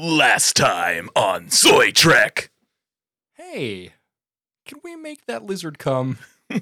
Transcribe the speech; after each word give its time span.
Last 0.00 0.54
time 0.54 1.10
on 1.16 1.50
Soy 1.50 1.90
Trek. 1.90 2.50
Hey, 3.34 3.94
can 4.64 4.78
we 4.84 4.94
make 4.94 5.26
that 5.26 5.42
lizard 5.42 5.80
come? 5.80 6.18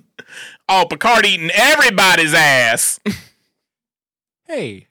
Oh, 0.67 0.87
Picard 0.89 1.27
eating 1.27 1.51
everybody's 1.53 2.33
ass. 2.33 2.99
Hey, 4.47 4.87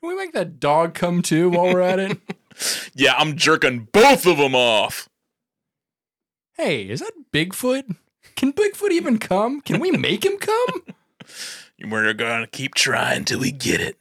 can 0.00 0.08
we 0.08 0.16
make 0.16 0.32
that 0.32 0.58
dog 0.58 0.94
come 0.94 1.22
too 1.22 1.50
while 1.50 1.72
we're 1.72 1.82
at 1.82 2.00
it? 2.00 2.18
yeah, 2.94 3.14
I'm 3.16 3.36
jerking 3.36 3.86
both 3.92 4.26
of 4.26 4.38
them 4.38 4.56
off. 4.56 5.08
Hey, 6.56 6.88
is 6.88 6.98
that 6.98 7.12
Bigfoot? 7.32 7.94
Can 8.34 8.52
Bigfoot 8.52 8.90
even 8.90 9.18
come? 9.18 9.60
Can 9.60 9.78
we 9.78 9.92
make 9.92 10.24
him 10.24 10.38
come? 10.38 10.82
We're 11.80 12.12
gonna 12.12 12.48
keep 12.48 12.74
trying 12.74 13.24
till 13.24 13.38
we 13.38 13.52
get 13.52 13.80
it. 13.80 13.98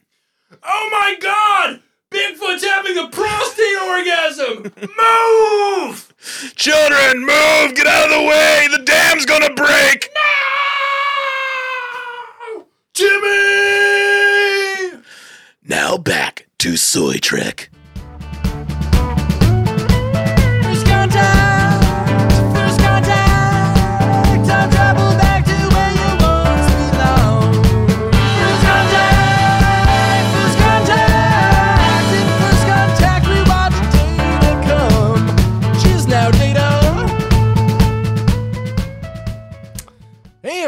Oh 0.64 0.90
my 0.92 1.16
god! 1.22 1.84
Bigfoot's 2.14 2.64
having 2.64 2.98
a 2.98 3.08
prostate 3.08 3.78
orgasm! 3.88 4.72
Move! 4.78 6.14
Children, 6.56 7.20
move! 7.22 7.74
Get 7.76 7.88
out 7.88 8.06
of 8.06 8.12
the 8.12 8.22
way! 8.28 8.68
The 8.72 8.84
dam's 8.84 9.26
gonna 9.26 9.52
break! 9.54 10.10
No! 12.54 12.66
Jimmy! 12.94 15.00
Now 15.64 15.98
back 15.98 16.48
to 16.60 16.78
Soy 16.78 17.18
Trek. 17.18 17.70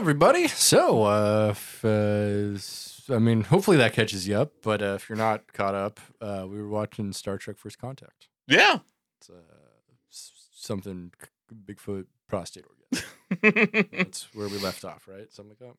Everybody! 0.06 0.48
So, 0.48 1.06
uh, 1.06 1.48
if, 1.50 1.84
uh, 1.84 3.16
I 3.16 3.18
mean, 3.18 3.42
hopefully 3.42 3.78
that 3.78 3.94
catches 3.94 4.28
you 4.28 4.38
up. 4.38 4.52
But 4.62 4.84
uh, 4.84 4.94
if 5.00 5.10
you're 5.10 5.18
not 5.18 5.52
caught 5.52 5.74
up, 5.74 6.00
uh, 6.22 6.46
we 6.48 6.62
were 6.62 6.68
watching 6.68 7.12
Star 7.12 7.40
Trek: 7.40 7.58
First 7.58 7.80
Contact. 7.80 8.28
Yeah. 8.48 8.78
It's 9.18 9.32
uh, 9.32 9.42
something 10.12 11.12
Bigfoot 11.52 12.06
prostate 12.28 12.66
orgasm. 12.92 13.90
That's 13.98 14.28
where 14.36 14.48
we 14.48 14.60
left 14.60 14.86
off, 14.86 15.08
right? 15.08 15.34
Something 15.34 15.56
like 15.60 15.70
that. 15.70 15.76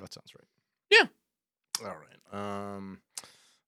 That 0.00 0.14
sounds 0.14 0.32
right. 0.38 0.46
Yeah. 0.90 1.88
All 1.88 1.96
right. 1.96 2.74
Um, 2.76 3.00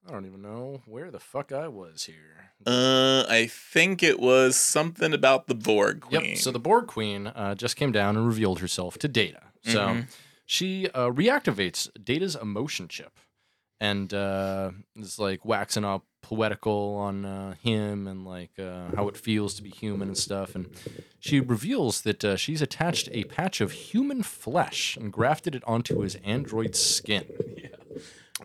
I 0.09 0.11
don't 0.13 0.27
even 0.27 0.43
know 0.43 0.83
where 0.87 1.11
the 1.11 1.21
fuck 1.21 1.53
I 1.53 1.69
was 1.69 2.05
here. 2.05 2.51
uh, 2.67 3.25
I 3.29 3.47
think 3.47 4.03
it 4.03 4.19
was 4.21 4.57
something 4.57 5.13
about 5.13 5.47
the 5.47 5.55
Borg 5.55 6.01
Queen. 6.03 6.25
Yep. 6.31 6.39
So 6.39 6.51
the 6.51 6.59
Borg 6.59 6.87
Queen 6.87 7.29
uh, 7.29 7.55
just 7.55 7.77
came 7.77 7.93
down 7.93 8.17
and 8.17 8.27
revealed 8.27 8.59
herself 8.61 8.99
to 8.99 9.09
Data. 9.09 9.43
So 9.65 9.79
Mhm. 9.79 10.07
she 10.45 10.89
uh, 10.89 11.11
reactivates 11.11 11.89
Data's 12.03 12.35
emotion 12.37 12.89
chip, 12.89 13.19
and 13.81 14.13
uh, 14.13 14.73
is 14.97 15.19
like 15.21 15.45
waxing 15.45 15.85
up 15.85 16.05
poetical 16.21 16.95
on 16.97 17.25
uh, 17.25 17.55
him 17.63 18.07
and 18.07 18.25
like 18.25 18.59
uh, 18.59 18.89
how 18.95 19.09
it 19.09 19.17
feels 19.17 19.55
to 19.55 19.63
be 19.63 19.71
human 19.71 20.09
and 20.09 20.19
stuff. 20.19 20.55
And 20.57 20.69
she 21.21 21.39
reveals 21.41 22.03
that 22.03 22.25
uh, 22.25 22.37
she's 22.37 22.63
attached 22.63 23.09
a 23.13 23.25
patch 23.25 23.61
of 23.61 23.71
human 23.73 24.23
flesh 24.25 24.97
and 24.97 25.13
grafted 25.13 25.55
it 25.55 25.63
onto 25.67 26.01
his 26.01 26.17
android 26.25 26.75
skin. 26.77 27.27
Yeah. 27.57 27.69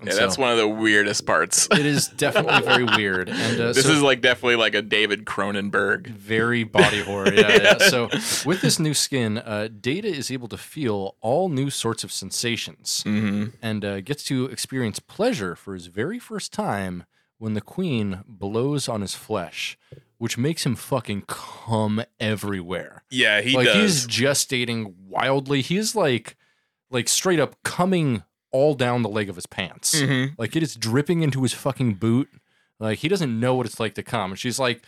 Yeah, 0.03 0.13
that's 0.13 0.37
one 0.37 0.51
of 0.51 0.57
the 0.57 0.67
weirdest 0.67 1.25
parts. 1.25 1.67
It 1.71 1.85
is 1.85 2.07
definitely 2.07 2.61
very 2.61 2.83
weird, 2.97 3.29
and 3.29 3.59
uh, 3.59 3.73
this 3.73 3.83
so- 3.85 3.91
is 3.91 4.01
like 4.01 4.21
definitely 4.21 4.55
like 4.57 4.75
a 4.75 4.81
David 4.81 5.25
Cronenberg. 5.25 6.07
very 6.07 6.63
body 6.63 7.01
horror. 7.01 7.33
Yeah, 7.33 7.61
yeah. 7.61 7.77
So 7.89 8.09
with 8.45 8.61
this 8.61 8.79
new 8.79 8.93
skin, 8.93 9.37
uh, 9.37 9.69
Data 9.79 10.07
is 10.07 10.29
able 10.31 10.47
to 10.49 10.57
feel 10.57 11.15
all 11.21 11.49
new 11.49 11.69
sorts 11.69 12.03
of 12.03 12.11
sensations 12.11 13.03
Mm-hmm. 13.05 13.55
and 13.61 13.85
uh, 13.85 14.01
gets 14.01 14.23
to 14.25 14.45
experience 14.45 14.99
pleasure 14.99 15.55
for 15.55 15.73
his 15.73 15.87
very 15.87 16.19
first 16.19 16.51
time 16.53 17.05
when 17.37 17.53
the 17.53 17.61
Queen 17.61 18.21
blows 18.27 18.89
on 18.89 19.01
his 19.01 19.13
flesh, 19.15 19.77
which 20.17 20.37
makes 20.37 20.65
him 20.65 20.75
fucking 20.75 21.23
come 21.27 22.03
everywhere. 22.19 23.03
Yeah, 23.09 23.41
he 23.41 23.55
like 23.55 23.67
does. 23.67 24.03
he's 24.05 24.07
gestating 24.07 24.93
wildly. 25.07 25.61
He's 25.61 25.95
like, 25.95 26.35
like 26.89 27.07
straight 27.07 27.39
up 27.39 27.55
coming 27.63 28.23
all 28.51 28.73
down 28.73 29.01
the 29.03 29.09
leg 29.09 29.29
of 29.29 29.35
his 29.35 29.45
pants. 29.45 29.95
Mhm. 29.99 30.35
Like 30.37 30.55
it 30.55 30.63
is 30.63 30.75
dripping 30.75 31.21
into 31.21 31.43
his 31.43 31.53
fucking 31.53 31.95
boot. 31.95 32.29
Like 32.79 32.99
he 32.99 33.07
doesn't 33.07 33.39
know 33.39 33.55
what 33.55 33.65
it's 33.65 33.79
like 33.79 33.95
to 33.95 34.03
come. 34.03 34.31
And 34.31 34.39
she's 34.39 34.59
like, 34.59 34.83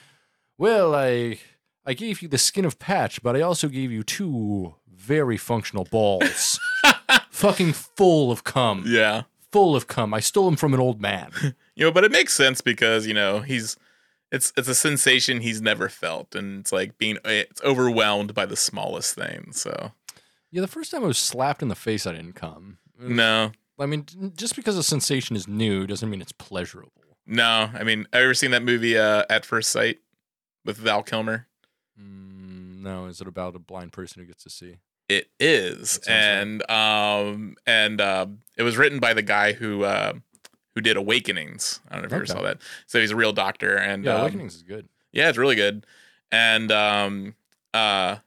"Well, 0.58 0.96
I 0.96 1.40
I 1.86 1.94
gave 1.94 2.22
you 2.22 2.28
the 2.28 2.38
skin 2.38 2.66
of 2.66 2.80
Patch, 2.80 3.22
but 3.24 3.36
I 3.36 3.42
also 3.42 3.68
gave 3.68 3.92
you 3.92 4.04
two 4.04 4.76
very 4.88 5.38
functional 5.38 5.86
balls, 5.86 6.60
fucking 7.32 7.74
full 7.74 8.32
of 8.32 8.44
cum, 8.44 8.84
Yeah. 8.86 9.24
full 9.52 9.76
of 9.76 9.88
cum. 9.88 10.14
I 10.14 10.20
stole 10.20 10.46
them 10.46 10.56
from 10.58 10.74
an 10.74 10.80
old 10.80 11.02
man. 11.02 11.32
You 11.80 11.86
know, 11.86 11.92
but 11.94 12.04
it 12.04 12.12
makes 12.12 12.34
sense 12.34 12.60
because, 12.60 13.08
you 13.08 13.14
know, 13.14 13.40
he's 13.40 13.78
it's 14.34 14.52
it's 14.58 14.68
a 14.68 14.76
sensation 14.76 15.40
he's 15.40 15.62
never 15.62 15.88
felt 15.88 16.36
and 16.36 16.60
it's 16.60 16.74
like 16.74 16.98
being 16.98 17.18
it's 17.24 17.62
overwhelmed 17.62 18.34
by 18.34 18.46
the 18.46 18.58
smallest 18.58 19.16
thing. 19.16 19.54
So, 19.54 19.94
yeah, 20.52 20.60
the 20.60 20.68
first 20.68 20.92
time 20.92 21.06
I 21.06 21.08
was 21.08 21.18
slapped 21.18 21.62
in 21.62 21.70
the 21.70 21.76
face, 21.76 22.06
I 22.06 22.12
didn't 22.12 22.34
come. 22.34 22.80
No. 23.00 23.52
I 23.80 23.86
mean, 23.86 24.06
just 24.36 24.56
because 24.58 24.78
a 24.78 24.84
sensation 24.84 25.36
is 25.38 25.48
new 25.48 25.88
doesn't 25.88 26.10
mean 26.10 26.22
it's 26.22 26.34
pleasurable. 26.34 26.92
No. 27.26 27.70
I 27.74 27.84
mean, 27.84 28.08
have 28.12 28.20
you 28.22 28.26
ever 28.26 28.34
seen 28.34 28.52
that 28.52 28.64
movie 28.64 28.98
uh 28.98 29.24
At 29.30 29.46
First 29.46 29.70
Sight 29.72 30.00
with 30.66 30.78
Val 30.78 31.02
Kilmer? 31.04 31.48
Mm, 32.00 32.82
no, 32.82 33.06
is 33.06 33.22
it 33.22 33.28
about 33.28 33.56
a 33.56 33.60
blind 33.60 33.92
person 33.94 34.22
who 34.22 34.28
gets 34.28 34.44
to 34.44 34.50
see? 34.50 34.78
It 35.08 35.30
is. 35.40 36.00
Right. 36.08 36.14
And 36.16 36.70
um 36.70 37.56
and 37.66 38.02
uh, 38.02 38.28
it 38.58 38.64
was 38.64 38.78
written 38.78 39.00
by 39.00 39.14
the 39.14 39.22
guy 39.22 39.54
who 39.54 39.84
uh 39.84 40.14
who 40.76 40.82
did 40.82 40.98
Awakenings. 40.98 41.80
I 41.90 41.94
don't 41.94 42.04
know 42.04 42.06
if 42.08 42.12
you 42.12 42.18
ever 42.18 42.26
saw 42.26 42.42
that. 42.44 42.58
So 42.86 43.00
he's 43.00 43.12
a 43.12 43.16
real 43.16 43.34
doctor 43.34 43.76
and 43.78 44.04
Yeah, 44.06 44.16
um, 44.16 44.22
Awakenings 44.22 44.56
is 44.56 44.64
good. 44.64 44.88
Yeah, 45.12 45.30
it's 45.30 45.38
really 45.38 45.56
good. 45.56 45.86
And 46.32 46.72
um 46.72 47.36
uh 47.74 48.18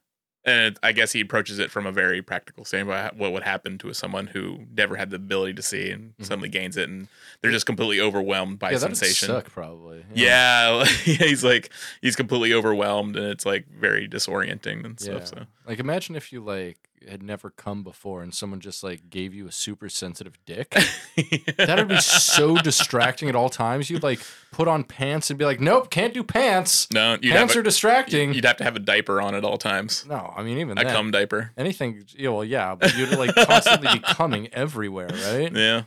and 0.44 0.78
I 0.82 0.92
guess 0.92 1.12
he 1.12 1.20
approaches 1.20 1.58
it 1.58 1.70
from 1.70 1.86
a 1.86 1.92
very 1.92 2.20
practical 2.22 2.64
standpoint. 2.64 3.16
What 3.16 3.32
would 3.32 3.42
happen 3.44 3.78
to 3.78 3.92
someone 3.94 4.26
who 4.28 4.60
never 4.75 4.97
had 4.97 5.10
the 5.10 5.16
ability 5.16 5.54
to 5.54 5.62
see 5.62 5.91
and 5.91 6.16
Mhm. 6.19 6.25
suddenly 6.26 6.48
gains 6.48 6.76
it, 6.76 6.88
and 6.88 7.08
they're 7.41 7.50
just 7.53 7.66
completely 7.66 8.00
overwhelmed 8.00 8.58
by 8.58 8.72
yeah, 8.72 8.78
sensation. 8.78 9.28
suck 9.28 9.50
probably. 9.50 10.04
Yeah, 10.14 10.84
he's 10.84 11.44
like 11.44 11.70
he's 12.00 12.16
completely 12.16 12.53
overwhelmed, 12.54 13.16
and 13.16 13.26
it's 13.26 13.47
like 13.47 13.66
very 13.69 14.08
disorienting 14.08 14.84
and 14.84 14.98
stuff. 15.00 15.26
So 15.28 15.47
Like 15.66 15.78
imagine 15.78 16.16
if 16.16 16.32
you 16.32 16.41
like 16.42 16.81
had 17.08 17.22
never 17.22 17.50
come 17.50 17.82
before 17.82 18.22
and 18.22 18.34
someone 18.34 18.60
just 18.60 18.82
like 18.82 19.10
gave 19.10 19.34
you 19.34 19.46
a 19.46 19.52
super 19.52 19.88
sensitive 19.88 20.38
dick. 20.46 20.70
That'd 21.56 21.88
be 21.88 21.98
so 21.98 22.56
distracting 22.56 23.28
at 23.28 23.36
all 23.36 23.48
times. 23.48 23.90
You'd 23.90 24.02
like 24.02 24.20
put 24.50 24.68
on 24.68 24.84
pants 24.84 25.30
and 25.30 25.38
be 25.38 25.44
like, 25.44 25.60
"Nope, 25.60 25.91
can't 25.91 26.14
do 26.14 26.22
pants. 26.22 26.88
no, 26.92 27.18
you'd 27.20 27.32
pants 27.32 27.54
have, 27.54 27.60
are 27.60 27.62
distracting." 27.62 28.34
you'd 28.34 28.44
have 28.44 28.56
to 28.58 28.64
have 28.64 28.76
a 28.76 28.80
diaper 28.80 29.20
on 29.20 29.34
at 29.34 29.44
all 29.44 29.58
times, 29.58 30.04
no, 30.08 30.32
I 30.36 30.42
mean 30.42 30.58
even 30.58 30.78
a 30.78 30.84
then, 30.84 30.92
cum 30.94 31.10
diaper. 31.10 31.52
anything. 31.56 32.04
Yeah, 32.16 32.30
well, 32.30 32.44
yeah, 32.44 32.74
but 32.74 32.96
you'd 32.96 33.10
like 33.18 33.34
constantly 33.34 33.88
be 33.94 33.98
coming 34.00 34.48
everywhere, 34.52 35.08
right? 35.08 35.52
Yeah, 35.62 35.82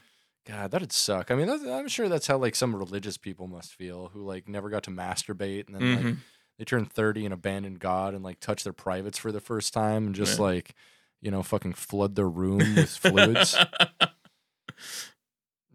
God, 0.47 0.71
that'd 0.71 0.91
suck. 0.91 1.31
I 1.31 1.35
mean, 1.35 1.49
I'm 1.49 1.87
sure 1.87 2.07
that's 2.07 2.27
how 2.27 2.37
like 2.37 2.55
some 2.55 2.75
religious 2.75 3.17
people 3.17 3.47
must 3.47 3.73
feel 3.73 4.09
who 4.13 4.23
like 4.23 4.47
never 4.47 4.69
got 4.69 4.83
to 4.83 4.91
masturbate 4.91 5.67
and 5.67 5.75
then 5.75 5.95
like 5.95 6.05
Mhm. 6.05 6.17
they 6.59 6.65
turn 6.65 6.85
30 6.85 7.25
and 7.25 7.33
abandon 7.33 7.75
God 7.75 8.13
and 8.13 8.23
like 8.23 8.39
touch 8.39 8.63
their 8.63 8.71
privates 8.73 9.17
for 9.17 9.31
the 9.31 9.41
first 9.41 9.73
time 9.73 10.05
and 10.05 10.15
just 10.15 10.37
Yeah. 10.37 10.43
like, 10.45 10.75
you 11.21 11.31
know, 11.31 11.41
fucking 11.43 11.73
flood 11.73 12.15
their 12.15 12.29
room 12.29 12.75
with 12.75 12.89
fluids. 12.97 13.57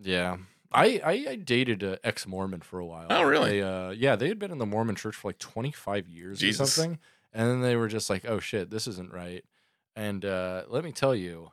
Yeah. 0.01 0.37
I, 0.73 1.01
I, 1.05 1.27
I 1.31 1.37
dated 1.37 1.83
an 1.83 1.99
ex 2.05 2.27
Mormon 2.27 2.61
for 2.61 2.79
a 2.79 2.87
while. 2.87 3.09
Oh, 3.11 3.23
really? 3.25 3.61
They, 3.61 3.63
uh, 3.63 3.91
yeah, 3.91 4.15
they 4.17 4.29
had 4.29 4.39
been 4.39 4.53
in 4.53 4.59
the 4.59 4.67
Mormon 4.67 4.95
church 4.95 5.17
for 5.17 5.29
like 5.29 5.39
25 5.39 6.09
years 6.09 6.43
or 6.43 6.53
something. 6.53 6.99
And 7.33 7.49
then 7.49 7.61
they 7.61 7.77
were 7.77 7.89
just 7.89 8.09
like, 8.09 8.25
oh 8.25 8.39
shit, 8.41 8.71
this 8.71 8.87
isn't 8.87 9.13
right. 9.13 9.45
And 9.97 10.25
uh, 10.25 10.63
let 10.69 10.85
me 10.85 10.93
tell 10.93 11.15
you, 11.15 11.51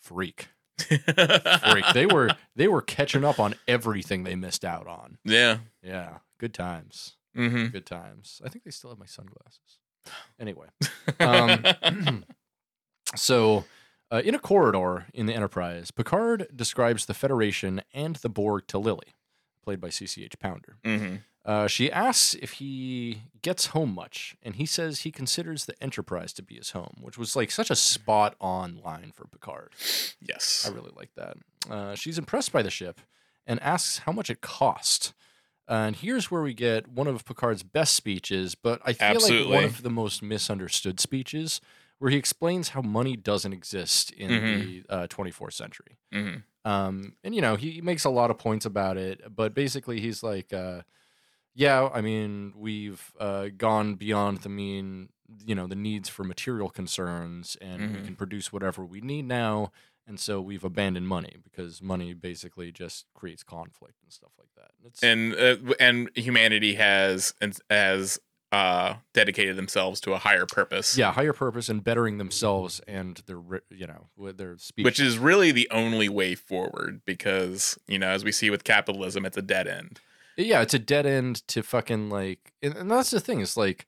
freak. 0.00 0.48
Freak. 0.78 1.84
They 1.94 2.06
were 2.06 2.30
they 2.56 2.68
were 2.68 2.80
catching 2.82 3.24
up 3.24 3.38
on 3.38 3.54
everything 3.68 4.24
they 4.24 4.34
missed 4.34 4.64
out 4.64 4.86
on. 4.86 5.18
yeah. 5.24 5.58
Yeah. 5.82 6.18
Good 6.38 6.54
times. 6.54 7.16
hmm 7.34 7.66
Good 7.66 7.84
times. 7.86 8.40
I 8.44 8.48
think 8.48 8.64
they 8.64 8.70
still 8.70 8.90
have 8.90 8.98
my 8.98 9.06
sunglasses. 9.06 9.78
Anyway. 10.38 10.66
Um, 11.20 11.64
so, 13.16 13.64
uh, 14.10 14.22
in 14.24 14.34
a 14.34 14.38
corridor 14.38 15.06
in 15.14 15.26
the 15.26 15.34
Enterprise, 15.34 15.90
Picard 15.90 16.46
describes 16.54 17.06
the 17.06 17.14
Federation 17.14 17.82
and 17.94 18.16
the 18.16 18.28
Borg 18.28 18.66
to 18.68 18.78
Lily, 18.78 19.14
played 19.64 19.80
by 19.80 19.88
CCH 19.88 20.38
Pounder. 20.38 20.76
hmm 20.84 21.16
Uh, 21.44 21.66
she 21.66 21.90
asks 21.90 22.34
if 22.34 22.52
he 22.54 23.22
gets 23.40 23.66
home 23.66 23.94
much, 23.94 24.36
and 24.42 24.56
he 24.56 24.66
says 24.66 25.00
he 25.00 25.10
considers 25.10 25.64
the 25.64 25.74
Enterprise 25.82 26.32
to 26.34 26.42
be 26.42 26.56
his 26.56 26.70
home, 26.72 26.98
which 27.00 27.16
was 27.16 27.34
like 27.34 27.50
such 27.50 27.70
a 27.70 27.74
spot 27.76 28.36
on 28.40 28.78
line 28.84 29.10
for 29.14 29.26
Picard. 29.26 29.72
Yes. 30.20 30.68
I 30.70 30.74
really 30.74 30.92
like 30.94 31.10
that. 31.16 31.36
Uh, 31.68 31.94
she's 31.94 32.18
impressed 32.18 32.52
by 32.52 32.62
the 32.62 32.70
ship 32.70 33.00
and 33.46 33.58
asks 33.60 33.98
how 34.00 34.12
much 34.12 34.28
it 34.28 34.42
cost. 34.42 35.14
And 35.66 35.96
here's 35.96 36.30
where 36.30 36.42
we 36.42 36.52
get 36.52 36.88
one 36.88 37.06
of 37.06 37.24
Picard's 37.24 37.62
best 37.62 37.94
speeches, 37.94 38.54
but 38.54 38.82
I 38.84 38.92
feel 38.92 39.20
like 39.22 39.48
one 39.54 39.64
of 39.64 39.82
the 39.82 39.90
most 39.90 40.22
misunderstood 40.22 41.00
speeches, 41.00 41.60
where 42.00 42.10
he 42.12 42.18
explains 42.18 42.70
how 42.70 42.82
money 42.82 43.16
doesn't 43.16 43.54
exist 43.54 44.12
in 44.12 44.42
Mhm. 44.42 44.50
the 44.50 44.84
uh, 44.90 45.08
24th 45.08 45.54
century. 45.54 45.98
hmm 46.12 46.44
Um, 46.64 47.16
and 47.24 47.34
you 47.34 47.40
know, 47.42 47.56
he 47.56 47.80
makes 47.80 48.04
a 48.04 48.10
lot 48.10 48.30
of 48.30 48.38
points 48.38 48.66
about 48.66 48.96
it, 48.98 49.22
but 49.34 49.54
basically 49.54 50.00
he's 50.00 50.22
like, 50.22 50.52
uh, 50.52 50.82
yeah, 51.54 51.88
I 51.92 52.00
mean, 52.00 52.54
we've 52.56 53.12
uh, 53.18 53.48
gone 53.56 53.96
beyond 53.96 54.38
the 54.38 54.48
mean, 54.48 55.10
you 55.44 55.54
know, 55.54 55.66
the 55.66 55.76
needs 55.76 56.08
for 56.08 56.24
material 56.24 56.70
concerns, 56.70 57.56
and 57.60 57.92
we 57.92 58.00
Mhm. 58.00 58.02
can 58.02 58.16
produce 58.16 58.52
whatever 58.52 58.84
we 58.84 59.00
need 59.00 59.26
now. 59.26 59.72
And 60.06 60.18
so 60.20 60.40
we've 60.40 60.64
abandoned 60.64 61.08
money 61.08 61.36
because 61.42 61.82
money 61.82 62.14
basically 62.14 62.72
just 62.72 63.06
creates 63.14 63.42
conflict 63.44 63.96
and 64.02 64.12
stuff 64.12 64.32
like 64.38 64.50
that. 64.56 64.72
It's, 64.84 65.02
And 65.02 65.34
uh, 65.34 65.56
and 65.80 66.10
humanity 66.14 66.74
has 66.74 67.32
has 67.70 68.18
uh, 68.52 68.94
dedicated 69.14 69.56
themselves 69.56 70.00
to 70.00 70.12
a 70.12 70.18
higher 70.18 70.46
purpose. 70.46 70.96
yeah, 70.96 71.12
higher 71.12 71.32
purpose 71.32 71.68
and 71.68 71.84
bettering 71.84 72.18
themselves 72.18 72.80
and 72.88 73.22
their, 73.26 73.40
you 73.70 73.86
know, 73.86 74.32
their 74.32 74.56
speech. 74.58 74.84
Which 74.84 75.00
is 75.00 75.18
really 75.18 75.52
the 75.52 75.68
only 75.70 76.08
way 76.08 76.34
forward 76.34 77.02
because, 77.04 77.78
you 77.86 77.98
know, 77.98 78.08
as 78.08 78.24
we 78.24 78.32
see 78.32 78.50
with 78.50 78.64
capitalism, 78.64 79.24
it's 79.24 79.36
a 79.36 79.42
dead 79.42 79.68
end. 79.68 80.00
yeah, 80.36 80.62
it's 80.62 80.74
a 80.74 80.78
dead 80.78 81.06
end 81.06 81.46
to 81.48 81.62
fucking 81.62 82.10
like, 82.10 82.52
and, 82.62 82.76
and 82.76 82.90
that's 82.90 83.10
the 83.10 83.20
thing. 83.20 83.40
It's 83.40 83.56
like 83.56 83.86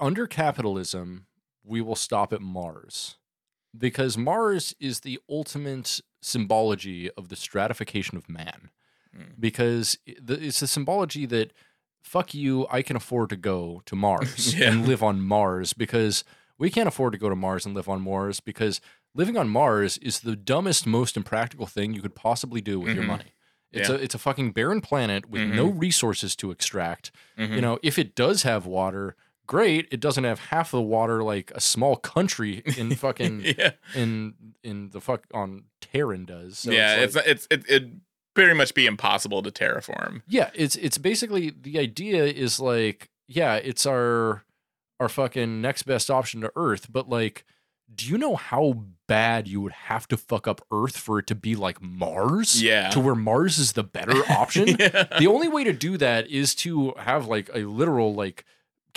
under 0.00 0.26
capitalism, 0.26 1.26
we 1.64 1.80
will 1.80 1.96
stop 1.96 2.32
at 2.32 2.40
Mars 2.40 3.16
because 3.76 4.16
Mars 4.16 4.74
is 4.80 5.00
the 5.00 5.20
ultimate 5.28 6.00
symbology 6.20 7.10
of 7.12 7.28
the 7.28 7.36
stratification 7.36 8.16
of 8.16 8.28
man. 8.28 8.70
Mm. 9.16 9.34
Because 9.38 9.98
it's 10.06 10.60
the 10.60 10.66
symbology 10.66 11.26
that 11.26 11.52
fuck 12.08 12.34
you, 12.34 12.66
I 12.70 12.82
can 12.82 12.96
afford 12.96 13.30
to 13.30 13.36
go 13.36 13.82
to 13.86 13.94
Mars 14.06 14.54
Yeah. 14.54 14.70
and 14.70 14.86
live 14.88 15.02
on 15.02 15.20
Mars 15.20 15.72
because 15.72 16.24
we 16.58 16.70
can't 16.70 16.88
afford 16.88 17.12
to 17.12 17.18
go 17.18 17.28
to 17.28 17.36
Mars 17.36 17.66
and 17.66 17.74
live 17.74 17.88
on 17.88 18.00
Mars 18.02 18.40
because 18.40 18.80
living 19.14 19.36
on 19.36 19.48
Mars 19.48 19.98
is 19.98 20.20
the 20.20 20.36
dumbest, 20.36 20.86
most 20.86 21.16
impractical 21.16 21.66
thing 21.66 21.94
you 21.94 22.02
could 22.02 22.14
possibly 22.14 22.60
do 22.60 22.80
with 22.80 22.94
your 22.94 23.04
Mhm. 23.04 23.08
money. 23.08 23.32
It's 23.72 23.88
Yeah. 23.88 23.96
a 23.96 23.98
it's 23.98 24.14
a 24.14 24.18
fucking 24.18 24.52
barren 24.52 24.80
planet 24.80 25.28
with 25.28 25.42
no 25.48 25.66
resources 25.66 26.34
to 26.36 26.50
extract. 26.50 27.10
Mhm. 27.38 27.54
You 27.56 27.60
know, 27.60 27.78
if 27.82 27.98
it 27.98 28.14
does 28.14 28.42
have 28.44 28.64
water, 28.64 29.14
great. 29.46 29.86
It 29.90 30.00
doesn't 30.00 30.24
have 30.24 30.38
half 30.52 30.70
the 30.70 30.80
water 30.82 31.22
like 31.22 31.50
a 31.54 31.60
small 31.60 31.96
country 31.96 32.62
in 32.78 32.94
fucking 33.04 33.42
yeah, 33.44 33.72
in 33.94 34.34
in 34.62 34.90
the 34.90 35.00
fuck 35.02 35.26
on 35.34 35.64
Terran 35.82 36.24
does. 36.24 36.58
So 36.58 36.70
yeah, 36.70 36.94
it's, 36.96 37.14
it's 37.14 37.16
like- 37.16 37.26
it's 37.26 37.46
it 37.50 37.64
it'd 37.68 38.00
pretty 38.44 38.54
much 38.54 38.74
be 38.74 38.86
impossible 38.86 39.42
to 39.42 39.50
terraform. 39.50 40.22
yeah, 40.28 40.50
it's 40.54 40.76
it's 40.76 40.98
basically 40.98 41.50
the 41.50 41.78
idea 41.78 42.24
is 42.24 42.60
like 42.60 43.08
yeah, 43.26 43.56
it's 43.56 43.84
our 43.86 44.44
our 45.00 45.08
fucking 45.08 45.60
next 45.60 45.82
best 45.84 46.10
option 46.10 46.40
to 46.42 46.52
Earth, 46.56 46.86
but 46.90 47.08
like. 47.08 47.44
Do 47.94 48.06
you 48.06 48.18
know 48.18 48.36
how 48.36 48.84
bad 49.06 49.48
you 49.48 49.62
would 49.62 49.72
have 49.72 50.06
to 50.08 50.18
fuck 50.18 50.46
up 50.46 50.60
Earth 50.70 50.98
for 50.98 51.20
it 51.20 51.26
to 51.28 51.34
be 51.34 51.56
like 51.56 51.80
Mars? 51.80 52.62
Yeah. 52.62 52.90
To 52.90 53.00
where 53.00 53.14
Mars 53.14 53.56
is 53.56 53.72
the 53.72 53.82
better 53.82 54.12
option? 54.30 54.76
yeah. 54.78 55.04
the 55.18 55.26
only 55.26 55.48
way 55.48 55.64
to 55.64 55.72
do 55.72 55.96
that 55.96 56.28
is 56.28 56.54
to 56.56 56.92
have 56.98 57.28
like 57.28 57.48
a 57.54 57.60
literal 57.60 58.14
like 58.14 58.44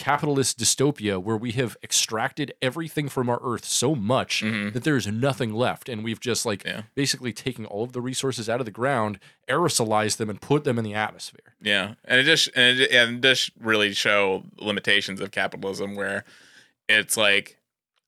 capitalist 0.02 0.58
dystopia 0.58 1.22
where 1.22 1.38
we 1.38 1.52
have 1.52 1.78
extracted 1.84 2.52
everything 2.60 3.08
from 3.08 3.30
our 3.30 3.40
earth 3.44 3.64
so 3.64 3.94
much 3.94 4.42
Mhm. 4.42 4.74
that 4.74 4.84
there's 4.84 5.06
nothing 5.06 5.54
left 5.54 5.88
and 5.88 6.04
we've 6.04 6.20
just 6.20 6.44
like 6.44 6.64
Yeah. 6.66 6.82
basically 6.96 7.32
taken 7.32 7.66
all 7.68 7.84
of 7.84 7.94
the 7.94 8.02
resources 8.02 8.50
out 8.50 8.60
of 8.60 8.66
the 8.66 8.72
ground 8.72 9.20
aerosolized 9.48 10.18
them 10.18 10.28
and 10.30 10.42
put 10.42 10.64
them 10.64 10.80
in 10.80 10.84
the 10.84 10.96
atmosphere 10.96 11.54
Yeah, 11.62 11.94
and 12.04 12.20
it 12.20 12.24
just 12.24 12.50
and 12.56 12.80
it, 12.80 12.92
and 12.92 13.18
it 13.18 13.22
just 13.30 13.52
really 13.60 13.94
show 13.94 14.44
limitations 14.58 15.22
of 15.22 15.30
capitalism, 15.30 15.94
where 15.96 16.26
it's 16.90 17.16
like 17.16 17.58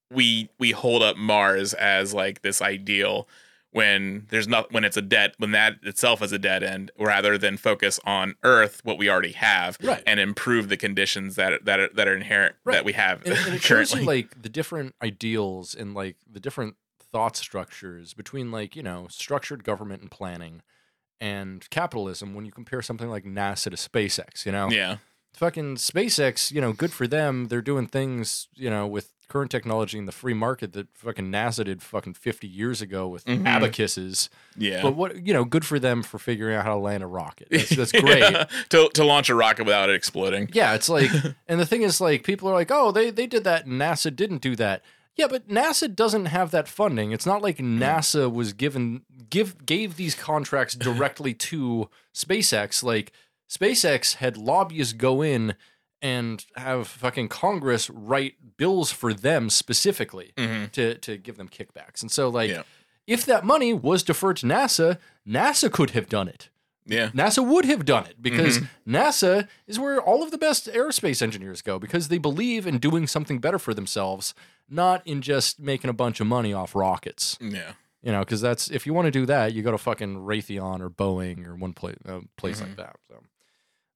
we 0.09 0.49
we 0.57 0.71
hold 0.71 1.03
up 1.03 1.15
Mars 1.15 1.73
as 1.75 2.11
like 2.13 2.41
this 2.41 2.59
ideal 2.61 3.27
when 3.73 4.27
there's 4.29 4.47
not 4.47 4.71
when 4.71 4.83
it's 4.83 4.95
a 4.97 5.01
dead 5.01 5.33
when 5.37 5.51
that 5.51 5.75
itself 5.83 6.21
is 6.21 6.31
a 6.31 6.39
dead 6.39 6.63
end, 6.63 6.91
rather 6.97 7.37
than 7.37 7.57
focus 7.57 7.99
on 8.05 8.35
Earth 8.43 8.79
what 8.83 8.97
we 8.97 9.09
already 9.09 9.33
have 9.33 9.77
Right. 9.83 10.01
and 10.07 10.19
improve 10.19 10.69
the 10.69 10.77
conditions 10.77 11.35
that 11.35 11.65
that 11.65 11.79
are, 11.79 11.89
that 11.95 12.07
are 12.07 12.15
inherent 12.15 12.55
Right. 12.63 12.75
that 12.75 12.85
we 12.85 12.93
have 12.93 13.25
and, 13.25 13.33
and 13.35 13.55
it 13.55 13.61
shows 13.61 13.91
currently. 13.91 13.99
you 14.01 14.05
like 14.07 14.41
the 14.41 14.49
different 14.49 14.95
ideals 15.03 15.75
and 15.75 15.93
like 15.93 16.15
the 16.31 16.39
different 16.39 16.75
thought 17.11 17.35
structures 17.35 18.13
between 18.13 18.51
like 18.51 18.75
you 18.75 18.83
know 18.83 19.07
structured 19.09 19.63
government 19.63 20.01
and 20.01 20.09
planning 20.09 20.61
and 21.21 21.69
capitalism 21.69 22.33
when 22.33 22.45
you 22.45 22.51
compare 22.51 22.81
something 22.81 23.09
like 23.09 23.23
nasa 23.23 23.69
to 23.69 23.71
spacex 23.89 24.45
you 24.45 24.51
know 24.51 24.69
yeah, 24.69 24.97
fucking 25.35 25.75
SpaceX, 25.77 26.51
you 26.51 26.61
know, 26.61 26.73
good 26.73 26.91
for 26.93 27.07
them. 27.07 27.47
They're 27.47 27.61
doing 27.61 27.87
things, 27.87 28.47
you 28.53 28.69
know, 28.69 28.85
with 28.85 29.11
current 29.33 29.49
technology 29.51 29.97
in 29.97 30.05
the 30.05 30.11
free 30.11 30.33
market 30.35 30.73
that 30.73 30.87
fucking 30.95 31.31
NASA 31.31 31.65
did 31.65 31.81
fucking 31.81 32.13
50 32.13 32.47
years 32.47 32.81
ago 32.81 33.07
with 33.07 33.25
Mhm. 33.25 33.41
abacuses. 33.57 34.29
yeah. 34.55 34.83
But 34.83 34.95
what, 34.95 35.25
you 35.25 35.33
know, 35.33 35.43
good 35.43 35.65
for 35.65 35.79
them 35.79 36.03
for 36.03 36.19
figuring 36.19 36.55
out 36.55 36.63
how 36.65 36.73
to 36.75 36.79
land 36.79 37.01
a 37.01 37.07
rocket. 37.07 37.47
That's, 37.51 37.75
that's 37.75 37.91
great. 37.91 38.23
to 38.69 38.89
to 38.93 39.03
launch 39.03 39.29
a 39.29 39.35
rocket 39.35 39.63
without 39.65 39.89
it 39.89 39.95
exploding. 39.95 40.49
Yeah, 40.53 40.75
it's 40.75 40.87
like, 40.87 41.09
and 41.47 41.59
the 41.59 41.65
thing 41.65 41.81
is, 41.81 41.99
like, 41.99 42.23
people 42.23 42.47
are 42.47 42.53
like, 42.53 42.69
oh, 42.71 42.91
they, 42.91 43.09
they 43.09 43.25
did 43.27 43.43
that 43.45 43.65
and 43.65 43.81
NASA 43.81 44.15
didn't 44.15 44.41
do 44.41 44.55
that. 44.57 44.83
Yeah, 45.15 45.27
but 45.27 45.47
NASA 45.47 45.93
doesn't 45.93 46.25
have 46.25 46.51
that 46.51 46.67
funding. 46.67 47.11
It's 47.11 47.25
not 47.25 47.41
like 47.41 47.57
NASA 47.57 48.31
was 48.31 48.53
given 48.53 49.01
give 49.29 49.65
gave 49.65 49.95
these 49.95 50.15
contracts 50.15 50.75
directly 50.75 51.33
to 51.35 51.89
SpaceX. 52.13 52.83
Like 52.83 53.11
SpaceX 53.49 54.15
had 54.15 54.37
lobbyists 54.37 54.93
go 54.93 55.21
in 55.21 55.55
and 56.03 56.45
have 56.55 56.87
fucking 56.87 57.29
Congress 57.29 57.89
write 57.89 58.57
bills 58.57 58.91
for 58.91 59.11
them 59.13 59.49
specifically 59.49 60.33
Mhm. 60.37 60.71
to 60.73 60.95
to 60.99 61.17
give 61.17 61.37
them 61.37 61.49
kickbacks. 61.49 62.01
And 62.03 62.11
so 62.11 62.29
like 62.29 62.49
Yeah. 62.51 62.63
if 63.07 63.25
that 63.25 63.43
money 63.43 63.73
was 63.73 64.03
deferred 64.03 64.37
to 64.37 64.45
NASA, 64.45 64.99
NASA 65.27 65.71
could 65.71 65.91
have 65.91 66.07
done 66.09 66.27
it. 66.27 66.49
Yeah, 66.85 67.11
NASA 67.11 67.43
would 67.47 67.63
have 67.63 67.85
done 67.85 68.05
it 68.07 68.21
because 68.21 68.59
Mm-hmm. 68.59 68.95
NASA 68.95 69.47
is 69.65 69.79
where 69.79 70.01
all 70.01 70.21
of 70.21 70.31
the 70.31 70.37
best 70.37 70.67
aerospace 70.67 71.21
engineers 71.21 71.61
go 71.61 71.79
because 71.79 72.09
they 72.09 72.17
believe 72.17 72.67
in 72.67 72.77
doing 72.77 73.07
something 73.07 73.39
better 73.39 73.57
for 73.57 73.73
themselves, 73.73 74.33
not 74.69 75.01
in 75.07 75.21
just 75.21 75.61
making 75.61 75.89
a 75.89 75.93
bunch 75.93 76.19
of 76.19 76.27
money 76.27 76.51
off 76.53 76.75
rockets. 76.75 77.37
yeah. 77.39 77.71
You 78.05 78.11
know, 78.11 78.19
because 78.19 78.41
that's 78.41 78.69
if 78.69 78.85
you 78.85 78.93
want 78.93 79.05
to 79.05 79.11
do 79.11 79.25
that, 79.27 79.53
you 79.53 79.61
go 79.63 79.71
to 79.71 79.77
fucking 79.77 80.17
Raytheon 80.17 80.81
or 80.81 80.89
Boeing 80.89 81.47
or 81.47 81.55
one 81.55 81.71
place, 81.71 81.95
uh, 82.05 82.19
place 82.35 82.57
Mm-hmm. 82.59 82.67
like 82.71 82.75
that. 82.75 82.95
So 83.07 83.23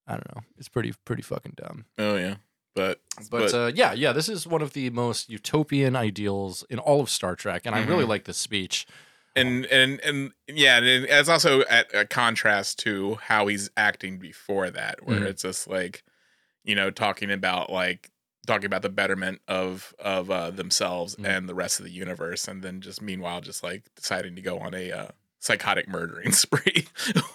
I 0.07 0.13
don't 0.13 0.35
know. 0.35 0.41
It's 0.57 0.69
pretty 0.69 0.93
pretty 1.05 1.21
fucking 1.21 1.53
dumb. 1.57 1.85
Oh 1.97 2.15
yeah, 2.15 2.35
but 2.75 3.01
But, 3.29 3.53
uh, 3.53 3.71
yeah, 3.73 3.93
yeah, 3.93 4.13
this 4.13 4.29
is 4.29 4.47
one 4.47 4.61
of 4.61 4.73
the 4.73 4.89
most 4.91 5.29
utopian 5.29 5.95
ideals 5.95 6.63
in 6.69 6.79
all 6.79 7.01
of 7.01 7.09
Star 7.09 7.35
Trek, 7.35 7.63
and 7.65 7.75
I 7.75 7.79
really 7.79 8.01
Mm-hmm. 8.03 8.09
like 8.09 8.23
this 8.25 8.37
speech. 8.37 8.85
and 9.35 9.65
and 9.67 9.99
and 10.01 10.31
yeah, 10.47 10.77
and 10.77 11.05
it's 11.05 11.29
also 11.29 11.61
at 11.69 11.93
a 11.93 12.05
contrast 12.05 12.79
to 12.79 13.15
how 13.15 13.47
he's 13.47 13.69
acting 13.77 14.17
before 14.17 14.69
that, 14.71 15.05
where 15.05 15.19
Mhm. 15.21 15.27
it's 15.27 15.41
just 15.43 15.67
like, 15.67 16.03
you 16.63 16.73
know, 16.75 16.89
talking 16.89 17.29
about 17.31 17.69
like 17.71 18.09
talking 18.47 18.65
about 18.65 18.81
the 18.81 18.89
betterment 18.89 19.41
of 19.47 19.93
of 19.99 20.31
uh, 20.31 20.49
themselves 20.51 21.15
Mhm. 21.17 21.25
and 21.27 21.49
the 21.49 21.53
rest 21.55 21.79
of 21.79 21.85
the 21.85 21.91
universe, 21.91 22.47
and 22.47 22.63
then 22.63 22.81
just 22.81 23.01
meanwhile 23.01 23.41
just 23.41 23.61
like 23.61 23.83
deciding 23.95 24.35
to 24.37 24.41
go 24.41 24.57
on 24.59 24.73
a 24.73 24.91
uh, 24.91 25.07
psychotic 25.47 25.87
murdering 25.87 26.31
spree, 26.43 26.87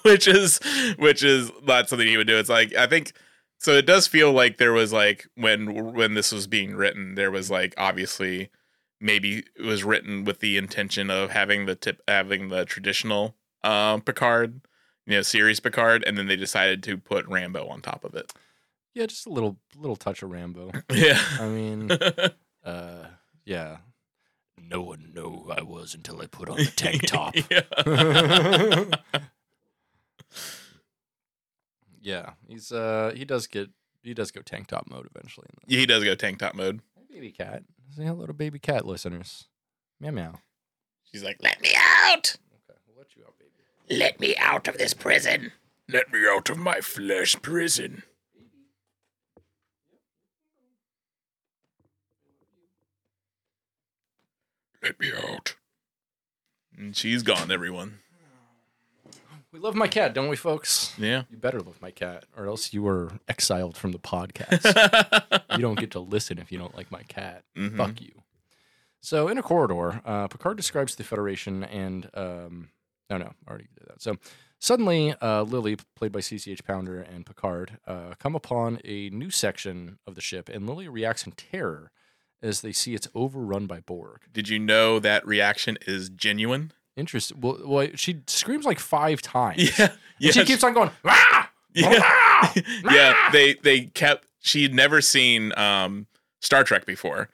which 0.03 0.29
is 0.29 0.61
which 0.99 1.25
is 1.25 1.51
not 1.65 1.89
something 1.89 2.07
he 2.07 2.17
would 2.17 2.27
do. 2.29 2.39
It's 2.39 2.49
like 2.49 2.75
I 2.75 2.87
think. 2.87 3.13
So 3.59 3.73
it 3.75 3.87
does 3.87 4.09
feel 4.09 4.33
like 4.33 4.57
there 4.57 4.73
was 4.73 4.93
like 4.93 5.27
when 5.37 5.95
when 5.95 6.15
this 6.15 6.33
was 6.33 6.47
being 6.47 6.75
written, 6.75 7.15
there 7.15 7.31
was 7.31 7.51
like 7.51 7.75
obviously 7.79 8.51
maybe 9.01 9.45
it 9.57 9.63
was 9.63 9.85
written 9.85 10.25
with 10.25 10.41
the 10.41 10.57
intention 10.57 11.11
of 11.11 11.31
having 11.31 11.67
the 11.67 11.75
tip 11.75 12.03
having 12.09 12.49
the 12.49 12.65
traditional 12.65 13.37
um 13.63 14.01
Picard, 14.01 14.63
you 15.07 15.15
know, 15.15 15.23
series 15.23 15.61
Picard, 15.61 16.03
and 16.05 16.19
then 16.19 16.27
they 16.27 16.37
decided 16.37 16.83
to 16.85 16.97
put 16.97 17.27
Rambo 17.29 17.69
on 17.69 17.83
top 17.83 18.05
of 18.05 18.15
it. 18.17 18.33
Yeah, 18.95 19.07
just 19.07 19.27
a 19.27 19.31
little 19.31 19.57
little 19.77 19.97
touch 19.97 20.23
of 20.23 20.31
Rambo. 20.31 20.71
Yeah. 20.93 21.21
I 21.41 21.47
mean, 21.49 21.91
uh, 22.65 23.07
yeah. 23.45 23.79
No 24.69 24.81
one 24.83 25.13
knew 25.15 25.31
who 25.45 25.51
I 25.53 25.63
was 25.63 25.95
until 25.95 26.21
I 26.21 26.27
put 26.27 26.49
on 26.49 26.57
the 26.57 26.67
tank 26.67 27.03
top. 27.07 27.35
yeah. 27.51 28.85
yeah, 32.01 32.31
he's 32.49 32.73
uh 32.73 33.13
he 33.15 33.25
does 33.25 33.47
get 33.47 33.71
he 34.03 34.15
does 34.15 34.31
go 34.31 34.41
tank 34.43 34.67
top 34.69 34.89
mode 34.89 35.09
eventually. 35.15 35.47
In 35.69 35.79
he 35.79 35.87
does 35.87 36.05
go 36.05 36.15
tank 36.15 36.39
top 36.39 36.55
mode. 36.55 36.81
the 36.97 37.15
baby 37.15 37.31
cat. 37.31 37.63
Say 37.97 38.05
hello 38.05 38.27
to 38.27 38.33
baby 38.33 38.59
cat 38.59 38.87
listeners. 38.87 39.49
Meow 40.01 40.11
meow. 40.11 40.35
She's 41.11 41.23
like, 41.23 41.37
"Let 41.43 41.61
me 41.61 41.71
out! 41.77 42.37
Okay, 42.71 42.79
we'll 42.89 42.97
let 42.97 43.15
you 43.15 43.23
out, 43.25 43.35
baby. 43.39 43.99
Let 44.01 44.19
me 44.19 44.35
out 44.39 44.67
of 44.67 44.79
this 44.79 44.95
prison! 44.95 45.53
Let 45.89 46.11
me 46.13 46.21
out 46.27 46.49
of 46.49 46.57
my 46.57 46.81
flesh 46.81 47.37
prison!" 47.43 48.03
Let 54.83 54.99
me 54.99 55.11
out. 55.13 55.55
And 56.77 56.97
she's 56.97 57.23
gone, 57.23 57.51
everyone. 57.51 57.99
We 59.53 59.59
love 59.59 59.75
my 59.75 59.87
cat, 59.87 60.15
don't 60.15 60.29
we, 60.29 60.37
folks? 60.37 60.95
Yeah. 60.99 61.25
You 61.31 61.37
better 61.37 61.61
love 61.61 61.81
my 61.83 61.91
cat, 61.91 62.25
or 62.37 62.47
else 62.47 62.73
you 62.73 62.83
were 62.83 63.13
exiled 63.29 63.77
from 63.77 63.93
the 63.93 63.99
podcast. 63.99 65.43
you 65.57 65.59
don't 65.59 65.79
get 65.79 65.91
to 65.91 66.01
listen 66.01 66.39
if 66.39 66.51
you 66.51 66.59
don't 66.59 66.75
like 66.75 66.91
my 66.91 67.03
cat. 67.03 67.45
Mhm. 67.57 67.77
Fuck 67.77 68.01
you. 68.01 68.23
So, 69.03 69.29
in 69.29 69.37
a 69.37 69.43
corridor, 69.43 70.01
uh, 70.07 70.29
Picard 70.29 70.57
describes 70.57 70.95
the 70.95 71.05
Federation 71.05 71.65
and. 71.65 72.09
Um, 72.15 72.71
no, 73.11 73.19
no, 73.19 73.33
I 73.47 73.51
already 73.51 73.69
did 73.79 73.89
that. 73.89 74.01
So, 74.01 74.17
suddenly, 74.59 75.15
uh, 75.21 75.43
Lily, 75.43 75.77
played 75.97 76.13
by 76.13 76.21
CCH 76.21 76.65
Pounder, 76.65 76.99
and 77.03 77.27
Picard 77.27 77.79
uh, 77.87 78.15
come 78.19 78.35
upon 78.35 78.81
a 78.87 79.11
new 79.11 79.31
section 79.31 79.99
of 80.07 80.15
the 80.15 80.23
ship, 80.23 80.49
and 80.49 80.67
Lily 80.67 80.89
reacts 80.89 81.27
in 81.27 81.33
terror 81.33 81.91
as 82.43 82.61
they 82.61 82.73
see 82.73 82.95
it's 82.95 83.09
overrun 83.15 83.67
by 83.67 83.81
Borg. 83.81 84.23
Did 84.33 84.49
you 84.49 84.59
know 84.59 84.99
that 84.99 85.27
reaction 85.27 85.79
is 85.87 86.09
genuine? 86.09 86.73
Interesting. 86.97 87.41
Well, 87.41 87.59
well, 87.65 87.89
she 87.95 88.23
screams 88.27 88.65
like 88.65 88.79
five 88.81 89.23
times. 89.23 89.79
Yeah. 89.79 89.93
Yes. 90.19 90.35
She 90.35 90.45
keeps 90.45 90.63
on 90.63 90.73
going, 90.73 90.91
ah! 91.05 91.51
Yeah. 91.75 91.99
Ah! 92.01 92.53
yeah. 92.91 93.31
They 93.33 93.55
they 93.55 93.87
kept 93.87 94.27
she'd 94.41 94.73
never 94.73 95.01
seen 95.01 95.53
um 95.59 96.07
Star 96.41 96.63
Trek 96.63 96.87
before. 96.87 97.29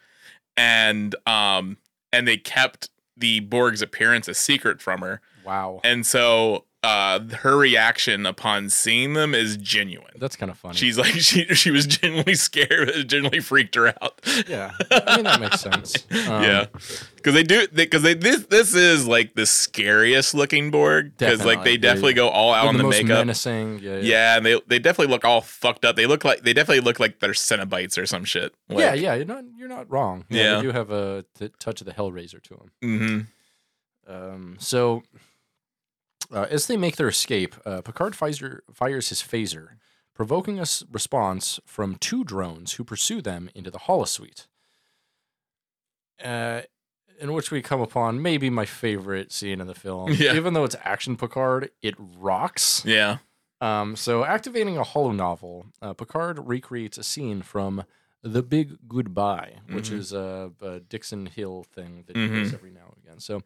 And 0.56 1.14
um 1.26 1.76
and 2.12 2.26
they 2.26 2.38
kept 2.38 2.88
the 3.16 3.40
Borg's 3.40 3.82
appearance 3.82 4.26
a 4.28 4.32
secret 4.34 4.80
from 4.80 5.00
her. 5.02 5.20
Wow. 5.44 5.80
And 5.84 6.06
so 6.06 6.64
uh 6.85 7.18
her 7.40 7.56
reaction 7.56 8.25
upon 8.25 8.70
seeing 8.70 9.14
them 9.14 9.35
is 9.35 9.56
genuine. 9.56 10.12
That's 10.20 10.37
kind 10.37 10.49
of 10.49 10.56
funny. 10.58 10.76
She's 10.76 10.97
like 10.97 11.12
she 11.14 11.44
she 11.47 11.73
was 11.73 11.87
genuinely 11.87 12.35
scared, 12.35 12.92
genuinely 13.08 13.40
freaked 13.40 13.75
her 13.75 13.88
out. 13.88 14.20
yeah. 14.49 14.73
I 14.90 15.16
mean, 15.16 15.25
that 15.25 15.40
makes 15.40 15.61
sense. 15.61 15.97
Um, 16.28 16.42
yeah, 16.42 16.66
because 17.16 17.35
they 17.35 17.42
do 17.42 17.66
because 17.68 18.02
they, 18.02 18.14
this 18.14 18.44
this 18.47 18.75
is 18.75 19.06
like 19.08 19.35
the 19.35 19.47
scariest 19.47 20.35
looking 20.35 20.70
Borg 20.70 21.16
because 21.16 21.44
like 21.44 21.64
they 21.64 21.76
definitely 21.76 22.12
go 22.14 22.28
all 22.28 22.52
out 22.52 22.66
on 22.68 22.76
the, 22.76 22.82
the, 22.85 22.88
makeup. 22.88 23.18
menacing. 23.26 23.78
Yeah. 23.80 23.97
Yeah. 23.97 24.00
Yeah, 24.00 24.37
and 24.37 24.47
they 24.47 24.61
they 24.66 24.78
definitely 24.78 25.12
look 25.12 25.25
all 25.25 25.40
fucked 25.40 25.85
up. 25.85 25.97
They 25.97 26.06
look 26.06 26.25
like 26.25 26.42
they 26.42 26.52
definitely 26.52 26.80
look 26.85 27.00
like 27.00 27.18
they're 27.20 27.32
Cenobites 27.32 27.97
or 27.99 28.06
some 28.06 28.25
shit. 28.25 28.54
Like, 28.68 28.78
yeah, 28.80 28.94
yeah, 28.94 29.14
you're 29.14 29.25
not 29.26 29.44
you're 29.56 29.68
not 29.68 29.90
wrong. 29.90 30.25
Yeah, 30.28 30.42
Yeah. 30.42 30.56
they 30.56 30.62
do 30.62 30.73
have 30.73 30.90
a 30.90 31.25
t- 31.38 31.50
touch 31.58 31.80
of 31.80 31.87
the 31.87 31.92
Hellraiser 31.94 32.42
to 32.42 32.54
them. 32.54 32.70
hmm 34.06 34.12
Um, 34.12 34.56
so, 34.58 35.02
uh, 36.32 36.47
as 36.50 36.66
they 36.66 36.76
make 36.76 36.97
their 36.97 37.08
escape, 37.08 37.54
uh, 37.64 37.80
Picard 37.82 38.14
fires, 38.16 38.42
fires 38.73 39.08
his 39.08 39.20
phaser, 39.23 39.68
provoking 40.14 40.58
a 40.58 40.62
s- 40.62 40.85
response 40.90 41.61
from 41.64 41.97
two 41.97 42.25
drones 42.25 42.73
who 42.75 42.85
pursue 42.85 43.20
them 43.23 43.49
into 43.54 43.70
the 43.70 43.78
holosuite. 43.80 44.47
Uh, 46.23 46.62
in 47.20 47.32
which 47.32 47.50
we 47.50 47.62
come 47.62 47.80
upon 47.80 48.23
maybe 48.23 48.49
my 48.50 48.64
favorite 48.64 49.32
scene 49.32 49.61
in 49.61 49.66
the 49.66 49.75
film. 49.75 50.12
Yeah. 50.18 50.35
Even 50.35 50.54
though 50.54 50.64
it's 50.64 50.76
action 50.85 51.16
Picard, 51.16 51.70
it 51.82 51.94
rocks. 51.99 52.82
Yeah. 52.85 53.18
Um, 53.61 53.97
so, 53.97 54.25
activating 54.25 54.78
a 54.78 54.85
holo 54.85 55.11
novel, 55.11 55.66
uh, 55.82 55.92
Picard 55.92 56.38
recreates 56.47 56.97
a 56.97 57.02
scene 57.02 57.42
from 57.42 57.85
The 58.23 58.42
Big 58.42 58.76
Goodbye, 58.88 59.54
which 59.70 59.90
Mhm. 59.90 59.99
is 59.99 60.12
a, 60.12 60.52
a 60.61 60.78
Dixon 60.80 61.26
Hill 61.26 61.64
thing 61.64 62.04
that 62.06 62.14
Mhm. 62.14 62.35
he 62.37 62.42
does 62.44 62.54
every 62.54 62.70
now 62.70 62.92
and 62.94 63.04
again. 63.04 63.18
So, 63.20 63.42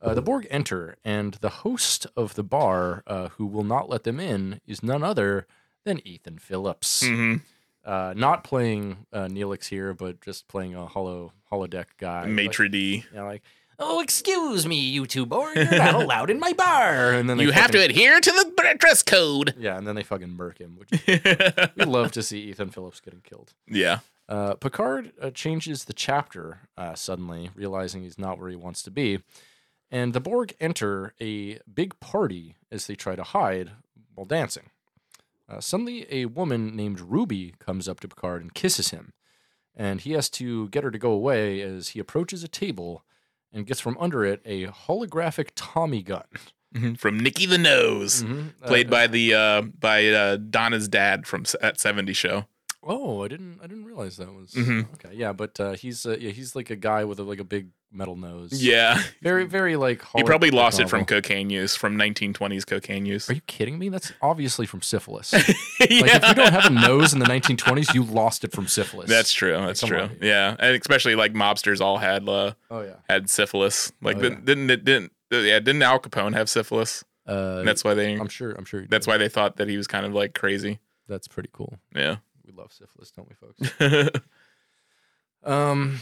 uh, 0.00 0.14
the 0.14 0.22
Borg 0.22 0.46
enter, 0.50 0.96
and 1.04 1.34
the 1.34 1.48
host 1.48 2.06
of 2.16 2.34
the 2.34 2.44
bar, 2.44 3.02
uh, 3.06 3.28
who 3.30 3.46
will 3.46 3.64
not 3.64 3.88
let 3.88 4.04
them 4.04 4.20
in, 4.20 4.60
is 4.66 4.82
none 4.82 5.02
other 5.02 5.46
than 5.84 6.06
Ethan 6.06 6.38
Phillips. 6.38 7.04
hmm 7.06 7.36
Uh, 7.84 8.12
not 8.16 8.44
playing 8.44 9.06
uh, 9.12 9.26
Neelix 9.28 9.68
here, 9.68 9.94
but 9.94 10.20
just 10.20 10.46
playing 10.48 10.74
a 10.74 10.86
holo 10.86 11.32
holodeck 11.50 11.86
guy. 11.96 12.22
Like, 12.22 12.30
Maitre 12.30 12.68
d. 12.68 13.04
you 13.10 13.16
know, 13.16 13.24
like, 13.24 13.42
oh, 13.78 14.00
excuse 14.00 14.66
me, 14.66 14.76
you 14.78 15.06
two 15.06 15.24
Borg, 15.24 15.56
you're 15.56 15.70
not 15.70 15.94
allowed 16.02 16.28
in 16.28 16.38
my 16.38 16.52
bar. 16.52 17.12
And 17.14 17.30
then 17.30 17.38
You 17.38 17.50
have 17.52 17.70
to 17.70 17.78
adhere 17.82 18.20
to 18.20 18.30
the 18.30 18.74
dress 18.78 19.02
code. 19.02 19.54
Yeah, 19.58 19.78
and 19.78 19.86
then 19.86 19.94
they 19.94 20.02
fucking 20.02 20.36
murk 20.36 20.58
him, 20.58 20.76
which 20.76 20.90
we 21.76 21.84
love 21.84 22.12
to 22.12 22.22
see 22.22 22.40
Ethan 22.50 22.70
Phillips 22.70 23.00
getting 23.00 23.20
killed. 23.22 23.54
yeah. 23.66 24.00
Uh, 24.28 24.52
Picard 24.56 25.12
uh, 25.22 25.30
changes 25.30 25.84
the 25.84 25.94
chapter 25.94 26.58
uh, 26.76 26.94
suddenly, 26.94 27.48
realizing 27.54 28.02
he's 28.02 28.18
not 28.18 28.38
where 28.38 28.50
he 28.50 28.56
wants 28.56 28.82
to 28.82 28.90
be. 28.90 29.20
And 29.90 30.12
the 30.12 30.20
Borg 30.20 30.54
enter 30.60 31.14
a 31.20 31.58
big 31.72 31.98
party 32.00 32.56
as 32.70 32.86
they 32.86 32.94
try 32.94 33.16
to 33.16 33.22
hide 33.22 33.70
while 34.14 34.26
dancing. 34.26 34.70
Uh, 35.48 35.60
suddenly, 35.60 36.06
a 36.10 36.26
woman 36.26 36.76
named 36.76 37.00
Ruby 37.00 37.54
comes 37.58 37.88
up 37.88 38.00
to 38.00 38.08
Picard 38.08 38.42
and 38.42 38.52
kisses 38.52 38.90
him. 38.90 39.12
And 39.74 40.00
he 40.00 40.12
has 40.12 40.28
to 40.30 40.68
get 40.68 40.84
her 40.84 40.90
to 40.90 40.98
go 40.98 41.12
away 41.12 41.60
as 41.62 41.88
he 41.90 42.00
approaches 42.00 42.42
a 42.44 42.48
table 42.48 43.04
and 43.52 43.66
gets 43.66 43.80
from 43.80 43.96
under 43.98 44.24
it 44.24 44.42
a 44.44 44.66
holographic 44.66 45.50
Tommy 45.54 46.02
gun. 46.02 46.24
Mhm. 46.74 46.98
From 46.98 47.18
Nicky 47.18 47.46
the 47.46 47.56
Nose, 47.56 48.22
Mhm. 48.22 48.52
Uh, 48.60 48.66
played 48.66 48.90
by 48.90 49.06
the 49.06 49.32
uh 49.32 49.62
by 49.62 50.06
uh 50.08 50.36
Donna's 50.36 50.86
dad 50.86 51.26
from 51.26 51.44
that 51.62 51.78
70s 51.78 52.14
show. 52.14 52.44
Oh, 52.82 53.24
I 53.24 53.28
didn't. 53.28 53.58
I 53.62 53.66
didn't 53.66 53.86
realize 53.86 54.18
that 54.18 54.34
was 54.34 54.50
Mhm. 54.52 54.92
okay. 54.94 55.14
Yeah, 55.14 55.32
but 55.32 55.58
uh, 55.58 55.72
he's 55.72 56.04
uh, 56.04 56.18
yeah 56.20 56.30
he's 56.30 56.54
like 56.54 56.68
a 56.68 56.76
guy 56.76 57.04
with 57.04 57.18
a, 57.20 57.22
like 57.22 57.40
a 57.40 57.44
big 57.44 57.68
metal 57.90 58.16
nose. 58.16 58.62
Yeah. 58.62 59.02
very 59.22 59.44
very 59.44 59.76
like. 59.76 60.02
He 60.16 60.22
probably 60.22 60.50
lost 60.50 60.80
it 60.80 60.88
from 60.88 61.04
cocaine 61.04 61.50
use, 61.50 61.74
from 61.76 61.96
1920s 61.96 62.66
cocaine 62.66 63.06
use. 63.06 63.28
Are 63.30 63.34
you 63.34 63.40
kidding 63.42 63.78
me? 63.78 63.88
That's 63.88 64.12
obviously 64.22 64.66
from 64.66 64.82
syphilis. 64.82 65.32
like 65.32 65.48
if 65.88 66.28
you 66.28 66.34
don't 66.34 66.52
have 66.52 66.66
a 66.66 66.70
nose 66.70 67.12
in 67.12 67.18
the 67.18 67.26
1920s, 67.26 67.94
you 67.94 68.04
lost 68.04 68.44
it 68.44 68.52
from 68.52 68.66
syphilis. 68.66 69.08
That's 69.08 69.32
true. 69.32 69.52
That's 69.52 69.80
Come 69.80 69.88
true. 69.88 70.00
on. 70.00 70.16
Yeah, 70.20 70.56
and 70.58 70.76
especially 70.80 71.14
like 71.14 71.32
mobsters 71.32 71.80
all 71.80 71.98
had 71.98 72.28
uh, 72.28 72.52
oh 72.70 72.80
yeah. 72.82 72.94
had 73.08 73.30
syphilis. 73.30 73.92
Like 74.02 74.16
Oh, 74.16 74.20
didn't, 74.20 74.44
didn't 74.44 74.70
it 74.70 74.84
didn't 74.84 75.12
yeah 75.30 75.58
didn't 75.60 75.82
Al 75.82 75.98
Capone 76.00 76.34
have 76.34 76.48
syphilis? 76.48 77.04
Uh, 77.26 77.62
that's 77.62 77.84
why 77.84 77.94
they 77.94 78.14
I'm 78.14 78.28
sure. 78.28 78.52
I'm 78.52 78.64
sure. 78.64 78.86
that's 78.88 79.06
why 79.06 79.18
they 79.18 79.28
thought 79.28 79.56
that 79.56 79.68
he 79.68 79.76
was 79.76 79.86
kind 79.86 80.06
of 80.06 80.14
like 80.14 80.34
crazy. 80.34 80.78
That's 81.08 81.28
pretty 81.28 81.50
cool. 81.52 81.78
Yeah. 81.94 82.16
We 82.46 82.52
love 82.52 82.72
syphilis, 82.72 83.10
don't 83.10 83.28
we, 83.28 83.34
folks? 83.34 84.20
Um, 85.44 86.00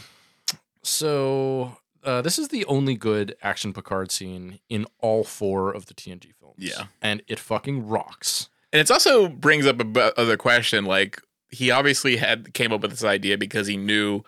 so 0.87 1.76
uh, 2.05 2.23
this 2.23 2.38
is 2.38 2.49
the 2.49 2.64
only 2.66 2.95
good 2.95 3.37
action 3.43 3.73
Picard 3.73 4.11
scene 4.11 4.61
in 4.69 4.87
all 5.00 5.25
four 5.25 5.73
of 5.73 5.87
the 5.87 5.95
TNG 5.95 6.33
films. 6.38 6.55
Yeah. 6.59 6.87
and 7.02 7.23
it 7.28 7.38
fucking 7.38 7.87
rocks. 7.87 8.49
and 8.73 8.81
it 8.81 8.90
also 8.90 9.28
brings 9.28 9.66
up 9.66 9.81
a 9.81 10.19
other 10.19 10.37
question. 10.37 10.85
Like 10.85 11.21
he 11.50 11.71
obviously 11.71 12.16
had 12.16 12.55
came 12.55 12.73
up 12.73 12.81
with 12.83 12.90
this 12.93 13.05
idea 13.05 13.37
because 13.38 13.66
he 13.66 13.76
knew 13.76 14.23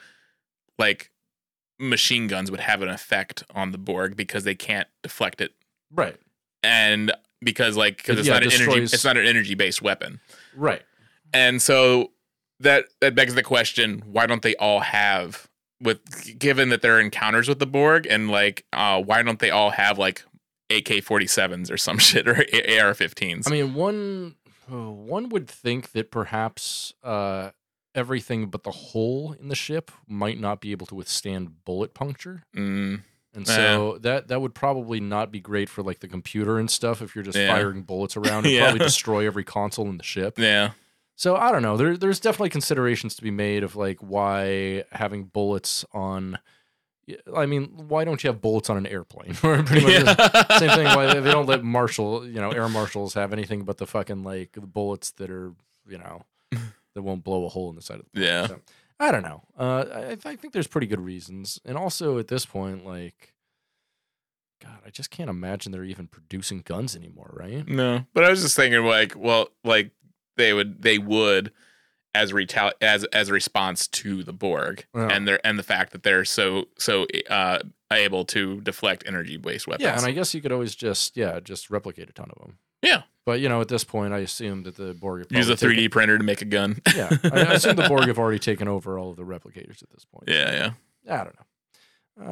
like 0.79 1.11
machine 1.79 2.27
guns 2.27 2.51
would 2.51 2.61
have 2.61 2.83
an 2.83 2.89
effect 2.89 3.45
on 3.55 3.71
the 3.73 3.79
Borg 3.79 4.17
because 4.17 4.45
they 4.45 4.55
can't 4.55 4.89
deflect 5.03 5.41
it, 5.41 5.53
Right, 5.93 6.17
and 6.63 7.13
because 7.41 7.77
like 7.77 7.99
because 7.99 8.19
it's 8.19 8.29
yeah, 8.29 8.35
not 8.35 8.43
an 8.43 8.53
energy 8.53 8.83
it's 8.83 9.05
not 9.05 9.17
an 9.17 9.27
energy 9.27 9.55
based 9.55 9.81
weapon. 9.83 10.21
right. 10.57 10.83
And 11.33 11.61
so 11.63 12.11
that 12.61 12.87
that 13.01 13.15
begs 13.15 13.35
the 13.35 13.43
question: 13.43 14.03
Why 14.07 14.27
don't 14.27 14.43
they 14.43 14.57
all 14.57 14.81
have 14.81 15.48
with 15.81 16.39
given 16.39 16.69
that 16.71 16.83
there 16.83 16.97
are 16.97 17.01
encounters 17.01 17.49
with 17.49 17.59
the 17.59 17.67
Borg 17.67 18.07
and 18.09 18.31
like 18.31 18.65
uh 18.73 19.01
why 19.03 19.23
don't 19.23 19.39
they 19.39 19.51
all 19.51 19.71
have 19.71 19.99
like 19.99 20.25
AK 20.71 21.03
forty 21.05 21.27
sevens 21.27 21.71
or 21.71 21.77
some 21.77 21.99
shit 22.09 22.27
or 22.29 22.45
AR 22.81 22.95
fifteens? 22.95 23.47
I 23.47 23.51
mean, 23.51 23.75
one 23.75 24.35
uh, 24.71 24.91
one 24.91 25.29
would 25.31 25.49
think 25.49 25.93
that 25.93 26.11
perhaps 26.11 26.93
uh, 27.03 27.51
everything 27.95 28.47
but 28.51 28.65
the 28.65 28.71
hole 28.71 29.35
in 29.41 29.49
the 29.49 29.55
ship 29.55 29.91
might 30.07 30.39
not 30.39 30.61
be 30.61 30.73
able 30.73 30.87
to 30.87 30.95
withstand 30.95 31.65
bullet 31.65 31.95
puncture, 31.95 32.43
Mm, 32.55 33.01
and 33.35 33.47
so 33.47 33.97
that 34.03 34.29
that 34.29 34.41
would 34.43 34.55
probably 34.55 35.01
not 35.01 35.31
be 35.33 35.41
great 35.41 35.71
for 35.71 35.83
like 35.83 36.01
the 36.01 36.09
computer 36.09 36.59
and 36.59 36.71
stuff. 36.71 37.01
If 37.01 37.15
you're 37.15 37.25
just 37.25 37.39
Yeah. 37.39 37.49
firing 37.55 37.83
bullets 37.83 38.15
around, 38.17 38.45
it'd 38.45 38.53
Yeah. 38.59 38.65
probably 38.65 38.81
destroy 38.81 39.27
every 39.27 39.45
console 39.45 39.89
in 39.89 39.97
the 39.97 40.05
ship. 40.05 40.39
yeah, 40.39 40.73
So 41.19 41.35
I 41.35 41.51
don't 41.51 41.63
know. 41.63 41.77
There, 41.77 41.97
there's 41.97 42.21
definitely 42.21 42.51
considerations 42.51 43.17
to 43.17 43.23
be 43.23 43.33
made 43.33 43.65
of 43.65 43.75
like 43.75 43.99
why 43.99 44.85
having 44.93 45.25
bullets 45.25 45.85
on. 45.93 46.39
I 47.35 47.45
mean, 47.47 47.89
why 47.89 48.05
don't 48.05 48.23
you 48.23 48.29
have 48.29 48.41
bullets 48.41 48.71
on 48.71 48.77
an 48.77 48.87
airplane? 48.87 49.35
Pretty 49.35 49.65
much 49.81 50.05
the 50.05 50.59
same 50.61 50.71
thing. 50.71 50.87
Why 50.87 51.19
they 51.19 51.31
don't 51.33 51.47
let 51.47 51.65
marshal, 51.65 52.25
you 52.25 52.41
know, 52.41 52.53
air 52.53 52.69
marshals 52.69 53.15
have 53.15 53.33
anything 53.33 53.65
but 53.65 53.79
the 53.79 53.87
fucking 53.87 54.23
like 54.23 54.53
the 54.53 54.61
bullets 54.61 55.11
that 55.13 55.29
are, 55.29 55.55
you 55.89 55.99
know, 55.99 56.23
that 56.95 57.03
won't 57.03 57.25
blow 57.25 57.47
a 57.47 57.49
hole 57.49 57.69
in 57.69 57.75
the 57.75 57.83
side 57.83 57.99
of 57.99 58.05
the 58.05 58.11
plane. 58.11 58.25
Yeah. 58.25 58.47
So, 58.47 58.61
I 59.01 59.11
don't 59.11 59.25
know. 59.25 59.43
Uh, 59.59 59.85
I, 59.93 60.11
I 60.25 60.37
think 60.37 60.53
there's 60.53 60.67
pretty 60.69 60.87
good 60.87 61.01
reasons, 61.01 61.59
and 61.65 61.77
also 61.77 62.19
at 62.19 62.29
this 62.29 62.47
point, 62.47 62.85
like, 62.85 63.35
God, 64.63 64.79
I 64.87 64.91
just 64.91 65.11
can't 65.11 65.31
imagine 65.31 65.73
they're 65.73 65.85
even 65.85 66.09
producing 66.09 66.61
guns 66.61 66.95
anymore, 66.97 67.31
right? 67.33 67.67
no. 67.67 68.07
But 68.13 68.25
I 68.25 68.31
was 68.31 68.43
just 68.43 68.57
thinking 68.57 68.85
like, 68.85 69.15
well, 69.17 69.49
like 69.65 69.93
they 70.39 70.55
would 70.55 70.83
they 70.83 70.99
would 70.99 71.53
as 72.15 72.33
retali- 72.33 72.73
as 72.81 73.05
as 73.05 73.29
a 73.29 73.33
response 73.33 73.87
to 73.89 74.25
the 74.25 74.33
Borg 74.33 74.87
and 74.95 75.29
their 75.29 75.45
and 75.47 75.59
the 75.59 75.63
fact 75.63 75.93
that 75.93 76.03
they're 76.03 76.25
so 76.25 76.65
so 76.79 77.07
uh 77.29 77.59
able 77.93 78.25
to 78.27 78.61
deflect 78.63 79.05
energy 79.07 79.37
based 79.37 79.67
weapons. 79.67 79.85
Yeah, 79.85 79.97
and 79.97 80.07
I 80.07 80.13
guess 80.13 80.35
you 80.35 80.41
could 80.41 80.53
always 80.53 80.75
just 80.75 81.17
yeah 81.17 81.41
just 81.41 81.71
replicate 81.71 82.09
a 82.09 82.13
ton 82.13 82.31
of 82.35 82.41
them. 82.41 82.59
Yeah. 82.83 83.03
But 83.27 83.41
you 83.41 83.49
know, 83.49 83.61
at 83.61 83.69
this 83.69 83.85
point, 83.85 84.15
I 84.15 84.19
assume 84.19 84.63
that 84.63 84.77
the 84.77 84.95
Borg 84.95 85.21
have 85.21 85.31
use 85.31 85.51
a 85.51 85.55
3D 85.55 85.91
printer 85.91 86.17
to 86.17 86.25
make 86.25 86.41
a 86.41 86.47
gun. 86.47 86.81
yeah, 86.97 87.11
I, 87.25 87.41
I 87.41 87.53
assume 87.53 87.77
the 87.77 87.87
Borg 87.87 88.07
have 88.07 88.19
already 88.19 88.39
taken 88.39 88.69
over 88.69 88.99
all 88.99 89.11
of 89.11 89.17
the 89.17 89.23
replicators 89.23 89.83
at 89.83 89.91
this 89.91 90.07
point. 90.07 90.25
yeah, 90.29 90.73
yeah. 91.05 91.21
I 91.21 91.25
don't 91.25 91.37
know. 91.37 91.47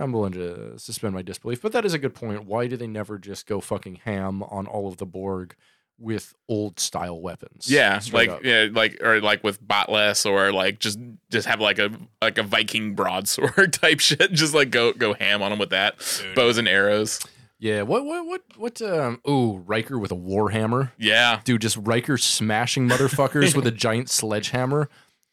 I'm 0.02 0.12
willing 0.12 0.32
to 0.32 0.78
suspend 0.78 1.14
my 1.14 1.22
disbelief. 1.22 1.62
But 1.62 1.72
that 1.72 1.84
is 1.84 1.94
a 1.94 1.98
good 1.98 2.14
point. 2.14 2.46
Why 2.46 2.66
do 2.66 2.76
they 2.76 2.86
never 2.86 3.18
just 3.18 3.46
go 3.46 3.60
fucking 3.60 4.00
ham 4.04 4.42
on 4.42 4.66
all 4.66 4.88
of 4.88 4.96
the 4.96 5.06
Borg 5.06 5.54
with 5.98 6.34
old 6.48 6.78
style 6.80 7.20
weapons? 7.20 7.70
Yeah, 7.70 8.00
like 8.12 8.28
up. 8.28 8.44
yeah, 8.44 8.68
like 8.72 9.02
or 9.02 9.20
like 9.20 9.42
with 9.44 9.62
bat'leths 9.66 10.28
or 10.30 10.52
like 10.52 10.78
just 10.78 10.98
just 11.30 11.46
have 11.46 11.60
like 11.60 11.78
a 11.78 11.90
like 12.22 12.38
a 12.38 12.42
Viking 12.42 12.94
broadsword 12.94 13.72
type 13.80 14.00
shit. 14.00 14.32
Just 14.32 14.54
like 14.54 14.70
go 14.70 14.92
go 14.92 15.14
ham 15.14 15.42
on 15.42 15.50
them 15.50 15.58
with 15.58 15.70
that 15.70 15.96
bows 16.34 16.58
and 16.58 16.68
arrows. 16.68 17.20
yeah. 17.58 17.82
What 17.82 18.04
what 18.04 18.26
what 18.26 18.42
what? 18.56 18.82
Um. 18.82 19.20
Ooh, 19.28 19.56
Riker 19.66 19.98
with 19.98 20.12
a 20.12 20.16
warhammer. 20.16 20.92
Yeah, 20.98 21.40
Dude, 21.44 21.60
just 21.62 21.76
Riker 21.78 22.18
smashing 22.18 22.88
motherfuckers 22.88 23.54
with 23.56 23.66
a 23.66 23.70
giant 23.86 24.10
sledgehammer, 24.10 24.88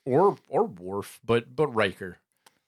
or 0.06 0.38
or 0.48 0.64
Worf, 0.66 1.20
but 1.26 1.56
but 1.56 1.68
Riker. 1.68 2.18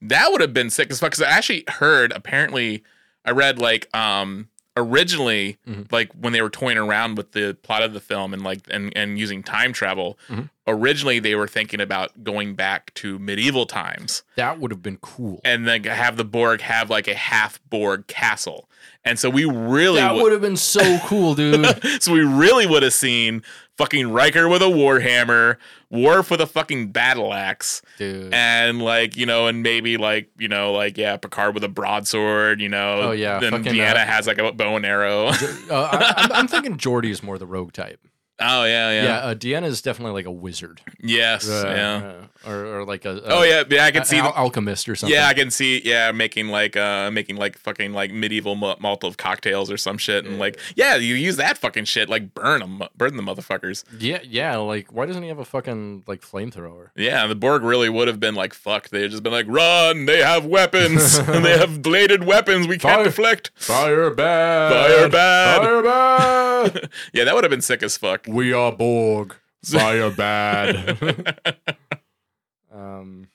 that 0.02 0.32
would 0.32 0.42
have 0.42 0.54
been 0.54 0.70
sick 0.70 0.92
as 0.92 1.00
fuck. 1.00 1.12
Because 1.12 1.24
I 1.24 1.30
actually 1.30 1.64
heard 1.68 2.12
apparently 2.12 2.84
I 3.24 3.32
read 3.32 3.58
like 3.60 3.94
um 3.96 4.50
originally 4.78 5.58
Mhm. 5.68 5.92
like 5.92 6.12
when 6.14 6.34
they 6.34 6.42
were 6.42 6.50
toying 6.50 6.78
around 6.78 7.16
with 7.18 7.32
the 7.32 7.58
plot 7.64 7.82
of 7.82 7.94
the 7.94 8.00
film 8.00 8.34
and 8.34 8.44
like 8.44 8.60
and 8.70 8.92
and 8.96 9.18
using 9.18 9.42
time 9.44 9.74
travel. 9.74 10.18
Mhm. 10.30 10.50
Originally, 10.68 11.20
they 11.20 11.36
were 11.36 11.48
thinking 11.48 11.80
about 11.80 12.24
going 12.24 12.56
back 12.56 12.94
to 12.96 13.20
medieval 13.20 13.66
times. 13.66 14.24
That 14.36 14.60
would 14.60 14.72
have 14.72 14.82
been 14.82 14.98
cool. 14.98 15.40
and 15.46 15.68
then 15.68 15.84
have 15.84 16.18
the 16.18 16.26
Borg 16.26 16.62
have 16.62 16.90
like 16.90 17.08
a 17.08 17.14
half 17.16 17.60
Borg 17.70 18.08
castle. 18.08 18.70
And 19.08 19.20
so 19.20 19.30
we 19.30 19.46
really 19.46 20.00
That 20.02 20.16
would, 20.16 20.32
have 20.32 20.42
been 20.42 20.58
so 20.58 20.98
cool, 21.04 21.36
dude. 21.36 21.64
so 22.02 22.12
we 22.12 22.22
really 22.22 22.66
would 22.66 22.82
have 22.82 22.94
seen 22.94 23.44
fucking 23.78 24.12
Riker 24.12 24.50
with 24.50 24.64
a 24.64 24.66
warhammer, 24.66 25.58
Worf 25.92 26.32
with 26.32 26.42
a 26.42 26.48
fucking 26.48 26.88
battle 26.92 27.32
axe, 27.32 27.84
dude. 28.00 28.34
and 28.34 28.82
like 28.82 29.16
you 29.16 29.26
know, 29.28 29.46
and 29.48 29.62
maybe 29.62 29.98
like 29.98 30.30
you 30.38 30.48
know, 30.48 30.74
like 30.74 30.98
yeah, 30.98 31.16
Picard 31.18 31.54
with 31.54 31.64
a 31.64 31.70
broadsword. 31.70 32.60
You 32.60 32.70
know, 32.70 33.02
Oh, 33.04 33.12
yeah, 33.12 33.40
Then 33.40 33.52
fucking, 33.52 33.74
Deanna 33.74 33.96
uh, 33.98 34.06
has 34.06 34.26
like 34.26 34.40
a 34.40 34.52
bow 34.52 34.76
and 34.76 34.86
arrow. 34.86 35.28
uh, 35.28 35.34
I, 35.72 36.14
I'm, 36.18 36.32
I'm 36.32 36.48
thinking 36.48 36.78
Geordi 36.78 37.12
is 37.12 37.22
more 37.22 37.38
the 37.38 37.46
rogue 37.48 37.72
type. 37.74 38.00
Oh 38.40 38.64
yeah, 38.66 38.92
Yeah, 38.92 39.04
yeah, 39.04 39.18
uh, 39.20 39.34
Deanna 39.36 39.66
is 39.66 39.82
definitely 39.82 40.14
like 40.14 40.26
a 40.26 40.32
wizard. 40.32 40.82
yes, 41.02 41.48
Uh, 41.50 41.64
yeah. 41.66 42.08
uh, 42.48 42.50
or, 42.52 42.66
or 42.80 42.86
like 42.86 43.06
a, 43.06 43.12
a 43.18 43.22
Oh 43.26 43.44
yeah, 43.44 43.64
yeah. 43.70 43.86
I 43.86 43.92
can 43.92 44.02
a- 44.04 44.06
see. 44.06 44.18
al- 44.18 44.34
alchemist 44.34 44.88
or 44.90 44.96
something. 44.96 45.16
Yeah, 45.16 45.28
I 45.28 45.34
can 45.34 45.50
see. 45.52 45.82
Yeah, 45.84 46.12
making 46.12 46.50
like 46.50 46.76
uh 46.78 47.10
making 47.12 47.38
like 47.38 47.58
fucking 47.58 47.94
like 47.94 48.12
medieval 48.12 48.56
ma- 48.56 48.76
Molotov 48.76 49.18
cocktails 49.18 49.72
or 49.72 49.78
some 49.78 49.98
shit, 49.98 50.26
and 50.26 50.38
like 50.40 50.60
yeah, 50.76 50.96
you 50.96 51.16
use 51.16 51.38
that 51.38 51.58
fucking 51.58 51.86
shit 51.86 52.10
like 52.10 52.34
burn 52.34 52.60
them, 52.60 52.84
burn 52.96 53.18
the 53.18 53.24
motherfuckers. 53.24 53.84
yeah, 54.00 54.20
yeah. 54.24 54.58
Like, 54.58 54.92
why 54.94 55.06
doesn't 55.06 55.24
he 55.24 55.30
have 55.30 55.40
a 55.40 55.46
fucking 55.46 56.04
like 56.08 56.22
flamethrower? 56.22 56.90
Yeah, 56.96 57.26
the 57.28 57.36
Borg 57.36 57.64
really 57.64 57.90
would 57.90 58.08
have 58.08 58.20
been 58.20 58.36
like 58.36 58.54
fuck. 58.54 58.90
They 58.90 59.08
just 59.08 59.24
been 59.24 59.32
like 59.34 59.48
run. 59.50 60.06
They 60.06 60.22
have 60.22 60.46
weapons 60.46 61.18
and 61.18 61.44
they 61.44 61.58
have 61.58 61.82
bladed 61.82 62.26
weapons. 62.26 62.68
We 62.68 62.78
can't 62.78 62.96
Fire. 62.96 63.04
deflect. 63.06 63.52
Fire 63.56 64.10
bad. 64.12 64.72
Fire 64.72 65.10
bad. 65.10 65.62
Fire 65.62 65.82
bad. 65.82 66.36
Yeah, 67.14 67.26
that 67.26 67.36
would 67.36 67.44
have 67.44 67.52
been 67.52 67.62
sick 67.62 67.84
as 67.84 67.96
fuck. 67.98 68.25
We 68.28 68.54
are 68.54 68.72
Borg. 68.72 69.36
Fire 69.64 70.12
bad. 70.12 71.38
um. 72.72 73.28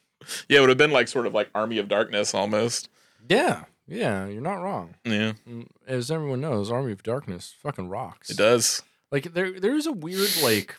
Yeah, 0.48 0.58
it 0.58 0.60
would 0.60 0.68
have 0.68 0.78
been 0.78 0.92
like 0.92 1.08
sort 1.08 1.26
of 1.26 1.34
like 1.34 1.48
Army 1.54 1.78
of 1.78 1.88
Darkness 1.88 2.34
almost. 2.34 2.88
Yeah. 3.28 3.64
Yeah. 3.88 4.26
You're 4.26 4.42
not 4.42 4.62
wrong. 4.62 4.94
Yeah, 5.04 5.32
Mm, 5.48 5.66
As 5.86 6.10
everyone 6.10 6.40
knows, 6.40 6.70
Army 6.70 6.92
of 6.92 7.02
Darkness 7.02 7.54
fucking 7.62 7.88
rocks. 7.88 8.30
it 8.30 8.36
does. 8.36 8.82
Like 9.10 9.32
there, 9.34 9.58
there's 9.58 9.86
a 9.86 9.92
weird 9.92 10.28
like. 10.42 10.76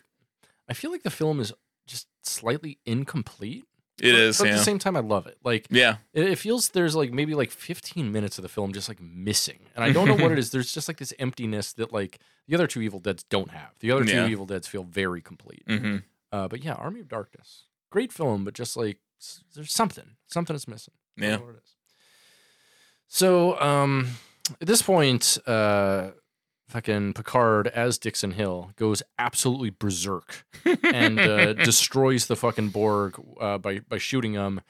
I 0.68 0.74
feel 0.74 0.90
like 0.90 1.02
the 1.02 1.10
film 1.10 1.38
is 1.40 1.52
just 1.86 2.06
slightly 2.22 2.78
incomplete. 2.86 3.64
It 4.02 4.12
but, 4.12 4.20
is. 4.20 4.38
But 4.38 4.48
at 4.48 4.50
Yeah. 4.50 4.56
the 4.58 4.64
same 4.64 4.78
time, 4.78 4.96
I 4.96 5.00
love 5.00 5.26
it. 5.26 5.38
Like 5.44 5.68
Yeah. 5.70 5.96
it, 6.12 6.24
it 6.28 6.36
feels 6.38 6.68
there's 6.70 6.94
like 6.96 7.12
maybe 7.12 7.34
like 7.34 7.50
15 7.50 8.10
minutes 8.12 8.36
of 8.36 8.42
the 8.42 8.48
film 8.48 8.72
just 8.72 8.88
like 8.88 9.00
missing, 9.00 9.60
and 9.74 9.84
I 9.84 9.92
don't 9.92 10.08
know 10.08 10.16
what 10.16 10.32
it 10.32 10.38
is. 10.42 10.50
There's 10.50 10.72
just 10.72 10.88
like 10.88 10.98
this 10.98 11.14
emptiness 11.18 11.72
that 11.74 11.92
like 11.92 12.18
the 12.48 12.54
other 12.56 12.66
two 12.66 12.82
Evil 12.82 12.98
Deads 12.98 13.22
don't 13.24 13.50
have. 13.52 13.70
The 13.80 13.90
other 13.92 14.04
two 14.04 14.12
Yeah. 14.16 14.26
Evil 14.28 14.44
Deads 14.46 14.66
feel 14.68 14.84
very 14.84 15.22
complete. 15.22 15.62
hmm 15.66 15.98
Uh, 16.32 16.48
but 16.48 16.62
yeah, 16.64 16.72
Army 16.74 17.00
of 17.00 17.08
Darkness, 17.08 17.64
great 17.90 18.12
film, 18.12 18.44
but 18.44 18.54
just 18.54 18.76
like 18.76 18.98
there's 19.54 19.72
something, 19.72 20.16
something 20.26 20.56
is 20.56 20.66
missing. 20.66 20.94
Yeah. 21.16 21.36
know 21.36 21.44
what 21.44 21.54
it 21.54 21.62
is. 21.64 21.74
So 23.08 23.60
um, 23.60 24.08
at 24.60 24.66
this 24.66 24.82
point, 24.82 25.38
uh, 25.46 26.10
fucking 26.72 27.12
Picard 27.12 27.68
as 27.68 27.98
Dixon 27.98 28.32
Hill 28.32 28.72
goes 28.76 29.02
absolutely 29.18 29.70
berserk 29.70 30.44
and 30.82 31.18
uh, 31.20 31.52
destroys 31.52 32.26
the 32.26 32.36
fucking 32.36 32.70
Borg 32.70 33.14
uh, 33.40 33.58
by 33.58 33.80
by 33.80 33.98
shooting 33.98 34.32
them, 34.32 34.60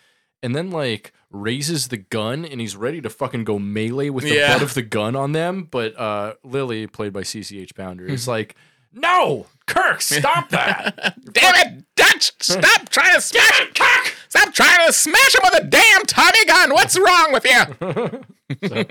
and 0.42 0.54
then 0.54 0.70
like 0.70 1.12
raises 1.30 1.88
the 1.88 1.96
gun 1.96 2.44
and 2.44 2.60
he's 2.60 2.76
ready 2.76 3.00
to 3.00 3.08
fucking 3.08 3.44
go 3.44 3.58
melee 3.58 4.10
with 4.10 4.24
the 4.24 4.34
Yeah. 4.34 4.52
butt 4.54 4.62
of 4.62 4.74
the 4.74 4.82
gun 4.82 5.16
on 5.16 5.32
them. 5.32 5.68
But 5.70 5.98
uh, 5.98 6.34
Lily, 6.44 6.86
played 6.86 7.12
by 7.12 7.22
CCH 7.22 7.74
Pounder, 7.74 8.06
is 8.06 8.26
like, 8.28 8.54
"No, 8.92 9.46
Kirk, 9.66 10.00
stop 10.02 10.50
that!" 10.50 11.16
Damn 11.32 11.54
it, 11.54 11.84
Dutch! 11.96 12.32
Stop 12.40 12.88
trying 12.90 13.14
to 13.14 13.20
smash 13.20 13.60
it, 13.62 13.74
cock! 13.74 14.12
Stop 14.32 14.54
trying 14.54 14.86
to 14.86 14.94
smash 14.94 15.34
him 15.34 15.42
with 15.44 15.62
a 15.62 15.66
damn 15.66 16.04
Tommy 16.06 16.42
gun! 16.46 16.72
What's 16.72 16.98
wrong 16.98 17.32
with 17.32 17.44
you? 17.44 18.22
So, 18.68 18.84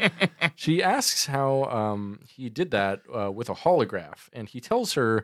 she 0.55 0.81
asks 0.81 1.27
how 1.27 1.65
um, 1.65 2.19
he 2.27 2.49
did 2.49 2.71
that 2.71 3.01
uh, 3.15 3.31
with 3.31 3.47
a 3.47 3.53
holograph, 3.53 4.27
and 4.33 4.49
he 4.49 4.59
tells 4.59 4.93
her 4.93 5.23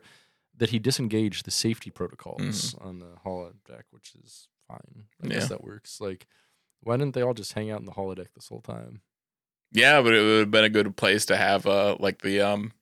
that 0.55 0.69
he 0.69 0.77
disengaged 0.77 1.45
the 1.45 1.51
safety 1.51 1.89
protocols 1.89 2.75
on 2.79 2.99
the 2.99 3.13
holodeck, 3.25 3.83
which 3.89 4.13
is 4.23 4.47
fine. 4.67 5.05
I 5.23 5.27
guess 5.27 5.49
that 5.49 5.63
works. 5.63 5.99
Like, 5.99 6.27
why 6.81 6.97
didn't 6.97 7.15
they 7.15 7.23
all 7.23 7.33
just 7.33 7.53
hang 7.53 7.71
out 7.71 7.79
in 7.79 7.85
the 7.87 7.91
holodeck 7.93 8.27
this 8.35 8.47
whole 8.47 8.61
time? 8.61 9.01
Yeah, 9.71 10.01
but 10.01 10.13
it 10.13 10.21
would 10.21 10.39
have 10.39 10.51
been 10.51 10.63
a 10.63 10.69
good 10.69 10.95
place 10.95 11.25
to 11.27 11.35
have 11.37 11.65
uh 11.65 11.97
like 11.99 12.21
the 12.21 12.41
um 12.41 12.73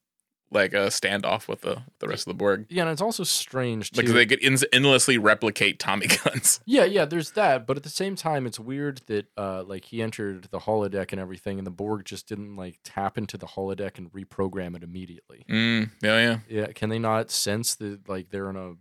like 0.52 0.74
a 0.74 0.88
standoff 0.88 1.48
with 1.48 1.62
the 1.62 1.82
the 2.00 2.08
rest 2.08 2.28
of 2.28 2.32
the 2.32 2.38
Borg 2.38 2.66
Yeah, 2.70 2.84
and 2.84 2.92
it's 2.92 3.02
also 3.02 3.24
strange 3.24 3.92
too. 3.92 4.02
because 4.02 4.14
they 4.14 4.26
could 4.26 4.44
en- 4.44 4.58
endlessly 4.72 5.18
replicate 5.18 5.80
Tommy 5.80 6.08
guns. 6.24 6.60
yeah, 6.66 6.84
yeah, 6.86 7.04
there's 7.06 7.32
that, 7.32 7.66
but 7.68 7.78
at 7.78 7.84
the 7.84 7.90
same 7.90 8.16
time, 8.16 8.46
it's 8.46 8.60
weird 8.60 9.02
that 9.08 9.26
uh, 9.38 9.64
like 9.64 9.86
he 9.86 10.02
entered 10.02 10.48
the 10.52 10.60
holodeck 10.60 11.12
and 11.12 11.20
everything, 11.20 11.58
and 11.58 11.66
the 11.68 11.72
Borg 11.72 12.06
just 12.06 12.28
didn't 12.28 12.56
like 12.56 12.80
tap 12.84 13.18
into 13.18 13.38
the 13.38 13.48
holodeck 13.48 13.98
and 13.98 14.12
reprogram 14.14 14.76
it 14.76 14.84
immediately. 14.84 15.44
Mm, 15.50 15.90
yeah, 16.02 16.18
yeah, 16.20 16.40
Yeah, 16.62 16.68
can 16.74 16.90
they 16.90 17.00
not 17.00 17.32
sense 17.32 17.76
that 17.76 18.08
like 18.08 18.30
they're 18.30 18.50
in 18.50 18.56
a 18.56 18.74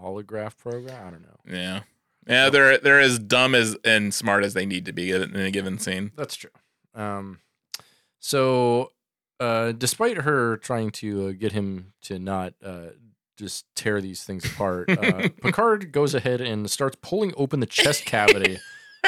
holograph 0.00 0.56
program? 0.56 1.06
I 1.06 1.10
don't 1.10 1.22
know. 1.22 1.36
yeah, 1.58 1.80
yeah. 2.26 2.48
They're 2.48 2.78
they're 2.78 3.00
as 3.00 3.18
dumb 3.18 3.54
as 3.54 3.76
and 3.84 4.14
smart 4.14 4.44
as 4.44 4.54
they 4.54 4.64
need 4.66 4.84
to 4.86 4.92
be 4.92 5.10
in 5.10 5.34
a 5.36 5.50
given 5.50 5.78
scene. 5.78 6.12
That's 6.16 6.36
true. 6.36 6.50
Um, 6.94 7.40
so, 8.20 8.92
uh, 9.40 9.72
despite 9.72 10.18
her 10.18 10.56
trying 10.56 10.90
to 10.90 11.28
uh, 11.28 11.32
get 11.32 11.52
him 11.52 11.92
to 12.02 12.18
not 12.18 12.54
uh, 12.64 12.88
just 13.36 13.66
tear 13.74 14.00
these 14.00 14.24
things 14.24 14.44
apart, 14.44 14.90
uh, 14.90 15.28
Picard 15.42 15.92
goes 15.92 16.14
ahead 16.14 16.40
and 16.40 16.70
starts 16.70 16.96
pulling 17.00 17.32
open 17.36 17.60
the 17.60 17.66
chest 17.66 18.04
cavity 18.04 18.58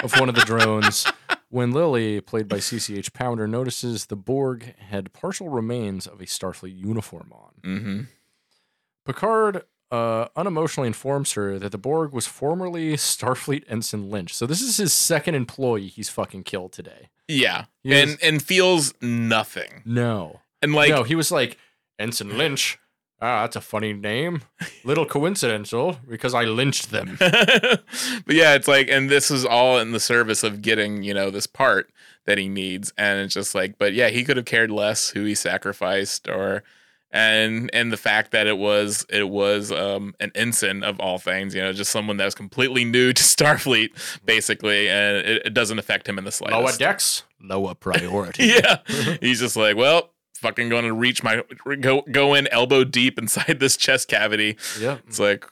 of 0.03 0.19
one 0.19 0.29
of 0.29 0.35
the 0.35 0.43
drones. 0.43 1.07
When 1.49 1.73
Lily, 1.73 2.21
played 2.21 2.47
by 2.47 2.59
CCH 2.59 3.13
Pounder, 3.13 3.49
notices 3.49 4.07
the 4.07 4.17
Borg 4.17 4.75
had 4.79 5.13
partial 5.13 5.49
remains 5.49 6.07
of 6.07 6.21
a 6.21 6.27
Starfleet 6.27 6.79
uniform 6.79 7.33
on. 7.33 7.53
Mm-hmm. 7.65 8.01
Picard 9.05 9.65
uh, 9.91 10.29
unemotionally 10.37 10.87
informs 10.87 11.33
her 11.33 11.59
that 11.59 11.73
the 11.73 11.79
Borg 11.79 12.13
was 12.13 12.27
formerly 12.27 12.93
Starfleet 12.93 13.65
Ensign 13.69 14.11
Lynch. 14.11 14.35
So 14.35 14.47
this 14.47 14.63
is 14.63 14.77
his 14.77 14.93
second 14.93 15.35
employee 15.35 15.89
he's 15.89 16.09
fucking 16.09 16.45
killed 16.45 16.73
today. 16.73 17.09
Yeah, 17.31 17.65
He 17.83 17.93
and 17.95 18.11
was- 18.11 18.19
and 18.21 18.43
feels 18.43 18.95
nothing. 19.01 19.83
No. 19.85 20.41
And 20.63 20.75
like 20.75 20.91
no, 20.91 21.03
he 21.05 21.15
was 21.15 21.31
like, 21.33 21.57
Ensign 21.99 22.37
Lynch. 22.37 22.79
Ah, 23.23 23.43
that's 23.43 23.57
a 23.57 23.61
funny 23.61 23.93
name. 23.93 24.41
Little 24.83 25.05
coincidental 25.05 25.99
because 26.09 26.33
I 26.33 26.45
lynched 26.45 26.91
them. 26.91 27.17
but 27.21 27.83
yeah, 28.35 28.55
it's 28.55 28.67
like, 28.69 28.89
and 28.89 29.11
this 29.11 29.31
is 29.31 29.45
all 29.45 29.79
in 29.79 29.93
the 29.93 30.01
service 30.01 30.43
of 30.43 30.63
getting, 30.63 31.03
you 31.03 31.13
know, 31.13 31.31
this 31.31 31.47
part 31.47 31.93
that 32.25 32.39
he 32.39 32.49
needs. 32.49 32.93
And 32.97 33.21
it's 33.21 33.35
just 33.35 33.55
like, 33.55 33.77
but 33.79 33.93
yeah, 33.93 34.09
he 34.09 34.25
could 34.25 34.39
have 34.39 34.47
cared 34.47 34.71
less 34.71 35.11
who 35.11 35.25
he 35.25 35.35
sacrificed 35.35 36.29
or, 36.29 36.63
and, 37.13 37.71
and 37.73 37.93
the 37.93 37.97
fact 37.97 38.31
that 38.33 38.47
it 38.47 38.57
was, 38.59 39.05
it 39.11 39.29
was, 39.29 39.73
um, 39.73 40.15
an 40.21 40.31
ensign 40.35 40.83
of 40.83 41.01
all 41.01 41.19
things, 41.19 41.55
you 41.55 41.61
know, 41.61 41.73
just 41.73 41.91
someone 41.91 42.17
that 42.19 42.25
was 42.25 42.35
completely 42.35 42.85
new 42.85 43.13
to 43.13 43.23
Starfleet, 43.23 43.91
basically. 44.25 44.89
And 44.89 45.17
it, 45.19 45.47
it 45.47 45.55
doesn't 45.55 45.79
affect 45.79 46.09
him 46.09 46.19
in 46.19 46.25
the 46.25 46.33
slightest. 46.33 46.61
Lower 46.61 46.73
decks, 46.73 47.25
lower 47.41 47.75
priority. 47.75 48.47
yeah. 48.63 48.79
He's 49.21 49.41
just 49.41 49.57
like, 49.57 49.77
well, 49.77 50.11
fucking 50.37 50.69
going 50.69 50.85
to 50.85 50.93
reach 50.93 51.23
my, 51.23 51.43
go, 51.81 52.03
go 52.11 52.35
in 52.35 52.47
elbow 52.49 52.85
deep 52.85 53.19
inside 53.19 53.59
this 53.61 53.77
chest 53.77 54.09
cavity. 54.09 54.57
Yeah, 54.79 54.99
It's 55.07 55.19
like, 55.19 55.45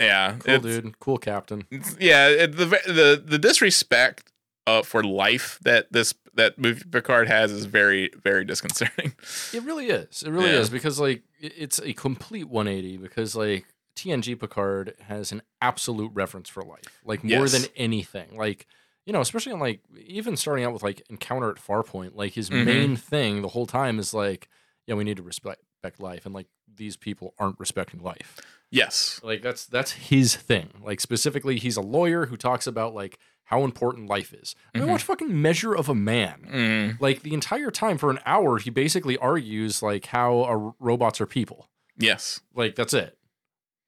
yeah. 0.00 0.36
Cool, 0.40 0.58
dude. 0.58 0.98
Cool 0.98 1.18
captain. 1.18 1.64
yeah, 2.00 2.28
it, 2.28 2.56
the 2.56 2.66
the 2.66 3.22
the 3.24 3.38
disrespect 3.38 4.32
uh, 4.66 4.82
for 4.82 5.02
life 5.04 5.58
that 5.62 5.92
this 5.92 6.14
that 6.34 6.58
movie 6.58 6.84
Picard 6.90 7.28
has 7.28 7.52
is 7.52 7.66
very 7.66 8.10
very 8.22 8.44
disconcerting. 8.44 9.14
It 9.52 9.62
really 9.64 9.88
is. 9.88 10.22
It 10.22 10.30
really 10.30 10.50
Yeah. 10.52 10.60
is 10.60 10.70
because 10.70 10.98
like 10.98 11.22
it's 11.40 11.78
a 11.80 11.92
complete 11.92 12.48
180 12.48 12.96
because 12.98 13.36
like 13.36 13.66
TNG 13.96 14.38
Picard 14.38 14.94
has 15.06 15.30
an 15.32 15.42
absolute 15.60 16.10
reference 16.14 16.48
for 16.48 16.62
life, 16.62 17.00
like 17.04 17.22
more 17.22 17.40
Yes. 17.40 17.52
than 17.52 17.70
anything. 17.76 18.36
Like 18.36 18.66
you 19.06 19.12
know, 19.12 19.20
especially 19.20 19.52
on 19.52 19.60
like 19.60 19.80
even 20.06 20.36
starting 20.36 20.64
out 20.64 20.72
with 20.72 20.82
like 20.82 21.02
Encounter 21.10 21.50
at 21.50 21.56
Farpoint, 21.56 22.12
like 22.14 22.32
his 22.32 22.48
Mhm. 22.50 22.64
main 22.64 22.96
thing 22.96 23.42
the 23.42 23.48
whole 23.48 23.66
time 23.66 23.98
is 23.98 24.14
like, 24.14 24.48
yeah, 24.86 24.94
we 24.94 25.04
need 25.04 25.18
to 25.18 25.22
respect 25.22 25.60
respect 25.82 26.00
life, 26.00 26.24
and 26.24 26.34
like 26.34 26.46
these 26.74 26.96
people 26.96 27.34
aren't 27.38 27.60
respecting 27.60 28.00
life. 28.00 28.40
Yes. 28.70 29.20
Like 29.22 29.42
that's 29.42 29.66
that's 29.66 29.92
his 29.92 30.34
thing. 30.34 30.70
Like 30.82 31.00
specifically, 31.00 31.58
he's 31.58 31.76
a 31.76 31.82
lawyer 31.82 32.26
who 32.26 32.36
talks 32.38 32.66
about 32.66 32.94
like 32.94 33.18
how 33.44 33.62
important 33.64 34.08
life 34.08 34.32
is. 34.32 34.54
I 34.74 34.78
mean, 34.78 34.88
Mhm. 34.88 34.90
watch 34.92 35.02
fucking 35.02 35.42
Measure 35.42 35.74
of 35.74 35.88
a 35.88 35.94
Man. 35.94 36.46
Mm, 36.50 37.00
Like 37.00 37.22
the 37.22 37.34
entire 37.34 37.70
time 37.70 37.98
for 37.98 38.10
an 38.10 38.18
hour, 38.24 38.58
he 38.58 38.70
basically 38.70 39.16
argues 39.18 39.82
like 39.82 40.06
how 40.06 40.74
robots 40.80 41.20
are 41.20 41.26
people. 41.26 41.68
yes. 41.98 42.40
Like 42.54 42.74
that's 42.74 42.94
it. 42.94 43.18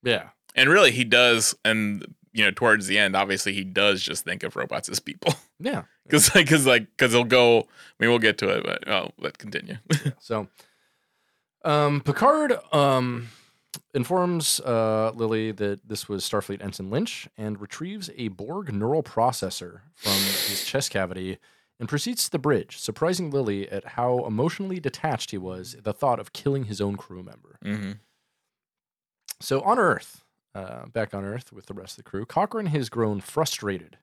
Yeah. 0.02 0.30
And 0.54 0.70
really, 0.70 0.90
he 0.92 1.04
does, 1.04 1.54
and 1.64 2.14
you 2.32 2.44
know, 2.44 2.50
towards 2.50 2.86
the 2.86 2.98
end, 2.98 3.16
obviously, 3.16 3.54
he 3.54 3.64
does 3.64 4.02
just 4.02 4.24
think 4.24 4.42
of 4.42 4.56
robots 4.56 4.88
as 4.90 5.00
people, 5.00 5.34
Yeah. 5.58 5.84
because 6.04 6.34
like, 6.34 6.44
because 6.46 6.66
like, 6.66 6.86
because 6.90 7.12
he'll 7.12 7.24
go. 7.24 7.60
I 7.60 7.64
mean, 7.98 8.10
we'll 8.10 8.18
get 8.18 8.36
to 8.38 8.48
it, 8.50 8.62
but 8.64 8.86
oh, 8.88 9.10
let 9.18 9.38
continue. 9.38 9.78
So, 10.20 10.48
um, 11.64 12.00
Picard 12.02 12.52
um, 12.72 13.28
informs 13.94 14.60
uh, 14.60 15.12
Lily 15.14 15.52
that 15.52 15.88
this 15.88 16.08
was 16.08 16.24
Starfleet 16.24 16.62
Ensign 16.62 16.90
Lynch 16.90 17.28
and 17.36 17.60
retrieves 17.60 18.10
a 18.16 18.28
Borg 18.28 18.72
neural 18.72 19.02
processor 19.02 19.80
from 19.94 20.12
his 20.12 20.64
chest 20.64 20.90
cavity 20.90 21.38
and 21.78 21.88
proceeds 21.88 22.24
to 22.24 22.30
the 22.30 22.38
bridge, 22.38 22.78
surprising 22.78 23.30
Lily 23.30 23.68
at 23.70 23.84
how 23.84 24.24
emotionally 24.26 24.80
detached 24.80 25.30
he 25.30 25.38
was 25.38 25.74
at 25.74 25.84
the 25.84 25.92
thought 25.92 26.18
of 26.18 26.32
killing 26.32 26.64
his 26.64 26.80
own 26.80 26.96
crew 26.96 27.22
member. 27.22 27.58
hmm 27.62 27.92
So, 29.40 29.60
on 29.60 29.78
Earth, 29.78 30.24
uh, 30.54 30.86
back 30.86 31.12
on 31.14 31.24
Earth 31.24 31.52
with 31.52 31.66
the 31.66 31.74
rest 31.74 31.98
of 31.98 32.04
the 32.04 32.10
crew, 32.10 32.24
Cochrane 32.24 32.66
has 32.66 32.88
grown 32.88 33.20
frustrated 33.20 33.98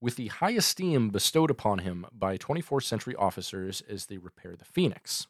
with 0.00 0.16
the 0.16 0.28
high 0.28 0.50
esteem 0.50 1.08
bestowed 1.08 1.50
upon 1.50 1.78
him 1.78 2.04
by 2.12 2.36
24th 2.36 2.82
century 2.84 3.14
officers 3.16 3.82
as 3.88 4.06
they 4.06 4.18
repair 4.18 4.54
the 4.54 4.64
Phoenix. 4.64 5.26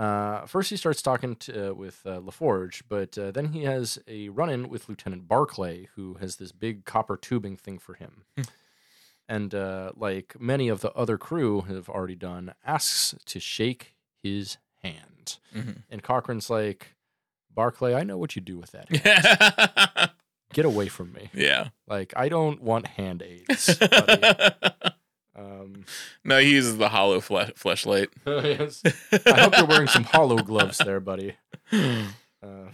Uh, 0.00 0.46
first, 0.46 0.70
he 0.70 0.76
starts 0.78 1.02
talking 1.02 1.36
to, 1.36 1.70
uh, 1.70 1.74
with 1.74 2.00
uh, 2.06 2.20
LaForge, 2.20 2.82
but 2.88 3.18
uh, 3.18 3.30
then 3.30 3.52
he 3.52 3.64
has 3.64 3.98
a 4.08 4.30
run 4.30 4.48
in 4.48 4.68
with 4.70 4.88
Lieutenant 4.88 5.28
Barclay, 5.28 5.88
who 5.94 6.14
has 6.14 6.36
this 6.36 6.52
big 6.52 6.84
copper 6.86 7.18
tubing 7.18 7.56
thing 7.56 7.78
for 7.78 7.92
him. 7.94 8.24
and, 9.28 9.54
uh, 9.54 9.92
like 9.94 10.40
many 10.40 10.68
of 10.68 10.80
the 10.80 10.90
other 10.94 11.18
crew 11.18 11.60
have 11.62 11.88
already 11.90 12.14
done, 12.16 12.54
asks 12.64 13.14
to 13.26 13.38
shake 13.38 13.94
his 14.22 14.56
hand. 14.82 15.36
Mhm. 15.54 15.82
And 15.90 16.02
Cochrane's 16.02 16.48
like, 16.48 16.94
Barclay, 17.54 17.92
I 17.94 18.02
know 18.02 18.16
what 18.16 18.34
you 18.36 18.40
do 18.42 18.56
with 18.58 18.70
that. 18.72 18.88
hand. 18.88 20.10
Get 20.54 20.64
away 20.64 20.88
from 20.88 21.12
me. 21.12 21.28
yeah. 21.34 21.68
Like, 21.86 22.12
I 22.16 22.28
don't 22.28 22.60
want 22.62 22.86
hand 22.86 23.22
aids. 23.22 23.78
um, 25.40 25.84
no, 26.24 26.38
he 26.38 26.50
uses 26.50 26.76
the 26.76 26.88
hollow 26.88 27.20
flesh 27.20 27.50
fleshlight. 27.52 28.08
yes. 28.26 28.82
I 29.26 29.40
hope 29.40 29.56
you're 29.56 29.66
wearing 29.66 29.88
some 29.88 30.04
hollow 30.04 30.36
gloves 30.38 30.78
there, 30.78 31.00
buddy. 31.00 31.36
Uh, 32.42 32.70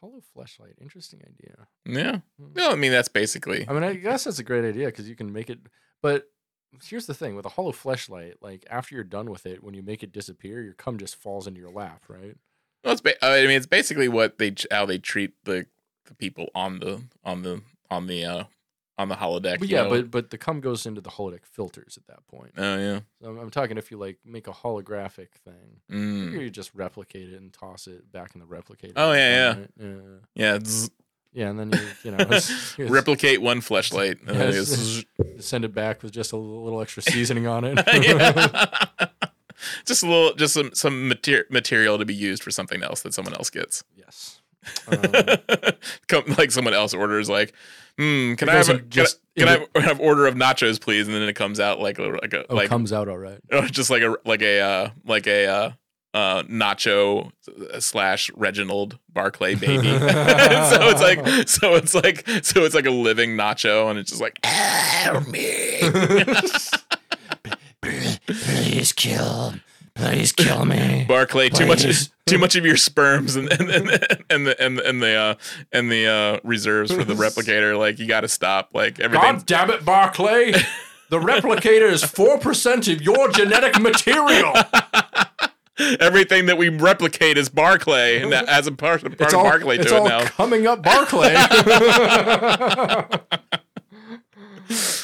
hollow 0.00 0.22
fleshlight, 0.36 0.80
interesting 0.80 1.20
idea. 1.26 1.66
Yeah. 1.84 2.20
No, 2.38 2.70
I 2.70 2.76
mean 2.76 2.92
that's 2.92 3.08
basically. 3.08 3.68
I 3.68 3.72
mean, 3.72 3.82
I 3.82 3.94
guess 3.94 4.22
that's 4.22 4.38
a 4.38 4.44
great 4.44 4.64
idea 4.64 4.86
because 4.86 5.08
you 5.08 5.16
can 5.16 5.32
make 5.32 5.50
it. 5.50 5.58
But 6.02 6.30
here's 6.84 7.06
the 7.06 7.14
thing: 7.14 7.34
with 7.34 7.46
a 7.46 7.50
hollow 7.50 7.72
fleshlight, 7.72 8.34
like 8.40 8.64
after 8.70 8.94
you're 8.94 9.02
done 9.02 9.28
with 9.28 9.44
it, 9.44 9.64
when 9.64 9.74
you 9.74 9.82
make 9.82 10.04
it 10.04 10.12
disappear, 10.12 10.62
your 10.62 10.74
cum 10.74 10.98
just 10.98 11.16
falls 11.16 11.48
into 11.48 11.58
your 11.60 11.72
lap, 11.72 12.04
right? 12.08 12.36
Well, 12.84 12.92
it's 12.92 13.00
ba- 13.00 13.24
I 13.24 13.40
mean, 13.40 13.50
it's 13.50 13.66
basically 13.66 14.08
what 14.08 14.38
they 14.38 14.54
how 14.70 14.86
they 14.86 14.98
treat 14.98 15.32
the 15.42 15.66
the 16.06 16.14
people 16.14 16.50
on 16.54 16.78
the 16.78 17.02
on 17.24 17.42
the 17.42 17.62
on 17.90 18.06
the 18.06 18.24
uh 18.24 18.44
on 18.96 19.08
the 19.08 19.16
holodeck. 19.16 19.58
But 19.58 19.68
yeah, 19.68 19.82
know? 19.82 19.90
but 19.90 20.10
but 20.10 20.30
the 20.30 20.38
cum 20.38 20.60
goes 20.60 20.86
into 20.86 21.00
the 21.00 21.10
holodeck 21.10 21.44
filters 21.44 21.96
at 21.96 22.06
that 22.06 22.26
point. 22.28 22.52
oh 22.56 22.76
yeah. 22.78 23.00
So 23.22 23.28
I'm, 23.30 23.38
I'm 23.38 23.50
talking 23.50 23.76
if 23.78 23.90
you 23.90 23.96
like 23.98 24.18
make 24.24 24.46
a 24.46 24.52
holographic 24.52 25.28
thing, 25.44 25.80
Mm. 25.90 26.32
you 26.40 26.50
just 26.50 26.72
replicate 26.74 27.30
it 27.32 27.40
and 27.40 27.52
toss 27.52 27.86
it 27.86 28.10
back 28.12 28.34
in 28.34 28.40
the 28.40 28.46
replicator. 28.46 28.92
Oh, 28.96 29.12
yeah, 29.12 29.48
right? 29.48 29.70
yeah, 29.80 29.86
Yeah. 30.34 30.58
zzz. 30.62 30.90
yeah, 31.32 31.50
and 31.50 31.58
then 31.58 31.72
you 31.72 31.86
you 32.04 32.10
know 32.12 32.18
it's- 32.20 32.74
it's- 32.78 32.90
replicate 32.90 33.42
one 33.42 33.60
fleshlight. 33.60 34.20
And 34.20 34.36
then 34.38 34.52
Yes. 34.52 34.72
it's- 34.72 35.44
send 35.46 35.64
it 35.64 35.74
back 35.74 36.02
with 36.04 36.12
just 36.12 36.32
a 36.32 36.36
little 36.36 36.80
extra 36.80 37.02
seasoning 37.02 37.46
on 37.48 37.64
it. 37.64 37.78
Just 39.86 40.02
a 40.02 40.06
little, 40.06 40.34
just 40.34 40.52
some 40.54 40.74
some 40.74 41.08
mater- 41.08 41.46
material 41.48 41.96
to 41.98 42.04
be 42.04 42.14
used 42.14 42.42
for 42.42 42.50
something 42.50 42.82
else 42.82 43.02
that 43.02 43.14
someone 43.14 43.34
else 43.34 43.50
gets. 43.50 43.82
yes. 43.96 44.40
Um, 44.88 44.98
Come, 46.08 46.24
like 46.38 46.50
someone 46.50 46.74
else 46.74 46.94
orders, 46.94 47.28
like, 47.28 47.54
hmm, 47.98 48.34
can 48.34 48.48
I 48.48 48.54
have 48.54 48.68
a, 48.68 48.78
doesn't 48.78 49.24
can, 49.36 49.48
I, 49.48 49.56
can 49.56 49.68
I 49.76 49.80
have 49.80 50.00
order 50.00 50.26
of 50.26 50.34
nachos, 50.34 50.80
please? 50.80 51.06
And 51.06 51.14
then 51.14 51.22
it 51.22 51.34
comes 51.34 51.60
out 51.60 51.80
like 51.80 51.98
a 51.98 52.02
like 52.02 52.32
a 52.32 52.50
oh, 52.50 52.54
like 52.54 52.68
comes 52.68 52.92
out 52.92 53.08
all 53.08 53.18
right. 53.18 53.40
just 53.70 53.90
like 53.90 54.02
a 54.02 54.16
like 54.24 54.42
a 54.42 54.60
uh, 54.60 54.90
like 55.04 55.26
a 55.26 55.46
uh, 55.46 55.70
uh, 56.14 56.42
nacho 56.44 57.32
slash 57.80 58.30
Reginald 58.34 58.98
Barclay 59.12 59.54
baby. 59.54 59.88
so 59.98 60.88
it's 60.88 61.00
like 61.00 61.48
so 61.48 61.74
it's 61.74 61.94
like 61.94 62.26
so 62.42 62.64
it's 62.64 62.74
like 62.74 62.86
a 62.86 62.90
living 62.90 63.36
nacho, 63.36 63.90
and 63.90 63.98
it's 63.98 64.10
just 64.10 64.22
like 64.22 64.38
help 64.44 65.26
me. 65.28 65.80
Please 68.26 68.92
kill. 68.92 69.54
Please 69.94 70.32
kill 70.32 70.64
me. 70.64 71.04
Barclay, 71.06 71.50
too 71.50 71.66
much 71.66 71.84
too 72.26 72.38
much 72.38 72.56
of 72.56 72.66
your 72.66 72.76
sperms 72.76 73.36
and 73.36 73.50
and 73.52 73.70
and, 73.70 73.90
and 74.28 74.46
the 74.46 74.60
and, 74.62 74.80
and 74.80 75.02
the 75.02 75.14
uh, 75.14 75.34
and 75.72 75.90
the 75.90 76.06
uh, 76.06 76.40
reserves 76.42 76.92
for 76.92 77.04
the 77.04 77.14
replicator. 77.14 77.78
Like 77.78 77.98
you 78.00 78.06
got 78.06 78.22
to 78.22 78.28
stop. 78.28 78.70
Like 78.74 78.98
everything. 78.98 79.36
God 79.36 79.46
damn 79.46 79.70
it, 79.70 79.84
Barclay! 79.84 80.52
The 81.10 81.20
replicator 81.20 81.88
is 81.90 82.02
four 82.02 82.38
percent 82.38 82.88
of 82.88 83.02
your 83.02 83.30
genetic 83.30 83.78
material. 83.80 84.52
Everything 86.00 86.46
that 86.46 86.56
we 86.56 86.70
replicate 86.70 87.36
is 87.36 87.48
Barclay, 87.48 88.22
and 88.22 88.32
that 88.32 88.48
as 88.48 88.66
a 88.66 88.72
part, 88.72 89.02
part 89.02 89.20
It's 89.20 89.32
of 89.32 89.38
all, 89.40 89.44
Barclay 89.44 89.76
it's 89.78 89.90
to 89.90 89.96
it 89.96 90.00
all 90.00 90.08
now. 90.08 90.24
coming 90.24 90.66
up, 90.66 90.82
Barclay. 90.82 91.34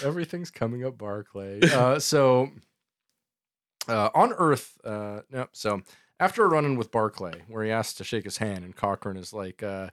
Everything's 0.03 0.51
coming 0.51 0.85
up, 0.85 0.97
Barclay. 0.97 1.61
Uh, 1.63 1.99
so 1.99 2.49
uh, 3.91 4.11
on 4.15 4.33
Earth, 4.33 4.79
uh, 4.85 5.21
no, 5.31 5.49
so 5.53 5.83
after 6.19 6.45
a 6.45 6.49
run-in 6.49 6.77
with 6.77 6.91
Barclay, 6.91 7.43
where 7.49 7.65
he 7.65 7.71
asks 7.71 7.95
to 7.95 8.05
shake 8.05 8.25
his 8.25 8.39
hand, 8.39 8.65
and 8.65 8.75
Cochrane 8.77 9.17
is 9.17 9.33
like, 9.33 9.63
uh, 9.63 9.91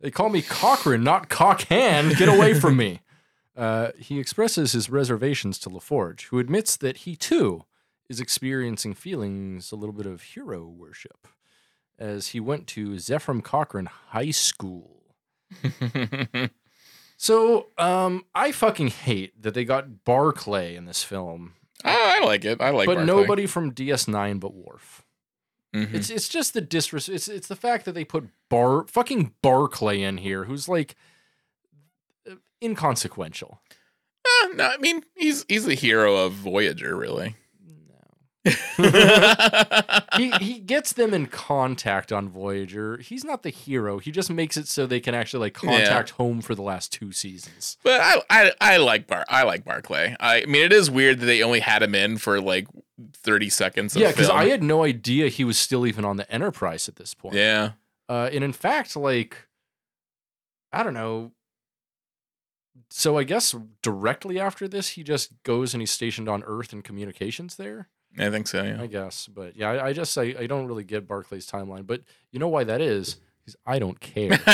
"They 0.00 0.10
call 0.10 0.28
me 0.28 0.42
Cochrane, 0.42 1.02
not 1.02 1.28
Cockhand. 1.28 2.16
Get 2.16 2.28
away 2.28 2.54
from 2.54 2.76
me." 2.76 3.00
Uh, 3.56 3.90
he 3.98 4.18
expresses 4.18 4.72
his 4.72 4.88
reservations 4.88 5.58
to 5.58 5.68
LaForge, 5.68 6.22
who 6.28 6.38
admits 6.38 6.76
that 6.76 6.98
he 6.98 7.14
too 7.14 7.64
is 8.08 8.20
experiencing 8.20 8.94
feelings 8.94 9.70
a 9.70 9.76
little 9.76 9.92
bit 9.92 10.06
of 10.06 10.22
hero 10.22 10.64
worship, 10.64 11.26
as 11.98 12.28
he 12.28 12.40
went 12.40 12.68
to 12.68 12.92
Zefram 12.92 13.42
Cochrane 13.42 13.90
High 14.12 14.30
School. 14.30 15.02
So, 17.22 17.66
um, 17.76 18.24
I 18.34 18.50
fucking 18.50 18.88
hate 18.88 19.42
that 19.42 19.52
they 19.52 19.66
got 19.66 20.06
Barclay 20.06 20.74
in 20.74 20.86
this 20.86 21.04
film, 21.04 21.52
I, 21.84 22.18
I 22.20 22.24
like 22.26 22.44
it. 22.44 22.60
I 22.60 22.70
like, 22.70 22.86
but 22.86 22.96
Barclay. 22.96 23.06
nobody 23.14 23.46
from 23.46 23.72
DS9 23.72 24.40
but 24.40 24.54
Worf. 24.54 25.04
Mhm. 25.74 25.94
It's 25.94 26.10
it's 26.10 26.28
just 26.28 26.52
the 26.54 26.62
disres. 26.62 27.08
It's 27.08 27.28
it's 27.28 27.46
the 27.48 27.54
fact 27.56 27.84
that 27.84 27.92
they 27.92 28.04
put 28.04 28.28
Bar 28.48 28.84
fucking 28.88 29.34
Barclay 29.42 30.02
in 30.02 30.18
here, 30.18 30.44
who's 30.44 30.68
like 30.68 30.96
inconsequential. 32.62 33.60
Uh, 34.24 34.46
no, 34.54 34.64
I 34.64 34.76
mean 34.78 35.04
he's 35.14 35.44
he's 35.48 35.64
the 35.64 35.74
hero 35.74 36.16
of 36.16 36.32
Voyager, 36.32 36.96
really. 36.96 37.36
He 40.16 40.30
he 40.32 40.58
gets 40.60 40.92
them 40.92 41.14
in 41.14 41.26
contact 41.26 42.12
on 42.12 42.28
Voyager. 42.28 42.98
He's 42.98 43.24
not 43.24 43.42
the 43.42 43.50
hero. 43.50 43.98
He 43.98 44.10
just 44.10 44.30
makes 44.30 44.56
it 44.56 44.66
so 44.68 44.86
they 44.86 45.00
can 45.00 45.14
actually 45.14 45.40
like 45.40 45.62
Yeah. 45.62 45.70
contact 45.70 46.10
home 46.10 46.40
for 46.42 46.54
the 46.54 46.62
last 46.62 46.92
two 46.92 47.12
seasons. 47.12 47.76
but 47.84 48.00
I, 48.00 48.22
I 48.28 48.52
I 48.60 48.76
like 48.78 49.06
Bar 49.06 49.24
I 49.28 49.44
like 49.44 49.64
Barclay. 49.64 50.16
I, 50.20 50.42
I 50.42 50.46
mean 50.46 50.64
it 50.64 50.72
is 50.72 50.90
weird 50.90 51.20
that 51.20 51.26
they 51.26 51.42
only 51.42 51.60
had 51.60 51.82
him 51.82 51.94
in 51.94 52.18
for 52.18 52.40
like 52.40 52.66
thirty 53.14 53.48
seconds. 53.50 53.94
Of 53.94 54.02
Yeah, 54.02 54.08
because. 54.10 54.28
I 54.30 54.48
had 54.48 54.62
no 54.62 54.82
idea 54.84 55.28
he 55.28 55.44
was 55.44 55.58
still 55.58 55.86
even 55.86 56.04
on 56.04 56.16
the 56.16 56.30
Enterprise 56.30 56.88
at 56.88 56.96
this 56.96 57.14
point. 57.14 57.34
yeah 57.36 57.72
Uh, 58.08 58.28
and 58.32 58.42
in 58.42 58.52
fact, 58.52 58.96
like, 58.96 59.46
I 60.72 60.82
don't 60.82 60.94
know. 60.94 61.32
So 62.90 63.16
I 63.16 63.22
guess 63.24 63.54
directly 63.82 64.40
after 64.40 64.66
this, 64.66 64.90
he 64.90 65.04
just 65.04 65.40
goes 65.44 65.72
and 65.74 65.80
he's 65.80 65.92
stationed 65.92 66.28
on 66.28 66.42
Earth 66.44 66.72
in 66.72 66.82
communications 66.82 67.54
there. 67.56 67.88
I 68.18 68.30
think 68.30 68.48
so. 68.48 68.62
Yeah. 68.62 68.82
I 68.82 68.86
guess, 68.86 69.26
but 69.28 69.56
yeah, 69.56 69.70
I, 69.70 69.86
I 69.88 69.92
just 69.92 70.16
I, 70.18 70.34
I 70.38 70.46
don't 70.46 70.66
really 70.66 70.84
get 70.84 71.06
Barclay's 71.06 71.46
timeline. 71.50 71.86
But 71.86 72.02
you 72.32 72.38
know 72.38 72.48
why 72.48 72.64
that 72.64 72.80
is? 72.80 73.16
Because 73.40 73.56
I 73.64 73.78
don't 73.78 73.98
care. 74.00 74.38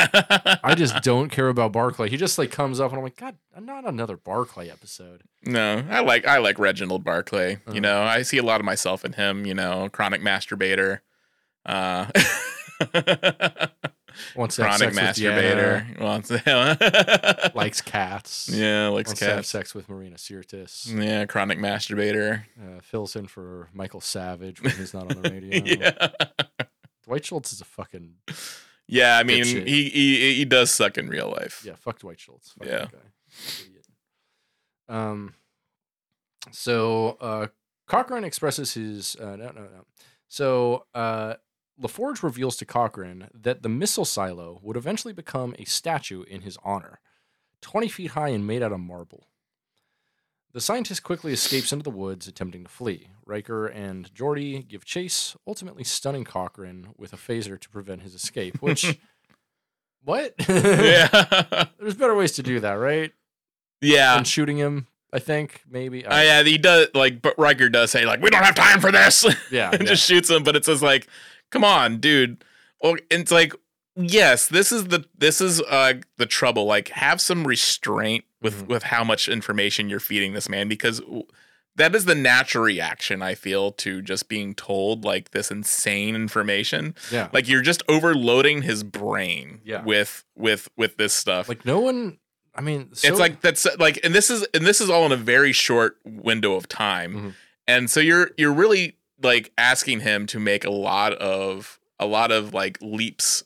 I 0.63 0.75
just 0.77 1.03
don't 1.03 1.29
care 1.31 1.49
about 1.49 1.73
Barclay. 1.73 2.09
He 2.09 2.17
just 2.17 2.39
like 2.39 2.51
comes 2.51 2.81
up 2.81 2.91
and 2.93 2.99
I'm 2.99 3.05
like, 3.05 3.17
God, 3.17 3.37
not 3.59 3.87
another 3.87 4.17
Barclay 4.17 4.71
episode. 4.71 5.23
no, 5.45 5.85
I 5.91 6.01
like 6.01 6.27
I 6.27 6.39
like 6.39 6.59
Reginald 6.59 7.03
Barclay. 7.03 7.55
Uh-huh. 7.55 7.73
You 7.75 7.81
know, 7.81 8.03
I 8.03 8.23
see 8.23 8.39
a 8.39 8.43
lot 8.43 8.61
of 8.61 8.65
myself 8.65 9.05
in 9.05 9.15
him. 9.15 9.47
You 9.47 9.55
know, 9.55 9.89
chronic 9.91 10.21
masturbator. 10.21 11.01
Uh, 11.65 12.07
Wants 14.35 14.57
to 14.57 14.65
have 14.65 14.79
chronic 14.79 14.95
sex 14.95 15.19
with 15.21 15.27
Deanna, 15.29 15.97
masturbator. 15.97 16.01
Wants 16.01 16.29
to 16.29 17.53
likes 17.55 17.81
cats. 17.81 18.49
yeah, 18.53 18.89
likes 18.89 19.09
Wants 19.11 19.21
to 19.21 19.27
have 19.27 19.47
sex 19.47 19.75
with 19.75 19.89
Marina 19.89 20.17
Sirtis. 20.17 20.87
Yeah, 20.93 21.25
chronic 21.27 21.59
masturbator. 21.59 22.45
Uh, 22.61 22.81
fills 22.81 23.17
in 23.17 23.27
for 23.27 23.69
Michael 23.73 24.01
Savage 24.01 24.63
when 24.63 24.73
he's 24.73 24.95
not 24.95 25.15
on 25.15 25.23
the 25.23 25.31
radio. 25.31 25.63
Yeah, 25.65 26.09
Dwight 27.05 27.25
Schultz 27.25 27.53
is 27.53 27.61
a 27.61 27.65
fucking 27.65 28.15
yeah. 28.89 29.19
I 29.19 29.23
mean, 29.23 29.45
he, 29.45 29.89
he 29.91 30.35
he 30.35 30.45
does 30.45 30.73
suck 30.73 30.97
in 30.99 31.09
real 31.09 31.29
life. 31.31 31.63
yeah. 31.65 31.75
Fuck 31.77 31.99
Dwight 32.01 32.21
Schultz. 32.21 32.53
Fuck 32.59 32.67
Yeah. 32.69 32.79
that 32.79 32.93
guy. 32.93 32.99
Idiot. 33.65 33.87
Um. 34.89 35.35
So 36.53 37.17
uh, 37.21 37.47
Cochrane 37.87 38.25
expresses 38.25 38.75
his 38.75 39.17
uh, 39.17 39.37
no 39.37 39.47
no 39.47 39.63
no. 39.63 39.85
So 40.29 40.87
uh, 40.95 41.35
LaForge 41.81 42.23
reveals 42.23 42.57
to 42.57 42.65
Cochrane 42.65 43.29
that 43.35 43.63
the 43.63 43.69
missile 43.69 44.05
silo 44.05 44.61
would 44.63 44.77
eventually 44.77 45.13
become 45.13 45.55
a 45.59 45.65
statue 45.65 46.23
in 46.23 46.43
his 46.43 46.57
honor, 46.65 47.01
twenty 47.61 47.89
feet 47.89 48.13
high 48.13 48.29
and 48.29 48.47
made 48.47 48.63
out 48.63 48.73
of 48.73 48.81
marble. 48.81 49.29
The 50.53 50.61
scientist 50.63 51.03
quickly 51.03 51.35
escapes 51.35 51.71
into 51.71 51.83
the 51.83 51.91
woods, 51.91 52.27
attempting 52.27 52.65
to 52.65 52.71
flee. 52.71 53.09
Riker 53.27 53.67
and 53.67 54.13
Geordi 54.15 54.67
give 54.67 54.87
chase, 54.87 55.37
ultimately 55.47 55.85
stunning 55.85 56.25
Cochrane 56.25 56.95
with 56.97 57.13
a 57.13 57.17
phaser 57.17 57.61
to 57.61 57.69
prevent 57.69 58.01
his 58.01 58.15
escape. 58.15 58.63
Which, 58.63 58.99
what? 60.03 60.35
yeah, 60.49 61.67
There's 61.79 61.95
better 61.97 62.15
ways 62.15 62.33
to 62.33 62.43
do 62.43 62.61
that, 62.61 62.73
right? 62.75 63.13
yeah. 63.83 64.15
Than 64.15 64.25
shooting 64.25 64.57
him, 64.57 64.87
I 65.13 65.19
think 65.19 65.63
maybe. 65.69 66.05
Uh, 66.07 66.21
yeah, 66.21 66.43
he 66.43 66.59
does 66.59 66.89
like, 66.95 67.21
but 67.23 67.39
Riker 67.39 67.69
does 67.69 67.91
say 67.91 68.07
like, 68.07 68.21
"We 68.23 68.31
don't 68.31 68.45
have 68.45 68.55
time 68.55 68.81
for 68.81 68.91
this," 68.91 69.25
yeah, 69.51 69.71
and 69.73 69.83
yeah. 69.83 69.89
just 69.89 70.07
shoots 70.07 70.31
him. 70.31 70.43
But 70.43 70.57
it's 70.57 70.67
just 70.67 70.83
like, 70.83 71.07
come 71.51 71.65
on, 71.65 71.99
dude. 71.99 72.45
Well, 72.83 72.97
it's 73.11 73.31
like, 73.33 73.53
yes, 73.97 74.47
this 74.49 74.71
is 74.73 74.87
the 74.89 75.05
this 75.17 75.41
is 75.41 75.61
uh 75.63 75.95
the 76.19 76.27
trouble. 76.27 76.65
Like, 76.67 76.89
have 76.91 77.21
some 77.21 77.47
restraint 77.47 78.25
with 78.43 78.65
Mhm. 78.65 78.69
with 78.69 78.83
how 78.85 79.03
much 79.05 79.29
information 79.29 79.89
you're 79.89 80.01
feeding 80.01 80.33
this 80.35 80.49
man 80.49 80.69
because 80.69 81.01
that 81.77 81.95
is 81.95 82.07
the 82.07 82.15
natural 82.15 82.65
reaction 82.65 83.21
I 83.21 83.35
feel 83.35 83.71
to 83.73 84.01
just 84.01 84.29
being 84.29 84.55
told 84.55 85.05
like 85.05 85.33
this 85.33 85.51
insane 85.51 86.15
information. 86.15 86.95
yeah. 87.11 87.29
Like 87.33 87.49
you're 87.49 87.61
just 87.63 87.83
overloading 87.89 88.63
his 88.63 88.83
brain 88.83 89.61
Yeah. 89.65 89.83
with 89.85 90.25
with 90.37 90.69
with 90.77 90.97
this 90.97 91.13
stuff. 91.13 91.49
Like 91.49 91.65
no 91.65 91.81
one. 91.81 92.19
I 92.55 92.63
mean, 92.63 92.95
so, 92.95 93.09
it's 93.09 93.19
like 93.21 93.43
that's 93.43 93.67
like 93.79 94.01
and 94.05 94.15
this 94.15 94.31
is 94.31 94.47
and 94.55 94.67
this 94.67 94.81
is 94.81 94.89
all 94.89 95.05
in 95.05 95.13
a 95.13 95.17
very 95.17 95.53
short 95.53 95.99
window 96.07 96.55
of 96.55 96.67
time 96.69 97.15
Mhm. 97.15 97.35
and 97.69 97.91
so 97.91 98.01
you're 98.01 98.31
you're 98.39 98.53
really 98.55 98.97
like 99.23 99.53
asking 99.59 100.01
him 100.01 100.27
to 100.27 100.39
make 100.39 100.65
a 100.65 100.71
lot 100.71 101.13
of 101.15 101.79
a 101.99 102.07
lot 102.07 102.31
of 102.31 102.53
like 102.55 102.79
leaps 102.81 103.43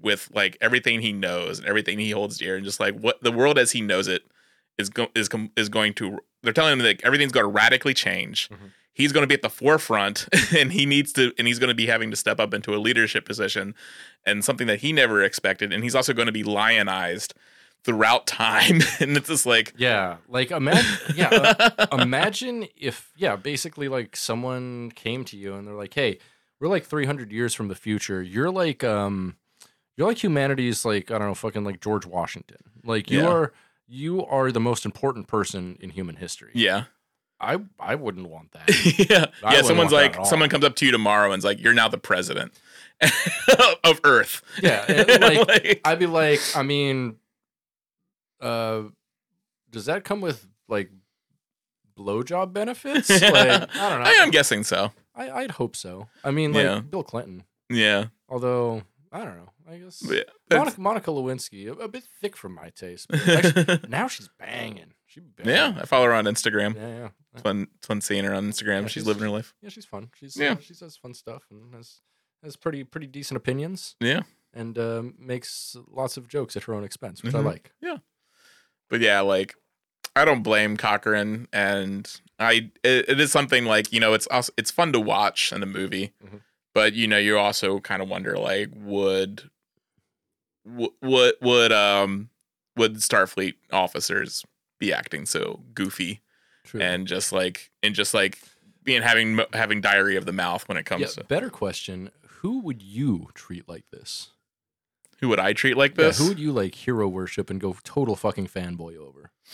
with 0.00 0.28
like 0.34 0.56
everything 0.60 1.00
he 1.00 1.12
knows 1.12 1.58
and 1.60 1.68
everything 1.68 1.98
he 1.98 2.10
holds 2.10 2.36
dear 2.38 2.56
and 2.56 2.64
just 2.64 2.80
like 2.80 2.98
what 2.98 3.22
the 3.22 3.30
world 3.32 3.58
as 3.58 3.70
he 3.72 3.80
knows 3.80 4.08
it 4.08 4.22
is 4.78 4.88
go- 4.90 5.10
is 5.14 5.28
com- 5.28 5.50
is 5.56 5.68
going 5.68 5.94
to 5.94 6.18
they're 6.42 6.52
telling 6.52 6.72
him 6.72 6.78
that 6.80 7.00
everything's 7.04 7.30
going 7.32 7.44
to 7.44 7.48
radically 7.50 7.94
change 7.94 8.48
Mhm. 8.48 8.72
he's 8.92 9.12
going 9.12 9.22
to 9.22 9.28
be 9.28 9.34
at 9.34 9.42
the 9.42 9.48
forefront 9.50 10.26
and 10.56 10.72
he 10.72 10.86
needs 10.86 11.12
to 11.12 11.32
and 11.38 11.46
he's 11.46 11.60
going 11.60 11.68
to 11.68 11.74
be 11.74 11.86
having 11.86 12.10
to 12.10 12.16
step 12.16 12.40
up 12.40 12.52
into 12.52 12.74
a 12.74 12.78
leadership 12.78 13.24
position 13.24 13.74
and 14.26 14.44
something 14.44 14.66
that 14.66 14.80
he 14.80 14.92
never 14.92 15.22
expected 15.22 15.72
and 15.72 15.84
he's 15.84 15.94
also 15.94 16.12
going 16.12 16.26
to 16.26 16.32
be 16.32 16.42
lionized 16.42 17.34
throughout 17.84 18.26
time 18.26 18.80
and 19.00 19.16
it's 19.16 19.28
just 19.28 19.46
like 19.46 19.72
yeah, 19.76 20.16
like 20.28 20.50
imagine, 20.50 21.16
yeah, 21.16 21.28
uh, 21.30 21.86
imagine 22.00 22.66
if, 22.76 23.10
yeah, 23.16 23.36
basically 23.36 23.88
like 23.88 24.14
someone 24.16 24.90
came 24.92 25.24
to 25.26 25.36
you 25.36 25.54
and 25.54 25.66
they're 25.66 25.74
like, 25.74 25.94
"Hey, 25.94 26.18
we're 26.60 26.68
like 26.68 26.84
300 26.84 27.32
years 27.32 27.54
from 27.54 27.68
the 27.68 27.74
future. 27.74 28.22
You're 28.22 28.50
like, 28.50 28.84
um, 28.84 29.36
you're 29.96 30.06
like 30.06 30.22
humanity's 30.22 30.84
like 30.84 31.10
I 31.10 31.18
don't 31.18 31.28
know, 31.28 31.34
fucking 31.34 31.64
like 31.64 31.80
George 31.80 32.06
Washington. 32.06 32.58
Like 32.84 33.10
you 33.10 33.20
Yeah. 33.20 33.28
are, 33.28 33.52
you 33.88 34.24
are 34.26 34.52
the 34.52 34.60
most 34.60 34.84
important 34.84 35.26
person 35.26 35.76
in 35.80 35.90
human 35.90 36.16
history. 36.16 36.52
yeah 36.54 36.84
I, 37.40 37.58
I 37.80 37.96
wouldn't 37.96 38.28
want 38.28 38.52
that. 38.52 38.68
yeah 39.10 39.26
I 39.42 39.54
yeah 39.56 39.62
someone's 39.62 39.90
like 39.90 40.14
someone 40.24 40.48
comes 40.48 40.64
up 40.64 40.76
to 40.76 40.86
you 40.86 40.92
tomorrow 40.92 41.32
and's 41.32 41.44
like 41.44 41.60
you're 41.60 41.72
now 41.74 41.88
the 41.88 41.98
president 41.98 42.52
of 43.82 44.00
earth 44.04 44.42
Yeah, 44.62 44.84
like, 45.20 45.48
Like, 45.48 45.80
I'd 45.84 45.98
be 45.98 46.06
like, 46.06 46.40
I 46.54 46.62
mean, 46.62 47.16
uh, 48.42 48.82
does 49.70 49.86
that 49.86 50.04
come 50.04 50.20
with 50.20 50.46
like 50.68 50.90
blowjob 51.98 52.52
benefits? 52.52 53.08
like, 53.10 53.22
I 53.34 53.58
don't 53.58 54.00
know. 54.02 54.06
I 54.06 54.16
am 54.20 54.30
guessing 54.30 54.64
so 54.64 54.92
I, 55.14 55.30
I'd 55.30 55.52
hope 55.52 55.76
so. 55.76 56.08
I 56.24 56.30
mean, 56.30 56.52
like 56.52 56.64
Yeah. 56.64 56.80
Bill 56.80 57.02
Clinton. 57.02 57.44
yeah 57.70 58.06
Although 58.28 58.82
I 59.10 59.24
don't 59.24 59.36
know. 59.36 59.48
I 59.70 59.76
guess 59.76 60.02
yeah, 60.10 60.22
Monica, 60.50 60.80
Monica 60.80 61.10
Lewinsky, 61.10 61.68
a, 61.68 61.72
a 61.72 61.88
bit 61.88 62.02
thick 62.20 62.36
for 62.36 62.48
my 62.48 62.70
taste. 62.70 63.06
But 63.08 63.28
actually, 63.28 63.78
now 63.88 64.08
she's 64.08 64.28
banging. 64.38 64.92
She 65.06 65.20
banging. 65.20 65.52
yeah 65.54 65.78
i 65.80 65.84
follow 65.84 66.06
her 66.06 66.14
on 66.14 66.24
instagram 66.24 66.74
yeah, 66.74 66.88
yeah. 66.88 67.08
it's 67.34 67.42
fun 67.42 67.66
it's 67.76 67.86
fun 67.86 68.00
seeing 68.00 68.24
her 68.24 68.32
on 68.34 68.50
instagram 68.50 68.80
Yeah, 68.80 68.86
she's, 68.86 68.92
she's- 68.92 69.06
living 69.06 69.22
her 69.24 69.28
life 69.30 69.54
Yeah, 69.62 69.68
she's 69.68 69.84
fun. 69.84 70.10
She's 70.14 70.36
Yeah. 70.36 70.52
uh, 70.52 70.56
she 70.60 70.72
says 70.74 70.96
fun 70.96 71.12
stuff 71.14 71.42
and 71.50 71.74
has 71.74 72.00
has 72.42 72.56
pretty 72.56 72.82
pretty 72.84 73.06
decent 73.06 73.36
opinions 73.36 73.94
yeah 74.00 74.22
and 74.54 74.78
um, 74.78 75.14
makes 75.18 75.76
lots 75.86 76.16
of 76.16 76.28
jokes 76.28 76.56
at 76.56 76.64
her 76.64 76.74
own 76.74 76.84
expense, 76.84 77.22
which 77.22 77.34
I 77.34 77.38
Mhm. 77.40 77.44
like. 77.44 77.72
But 78.92 79.00
yeah 79.00 79.20
like 79.20 79.56
i 80.14 80.24
don't 80.24 80.42
blame 80.42 80.76
cochrane 80.76 81.48
and 81.52 82.08
i 82.38 82.70
it, 82.84 83.08
it 83.08 83.20
is 83.20 83.32
something 83.32 83.64
like 83.64 83.90
you 83.92 83.98
know 83.98 84.12
it's 84.12 84.26
also 84.28 84.52
it's 84.58 84.70
fun 84.70 84.92
to 84.92 85.00
watch 85.00 85.50
in 85.52 85.62
a 85.62 85.66
movie 85.66 86.12
Mhm. 86.22 86.40
but 86.74 86.92
you 86.92 87.06
know 87.08 87.16
you 87.18 87.38
also 87.38 87.80
kind 87.80 88.02
of 88.02 88.08
wonder 88.10 88.36
like 88.36 88.68
would 88.76 89.48
w- 90.66 90.92
would 91.00 91.34
would 91.40 91.72
um 91.72 92.28
would 92.76 92.96
starfleet 92.96 93.54
officers 93.72 94.44
be 94.78 94.92
acting 94.92 95.26
so 95.26 95.60
goofy 95.74 96.20
True. 96.64 96.80
and 96.80 97.06
just 97.06 97.32
like 97.32 97.70
and 97.82 97.94
just 97.94 98.14
like 98.14 98.38
being 98.84 99.02
having 99.02 99.40
having 99.52 99.80
diary 99.80 100.16
of 100.16 100.26
the 100.26 100.32
mouth 100.32 100.68
when 100.68 100.76
it 100.76 100.84
comes 100.84 101.14
to. 101.14 101.20
yeah, 101.20 101.22
to 101.22 101.24
better 101.24 101.50
question: 101.50 102.10
Who 102.40 102.60
would 102.60 102.82
you 102.82 103.28
treat 103.34 103.68
like 103.68 103.84
this? 103.92 104.30
Who 105.22 105.30
would 105.30 105.40
I 105.40 105.54
treat 105.54 105.78
like 105.78 105.96
Yeah, 105.96 106.08
this? 106.08 106.18
who 106.18 106.28
would 106.28 106.38
you 106.38 106.52
like 106.52 106.74
hero 106.74 107.08
worship 107.08 107.48
and 107.48 107.58
go 107.58 107.74
total 107.84 108.16
fucking 108.16 108.48
fanboy 108.48 108.98
over? 108.98 109.30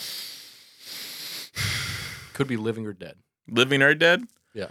Could 2.32 2.48
be 2.48 2.56
living 2.56 2.86
or 2.86 2.92
dead. 2.92 3.16
Living 3.48 3.82
or 3.82 3.94
dead? 3.94 4.24
Yeah. 4.54 4.68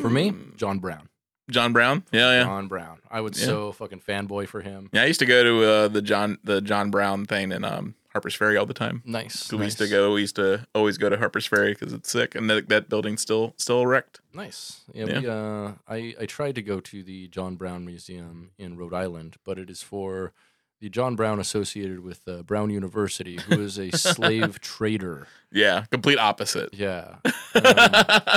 For 0.00 0.10
me. 0.10 0.32
John 0.56 0.78
Brown. 0.78 1.08
John 1.50 1.72
Brown. 1.72 2.04
Yeah, 2.12 2.32
yeah. 2.32 2.44
John 2.44 2.68
Brown. 2.68 2.98
I 3.10 3.20
would 3.22 3.36
Yeah. 3.36 3.46
so 3.46 3.72
fucking 3.72 4.00
fanboy 4.06 4.48
for 4.48 4.60
him. 4.60 4.90
Yeah, 4.92 5.02
I 5.02 5.06
used 5.06 5.20
to 5.20 5.26
go 5.26 5.42
to 5.42 5.64
uh, 5.70 5.88
the 5.88 6.02
John 6.02 6.38
the 6.44 6.60
John 6.60 6.90
Brown 6.90 7.24
thing 7.24 7.52
in 7.52 7.64
um, 7.64 7.94
Harper's 8.12 8.34
Ferry 8.34 8.56
all 8.56 8.66
the 8.66 8.74
time. 8.74 9.02
Nice. 9.04 9.52
We 9.52 9.64
used 9.64 9.78
to 9.78 9.88
go. 9.88 10.12
We 10.14 10.22
used 10.22 10.36
to 10.36 10.66
always 10.74 10.96
go 10.98 11.08
to 11.08 11.16
Harper's 11.18 11.46
Ferry 11.46 11.72
because 11.74 11.92
it's 11.92 12.10
sick, 12.10 12.34
and 12.34 12.48
that, 12.50 12.68
that 12.68 12.88
building's 12.88 13.20
still 13.20 13.54
still 13.58 13.80
erect. 13.82 14.20
Nice. 14.32 14.80
Yeah, 14.92 15.06
Yeah. 15.06 15.20
We, 15.20 15.26
uh, 15.28 15.72
I 15.88 16.14
I 16.22 16.26
tried 16.26 16.54
to 16.54 16.62
go 16.62 16.80
to 16.80 17.02
the 17.02 17.28
John 17.28 17.56
Brown 17.56 17.84
Museum 17.84 18.50
in 18.58 18.76
Rhode 18.76 18.94
Island, 18.94 19.36
but 19.44 19.58
it 19.58 19.68
is 19.70 19.82
for 19.82 20.32
the 20.80 20.88
John 20.88 21.16
Brown 21.16 21.40
associated 21.40 22.00
with 22.00 22.20
uh, 22.28 22.42
Brown 22.44 22.70
University, 22.70 23.36
who 23.48 23.60
is 23.60 23.78
a 23.78 23.90
slave 23.96 24.60
trader. 24.60 25.26
Yeah, 25.52 25.84
complete 25.90 26.18
opposite. 26.18 26.72
Yeah. 26.72 27.16
Um, 27.54 27.64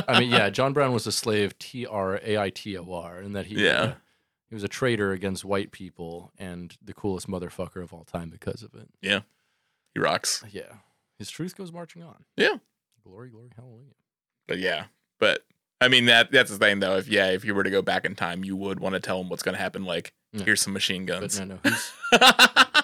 I 0.07 0.19
mean, 0.19 0.31
yeah, 0.31 0.49
John 0.49 0.73
Brown 0.73 0.93
was 0.93 1.05
a 1.05 1.11
slave, 1.11 1.59
T 1.59 1.85
R 1.85 2.19
A 2.23 2.37
I 2.39 2.49
T 2.49 2.75
O 2.77 2.91
R, 2.93 3.17
and 3.19 3.35
that 3.35 3.45
he 3.47 3.63
Yeah. 3.65 3.81
uh, 3.81 3.93
he 4.49 4.55
was 4.55 4.63
a 4.63 4.67
traitor 4.69 5.11
against 5.11 5.45
white 5.45 5.71
people 5.71 6.31
and 6.39 6.75
the 6.83 6.93
coolest 6.93 7.27
motherfucker 7.27 7.83
of 7.83 7.93
all 7.93 8.03
time 8.05 8.29
because 8.29 8.63
of 8.63 8.73
it. 8.73 8.89
He 9.93 9.99
rocks. 9.99 10.43
Uh, 10.43 10.47
yeah, 10.51 10.73
his 11.17 11.29
truth 11.29 11.55
goes 11.55 11.71
marching 11.71 12.03
on. 12.03 12.23
Yeah. 12.37 12.55
glory, 13.03 13.29
glory, 13.29 13.49
hallelujah. 13.55 13.93
But 14.47 14.59
yeah, 14.59 14.85
but 15.19 15.43
I 15.79 15.87
mean 15.87 16.05
that 16.05 16.31
that's 16.31 16.51
the 16.51 16.57
thing 16.57 16.79
though. 16.79 16.97
If 16.97 17.07
yeah, 17.07 17.29
if 17.29 17.45
you 17.45 17.53
were 17.55 17.63
to 17.63 17.69
go 17.69 17.81
back 17.81 18.05
in 18.05 18.15
time, 18.15 18.43
you 18.43 18.55
would 18.55 18.79
want 18.79 18.93
to 18.93 18.99
tell 18.99 19.19
him 19.19 19.29
what's 19.29 19.43
going 19.43 19.55
to 19.55 19.61
happen. 19.61 19.85
Like, 19.85 20.13
here's 20.33 20.61
some 20.61 20.73
machine 20.73 21.05
But 21.05 21.21
guns. 21.21 21.39
no, 21.39 21.45
no. 21.45 21.57
Who's, 21.63 21.91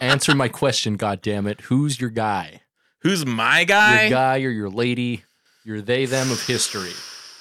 answer 0.01 0.35
my 0.35 0.47
question, 0.49 0.95
God 0.95 1.21
damn 1.21 1.47
it. 1.47 1.61
Who's 1.61 1.99
your 1.99 2.09
guy? 2.09 2.61
Who's 3.01 3.25
my 3.25 3.63
guy? 3.63 4.01
Your 4.03 4.09
guy? 4.09 4.37
or 4.43 4.49
your 4.49 4.69
lady? 4.69 5.23
Your 5.63 5.81
they 5.81 6.05
them 6.05 6.31
of 6.31 6.45
history. 6.45 6.93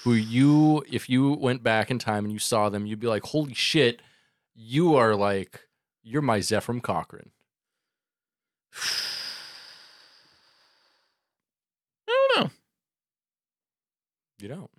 Who 0.05 0.15
you, 0.15 0.85
if 0.91 1.09
you 1.09 1.33
went 1.33 1.63
back 1.63 1.91
in 1.91 1.99
time 1.99 2.25
and 2.25 2.33
you 2.33 2.39
saw 2.39 2.69
them, 2.69 2.87
you'd 2.87 3.01
be 3.01 3.07
like, 3.07 3.25
holy 3.25 3.55
shit, 3.55 4.01
you 4.55 4.95
are 4.95 5.15
like, 5.15 5.61
you're 6.03 6.23
my 6.23 6.39
Zefram 6.39 6.83
Cochrane. 6.83 7.31
I 12.09 12.29
don't 12.35 12.45
know. 12.45 12.51
You 14.39 14.49
don't. 14.49 14.71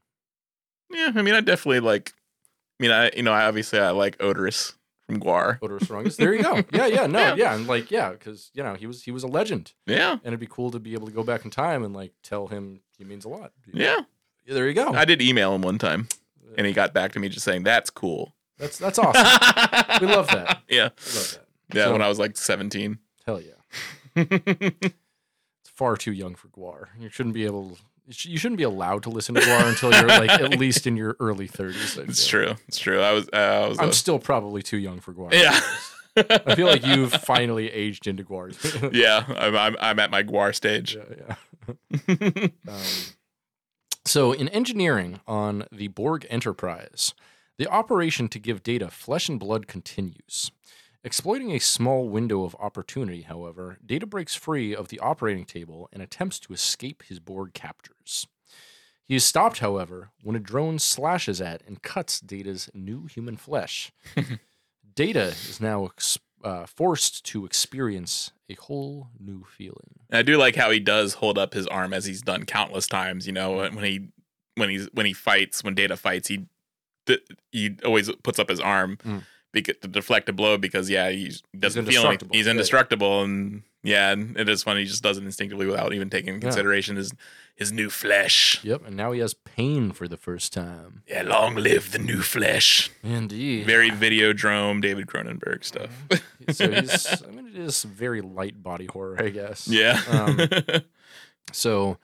Yeah, 0.92 1.12
I 1.16 1.22
mean, 1.22 1.34
I 1.34 1.42
definitely 1.42 1.80
like. 1.82 2.14
I 2.80 2.84
mean, 2.84 2.92
I 2.92 3.12
you 3.16 3.24
know, 3.24 3.34
I 3.34 3.46
obviously 3.46 3.80
I 3.80 3.90
like 3.92 4.18
Oderus 4.20 4.74
from 5.08 5.20
GWAR. 5.20 5.60
Oderus 5.62 5.88
Urungus. 5.88 6.16
There 6.16 6.34
you 6.34 6.44
go. 6.44 6.56
Yeah, 6.72 6.86
yeah, 6.86 7.08
no, 7.08 7.20
Yeah. 7.20 7.36
yeah, 7.36 7.56
and 7.56 7.68
like, 7.68 7.90
yeah, 7.92 8.12
because 8.12 8.52
you 8.54 8.64
know 8.64 8.76
he 8.76 8.86
was 8.88 9.04
he 9.04 9.12
was 9.12 9.24
a 9.24 9.28
legend, 9.28 9.74
Yeah, 9.86 10.12
and 10.14 10.22
it'd 10.28 10.40
be 10.40 10.48
cool 10.48 10.72
to 10.72 10.80
be 10.80 10.94
able 10.94 11.08
to 11.08 11.14
go 11.14 11.24
back 11.24 11.44
in 11.44 11.52
time 11.52 11.84
and 11.84 11.94
like 11.94 12.14
tell 12.24 12.48
him 12.48 12.82
he 12.98 13.04
means 13.04 13.26
a 13.26 13.30
lot. 13.30 13.52
yeah. 13.74 14.02
Yeah, 14.46 14.54
there 14.54 14.68
you 14.68 14.74
go. 14.74 14.94
I 14.94 15.04
did 15.04 15.22
email 15.22 15.54
him 15.54 15.62
one 15.62 15.78
time, 15.78 16.08
and 16.58 16.66
he 16.66 16.72
got 16.72 16.94
back 16.94 17.12
to 17.14 17.20
me 17.20 17.28
just 17.28 17.44
saying 17.44 17.64
that's 17.64 17.90
cool. 17.90 18.34
That's 18.58 18.78
that's 18.78 18.98
awesome. 18.98 19.26
we 20.02 20.08
love 20.08 20.28
that. 20.30 20.62
Yeah, 20.70 20.90
We 21.06 21.14
love 21.16 21.32
that. 21.32 21.46
Yeah, 21.76 21.84
So- 21.86 21.92
when 21.92 22.02
I 22.02 22.08
was 22.08 22.18
like 22.20 22.38
17. 22.38 22.98
Hell 23.26 23.42
yeah. 23.42 23.52
It's 24.26 25.70
far 25.76 25.98
too 25.98 26.12
young 26.14 26.36
for 26.36 26.48
GWAR. 26.48 26.88
You 27.00 27.10
shouldn't 27.10 27.36
be 27.36 27.44
able. 27.46 27.78
You 28.08 28.38
shouldn't 28.38 28.58
be 28.58 28.64
allowed 28.64 29.04
to 29.04 29.10
listen 29.10 29.36
to 29.36 29.42
GWAR 29.42 29.68
until 29.68 29.92
you're 29.92 30.08
like 30.08 30.30
at 30.30 30.58
least 30.60 30.88
in 30.88 30.96
your 30.96 31.16
early 31.20 31.48
30s. 31.48 32.00
I 32.00 32.04
It's 32.04 32.28
feel. 32.28 32.46
true. 32.46 32.56
It's 32.68 32.80
true. 32.80 33.02
I 33.02 33.12
was. 33.12 33.28
Uh, 33.34 33.36
I 33.36 33.68
was. 33.68 33.80
I'm 33.80 33.90
a- 33.90 33.94
still 33.94 34.18
probably 34.20 34.62
too 34.64 34.78
young 34.78 35.00
for 35.00 35.14
GWAR. 35.14 35.34
yeah. 35.34 35.60
I 36.46 36.56
feel 36.56 36.68
like 36.68 36.86
you've 36.86 37.12
finally 37.26 37.70
aged 37.72 38.08
into 38.08 38.24
GWAR. 38.24 38.92
yeah. 38.94 39.24
I'm, 39.38 39.56
I'm. 39.58 39.76
I'm 39.80 40.00
at 40.00 40.10
my 40.10 40.24
GWAR 40.24 40.56
stage. 40.56 40.96
yeah, 40.96 41.36
yeah. 42.08 42.48
Um, 42.68 42.74
so, 44.06 44.32
in 44.32 44.48
engineering 44.50 45.20
on 45.28 45.66
the 45.72 45.90
Borg 45.90 46.26
Enterprise, 46.30 47.14
the 47.58 47.68
operation 47.68 48.30
to 48.30 48.40
give 48.40 48.64
data 48.64 48.90
flesh 48.90 49.28
and 49.28 49.38
blood 49.40 49.68
continues. 49.68 50.52
Exploiting 51.08 51.54
a 51.54 51.60
small 51.60 52.10
window 52.10 52.44
of 52.44 52.54
opportunity, 52.60 53.22
however, 53.22 53.78
Data 53.86 54.06
breaks 54.06 54.36
free 54.36 54.76
of 54.76 54.90
the 54.90 55.00
operating 55.00 55.46
table 55.46 55.88
and 55.94 56.04
attempts 56.04 56.38
to 56.38 56.52
escape 56.52 57.02
his 57.08 57.22
Borg 57.22 57.54
captors. 57.54 58.28
He 59.06 59.16
is 59.16 59.24
stopped, 59.24 59.60
however, 59.60 60.10
when 60.22 60.36
a 60.36 60.40
drone 60.40 60.80
slashes 60.80 61.40
at 61.40 61.62
and 61.66 61.82
cuts 61.82 62.20
Data's 62.20 62.70
new 62.74 63.06
human 63.06 63.38
flesh. 63.38 63.94
Data 64.96 65.28
is 65.28 65.62
now 65.62 65.86
ex- 65.86 66.18
uh, 66.44 66.66
forced 66.66 67.24
to 67.28 67.46
experience 67.46 68.34
a 68.50 68.56
whole 68.56 69.08
new 69.18 69.46
feeling. 69.46 70.02
And 70.10 70.18
I 70.18 70.24
do 70.24 70.36
like 70.38 70.58
how 70.58 70.72
he 70.72 70.82
does 70.82 71.14
hold 71.14 71.38
up 71.38 71.54
his 71.54 71.68
arm 71.68 71.94
as 71.94 72.04
he's 72.04 72.22
done 72.22 72.44
countless 72.44 72.86
times. 72.86 73.26
You 73.26 73.32
know, 73.32 73.56
when 73.56 73.86
he 73.86 74.10
when 74.56 74.70
he's 74.70 74.88
when 74.92 75.06
he 75.06 75.14
fights, 75.14 75.64
when 75.64 75.74
Data 75.74 75.96
fights, 75.96 76.28
he 76.28 76.48
d- 77.06 77.22
he 77.54 77.78
always 77.86 78.12
puts 78.24 78.40
up 78.40 78.50
his 78.50 78.60
arm 78.60 78.98
Mm. 79.06 79.24
Beca- 79.54 79.80
to 79.82 79.88
deflect 79.88 80.30
a 80.30 80.34
blow 80.34 80.58
because 80.58 80.90
yeah, 80.90 81.10
he 81.10 81.32
doesn't 81.58 81.86
feel 81.86 82.04
like 82.04 82.22
indestructible. 82.22 82.36
he's 82.36 82.46
Yeah. 82.46 82.52
indestructible, 82.52 83.24
and 83.24 83.64
yeah, 83.84 84.12
and 84.12 84.38
it 84.38 84.50
is 84.50 84.64
funny. 84.64 84.82
He 84.82 84.86
just 84.88 85.04
does 85.04 85.18
it 85.18 85.24
instinctively 85.24 85.66
without 85.66 85.94
even 85.94 86.10
taking 86.10 86.36
into 86.36 86.46
Yeah. 86.46 86.50
consideration 86.52 86.96
his 86.98 87.14
his 87.56 87.72
new 87.72 87.90
flesh. 87.90 88.64
Yep, 88.64 88.86
and 88.86 88.96
now 88.96 89.12
he 89.14 89.20
has 89.20 89.34
pain 89.34 89.92
for 89.92 90.08
the 90.08 90.18
first 90.18 90.54
time. 90.54 91.02
Yeah, 91.08 91.24
long 91.24 91.56
live 91.56 91.92
the 91.92 91.98
new 92.00 92.22
flesh. 92.22 92.92
Indeed. 93.04 93.66
Very 93.66 93.90
Videodrome, 93.90 94.80
David 94.82 95.08
Cronenberg 95.08 95.64
stuff. 95.64 95.90
so 96.52 96.70
he's 96.72 97.24
I 97.28 97.32
mean 97.32 97.48
it 97.48 97.56
is 97.58 97.84
very 97.84 98.22
light 98.22 98.62
body 98.62 98.86
horror, 98.86 99.16
I 99.20 99.30
guess. 99.30 99.68
yeah. 99.68 100.02
Um, 100.10 100.82
So 101.52 101.98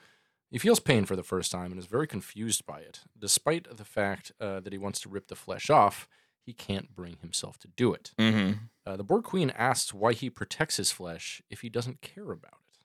he 0.50 0.58
feels 0.58 0.80
pain 0.80 1.04
for 1.04 1.16
the 1.16 1.22
first 1.22 1.52
time 1.52 1.70
and 1.70 1.78
is 1.78 1.86
very 1.86 2.06
confused 2.06 2.64
by 2.66 2.78
it. 2.80 3.00
Despite 3.18 3.76
the 3.76 3.84
fact 3.84 4.32
uh, 4.40 4.60
that 4.60 4.72
he 4.72 4.78
wants 4.78 5.00
to 5.00 5.08
rip 5.08 5.28
the 5.28 5.36
flesh 5.36 5.68
off, 5.70 6.08
he 6.44 6.52
can't 6.52 6.94
bring 6.94 7.16
himself 7.18 7.58
to 7.60 7.68
do 7.68 7.92
it. 7.94 8.12
hmm 8.18 8.52
Uh, 8.86 8.96
the 8.96 9.04
Borg 9.04 9.24
Queen 9.24 9.50
asks 9.50 9.94
why 9.94 10.12
he 10.12 10.28
protects 10.30 10.76
his 10.76 10.92
flesh 10.92 11.40
if 11.50 11.62
he 11.62 11.70
doesn't 11.70 12.02
care 12.02 12.30
about 12.32 12.60
it, 12.72 12.78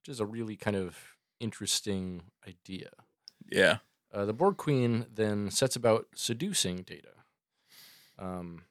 which 0.00 0.08
is 0.10 0.20
a 0.20 0.26
really 0.26 0.56
kind 0.56 0.76
of 0.76 1.16
interesting 1.40 2.30
idea. 2.46 2.90
Yeah. 3.50 3.78
Uh, 4.12 4.26
the 4.26 4.34
Borg 4.34 4.58
Queen 4.58 5.06
then 5.12 5.50
sets 5.50 5.74
about 5.76 6.06
seducing 6.14 6.82
Data, 6.82 7.14
um, 8.18 8.64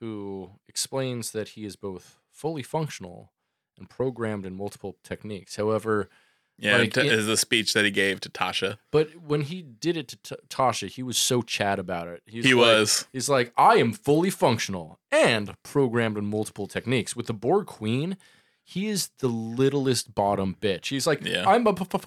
who 0.00 0.52
explains 0.68 1.32
that 1.32 1.50
he 1.50 1.64
is 1.64 1.76
both 1.76 2.18
fully 2.30 2.62
functional 2.62 3.32
and 3.76 3.90
programmed 3.90 4.46
in 4.46 4.56
multiple 4.56 4.98
techniques. 5.02 5.56
However, 5.56 6.08
yeah, 6.60 6.78
like, 6.78 6.92
t- 6.92 7.02
it, 7.02 7.12
is 7.12 7.26
the 7.26 7.36
speech 7.36 7.72
that 7.74 7.84
he 7.84 7.92
gave 7.92 8.18
to 8.20 8.28
Tasha. 8.28 8.78
But 8.90 9.14
when 9.16 9.42
he 9.42 9.62
did 9.62 9.96
it 9.96 10.08
to 10.08 10.16
t- 10.16 10.34
Tasha, 10.48 10.88
he 10.88 11.04
was 11.04 11.16
so 11.16 11.40
Chad 11.40 11.78
about 11.78 12.08
it. 12.08 12.22
He's 12.26 12.44
he 12.44 12.54
like, 12.54 12.66
was. 12.66 13.06
He's 13.12 13.28
like, 13.28 13.52
I 13.56 13.76
am 13.76 13.92
fully 13.92 14.30
functional 14.30 14.98
and 15.12 15.54
programmed 15.62 16.18
in 16.18 16.26
multiple 16.26 16.66
techniques. 16.66 17.14
With 17.14 17.26
the 17.26 17.32
Borg 17.32 17.66
Queen, 17.66 18.16
he 18.64 18.88
is 18.88 19.10
the 19.20 19.28
littlest 19.28 20.12
bottom 20.14 20.56
bitch. 20.60 20.86
He's 20.86 21.06
like, 21.06 21.24
yeah. 21.24 21.48
I'm 21.48 21.64
a 21.66 21.76
fully 21.76 22.02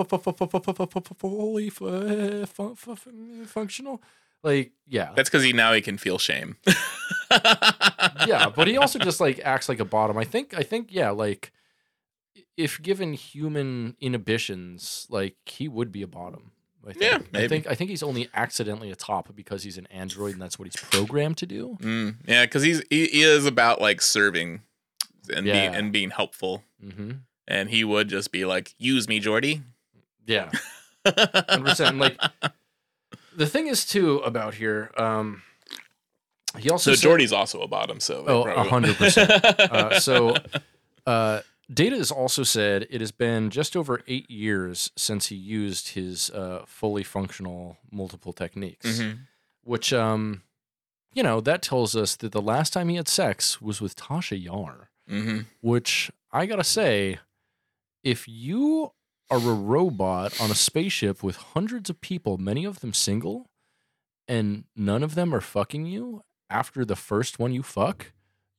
functional. 3.46 4.02
Like, 4.44 4.72
yeah. 4.86 5.12
That's 5.16 5.30
because 5.30 5.44
he 5.44 5.54
now 5.54 5.72
he 5.74 5.82
can 5.82 5.98
feel 5.98 6.18
shame. 6.18 6.58
yeah, 8.28 8.52
but 8.54 8.68
he 8.68 8.76
also 8.76 9.00
just 9.00 9.22
like 9.22 9.40
acts 9.46 9.70
like 9.70 9.80
a 9.80 9.86
bottom. 9.86 10.18
I 10.18 10.26
think. 10.26 10.54
I 10.54 10.64
think. 10.64 10.90
Yeah, 10.92 11.12
like 11.12 11.54
if 12.58 12.82
given 12.82 13.13
human 13.13 13.96
inhibitions, 14.00 15.08
like 15.10 15.36
he 15.46 15.67
would 15.67 15.91
be 15.91 16.02
a 16.02 16.08
bottom. 16.08 16.52
I 16.88 16.94
think. 16.94 17.02
Yeah, 17.34 17.39
I 17.39 17.48
think 17.48 17.67
I 17.67 17.76
think 17.76 17.89
he's 17.91 18.02
only 18.02 18.28
accidentally 18.34 18.89
a 18.91 18.96
top 18.96 19.36
because 19.36 19.62
he's 19.63 19.78
an 19.78 19.86
android 19.88 20.34
and 20.34 20.41
that's 20.41 20.58
what 20.58 20.65
he's 20.67 20.76
programmed 20.76 21.38
to 21.38 21.46
do. 21.46 21.78
Mm, 21.82 22.15
yeah, 22.26 22.44
because 22.46 22.63
he's 22.63 22.82
he, 22.89 23.06
he 23.06 23.22
is 23.22 23.46
about 23.46 23.80
like 23.80 24.02
serving 24.02 24.62
and 25.34 25.44
being 25.46 25.56
Yeah. 25.72 25.72
and 25.78 25.91
being 25.91 26.10
helpful, 26.10 26.63
Mm-hmm. 26.84 27.12
and 27.48 27.70
he 27.70 27.84
would 27.84 28.08
just 28.10 28.32
be 28.32 28.46
like, 28.46 28.74
"Use 28.80 29.08
me, 29.08 29.20
Geordi." 29.22 29.62
Yeah, 30.26 30.50
hundred 31.06 31.65
percent. 31.65 31.98
Like 32.00 32.20
the 33.36 33.46
thing 33.46 33.67
is 33.67 33.86
too 33.86 34.17
about 34.20 34.56
here. 34.56 34.89
Um, 34.98 35.44
he 36.58 36.70
also 36.72 36.91
So 36.91 36.96
said- 36.96 37.08
Geordi's 37.10 37.32
also 37.32 37.62
a 37.62 37.67
bottom. 37.67 38.00
So 38.00 38.24
Oh, 38.28 38.44
probably- 38.44 38.91
100%. 38.94 39.56
Uh, 39.72 40.00
so, 40.00 40.36
uh, 41.06 41.41
Data 41.74 41.96
has 41.96 42.12
also 42.12 42.44
said 42.44 42.88
it 42.90 43.00
has 43.02 43.12
been 43.12 43.50
just 43.50 43.76
over 43.78 44.02
eight 44.08 44.30
years 44.30 44.92
since 44.98 45.28
he 45.28 45.36
used 45.36 45.90
his 45.90 46.30
uh, 46.32 46.64
fully 46.68 47.04
functional 47.04 47.78
multiple 47.92 48.34
techniques, 48.34 49.00
Mhm. 49.00 49.20
which, 49.64 49.94
um, 49.94 50.44
you 51.14 51.24
know, 51.24 51.40
that 51.42 51.62
tells 51.62 51.96
us 51.96 52.16
that 52.18 52.32
the 52.32 52.42
last 52.42 52.74
time 52.74 52.90
he 52.90 52.96
had 52.96 53.08
sex 53.08 53.62
was 53.62 53.80
with 53.80 53.96
Tasha 53.96 54.42
Yar, 54.42 54.90
Mhm. 55.10 55.46
which 55.62 56.12
I 56.32 56.46
gotta 56.46 56.64
say, 56.64 57.20
if 58.04 58.28
you 58.28 58.92
are 59.30 59.38
a 59.38 59.54
robot 59.54 60.40
on 60.42 60.52
a 60.52 60.56
spaceship 60.56 61.24
with 61.24 61.38
hundreds 61.38 61.90
of 61.90 62.02
people, 62.02 62.38
many 62.38 62.66
of 62.66 62.80
them 62.82 62.94
single, 62.94 63.50
and 64.28 64.66
none 64.76 65.04
of 65.04 65.16
them 65.16 65.34
are 65.34 65.42
fucking 65.42 65.86
you 65.86 66.24
after 66.50 66.84
the 66.84 66.96
first 66.98 67.40
one 67.40 67.54
you 67.54 67.64
fuck, 67.64 68.12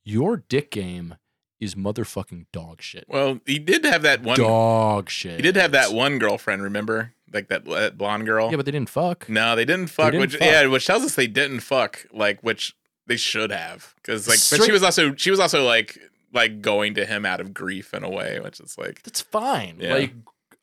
your 0.03 0.37
dick 0.37 0.71
game 0.71 1.15
is 1.63 1.75
motherfucking 1.75 2.45
dog 2.51 2.81
shit. 2.81 3.05
Well, 3.07 3.39
he 3.45 3.59
did 3.59 3.85
have 3.85 4.01
that 4.03 4.21
one. 4.21 4.37
dog 4.37 5.09
shit. 5.09 5.37
He 5.37 5.41
did 5.41 5.55
have 5.55 5.71
that 5.71 5.91
one 5.91 6.19
girlfriend. 6.19 6.63
Remember, 6.63 7.13
like 7.31 7.47
that, 7.49 7.65
that 7.65 7.97
blonde 7.97 8.25
girl. 8.25 8.49
Yeah, 8.49 8.57
but 8.57 8.65
they 8.65 8.71
didn't 8.71 8.89
fuck. 8.89 9.27
no, 9.29 9.55
they 9.55 9.65
didn't 9.65 9.87
fuck. 9.87 10.11
didn't 10.11 10.21
which 10.21 10.33
fuck. 10.33 10.41
yeah, 10.41 10.65
which 10.67 10.85
tells 10.85 11.03
us 11.03 11.15
they 11.15 11.27
didn't 11.27 11.61
fuck. 11.61 12.05
Like 12.11 12.41
which 12.41 12.75
they 13.07 13.17
should 13.17 13.51
have, 13.51 13.93
because 13.95 14.27
like, 14.27 14.39
but 14.49 14.65
she 14.65 14.71
was 14.71 14.83
also 14.83 15.15
she 15.15 15.31
was 15.31 15.39
also 15.39 15.65
like 15.65 15.97
like 16.33 16.61
going 16.61 16.95
to 16.95 17.05
him 17.05 17.25
out 17.25 17.39
of 17.39 17.53
grief 17.53 17.93
in 17.93 18.03
a 18.03 18.09
way, 18.09 18.39
which 18.39 18.59
is 18.59 18.77
like 18.77 19.03
That's 19.03 19.21
fine. 19.21 19.77
Yeah. 19.79 19.93
Like, 19.93 20.13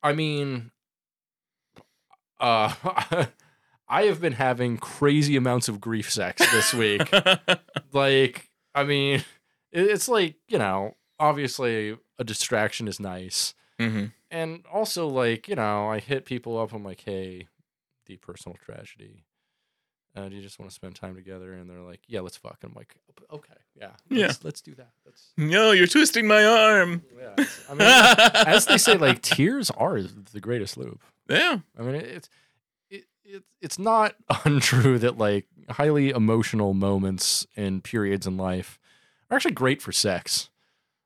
I 0.03 0.13
mean, 0.13 0.71
uh, 2.39 2.73
I 3.87 4.03
have 4.03 4.21
been 4.21 4.33
having 4.33 4.77
crazy 4.77 5.35
amounts 5.35 5.67
of 5.67 5.79
grief 5.79 6.11
sex 6.11 6.41
this 6.51 6.73
week. 6.73 7.01
like 7.93 8.49
i 8.73 8.83
mean 8.83 9.23
it's 9.71 10.07
like 10.09 10.35
you 10.47 10.57
know 10.57 10.95
obviously 11.19 11.97
a 12.19 12.23
distraction 12.23 12.87
is 12.87 12.99
nice. 12.99 13.53
Hmm 13.79 14.05
and 14.33 14.63
also 14.71 15.07
like 15.09 15.49
you 15.49 15.55
know 15.55 15.89
i 15.89 15.99
hit 15.99 16.23
people 16.23 16.57
up 16.57 16.71
i'm 16.71 16.85
like 16.85 17.01
hey 17.05 17.47
deep 18.05 18.21
personal 18.21 18.57
tragedy. 18.63 19.25
Uh, 20.15 20.27
do 20.27 20.35
you 20.35 20.41
just 20.41 20.59
want 20.59 20.69
to 20.69 20.75
spend 20.75 20.93
time 20.93 21.15
together? 21.15 21.53
And 21.53 21.69
they're 21.69 21.79
like 21.81 22.01
yeah 22.07 22.19
let's 22.21 22.37
fuck. 22.37 22.57
And 22.61 22.71
i'm 22.71 22.75
like 22.75 22.95
okay 23.31 23.53
yeah 23.75 23.91
Yeah. 24.09 24.27
let's, 24.27 24.43
let's 24.43 24.61
do 24.61 24.73
that. 24.75 24.89
Let's 25.05 25.31
No, 25.37 25.71
you're 25.71 25.87
twisting 25.87 26.27
my 26.27 26.43
arm. 26.45 27.01
yeah 27.19 27.45
i 27.69 27.73
mean 27.73 28.47
as 28.47 28.65
they 28.65 28.77
say 28.77 28.95
like 28.97 29.21
tears 29.21 29.69
are 29.71 30.01
the 30.01 30.39
greatest 30.41 30.77
lube 30.77 31.01
yeah. 31.29 31.59
I 31.79 31.81
mean, 31.83 31.95
it's 31.95 32.29
it, 32.89 33.05
it 33.23 33.43
it's 33.61 33.79
not 33.79 34.15
untrue 34.45 34.97
that 34.99 35.17
like 35.17 35.45
highly 35.69 36.09
emotional 36.09 36.73
moments 36.73 37.45
and 37.55 37.81
periods 37.83 38.27
in 38.27 38.35
life 38.37 38.79
are 39.31 39.35
actually 39.35 39.53
great 39.53 39.81
for 39.81 39.91
sex. 39.91 40.49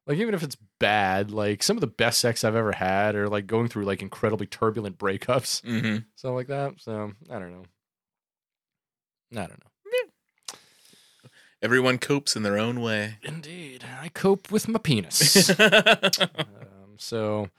Like 0.08 0.18
even 0.18 0.34
if 0.34 0.44
it's 0.44 0.58
bad, 0.80 1.32
like 1.32 1.64
some 1.64 1.78
of 1.78 1.82
the 1.82 1.88
best 1.88 2.20
sex 2.20 2.44
I've 2.44 2.56
ever 2.56 2.74
had 2.74 3.16
are 3.16 3.30
like 3.30 3.48
going 3.48 3.68
through 3.70 3.86
like 3.86 4.02
incredibly 4.02 4.46
turbulent 4.48 4.98
breakups, 4.98 5.62
hmm 5.66 6.00
something 6.16 6.36
like 6.36 6.48
that. 6.48 6.74
So 6.80 7.14
I 7.30 7.40
don't 7.40 7.52
know. 7.52 7.64
I 9.34 9.48
don't 9.48 9.60
know. 9.64 10.56
Everyone 11.62 11.98
copes 11.98 12.36
in 12.36 12.44
their 12.44 12.60
own 12.60 12.80
way. 12.82 13.18
Indeed, 13.24 13.84
I 14.00 14.10
cope 14.10 14.52
with 14.52 14.68
my 14.68 14.78
penis. 14.78 15.50
um, 15.60 16.96
so, 16.98 17.50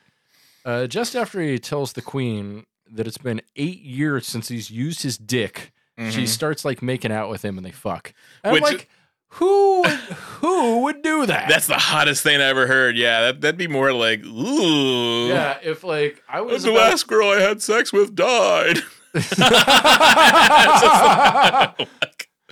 uh, 0.64 0.86
just 0.86 1.16
after 1.16 1.40
he 1.40 1.58
tells 1.58 1.92
the 1.94 2.02
queen 2.02 2.66
that 2.92 3.08
it's 3.08 3.18
been 3.18 3.40
eight 3.56 3.80
years 3.80 4.26
since 4.26 4.46
he's 4.48 4.70
used 4.70 5.02
his 5.02 5.18
dick, 5.18 5.72
she 5.98 6.22
Mhm. 6.22 6.28
starts 6.28 6.64
like 6.64 6.82
making 6.82 7.10
out 7.10 7.28
with 7.30 7.44
him 7.44 7.56
and 7.56 7.66
they 7.66 7.72
fuck. 7.72 8.12
And 8.44 8.52
Which- 8.52 8.62
I'm 8.62 8.72
like, 8.76 8.88
who 9.28 9.82
would, 9.82 9.90
who 9.90 10.82
would 10.84 11.02
do 11.02 11.26
that? 11.26 11.48
That's 11.48 11.66
the 11.66 11.74
hottest 11.78 12.22
thing 12.22 12.40
I 12.40 12.44
ever 12.44 12.66
heard. 12.66 12.96
Yeah, 12.96 13.20
that, 13.22 13.40
that'd 13.42 13.58
be 13.58 13.66
more 13.68 13.92
like, 13.92 14.24
ooh. 14.24 15.28
yeah. 15.28 15.58
If 15.62 15.84
like 15.84 16.22
I 16.28 16.40
was 16.40 16.62
The 16.62 16.70
about- 16.70 16.90
last 16.90 17.06
girl 17.08 17.28
I 17.30 17.40
had 17.40 17.60
sex 17.62 17.92
with 17.92 18.14
died. 18.14 18.78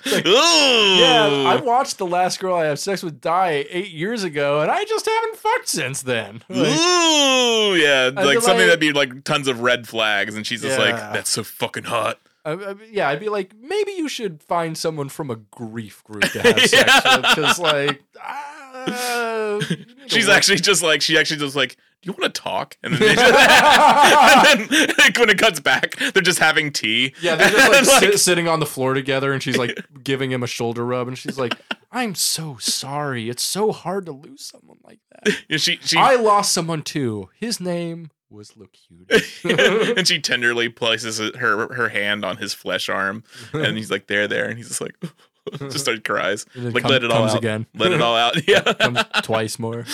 like, 0.07 0.27
Ooh. 0.27 0.97
yeah, 0.99 1.45
I 1.47 1.61
watched 1.63 1.99
The 1.99 2.07
Last 2.07 2.39
Girl 2.41 2.55
I 2.55 2.67
Have 2.67 2.79
Sex 2.79 3.03
with 3.03 3.21
Die 3.21 3.67
eight 3.71 3.91
years 3.91 4.23
ago, 4.25 4.61
and 4.61 4.71
I 4.71 4.85
just 4.85 5.07
haven't 5.07 5.37
fucked 5.37 5.69
since 5.69 6.03
then. 6.03 6.43
Like, 6.49 6.69
Ooh, 6.69 7.75
yeah, 7.77 8.11
like 8.15 8.41
something 8.41 8.59
like- 8.59 8.67
that'd 8.67 8.81
be 8.81 8.93
like 8.93 9.25
tons 9.25 9.49
of 9.49 9.61
red 9.61 9.89
flags, 9.89 10.35
and 10.37 10.47
she's 10.47 10.63
just 10.63 10.79
like, 10.79 10.95
"That's 10.97 11.31
so 11.31 11.43
fucking 11.43 11.85
hot." 11.85 12.19
I, 12.45 12.75
yeah, 12.91 13.09
I'd 13.09 13.21
be 13.21 13.29
like, 13.29 13.55
maybe 13.59 13.93
you 13.93 14.09
should 14.09 14.43
find 14.43 14.77
someone 14.77 15.09
from 15.09 15.31
a 15.31 15.37
grief 15.37 16.05
group 16.05 16.23
to 16.33 16.43
have 16.43 16.61
sex 16.67 16.73
Yeah. 16.73 17.17
with, 17.17 17.27
because 17.37 17.59
like, 17.59 18.03
uh, 18.23 19.61
you 19.71 19.77
need 19.77 19.87
to 19.87 20.09
She's 20.09 20.27
work- 20.27 20.37
actually 20.37 20.57
just 20.59 20.83
like 20.83 21.01
she 21.03 21.17
actually 21.19 21.39
just 21.41 21.57
like, 21.57 21.77
"Do 22.03 22.09
you 22.09 22.13
want 22.13 22.35
to 22.35 22.41
talk?" 22.41 22.77
And 22.83 22.95
then, 22.95 23.01
they 23.09 23.15
just, 23.15 23.35
and 24.69 24.69
then 24.71 24.89
like, 24.99 25.19
when 25.19 25.31
it 25.31 25.39
cuts 25.39 25.61
back, 25.61 25.97
they're 25.97 26.23
just 26.23 26.39
having 26.39 26.73
tea. 26.73 27.15
Yeah, 27.23 27.37
they're 27.37 27.51
just 27.51 27.69
like, 27.71 28.01
sit, 28.13 28.21
sitting 28.21 28.49
on 28.49 28.61
the 28.61 28.67
floor 28.67 28.95
together, 28.95 29.33
and 29.33 29.43
she's 29.43 29.57
like 29.57 29.79
giving 30.03 30.31
him 30.31 30.43
a 30.43 30.47
shoulder 30.47 30.85
rub, 30.85 31.09
and 31.09 31.17
she's 31.17 31.39
like, 31.39 31.55
"I'm 31.93 32.15
so 32.15 32.57
sorry. 32.61 33.29
It's 33.31 33.43
so 33.43 33.73
hard 33.73 34.07
to 34.07 34.13
lose 34.13 34.45
someone 34.45 34.79
like 34.85 35.01
that. 35.13 35.35
and 35.49 35.61
she 35.61 35.79
she 35.83 35.97
I 35.97 36.17
lost 36.17 36.53
someone 36.53 36.83
too. 36.83 37.31
His 37.41 37.61
name 37.61 38.11
was 38.31 38.57
Locutus." 38.57 39.45
and 39.97 40.07
she 40.07 40.21
tenderly 40.21 40.69
places 40.69 41.19
her 41.19 41.73
her 41.75 41.89
hand 41.89 42.25
on 42.25 42.37
his 42.39 42.55
flesh 42.55 42.89
arm, 42.89 43.25
and 43.53 43.77
he's 43.77 43.91
like, 43.91 44.07
"There, 44.07 44.27
there," 44.29 44.47
and 44.47 44.57
he's 44.57 44.69
just 44.69 44.81
like, 44.81 44.95
just 45.59 45.81
started 45.81 46.05
cries, 46.05 46.47
like 46.55 46.83
come- 46.83 46.91
let 46.91 47.05
it 47.05 47.11
all 47.11 47.25
out, 47.29 47.37
again. 47.37 47.67
let 47.75 47.93
it 47.93 48.01
all 48.01 48.17
out. 48.17 48.37
Yeah. 48.49 48.61
comes 48.75 49.01
twice 49.23 49.59
more. 49.59 49.85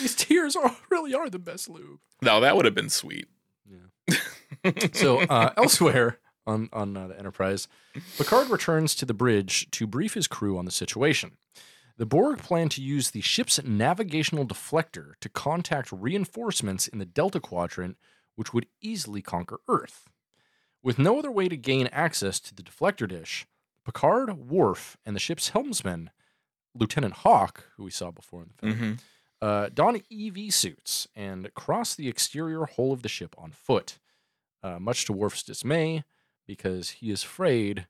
These 0.00 0.16
tears 0.16 0.56
are 0.56 0.76
really 0.90 1.14
are 1.14 1.30
the 1.30 1.38
best 1.38 1.68
lube. 1.68 2.00
no, 2.20 2.40
that 2.40 2.56
would 2.56 2.64
have 2.64 2.74
been 2.74 2.90
sweet. 2.90 3.28
Yeah. 3.68 4.72
So 4.92 5.20
uh, 5.20 5.52
elsewhere 5.56 6.18
on 6.46 6.68
on 6.72 6.96
uh, 6.96 7.08
the 7.08 7.18
Enterprise, 7.18 7.68
Picard 8.18 8.48
returns 8.50 8.94
to 8.96 9.04
the 9.04 9.14
bridge 9.14 9.70
to 9.72 9.86
brief 9.86 10.14
his 10.14 10.26
crew 10.26 10.58
on 10.58 10.64
the 10.64 10.70
situation. 10.72 11.32
The 11.98 12.06
Borg 12.06 12.38
plan 12.38 12.68
to 12.70 12.82
use 12.82 13.10
the 13.10 13.22
ship's 13.22 13.62
navigational 13.62 14.46
deflector 14.46 15.12
to 15.20 15.28
contact 15.28 15.90
reinforcements 15.90 16.86
in 16.86 16.98
the 16.98 17.06
Delta 17.06 17.40
Quadrant, 17.40 17.96
which 18.34 18.52
would 18.52 18.66
easily 18.82 19.22
conquer 19.22 19.60
Earth. 19.66 20.10
With 20.82 20.98
no 20.98 21.18
other 21.18 21.30
way 21.30 21.48
to 21.48 21.56
gain 21.56 21.86
access 21.88 22.38
to 22.40 22.54
the 22.54 22.62
deflector 22.62 23.08
dish, 23.08 23.46
Picard, 23.84 24.36
Worf, 24.36 24.98
and 25.06 25.16
the 25.16 25.20
ship's 25.20 25.50
helmsman, 25.50 26.10
Lieutenant 26.74 27.14
Hawk, 27.14 27.64
who 27.76 27.84
we 27.84 27.90
saw 27.90 28.10
before 28.10 28.42
in 28.42 28.48
the 28.48 28.54
film, 28.54 28.78
hmm 28.78 28.92
uh, 29.42 29.68
don 29.72 30.00
EV 30.10 30.52
suits 30.52 31.06
and 31.14 31.52
cross 31.54 31.94
the 31.94 32.08
exterior 32.08 32.64
hull 32.64 32.92
of 32.92 33.02
the 33.02 33.08
ship 33.08 33.34
on 33.38 33.50
foot, 33.50 33.98
uh, 34.62 34.78
much 34.78 35.04
to 35.04 35.12
Worf's 35.12 35.42
dismay, 35.42 36.04
because 36.46 36.90
he 36.90 37.10
is 37.10 37.22
afraid 37.22 37.86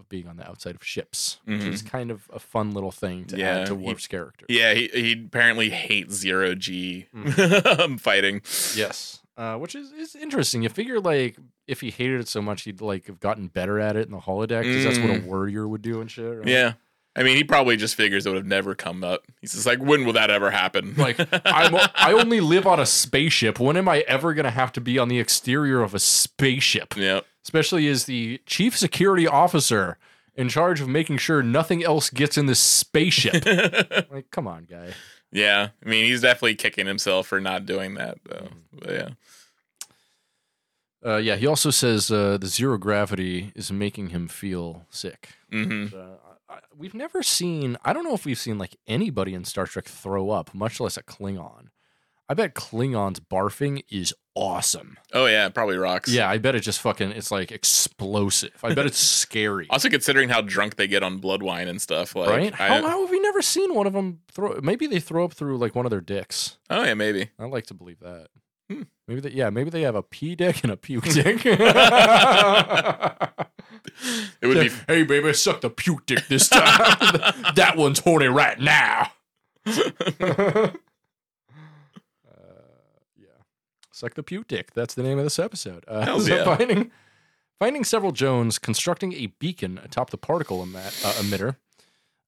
of 0.00 0.08
being 0.08 0.26
on 0.26 0.36
the 0.36 0.48
outside 0.48 0.74
of 0.74 0.82
ships, 0.84 1.38
which 1.44 1.62
is 1.62 1.82
kind 1.82 2.10
of 2.10 2.28
a 2.32 2.38
fun 2.40 2.72
little 2.72 2.90
thing 2.90 3.26
to 3.26 3.34
Mm-hmm. 3.36 3.40
Yeah, 3.40 3.58
add 3.60 3.66
to 3.66 3.76
he- 3.76 3.86
Worf's 3.86 4.06
character. 4.08 4.46
Yeah, 4.48 4.74
he 4.74 4.88
he 4.92 5.12
apparently 5.26 5.70
hates 5.70 6.14
zero 6.14 6.54
G 6.54 7.06
Mm-hmm. 7.14 7.96
fighting. 7.96 8.42
Yes. 8.76 9.20
Uh, 9.36 9.56
which 9.56 9.74
is, 9.74 9.90
is 9.92 10.14
interesting. 10.16 10.62
You 10.62 10.68
figure 10.68 11.00
like 11.00 11.36
if 11.66 11.80
he 11.80 11.90
hated 11.90 12.20
it 12.20 12.28
so 12.28 12.42
much, 12.42 12.62
he'd 12.62 12.80
like 12.80 13.06
have 13.06 13.20
gotten 13.20 13.46
better 13.48 13.78
at 13.80 13.96
it 13.96 14.06
in 14.06 14.12
the 14.12 14.18
holodeck 14.18 14.62
because 14.64 14.84
that's 14.84 14.98
what 14.98 15.10
a 15.10 15.20
Mm. 15.20 15.24
warrior 15.26 15.66
would 15.68 15.82
do 15.82 16.00
and 16.00 16.10
shit. 16.10 16.38
Right? 16.38 16.46
Yeah. 16.46 16.72
I 17.16 17.22
mean, 17.24 17.36
he 17.36 17.42
probably 17.42 17.76
just 17.76 17.96
figures 17.96 18.24
it 18.24 18.28
would 18.28 18.36
have 18.36 18.46
never 18.46 18.74
come 18.76 19.02
up. 19.02 19.22
He's 19.40 19.52
just 19.52 19.66
like, 19.66 19.80
when 19.80 20.04
will 20.04 20.12
that 20.12 20.30
ever 20.30 20.50
happen? 20.50 20.94
Like 20.96 21.18
I'm, 21.44 21.74
I 21.96 22.12
only 22.12 22.40
live 22.40 22.66
on 22.66 22.78
a 22.78 22.86
spaceship. 22.86 23.58
When 23.58 23.76
am 23.76 23.88
I 23.88 24.00
ever 24.06 24.32
gonna 24.34 24.50
have 24.50 24.72
to 24.72 24.80
be 24.80 24.98
on 24.98 25.08
the 25.08 25.18
exterior 25.18 25.80
of 25.82 25.94
a 25.94 25.98
spaceship? 25.98 26.94
yeah. 26.96 27.20
Especially 27.50 27.88
as 27.88 28.04
the 28.04 28.40
chief 28.46 28.78
security 28.78 29.26
officer 29.26 29.98
in 30.36 30.48
charge 30.48 30.80
of 30.80 30.86
making 30.88 31.18
sure 31.18 31.42
nothing 31.42 31.82
else 31.82 32.08
gets 32.08 32.38
in 32.38 32.46
this 32.46 32.60
spaceship. 32.60 33.44
like, 34.12 34.30
come 34.30 34.46
on, 34.46 34.64
guy. 34.70 34.92
yeah. 35.32 35.70
I 35.84 35.88
mean, 35.88 36.04
he's 36.04 36.20
definitely 36.20 36.54
kicking 36.54 36.86
himself 36.86 37.26
for 37.26 37.40
not 37.40 37.66
doing 37.66 37.94
that, 37.94 38.18
though. 38.24 38.48
But 38.72 38.90
yeah. 38.92 39.08
Uh, 41.04 41.16
yeah, 41.16 41.34
he 41.36 41.46
also 41.46 41.70
says 41.70 42.10
uh, 42.12 42.38
the 42.38 42.46
zero 42.46 42.78
gravity 42.78 43.50
is 43.56 43.72
making 43.72 44.10
him 44.10 44.28
feel 44.28 44.86
sick. 44.90 45.30
hmm 45.50 45.86
Uh, 45.92 45.98
I- 46.48 46.58
we've 46.76 46.94
never 46.94 47.22
seen, 47.24 47.76
I 47.84 47.92
don't 47.92 48.04
know 48.04 48.14
if 48.14 48.24
we've 48.24 48.38
seen 48.38 48.58
like 48.58 48.76
anybody 48.86 49.34
in 49.34 49.44
Star 49.44 49.66
Trek 49.66 49.86
throw 49.86 50.30
up, 50.30 50.54
much 50.54 50.78
less 50.78 50.96
a 50.96 51.02
Klingon. 51.02 51.68
I 52.30 52.34
bet 52.34 52.54
Klingons 52.54 53.18
barfing 53.18 53.82
is 53.90 54.14
awesome. 54.36 54.96
Oh, 55.12 55.26
yeah. 55.26 55.46
it 55.46 55.54
Probably 55.54 55.76
rocks. 55.76 56.08
Yeah, 56.12 56.30
I 56.30 56.38
bet 56.38 56.54
it 56.54 56.60
just 56.60 56.80
fucking, 56.80 57.10
it's 57.10 57.32
like 57.32 57.50
explosive. 57.50 58.52
I 58.62 58.72
bet 58.72 58.86
it's 58.86 58.98
scary. 59.18 59.66
Also, 59.68 59.88
considering 59.88 60.28
how 60.28 60.40
drunk 60.40 60.76
they 60.76 60.86
get 60.86 61.02
on 61.02 61.18
blood 61.18 61.42
wine 61.42 61.66
and 61.66 61.82
stuff. 61.82 62.14
Like, 62.14 62.28
right? 62.28 62.52
I- 62.60 62.68
How, 62.68 62.82
how 62.88 63.00
have 63.00 63.10
we 63.10 63.18
never 63.18 63.42
seen 63.42 63.74
one 63.74 63.88
of 63.88 63.94
them 63.94 64.20
throw? 64.30 64.60
Maybe 64.62 64.86
they 64.86 65.00
throw 65.00 65.24
up 65.24 65.32
through 65.32 65.58
like 65.58 65.74
one 65.74 65.86
of 65.86 65.90
their 65.90 66.00
dicks. 66.00 66.56
oh, 66.70 66.84
yeah, 66.84 66.94
maybe. 66.94 67.30
I 67.36 67.46
like 67.46 67.66
to 67.66 67.74
believe 67.74 67.98
that. 67.98 68.28
Hmm. 68.70 68.82
Maybe 69.08 69.20
they, 69.22 69.30
yeah, 69.30 69.50
maybe 69.50 69.70
they 69.70 69.82
have 69.82 69.96
a 69.96 70.02
pee 70.04 70.36
dick 70.36 70.62
and 70.62 70.70
a 70.72 70.76
puke 70.76 71.02
dick. 71.12 71.44
It 71.44 71.58
would 74.46 74.60
be. 74.60 74.70
hey, 74.86 75.02
baby, 75.02 75.32
suck 75.32 75.60
the 75.62 75.70
puke 75.70 76.06
dick 76.06 76.28
this 76.28 76.48
time. 76.48 76.62
that 77.56 77.74
one's 77.76 77.98
horny 77.98 78.28
right 78.28 78.60
now. 78.60 79.10
uh, 79.66 79.74
yeah, 83.16 83.26
suck 84.00 84.14
the 84.14 84.22
puke 84.22 84.48
dick. 84.48 84.72
That's 84.74 84.94
the 84.94 85.02
name 85.02 85.18
of 85.18 85.24
this 85.24 85.38
episode. 85.38 85.84
Uh, 85.86 86.18
so 86.20 86.34
yeah. 86.36 86.44
finding 86.56 86.90
finding 87.58 87.84
several 87.84 88.10
drones 88.12 88.58
constructing 88.58 89.12
a 89.12 89.26
beacon 89.38 89.78
atop 89.84 90.10
the 90.10 90.16
particle 90.18 90.64
emat, 90.64 91.04
uh, 91.04 91.12
emitter, 91.22 91.56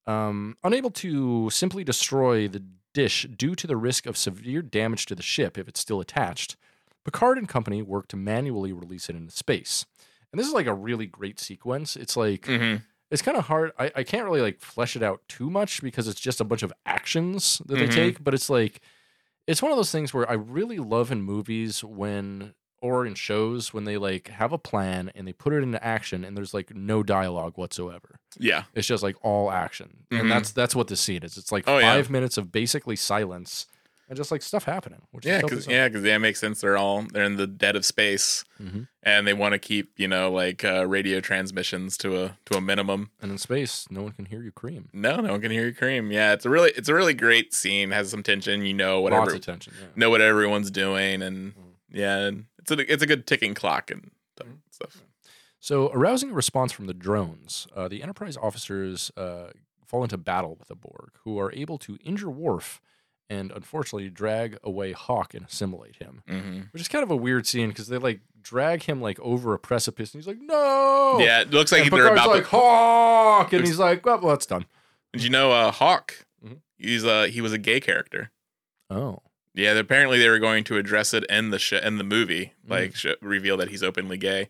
um, 0.06 0.56
unable 0.62 0.90
to 0.90 1.48
simply 1.50 1.84
destroy 1.84 2.48
the 2.48 2.62
dish 2.94 3.26
due 3.36 3.54
to 3.54 3.66
the 3.66 3.76
risk 3.76 4.04
of 4.06 4.16
severe 4.16 4.60
damage 4.62 5.06
to 5.06 5.14
the 5.14 5.22
ship 5.22 5.56
if 5.56 5.66
it's 5.68 5.80
still 5.80 6.00
attached. 6.00 6.56
Picard 7.04 7.38
and 7.38 7.48
company 7.48 7.82
work 7.82 8.06
to 8.08 8.16
manually 8.16 8.72
release 8.72 9.08
it 9.08 9.16
into 9.16 9.32
space. 9.32 9.86
And 10.32 10.38
this 10.38 10.46
is 10.46 10.52
like 10.52 10.66
a 10.66 10.74
really 10.74 11.06
great 11.06 11.40
sequence. 11.40 11.96
It's 11.96 12.16
like 12.16 12.46
hmm 12.46 12.76
it's 13.10 13.20
kind 13.20 13.36
of 13.36 13.44
hard. 13.44 13.72
I, 13.78 13.92
I 13.96 14.02
can't 14.04 14.24
really 14.24 14.40
like 14.40 14.58
flesh 14.60 14.96
it 14.96 15.02
out 15.02 15.20
too 15.28 15.50
much 15.50 15.82
because 15.82 16.08
it's 16.08 16.18
just 16.18 16.40
a 16.40 16.44
bunch 16.44 16.62
of 16.62 16.72
actions 16.86 17.60
that 17.66 17.74
Mhm. 17.76 17.78
they 17.80 17.88
take. 17.88 18.24
But 18.24 18.32
it's 18.32 18.48
like 18.48 18.80
it's 19.46 19.62
one 19.62 19.70
of 19.72 19.76
those 19.76 19.90
things 19.92 20.12
where 20.14 20.28
I 20.28 20.34
really 20.34 20.78
love 20.78 21.10
in 21.12 21.22
movies 21.22 21.82
when 21.82 22.54
or 22.80 23.06
in 23.06 23.14
shows 23.14 23.72
when 23.72 23.84
they 23.84 23.96
like 23.96 24.26
have 24.28 24.52
a 24.52 24.58
plan 24.58 25.12
and 25.14 25.26
they 25.26 25.32
put 25.32 25.52
it 25.52 25.62
into 25.62 25.82
action 25.84 26.24
and 26.24 26.36
there's 26.36 26.52
like 26.52 26.74
no 26.74 27.02
dialogue 27.04 27.56
whatsoever. 27.56 28.18
Yeah. 28.38 28.64
It's 28.74 28.88
just 28.88 29.02
like 29.04 29.14
all 29.22 29.52
action, 29.52 30.04
Mhm. 30.10 30.20
and 30.22 30.30
that's 30.30 30.50
that's 30.50 30.74
what 30.74 30.88
this 30.88 31.00
scene 31.00 31.22
is. 31.22 31.36
It's 31.36 31.52
like 31.52 31.64
Oh, 31.68 31.78
yeah. 31.78 31.92
five 31.94 32.10
minutes 32.10 32.36
of 32.38 32.50
basically 32.50 32.96
silence 32.96 33.66
and 34.12 34.16
just 34.18 34.30
like 34.30 34.42
stuff 34.42 34.64
happening. 34.64 35.00
Which 35.10 35.24
Yeah, 35.24 35.40
because 35.40 35.66
yeah, 35.66 35.88
because 35.88 36.04
yeah, 36.04 36.16
it 36.16 36.18
makes 36.18 36.38
sense. 36.38 36.60
They're 36.60 36.76
all 36.76 37.06
they're 37.10 37.24
in 37.24 37.36
the 37.36 37.46
dead 37.46 37.76
of 37.76 37.86
space, 37.86 38.44
hmm 38.58 38.82
and 39.02 39.26
they 39.26 39.32
want 39.32 39.52
to 39.54 39.58
keep 39.58 39.98
you 39.98 40.06
know 40.06 40.30
like 40.30 40.64
uh, 40.64 40.86
radio 40.86 41.20
transmissions 41.20 41.96
to 41.98 42.22
a 42.22 42.38
to 42.46 42.56
a 42.56 42.60
minimum. 42.60 43.10
and 43.22 43.32
in 43.32 43.38
space, 43.38 43.86
no 43.90 44.02
one 44.02 44.12
can 44.12 44.26
hear 44.26 44.42
you 44.42 44.52
cream. 44.52 44.90
No, 44.92 45.16
no 45.16 45.32
one 45.32 45.40
can 45.40 45.50
hear 45.50 45.64
you 45.64 45.72
cream. 45.74 46.12
Yeah, 46.12 46.34
it's 46.34 46.44
a 46.44 46.50
really 46.50 46.72
it's 46.76 46.90
a 46.90 46.94
really 46.94 47.14
great 47.14 47.54
scene. 47.54 47.90
Has 47.90 48.10
some 48.10 48.22
tension. 48.22 48.64
You 48.66 48.74
know 48.74 49.00
whatever 49.00 49.22
Lots 49.22 49.34
of 49.36 49.40
tension. 49.40 49.72
Yeah. 49.80 49.86
know 49.96 50.10
what 50.10 50.20
everyone's 50.20 50.70
doing, 50.70 51.22
and 51.22 51.54
Mhm. 51.54 51.72
yeah, 51.90 52.18
and 52.18 52.44
it's 52.58 52.70
a 52.70 52.92
it's 52.92 53.02
a 53.02 53.06
good 53.06 53.26
ticking 53.26 53.54
clock 53.54 53.90
and 53.90 54.10
Mm-hmm. 54.40 54.52
stuff. 54.70 55.02
So, 55.60 55.90
arousing 55.92 56.30
a 56.30 56.34
response 56.34 56.72
from 56.72 56.86
the 56.86 56.94
drones, 56.94 57.68
uh, 57.76 57.86
the 57.86 58.02
Enterprise 58.02 58.36
officers 58.36 59.12
uh, 59.16 59.50
fall 59.86 60.02
into 60.02 60.18
battle 60.18 60.56
with 60.58 60.66
the 60.68 60.74
Borg, 60.74 61.10
who 61.22 61.38
are 61.38 61.52
able 61.52 61.78
to 61.78 61.96
injure 62.04 62.30
Worf 62.30 62.80
and 63.32 63.50
unfortunately 63.52 64.08
drag 64.10 64.58
away 64.62 64.92
Hawk 64.92 65.34
and 65.34 65.46
assimilate 65.46 65.96
him. 65.96 66.22
hmm 66.28 66.60
Which 66.72 66.82
is 66.82 66.88
kind 66.88 67.02
of 67.02 67.10
a 67.10 67.16
weird 67.16 67.46
scene 67.46 67.68
because 67.68 67.88
they 67.88 67.98
like 67.98 68.20
drag 68.40 68.82
him 68.82 69.00
like 69.00 69.18
over 69.20 69.54
a 69.54 69.58
precipice 69.58 70.12
and 70.12 70.20
he's 70.22 70.26
like, 70.28 70.40
no. 70.40 71.18
Yeah, 71.20 71.40
it 71.42 71.50
looks 71.50 71.72
like 71.72 71.82
And 71.84 71.92
they're 71.92 72.02
Picard's 72.10 72.20
about 72.20 72.30
like, 72.34 72.44
to. 72.44 72.48
Hawk. 72.50 73.52
And 73.52 73.66
he's 73.66 73.78
like, 73.78 74.04
well, 74.04 74.18
well, 74.20 74.30
that's 74.30 74.46
done. 74.46 74.66
Did 75.12 75.22
you 75.24 75.30
know 75.30 75.52
uh, 75.52 75.70
Hawk? 75.70 76.26
Mhm. 76.44 76.58
He's 76.78 77.04
uh 77.04 77.24
he 77.24 77.40
was 77.40 77.52
a 77.52 77.58
gay 77.58 77.80
character. 77.80 78.30
Oh. 78.90 79.20
Yeah, 79.54 79.72
apparently 79.72 80.18
they 80.18 80.28
were 80.30 80.38
going 80.38 80.64
to 80.64 80.76
address 80.78 81.12
it 81.14 81.24
in 81.28 81.50
the 81.50 81.58
sh- 81.58 81.74
in 81.74 81.98
the 81.98 82.04
movie, 82.04 82.52
Mm. 82.66 82.70
like 82.70 82.96
sh- 82.96 83.06
reveal 83.20 83.56
that 83.58 83.68
he's 83.68 83.82
openly 83.82 84.16
gay, 84.16 84.48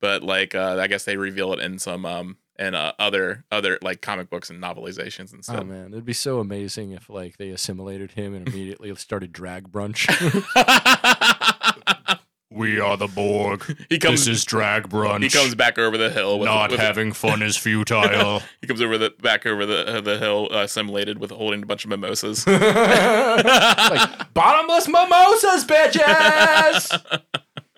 but 0.00 0.22
like 0.22 0.54
uh, 0.54 0.76
I 0.78 0.86
guess 0.88 1.04
they 1.04 1.16
reveal 1.16 1.52
it 1.54 1.58
in 1.60 1.78
some 1.78 2.04
um 2.06 2.36
in 2.58 2.74
uh, 2.74 2.92
other 2.98 3.44
other 3.50 3.78
like 3.82 4.00
comic 4.00 4.30
books 4.30 4.50
and 4.50 4.62
novelizations 4.62 5.32
and 5.32 5.44
stuff. 5.44 5.60
Oh 5.60 5.64
man, 5.64 5.88
it'd 5.92 6.04
be 6.04 6.12
so 6.12 6.38
amazing 6.38 6.92
if 6.92 7.08
like 7.08 7.36
they 7.38 7.50
assimilated 7.50 8.12
him 8.12 8.34
and 8.34 8.46
immediately 8.48 8.94
started 8.96 9.32
drag 9.32 9.70
brunch. 9.70 10.08
we 12.50 12.78
are 12.78 12.96
the 12.96 13.06
Borg. 13.06 13.64
he 13.88 13.98
comes 13.98 14.28
is 14.28 14.44
drag 14.44 14.88
brunch. 14.88 15.22
he 15.22 15.30
comes 15.30 15.54
back 15.54 15.78
over 15.78 15.96
the 15.96 16.10
hill 16.10 16.38
with, 16.38 16.48
with 16.70 16.78
having 16.78 17.12
fun 17.12 17.42
is 17.42 17.56
futile. 17.56 18.42
he 18.60 18.66
comes 18.66 18.82
over 18.82 18.98
the 18.98 19.10
back 19.22 19.46
over 19.46 19.64
the 19.64 19.98
uh, 19.98 20.00
the 20.00 20.18
hill 20.18 20.48
uh, 20.52 20.58
assimilated 20.58 21.18
with 21.18 21.30
holding 21.30 21.62
a 21.62 21.66
bunch 21.66 21.84
of 21.84 21.90
mimosas. 21.90 22.46
like 22.46 24.34
bottomless 24.34 24.86
mimosas, 24.88 25.64
bitches. 25.64 27.00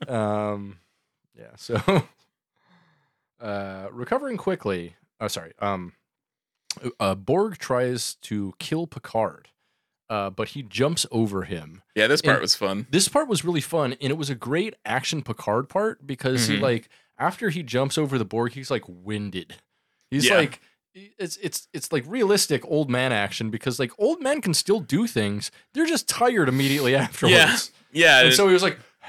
um, 0.09 0.79
yeah. 1.39 1.51
So, 1.57 2.05
Uh, 3.45 3.88
recovering 3.92 4.36
quickly. 4.36 4.97
Oh, 5.20 5.28
sorry. 5.28 5.53
Um, 5.59 5.92
uh, 6.99 7.14
Borg 7.14 7.59
tries 7.59 8.14
to 8.22 8.55
kill 8.59 8.86
Picard, 8.86 9.49
uh, 10.09 10.30
but 10.30 10.49
he 10.49 10.62
jumps 10.62 11.07
over 11.12 11.42
him. 11.42 11.82
Yeah, 11.95 12.07
this 12.07 12.22
part 12.22 12.36
And- 12.36 12.42
was 12.42 12.55
fun. 12.57 12.86
This 12.90 13.09
part 13.09 13.28
was 13.28 13.45
really 13.45 13.61
fun, 13.61 13.92
and 14.01 14.11
it 14.11 14.16
was 14.16 14.30
a 14.30 14.34
great 14.34 14.74
action 14.84 15.22
Picard 15.22 15.68
part 15.68 16.07
because 16.07 16.47
he 16.49 16.57
Mhm. 16.57 16.61
like 16.62 16.88
after 17.18 17.51
he 17.51 17.62
jumps 17.62 17.97
over 17.99 18.18
the 18.18 18.24
Borg, 18.24 18.53
he's 18.53 18.70
like 18.70 18.82
winded. 18.88 19.57
He's 20.11 20.26
Yeah. 20.26 20.36
like 20.36 20.61
it's 20.95 21.36
it's 21.38 21.68
it's 21.72 21.92
like 21.92 22.05
realistic 22.07 22.62
old 22.66 22.88
man 22.90 23.12
action 23.12 23.51
because 23.51 23.78
like 23.78 23.92
old 23.99 24.20
men 24.22 24.40
can 24.40 24.55
still 24.55 24.80
do 24.80 25.07
things. 25.07 25.51
They're 25.74 25.86
just 25.86 26.09
tired 26.09 26.49
immediately 26.49 26.95
afterwards. 26.97 27.72
Yeah, 27.92 28.18
And 28.18 28.26
and, 28.28 28.34
so 28.36 28.47
he 28.49 28.53
was 28.53 28.62
like, 28.62 28.78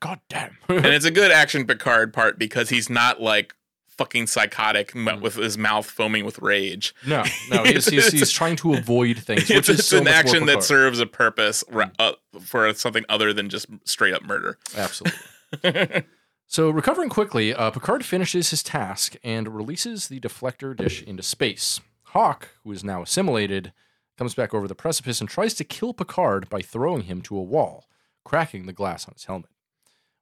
God 0.00 0.20
damn. 0.28 0.56
and 0.68 0.86
it's 0.86 1.04
a 1.04 1.10
good 1.10 1.30
action 1.30 1.66
Picard 1.66 2.12
part 2.12 2.38
because 2.38 2.68
he's 2.70 2.88
not 2.88 3.20
like 3.20 3.54
fucking 3.88 4.26
psychotic 4.26 4.92
Mm. 4.92 5.20
with 5.22 5.36
his 5.36 5.56
mouth 5.56 5.86
foaming 5.86 6.24
with 6.24 6.38
rage. 6.40 6.94
no, 7.06 7.24
no, 7.50 7.64
he's, 7.64 7.86
he's, 7.90 8.12
he's 8.12 8.30
trying 8.30 8.56
to 8.56 8.74
avoid 8.74 9.18
things. 9.18 9.42
Which 9.48 9.50
It's, 9.50 9.68
is 9.70 9.78
it's 9.80 9.88
so 9.88 9.98
an 9.98 10.08
action 10.08 10.46
that 10.46 10.62
serves 10.62 11.00
a 11.00 11.06
purpose 11.06 11.64
uh, 11.98 12.12
for 12.40 12.72
something 12.74 13.04
other 13.08 13.32
than 13.32 13.48
just 13.48 13.66
straight 13.84 14.12
up 14.14 14.22
murder. 14.24 14.58
Absolutely. 14.76 16.02
So, 16.48 16.70
recovering 16.70 17.08
quickly, 17.08 17.52
uh, 17.52 17.72
Picard 17.72 18.04
finishes 18.04 18.50
his 18.50 18.62
task 18.62 19.16
and 19.24 19.48
releases 19.48 20.06
the 20.06 20.20
deflector 20.20 20.76
dish 20.76 21.02
into 21.02 21.24
space. 21.24 21.80
Hawk, 22.04 22.50
who 22.62 22.70
is 22.70 22.84
now 22.84 23.02
assimilated, 23.02 23.72
comes 24.16 24.32
back 24.36 24.54
over 24.54 24.68
the 24.68 24.76
precipice 24.76 25.18
and 25.20 25.28
tries 25.28 25.54
to 25.54 25.64
kill 25.64 25.92
Picard 25.92 26.48
by 26.48 26.62
throwing 26.62 27.02
him 27.02 27.20
to 27.22 27.36
a 27.36 27.42
wall, 27.42 27.86
cracking 28.24 28.66
the 28.66 28.72
glass 28.72 29.08
on 29.08 29.14
his 29.14 29.24
helmet. 29.24 29.50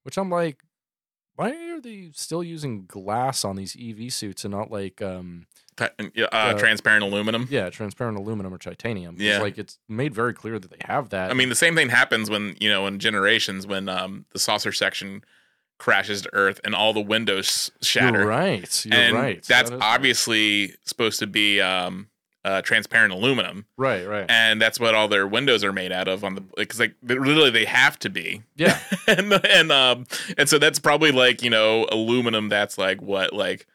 Which 0.05 0.17
I'm 0.17 0.31
like, 0.31 0.63
why 1.37 1.51
are 1.73 1.81
they 1.81 2.11
still 2.15 2.45
using 2.45 2.87
glass 2.87 3.45
on 3.45 3.57
these 3.57 3.77
EV 3.79 4.13
suits 4.13 4.45
and 4.45 4.53
not 4.53 4.71
like, 4.71 5.03
um, 5.03 5.47
uh, 5.81 5.89
Uh, 6.31 6.55
transparent 6.55 7.03
aluminum. 7.03 7.49
yeah, 7.51 7.69
transparent 7.71 8.17
aluminum 8.17 8.55
or 8.55 8.59
titanium. 8.59 9.17
Yeah. 9.19 9.39
like 9.41 9.59
it's 9.59 9.81
made 9.89 10.15
very 10.15 10.33
clear 10.33 10.61
that 10.61 10.71
they 10.71 10.79
have 10.85 11.09
that. 11.09 11.31
I 11.33 11.35
mean, 11.35 11.49
the 11.49 11.57
same 11.57 11.75
thing 11.75 11.89
happens 11.89 12.31
when 12.31 12.57
you 12.61 12.71
know 12.71 12.87
in 12.87 13.01
generations 13.01 13.67
when 13.67 13.89
um, 13.89 14.27
the 14.33 14.39
saucer 14.39 14.71
section 14.71 15.25
crashes 15.79 16.23
to 16.23 16.31
Earth 16.33 16.61
and 16.63 16.73
all 16.77 16.93
the 16.93 17.01
windows 17.01 17.73
shatter. 17.83 18.19
you're 18.21 18.27
right. 18.29 18.85
You're 18.87 18.95
and 18.95 19.15
right. 19.17 19.43
that's 19.43 19.71
That 19.71 19.83
obviously 19.83 20.75
supposed 20.85 21.19
to 21.19 21.27
be 21.27 21.61
um, 21.61 22.07
uh, 22.45 22.61
transparent 22.63 23.13
aluminum, 23.13 23.65
right, 23.77 24.07
right. 24.07 24.27
and 24.29 24.61
that's 24.61 24.79
what 24.79 24.95
all 24.95 25.09
their 25.09 25.27
windows 25.27 25.65
are 25.65 25.73
made 25.73 25.93
out 25.93 26.09
of. 26.09 26.23
On 26.25 26.35
the 26.35 26.43
because 26.57 26.79
like 26.79 26.95
literally 27.03 27.51
they 27.51 27.65
have 27.65 27.99
to 28.01 28.11
be, 28.11 28.43
yeah. 28.57 28.79
and 29.09 29.33
and 29.33 29.73
um 29.73 30.05
and 30.37 30.49
so 30.49 30.59
that's 30.59 30.79
probably 30.79 31.11
like 31.11 31.43
you 31.43 31.51
know 31.51 31.87
aluminum 31.91 32.49
that's 32.49 32.77
like 32.79 33.01
what 33.01 33.33
like 33.33 33.67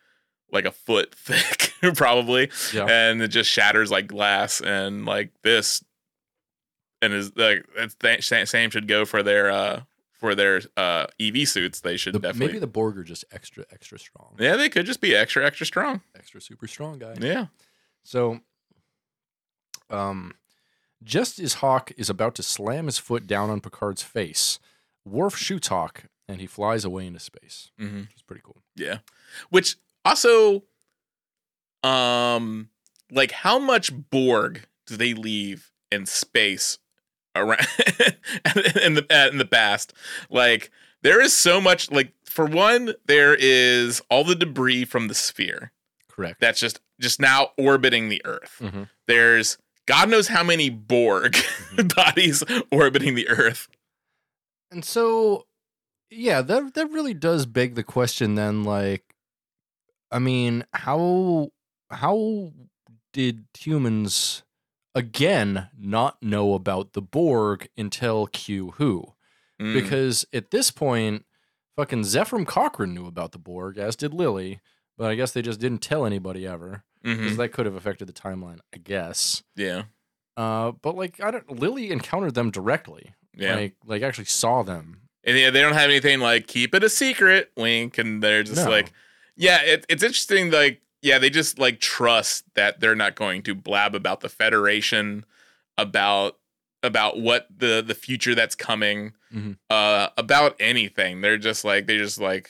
like 0.51 0.65
a 0.65 0.72
foot 0.72 1.13
thick 1.15 1.74
probably, 1.95 2.49
Yeah. 2.74 2.86
and 2.89 3.22
it 3.22 3.30
just 3.30 3.49
shatters 3.49 3.89
like 3.91 4.07
glass, 4.07 4.61
and 4.61 5.05
like 5.05 5.32
this, 5.43 5.84
and 7.01 7.13
is 7.13 7.32
like 7.36 7.65
that's 7.76 7.95
th- 7.95 8.28
same 8.47 8.70
should 8.70 8.88
go 8.88 9.05
for 9.05 9.24
their 9.24 9.49
uh 9.49 9.82
for 10.13 10.36
their 10.36 10.61
uh 10.78 11.05
EV 11.20 11.47
suits. 11.47 11.80
They 11.82 11.97
should 11.97 12.13
The- 12.13 12.20
definitely. 12.20 12.47
maybe 12.47 12.59
the 12.59 12.67
Borg 12.67 12.97
are 12.97 13.03
just 13.03 13.26
extra, 13.32 13.65
extra 13.72 13.97
strong. 13.97 14.36
yeah, 14.38 14.55
they 14.57 14.70
could 14.70 14.86
just 14.86 15.01
be 15.01 15.15
extra 15.15 15.45
extra 15.45 15.65
strong. 15.65 16.01
Extra 16.15 16.41
super 16.41 16.67
strong 16.67 16.99
guy. 16.99 17.15
Yeah. 17.20 17.47
So, 18.03 18.39
um, 19.90 20.34
just 21.04 21.40
as 21.40 21.56
Hawk 21.56 21.92
is 21.98 22.10
about 22.10 22.36
to 22.36 22.44
slam 22.44 22.86
his 22.88 22.98
foot 22.98 23.26
down 23.28 23.50
on 23.50 23.62
Picard's 23.62 24.04
face, 24.04 24.60
Worf 25.06 25.38
shoots 25.38 25.70
Hawk 25.70 26.04
and 26.28 26.42
he 26.42 26.48
flies 26.48 26.84
away 26.86 27.08
into 27.08 27.20
space. 27.20 27.72
hmm 27.80 28.02
Which 28.02 28.16
is 28.18 28.22
pretty 28.22 28.42
cool. 28.44 28.62
Yeah. 28.76 29.00
Which 29.50 29.78
also 30.06 30.64
um 31.84 32.70
like 33.12 33.32
how 33.32 33.58
much 33.60 33.92
Borg 34.10 34.68
do 34.86 34.98
they 34.98 35.14
leave 35.14 35.72
in 35.92 36.06
space 36.06 36.78
around 37.36 37.66
in 38.84 38.96
the 38.96 39.30
in 39.32 39.38
the 39.38 39.48
past? 39.50 39.94
Like 40.30 40.72
there 41.02 41.22
is 41.22 41.34
so 41.34 41.62
much 41.62 41.90
like 41.92 42.14
for 42.26 42.46
one 42.46 42.94
there 43.06 43.36
is 43.36 44.02
all 44.10 44.24
the 44.24 44.36
debris 44.36 44.86
from 44.86 45.08
the 45.08 45.16
sphere 45.16 45.72
Correct. 46.10 46.40
that's 46.40 46.60
just 46.60 46.82
just 47.00 47.20
now 47.20 47.50
orbiting 47.58 48.10
the 48.10 48.22
earth. 48.26 48.58
Mhm. 48.62 48.90
There's 49.08 49.58
God 49.90 50.08
knows 50.08 50.28
how 50.28 50.44
many 50.44 50.70
Borg 50.70 51.36
bodies 51.96 52.44
orbiting 52.72 53.16
the 53.16 53.28
earth. 53.28 53.68
And 54.70 54.86
so, 54.86 55.48
yeah, 56.12 56.44
that 56.44 56.76
that 56.76 56.92
really 56.92 57.16
does 57.16 57.48
beg 57.48 57.74
the 57.74 57.82
question. 57.82 58.36
Then, 58.36 58.64
like, 58.64 59.16
I 60.12 60.20
mean, 60.20 60.64
how 60.74 61.50
how 61.90 62.52
did 63.14 63.46
humans 63.58 64.44
again 64.94 65.70
not 65.76 66.22
know 66.22 66.54
about 66.54 66.94
the 66.94 67.02
Borg 67.02 67.68
until 67.76 68.28
Q 68.28 68.76
Who? 68.78 69.16
Mm. 69.60 69.74
because 69.74 70.24
at 70.32 70.52
this 70.52 70.70
point, 70.70 71.26
fucking 71.76 72.04
Zefram 72.04 72.46
Cochrane 72.46 72.94
knew 72.94 73.08
about 73.08 73.32
the 73.32 73.40
Borg, 73.40 73.80
as 73.80 73.96
did 73.96 74.14
Lily, 74.14 74.62
but 75.00 75.10
I 75.10 75.16
guess 75.16 75.32
they 75.32 75.42
just 75.42 75.60
didn't 75.60 75.82
tell 75.82 76.06
anybody 76.06 76.46
ever 76.46 76.84
Because 77.04 77.38
that 77.38 77.50
could 77.54 77.66
have 77.66 77.76
affected 77.76 78.08
the 78.08 78.14
timeline, 78.14 78.60
I 78.74 78.78
guess. 78.78 79.43
yeah. 79.56 79.84
Uh, 80.38 80.72
but 80.82 80.95
like, 80.95 81.20
I 81.22 81.32
don't. 81.32 81.60
Lily 81.60 81.91
encountered 81.91 82.34
them 82.34 82.50
directly, 82.52 83.14
Yeah. 83.36 83.56
like, 83.56 83.76
like 83.86 84.02
actually 84.02 84.26
saw 84.26 84.64
them. 84.64 85.02
And 85.26 85.38
yeah, 85.38 85.50
they 85.50 85.60
don't 85.62 85.74
have 85.74 85.89
anything 85.89 86.20
like 86.22 86.47
keep 86.47 86.74
it 86.74 86.84
a 86.84 86.89
secret, 86.89 87.52
wink, 87.58 87.97
and 87.97 88.24
they're 88.24 88.43
just 88.43 88.64
No. 88.64 88.70
like, 88.72 88.93
yeah, 89.36 89.62
it, 89.64 89.86
it's 89.89 90.02
interesting. 90.04 90.50
Like, 90.52 90.82
yeah, 91.02 91.20
they 91.20 91.30
just 91.30 91.60
like 91.60 91.80
trust 91.82 92.45
that 92.56 92.80
they're 92.80 92.95
not 92.95 93.16
going 93.16 93.41
to 93.43 93.56
blab 93.56 93.95
about 93.95 94.22
the 94.22 94.30
Federation, 94.30 95.26
about 95.78 96.38
about 96.84 97.20
what 97.20 97.47
the 97.56 97.84
the 97.86 97.95
future 97.95 98.34
that's 98.36 98.56
coming, 98.56 99.12
Mhm. 99.34 99.58
uh, 99.70 100.10
about 100.18 100.56
anything. 100.60 101.20
They're 101.22 101.38
just 101.38 101.66
like 101.66 101.86
they 101.88 101.97
just 101.97 102.20
like 102.20 102.50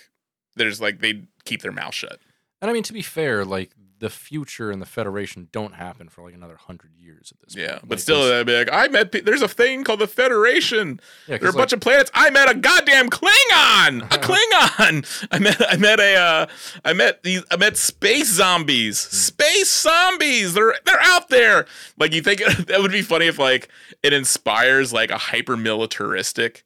they're 0.55 0.69
just 0.69 0.81
like 0.81 0.99
they 1.01 1.23
keep 1.45 1.61
their 1.63 1.71
mouth 1.71 1.93
shut. 1.95 2.19
And 2.61 2.69
I 2.69 2.73
mean, 2.73 2.83
to 2.83 2.93
be 2.93 3.01
fair, 3.01 3.45
like 3.45 3.71
the 3.99 4.09
future 4.09 4.71
and 4.71 4.81
the 4.81 4.85
Federation 4.85 5.49
don't 5.51 5.73
happen 5.75 6.09
for 6.09 6.23
like 6.23 6.33
another 6.33 6.55
hundred 6.57 6.91
years 6.97 7.31
at 7.33 7.41
this 7.45 7.55
point. 7.55 7.65
Yeah, 7.67 7.71
point. 7.73 7.81
but 7.83 7.89
Like, 7.97 7.99
still, 7.99 8.23
they'd 8.27 8.45
be 8.45 8.57
like, 8.57 8.69
I 8.71 8.87
met. 8.87 9.11
pe- 9.11 9.21
There's 9.21 9.41
a 9.41 9.47
thing 9.47 9.83
called 9.83 9.99
the 9.99 10.07
Federation. 10.07 10.99
yeah, 11.27 11.35
There 11.35 11.35
are 11.35 11.37
a 11.37 11.39
'cause, 11.39 11.55
bunch 11.55 11.71
like, 11.71 11.77
of 11.77 11.81
planets. 11.81 12.11
I 12.13 12.29
met 12.29 12.49
a 12.49 12.55
goddamn 12.55 13.09
Klingon. 13.09 14.03
A 14.03 14.17
Klingon. 14.17 15.27
I 15.31 15.39
met. 15.39 15.61
I 15.73 15.75
met 15.77 15.99
a. 15.99 16.15
Uh, 16.15 16.45
I 16.85 16.93
met 16.93 17.23
these. 17.23 17.43
I 17.51 17.57
met 17.57 17.77
space 17.77 18.29
zombies. 18.29 19.03
Hmm. 19.05 19.15
Space 19.15 19.81
zombies. 19.81 20.53
They're 20.53 20.75
they're 20.85 21.01
out 21.03 21.29
there. 21.29 21.65
Like 21.97 22.13
you 22.13 22.21
think 22.21 22.39
that 22.67 22.79
would 22.81 22.91
be 22.91 23.01
funny 23.01 23.27
if 23.27 23.37
like 23.37 23.69
it 24.03 24.13
inspires 24.13 24.93
like 24.93 25.11
a 25.11 25.17
hyper 25.17 25.57
militaristic, 25.57 26.63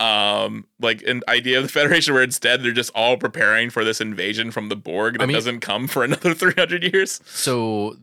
um, 0.00 0.66
like 0.80 1.02
an 1.02 1.22
idea 1.28 1.58
of 1.58 1.64
the 1.64 1.68
Federation 1.68 2.14
where 2.14 2.22
instead 2.22 2.62
they're 2.62 2.72
just 2.72 2.90
all 2.94 3.16
preparing 3.16 3.70
for 3.70 3.84
this 3.84 4.00
invasion 4.00 4.50
from 4.50 4.68
the 4.68 4.76
Borg 4.76 5.14
that 5.18 5.22
I 5.22 5.26
mean- 5.26 5.34
doesn't 5.34 5.60
come 5.60 5.86
for 5.86 6.02
another 6.04 6.34
three 6.40 6.54
hundred 6.56 6.82
years. 6.92 7.20
So 7.26 7.96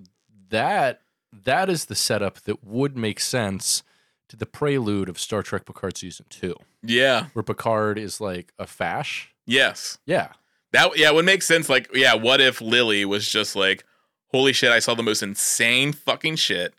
that 0.49 1.01
that 1.43 1.69
is 1.69 1.85
the 1.85 1.95
setup 1.95 2.41
that 2.41 2.63
would 2.63 2.95
make 2.97 3.19
sense 3.19 3.83
to 4.29 4.35
the 4.37 4.45
prelude 4.45 5.09
of 5.09 5.19
Star 5.19 5.41
Trek 5.43 5.65
Picard 5.65 5.97
season 5.97 6.25
two, 6.29 6.55
Yeah. 6.83 7.27
where 7.33 7.43
Picard 7.43 7.97
is 7.97 8.19
like 8.21 8.53
a 8.59 8.67
fash. 8.67 9.33
Yes. 9.45 9.97
Yeah, 10.05 10.29
That 10.73 10.97
yeah, 10.97 11.07
it 11.09 11.15
would 11.15 11.25
make 11.25 11.41
sense. 11.41 11.69
Like, 11.69 11.89
yeah, 11.93 12.13
what 12.13 12.41
if 12.41 12.59
Lily 12.59 13.05
was 13.05 13.27
just 13.29 13.55
like, 13.55 13.85
holy 14.33 14.51
shit, 14.51 14.71
I 14.71 14.79
saw 14.79 14.93
the 14.95 15.03
most 15.03 15.23
insane 15.23 15.93
fucking 15.93 16.35
shit. 16.35 16.73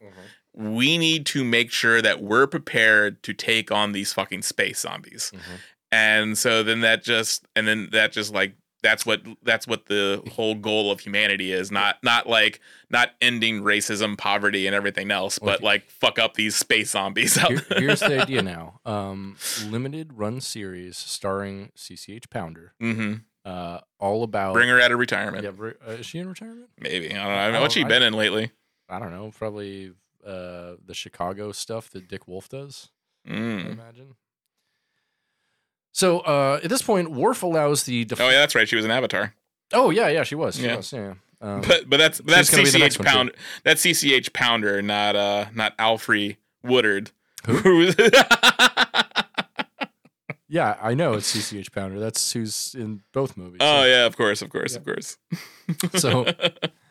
We 0.58 0.98
need 0.98 1.24
to 1.26 1.44
make 1.44 1.70
sure 1.70 2.02
that 2.02 2.20
we're 2.20 2.48
prepared 2.48 3.22
to 3.22 3.32
take 3.32 3.70
on 3.70 3.92
these 3.92 4.12
fucking 4.12 4.42
space 4.42 4.80
zombies. 4.80 5.30
And 5.92 6.36
so 6.36 6.62
then 6.62 6.80
that 6.82 7.02
just 7.04 7.46
and 7.56 7.66
then 7.66 7.88
that 7.92 8.12
just 8.12 8.34
like 8.34 8.54
that's 8.82 9.06
what 9.06 9.22
that's 9.42 9.66
what 9.66 9.86
the 9.86 10.22
whole 10.32 10.54
goal 10.54 10.90
of 10.90 11.00
humanity 11.00 11.52
is. 11.52 11.70
Not 11.70 11.96
not 12.02 12.28
like 12.28 12.60
not 12.90 13.10
ending 13.20 13.62
racism, 13.62 14.18
poverty, 14.18 14.66
and 14.66 14.74
everything 14.74 15.10
else, 15.10 15.38
but 15.38 15.56
Okay. 15.56 15.64
like 15.64 15.90
fuck 15.90 16.18
up 16.18 16.34
these 16.34 16.54
space 16.56 16.90
zombies 16.90 17.34
Here- 17.36 17.64
here's 17.76 18.00
the 18.00 18.20
idea 18.22 18.42
now. 18.42 18.80
Um, 18.84 19.36
limited 19.68 20.12
run 20.14 20.40
series 20.40 20.96
starring 20.96 21.70
CCH 21.76 22.28
Pounder, 22.30 22.74
hmm 22.80 23.14
uh, 23.44 23.78
all 23.98 24.22
about. 24.24 24.52
Bring 24.54 24.68
her 24.68 24.80
out 24.80 24.92
of 24.92 24.98
retirement. 24.98 25.42
Yeah, 25.44 25.70
uh, 25.88 25.92
is 25.92 26.04
she 26.06 26.18
in 26.18 26.28
retirement? 26.28 26.68
Maybe. 26.78 27.10
I 27.12 27.14
don't 27.14 27.24
know. 27.28 27.34
I 27.56 27.58
Oh, 27.58 27.60
what's 27.62 27.74
she 27.74 27.84
I- 27.84 27.88
been 27.88 28.02
in 28.02 28.12
lately? 28.12 28.50
I 28.90 28.98
don't 28.98 29.10
know. 29.10 29.30
Probably 29.36 29.92
uh, 30.26 30.74
the 30.84 30.94
Chicago 30.94 31.52
stuff 31.52 31.90
that 31.90 32.08
Dick 32.08 32.26
Wolf 32.28 32.48
does. 32.48 32.90
I 33.26 33.30
Mm. 33.30 33.72
imagine. 33.72 34.14
So 35.92 36.20
uh, 36.20 36.60
at 36.62 36.70
this 36.70 36.82
point, 36.82 37.10
Worf 37.10 37.42
allows 37.42 37.84
the. 37.84 38.04
Def- 38.04 38.20
Oh 38.20 38.28
yeah, 38.28 38.38
that's 38.40 38.54
right. 38.54 38.68
She 38.68 38.76
was 38.76 38.84
an 38.84 38.90
avatar. 38.90 39.34
Oh 39.72 39.90
yeah, 39.90 40.08
yeah, 40.08 40.22
she 40.22 40.34
was. 40.34 40.56
She 40.56 40.62
Yeah. 40.64 40.76
was. 40.76 40.92
Yeah. 40.92 41.14
Um, 41.40 41.60
But 41.60 41.88
but 41.88 41.96
that's 41.98 42.20
but 42.20 42.32
that's 42.32 42.48
She's 42.48 42.56
gonna 42.56 42.64
be 42.64 42.70
the 42.70 42.78
next 42.78 42.96
CCH. 42.98 43.04
Pounder. 43.04 43.32
That's 43.64 43.82
CCH 43.82 44.32
Pounder, 44.32 44.82
not 44.82 45.14
uh 45.16 45.46
not 45.54 45.76
Alfre 45.78 46.36
Woodard. 46.62 47.10
Who? 47.46 47.92
Yeah, 50.50 50.78
I 50.80 50.94
know 50.94 51.12
it's 51.12 51.30
CCH 51.36 51.72
Pounder. 51.72 52.00
That's 52.00 52.32
who's 52.32 52.74
in 52.74 53.02
both 53.12 53.36
movies. 53.36 53.58
Oh 53.60 53.84
yeah, 53.84 54.06
of 54.06 54.16
course, 54.16 54.40
of 54.40 54.48
course, 54.48 54.74
of 54.76 54.82
course. 54.84 55.18
So 55.96 56.24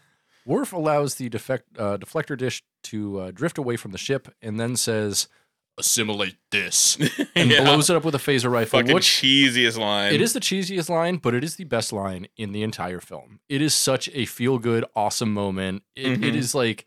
Worf 0.48 0.72
allows 0.74 1.16
the 1.16 1.30
defect, 1.30 1.66
uh, 1.78 1.98
deflector 1.98 2.38
dish 2.38 2.64
to 2.86 3.20
uh, 3.20 3.32
drift 3.32 3.58
away 3.58 3.76
from 3.76 3.92
the 3.92 3.98
ship 3.98 4.30
and 4.42 4.60
then 4.60 4.76
says, 4.78 5.28
"Assimilate 5.78 6.38
this," 6.52 6.98
and 7.36 7.52
Yeah. 7.52 7.64
blows 7.66 7.90
it 7.90 7.96
up 7.98 8.06
with 8.06 8.16
a 8.16 8.18
phaser 8.18 8.50
rifle. 8.50 8.80
fucking 8.80 8.94
Which 8.96 9.06
cheesiest 9.06 9.78
line. 9.78 10.14
it 10.14 10.22
is 10.22 10.32
the 10.34 10.40
cheesiest 10.40 10.90
line, 10.90 11.18
but 11.18 11.36
it 11.36 11.44
is 11.44 11.58
the 11.58 11.66
best 11.66 11.92
line 11.92 12.28
in 12.38 12.54
the 12.54 12.64
entire 12.64 13.02
film. 13.02 13.42
It 13.50 13.62
is 13.62 13.76
such 13.76 14.10
a 14.14 14.26
feel 14.26 14.58
good, 14.58 14.86
awesome 14.96 15.34
moment. 15.34 15.84
It, 15.96 16.14
it 16.24 16.34
Mhm. 16.34 16.36
is 16.36 16.56
like, 16.56 16.86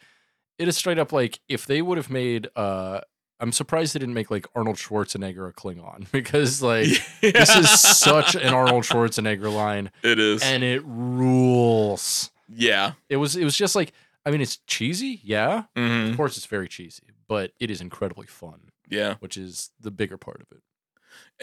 it 0.58 0.66
is 0.66 0.76
straight 0.76 0.98
up 0.98 1.12
like 1.12 1.38
if 1.48 1.66
they 1.66 1.82
would 1.82 1.98
have 1.98 2.10
made. 2.10 2.48
uh 2.56 3.02
I'm 3.42 3.52
surprised 3.52 3.94
they 3.94 3.98
didn't 4.00 4.12
make 4.14 4.30
like 4.30 4.46
Arnold 4.54 4.76
Schwarzenegger 4.76 5.48
a 5.48 5.52
Klingon 5.54 6.10
because 6.12 6.60
like 6.62 6.88
this 7.22 7.56
is 7.56 7.70
such 7.98 8.34
an 8.34 8.52
Arnold 8.52 8.84
Schwarzenegger 8.84 9.50
line 9.54 9.90
It 10.02 10.18
is. 10.18 10.42
and 10.42 10.62
it 10.62 10.82
rules. 10.84 12.30
Yeah. 12.52 12.92
It 13.08 13.16
was 13.16 13.36
it 13.36 13.44
was 13.44 13.56
just 13.56 13.74
like 13.76 13.92
I 14.26 14.30
mean 14.30 14.40
it's 14.40 14.58
cheesy, 14.66 15.20
yeah. 15.24 15.64
hmm 15.76 16.10
Of 16.10 16.16
course 16.16 16.36
it's 16.36 16.46
very 16.46 16.68
cheesy, 16.68 17.04
but 17.28 17.52
it 17.60 17.70
is 17.70 17.80
incredibly 17.80 18.26
fun, 18.26 18.70
Yeah. 18.88 19.14
which 19.20 19.36
is 19.36 19.70
the 19.80 19.90
bigger 19.90 20.16
part 20.18 20.40
of 20.42 20.46
it. 20.56 20.62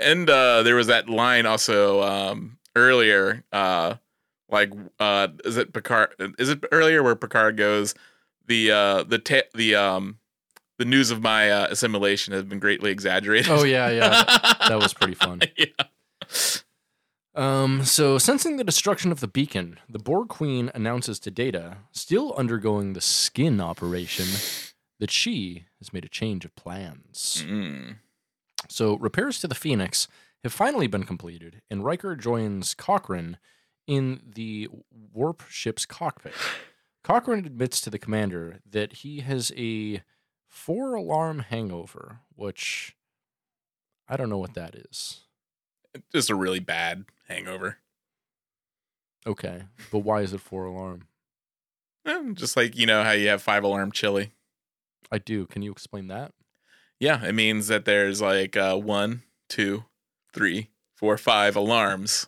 And 0.01 0.29
uh 0.29 0.63
there 0.63 0.75
was 0.75 0.87
that 0.87 1.09
line 1.09 1.45
also 1.45 2.01
um 2.03 2.57
earlier, 2.75 3.43
uh 3.51 3.95
like 4.49 4.71
uh 4.99 5.27
is 5.43 5.57
it 5.57 5.73
Picard 5.73 6.09
is 6.39 6.49
it 6.49 6.63
earlier 6.71 7.01
where 7.03 7.15
Picard 7.15 7.57
goes, 7.57 7.95
the 8.45 8.71
uh 8.71 9.03
the 9.03 9.19
ta- 9.19 9.49
the 9.53 9.75
um 9.75 10.19
the 10.79 10.85
news 10.85 11.09
of 11.09 11.21
my 11.23 11.49
uh, 11.49 11.67
assimilation 11.71 12.33
has 12.35 12.43
been 12.43 12.59
greatly 12.59 12.91
exaggerated. 12.91 13.49
Oh 13.51 13.63
yeah, 13.63 13.89
yeah. 13.89 14.23
that 14.69 14.77
was 14.77 14.93
pretty 14.93 15.15
fun. 15.15 15.41
yeah. 15.57 15.65
Um, 17.37 17.83
so 17.85 18.17
sensing 18.17 18.57
the 18.57 18.63
destruction 18.63 19.11
of 19.11 19.19
the 19.19 19.27
beacon, 19.27 19.79
the 19.87 19.99
Borg 19.99 20.27
Queen 20.27 20.71
announces 20.73 21.19
to 21.19 21.29
Data, 21.29 21.77
still 21.91 22.33
undergoing 22.35 22.93
the 22.93 23.01
skin 23.01 23.61
operation, 23.61 24.25
that 24.99 25.11
she 25.11 25.65
has 25.77 25.93
made 25.93 26.03
a 26.03 26.09
change 26.09 26.45
of 26.45 26.55
plans. 26.55 27.45
Mm. 27.47 27.97
So 28.67 28.97
repairs 28.97 29.39
to 29.41 29.47
the 29.47 29.53
Phoenix 29.53 30.07
have 30.43 30.51
finally 30.51 30.87
been 30.87 31.03
completed, 31.03 31.61
and 31.69 31.85
Riker 31.85 32.15
joins 32.15 32.73
Cochrane 32.73 33.37
in 33.85 34.21
the 34.33 34.67
warp 35.13 35.43
ship's 35.47 35.85
cockpit. 35.85 36.33
Cochrane 37.03 37.45
admits 37.45 37.79
to 37.81 37.91
the 37.91 37.99
commander 37.99 38.61
that 38.67 38.93
he 38.93 39.19
has 39.19 39.51
a 39.55 40.01
four 40.47 40.95
alarm 40.95 41.39
hangover, 41.39 42.21
which 42.35 42.95
I 44.09 44.17
don't 44.17 44.29
know 44.29 44.39
what 44.39 44.55
that 44.55 44.73
is. 44.73 45.26
Just 46.11 46.29
a 46.29 46.35
really 46.35 46.59
bad 46.59 47.05
hangover. 47.27 47.77
Okay, 49.25 49.63
but 49.91 49.99
why 49.99 50.21
is 50.21 50.33
it 50.33 50.39
four 50.41 50.65
alarm? 50.65 51.07
Eh, 52.05 52.31
Just 52.33 52.55
like 52.55 52.77
you 52.77 52.85
know 52.85 53.03
how 53.03 53.11
you 53.11 53.27
have 53.27 53.41
five 53.41 53.63
alarm 53.63 53.91
chili. 53.91 54.31
I 55.11 55.17
do. 55.17 55.45
Can 55.47 55.61
you 55.61 55.71
explain 55.71 56.07
that? 56.07 56.31
Yeah, 56.99 57.23
it 57.25 57.33
means 57.33 57.67
that 57.67 57.85
there's 57.85 58.21
like 58.21 58.55
uh, 58.57 58.75
one, 58.77 59.23
two, 59.49 59.83
three, 60.33 60.69
four, 60.95 61.17
five 61.17 61.55
alarms 61.55 62.27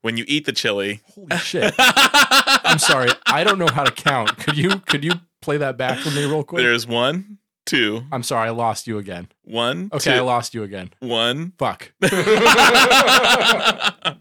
when 0.00 0.16
you 0.16 0.24
eat 0.26 0.44
the 0.44 0.52
chili. 0.52 1.00
Holy 1.14 1.36
shit! 1.38 1.72
I'm 1.78 2.78
sorry, 2.78 3.10
I 3.26 3.44
don't 3.44 3.58
know 3.58 3.68
how 3.68 3.84
to 3.84 3.92
count. 3.92 4.36
Could 4.38 4.56
you 4.56 4.80
could 4.80 5.04
you 5.04 5.12
play 5.40 5.56
that 5.58 5.76
back 5.76 5.98
for 6.00 6.10
me 6.10 6.24
real 6.24 6.42
quick? 6.44 6.62
There's 6.62 6.86
one, 6.86 7.38
two, 7.70 8.02
I'm 8.12 8.22
sorry, 8.22 8.48
I 8.48 8.52
lost 8.52 8.86
you 8.86 8.98
again. 8.98 9.28
one, 9.44 9.90
Okay, 9.92 10.16
I 10.16 10.20
lost 10.20 10.54
you 10.54 10.62
again. 10.62 10.90
one. 11.00 11.52
Fuck. 11.58 11.92
Uh, 12.02 14.14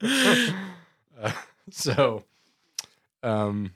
so, 1.70 2.24
um, 3.22 3.72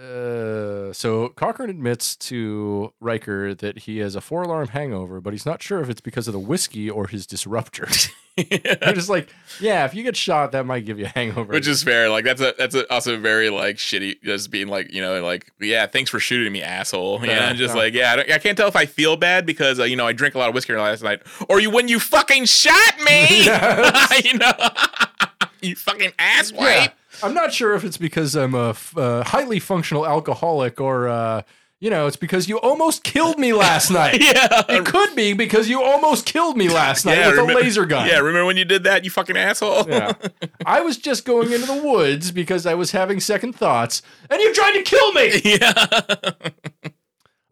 uh, 0.00 0.92
so 0.92 1.28
Cochrane 1.30 1.70
admits 1.70 2.16
to 2.16 2.92
Riker 3.00 3.54
that 3.54 3.80
he 3.80 3.98
has 3.98 4.16
a 4.16 4.20
four-alarm 4.20 4.68
hangover, 4.68 5.20
but 5.20 5.32
he's 5.32 5.46
not 5.46 5.62
sure 5.62 5.80
if 5.80 5.88
it's 5.88 6.00
because 6.00 6.26
of 6.26 6.32
the 6.32 6.40
whiskey 6.40 6.90
or 6.90 7.06
his 7.06 7.26
disruptor. 7.26 7.86
They're 8.36 8.92
just 8.94 9.08
like, 9.08 9.28
yeah, 9.60 9.84
if 9.84 9.94
you 9.94 10.02
get 10.02 10.16
shot, 10.16 10.50
that 10.52 10.66
might 10.66 10.84
give 10.84 10.98
you 10.98 11.04
a 11.04 11.08
hangover. 11.08 11.52
Which 11.52 11.68
is 11.68 11.84
fair. 11.84 12.10
Like 12.10 12.24
that's 12.24 12.40
a 12.40 12.52
that's 12.58 12.74
a, 12.74 12.92
also 12.92 13.16
very 13.16 13.48
like 13.48 13.76
shitty. 13.76 14.22
Just 14.24 14.50
being 14.50 14.66
like 14.66 14.92
you 14.92 15.00
know 15.00 15.22
like 15.22 15.52
yeah, 15.60 15.86
thanks 15.86 16.10
for 16.10 16.18
shooting 16.18 16.52
me, 16.52 16.60
asshole. 16.60 17.24
Yeah, 17.24 17.50
Yeah, 17.50 17.52
just 17.52 17.74
yeah. 17.76 17.80
like 17.80 17.94
yeah, 17.94 18.12
I, 18.12 18.16
don't, 18.16 18.30
I 18.32 18.38
can't 18.38 18.58
tell 18.58 18.66
if 18.66 18.74
I 18.74 18.86
feel 18.86 19.16
bad 19.16 19.46
because 19.46 19.78
uh, 19.78 19.84
you 19.84 19.94
know 19.94 20.04
I 20.04 20.12
drank 20.12 20.34
a 20.34 20.38
lot 20.38 20.48
of 20.48 20.54
whiskey 20.56 20.72
last 20.72 21.04
night, 21.04 21.22
or 21.48 21.60
you 21.60 21.70
when 21.70 21.86
you 21.86 22.00
fucking 22.00 22.46
shot 22.46 22.94
me. 23.04 23.46
You 24.24 24.38
know, 24.38 24.52
you 25.60 25.76
fucking 25.76 26.10
asswipe. 26.18 26.60
yeah. 26.60 26.88
I'm 27.22 27.34
not 27.34 27.52
sure 27.52 27.74
if 27.74 27.84
it's 27.84 27.96
because 27.96 28.34
I'm 28.34 28.54
a 28.54 28.70
f- 28.70 28.96
uh, 28.96 29.22
highly 29.24 29.58
functional 29.60 30.06
alcoholic 30.06 30.80
or, 30.80 31.08
uh, 31.08 31.42
you 31.80 31.90
know, 31.90 32.06
it's 32.06 32.16
because 32.16 32.48
you 32.48 32.58
almost 32.60 33.04
killed 33.04 33.38
me 33.38 33.52
last 33.52 33.90
night. 34.00 34.20
Yeah. 34.22 34.62
It 34.68 34.86
could 34.86 35.14
be 35.14 35.32
because 35.34 35.68
you 35.68 35.82
almost 35.82 36.24
killed 36.24 36.56
me 36.56 36.68
last 36.68 37.04
night 37.04 37.18
Yeah, 37.18 37.30
with 37.30 37.38
remem- 37.40 37.52
a 37.52 37.56
laser 37.56 37.84
gun. 37.84 38.06
Yeah, 38.08 38.18
remember 38.18 38.46
when 38.46 38.56
you 38.56 38.64
did 38.64 38.84
that, 38.84 39.04
you 39.04 39.10
fucking 39.10 39.36
asshole? 39.36 39.88
Yeah. 39.88 40.12
I 40.66 40.80
was 40.80 40.96
just 40.96 41.24
going 41.24 41.52
into 41.52 41.66
the 41.66 41.82
woods 41.82 42.30
because 42.32 42.64
I 42.66 42.74
was 42.74 42.92
having 42.92 43.20
second 43.20 43.54
thoughts, 43.54 44.00
and 44.30 44.40
you 44.40 44.54
tried 44.54 44.72
to 44.72 44.82
kill 44.82 45.12
me. 45.12 45.40
yeah. 45.44 46.30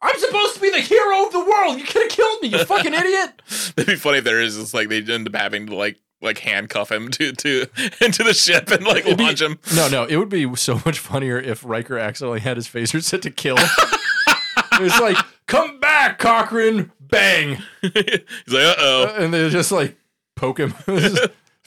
I'm 0.04 0.18
supposed 0.18 0.54
to 0.56 0.60
be 0.60 0.70
the 0.70 0.80
hero 0.80 1.26
of 1.26 1.32
the 1.32 1.38
world. 1.44 1.78
You 1.78 1.84
could 1.84 2.02
have 2.02 2.10
killed 2.10 2.42
me, 2.42 2.48
you 2.48 2.64
fucking 2.64 2.92
idiot. 2.92 3.40
That'd 3.76 3.86
be 3.86 3.94
funny 3.96 4.18
if 4.18 4.24
there 4.24 4.40
is 4.40 4.56
just 4.56 4.74
like 4.74 4.88
they 4.88 5.00
end 5.02 5.28
up 5.28 5.34
having 5.36 5.66
to 5.66 5.76
like 5.76 5.98
like 6.22 6.38
handcuff 6.38 6.90
him 6.90 7.10
to 7.10 7.32
to 7.32 7.66
into 8.00 8.22
the 8.24 8.32
ship 8.32 8.70
and 8.70 8.84
like 8.86 9.04
It'd 9.04 9.18
be- 9.18 9.24
launch 9.24 9.42
him. 9.42 9.58
No, 9.74 9.88
no, 9.88 10.04
it 10.04 10.16
would 10.16 10.28
be 10.28 10.54
so 10.56 10.80
much 10.86 10.98
funnier 10.98 11.38
if 11.38 11.64
Riker 11.64 11.98
accidentally 11.98 12.40
had 12.40 12.56
his 12.56 12.66
phaser 12.68 13.02
set 13.02 13.22
to 13.22 13.30
kill. 13.30 13.56
it's 14.72 15.00
like, 15.00 15.16
come 15.46 15.80
back, 15.80 16.18
Cochrane, 16.18 16.90
bang, 17.00 17.58
He's 17.82 17.92
like, 17.92 18.64
uh 18.64 18.74
oh. 18.78 19.04
Uh, 19.04 19.14
and 19.18 19.34
they 19.34 19.50
just 19.50 19.72
like 19.72 19.96
poke 20.36 20.58
him. 20.60 20.74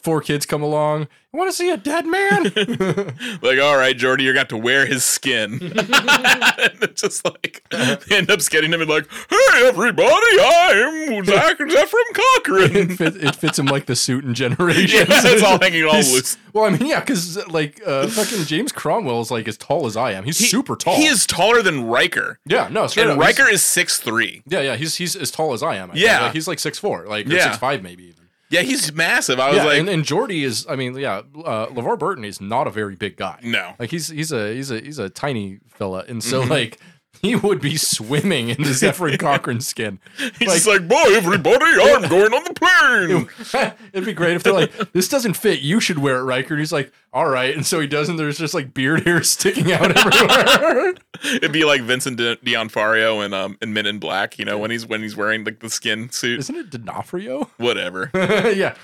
Four 0.06 0.22
kids 0.22 0.45
come 0.45 0.62
along. 0.62 1.08
I 1.34 1.38
want 1.38 1.49
to 1.49 1.58
see 1.58 1.72
a 1.72 1.78
dead 1.78 2.06
man. 2.06 2.43
like, 3.41 3.60
all 3.60 3.76
right, 3.76 3.97
Geordi, 3.97 4.22
you're 4.22 4.34
going 4.34 4.36
to 4.36 4.39
have 4.41 4.47
to 4.49 4.58
wear 4.58 4.86
his 4.86 5.03
skin. 5.03 5.53
and 5.53 6.78
it's 6.84 7.01
just 7.01 7.26
like, 7.26 7.66
they 7.72 8.16
end 8.18 8.30
up 8.30 8.39
getting 8.51 8.72
him 8.72 8.82
and 8.82 8.89
like, 8.89 9.08
hey, 9.30 9.66
everybody, 9.68 10.12
I'm 10.39 11.26
Zach 11.26 11.58
Zefram 11.58 12.14
Cochrane. 12.14 12.91
it, 12.91 12.95
fit, 12.97 13.16
it 13.18 13.36
fits 13.36 13.58
him 13.58 13.66
like 13.66 13.88
the 13.88 13.95
suit 13.95 14.24
in 14.26 14.36
Generations. 14.36 14.93
Yeah, 14.93 15.06
it's 15.10 15.41
all 15.41 15.60
hanging 15.60 15.86
all 15.86 15.93
He's- 15.95 16.14
loose. 16.14 16.38
Well, 16.53 16.66
I 16.66 16.70
mean, 16.70 16.86
yeah, 16.86 16.99
because 16.99 17.45
like 17.47 17.82
uh, 17.86 18.08
fucking 18.08 18.45
James 18.45 18.72
Cromwell 18.72 19.20
is 19.22 19.30
like 19.32 19.47
as 19.47 19.58
tall 19.58 19.88
as 19.88 19.97
I 19.97 20.12
am. 20.12 20.24
He's 20.24 20.38
He- 20.38 20.45
super 20.45 20.76
tall. 20.78 20.95
He 20.97 21.06
is 21.08 21.26
taller 21.26 21.62
than 21.64 21.86
Riker. 21.88 22.39
Yeah, 22.45 22.70
no, 22.72 22.86
straight 22.88 23.03
And 23.08 23.14
up, 23.14 23.18
Riker 23.20 23.49
is 23.49 23.62
six 23.66 23.97
three. 23.97 24.41
Yeah, 24.47 24.62
yeah, 24.62 24.76
he's 24.78 24.95
he's 24.95 25.16
as 25.18 25.32
tall 25.32 25.51
as 25.53 25.62
I 25.64 25.76
am. 25.78 25.89
I. 25.91 25.95
Yeah. 25.95 26.22
Like, 26.26 26.34
he's 26.34 26.47
like 26.47 26.60
six 26.60 26.78
four, 26.80 27.08
like 27.08 27.26
Yeah. 27.28 27.43
six 27.45 27.58
five 27.58 27.82
maybe 27.84 28.03
even. 28.03 28.25
Yeah, 28.50 28.62
he's 28.62 28.93
massive. 28.93 29.39
I 29.39 29.50
was 29.50 29.58
Yeah, 29.58 29.64
like, 29.66 29.80
and, 29.80 29.89
and 29.89 30.04
Geordi 30.04 30.43
is. 30.43 30.66
I 30.70 30.76
mean, 30.76 30.96
yeah, 30.98 31.22
uh, 31.43 31.66
LeVar 31.68 31.98
Burton 31.98 32.24
is 32.24 32.39
not 32.39 32.68
a 32.68 32.70
very 32.70 32.96
big 32.96 33.18
guy. 33.18 33.39
no. 33.43 33.74
Like 33.80 33.89
he's 33.89 34.08
he's 34.10 34.32
a 34.32 34.54
he's 34.54 34.70
a 34.72 34.80
he's 34.80 35.00
a 35.00 35.10
tiny 35.10 35.60
fella, 35.68 36.06
and 36.08 36.24
so 36.24 36.41
Mm-hmm. 36.41 36.52
like 36.52 36.80
he 37.22 37.36
would 37.36 37.61
be 37.61 37.78
swimming 37.78 38.49
in 38.49 38.61
the 38.63 38.70
Zefram 38.70 39.18
Cochrane 39.20 39.61
skin. 39.61 39.99
He's 40.18 40.47
Like- 40.47 40.55
just 40.57 40.68
like, 40.68 40.88
boy, 40.88 41.03
everybody, 41.16 41.66
I'm 41.66 42.01
going 42.09 42.34
on 42.34 42.43
the 42.43 42.53
plane. 42.53 43.74
It'd 43.93 44.05
be 44.05 44.13
great 44.13 44.36
if 44.36 44.43
they're 44.43 44.53
like, 44.53 44.93
"This 44.93 45.07
doesn't 45.07 45.34
fit. 45.36 45.59
You 45.61 45.80
should 45.80 45.99
wear 45.99 46.18
it, 46.20 46.24
Riker." 46.24 46.53
And 46.53 46.59
he's 46.59 46.72
like, 46.74 46.91
"All 47.13 47.28
right," 47.28 47.55
and 47.55 47.66
so 47.66 47.80
he 47.80 47.88
does, 47.88 48.09
and 48.09 48.18
there's 48.20 48.38
just 48.38 48.53
like 48.53 48.74
beard 48.74 49.05
hair 49.05 49.24
sticking 49.24 49.72
out 49.72 49.95
everywhere. 49.97 50.93
It'd 51.24 51.51
be 51.51 51.63
like 51.66 51.82
Vincent 51.82 52.18
De- 52.18 52.36
D'Onofrio 52.38 53.22
in 53.22 53.34
um 53.34 53.57
in 53.61 53.74
Men 53.74 53.86
in 53.86 53.99
Black, 53.99 54.38
you 54.39 54.45
know, 54.45 54.57
when 54.57 54.72
he's 54.72 54.86
when 54.86 55.01
he's 55.01 55.16
wearing 55.16 55.43
like 55.43 55.59
the 55.59 55.70
skin 55.70 56.09
suit, 56.09 56.39
Isn't 56.39 56.55
it 56.55 56.70
D'Onofrio? 56.70 57.49
whatever. 57.57 58.09
yeah. 58.55 58.76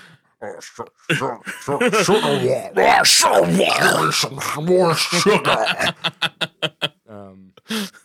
Um, 0.42 1.40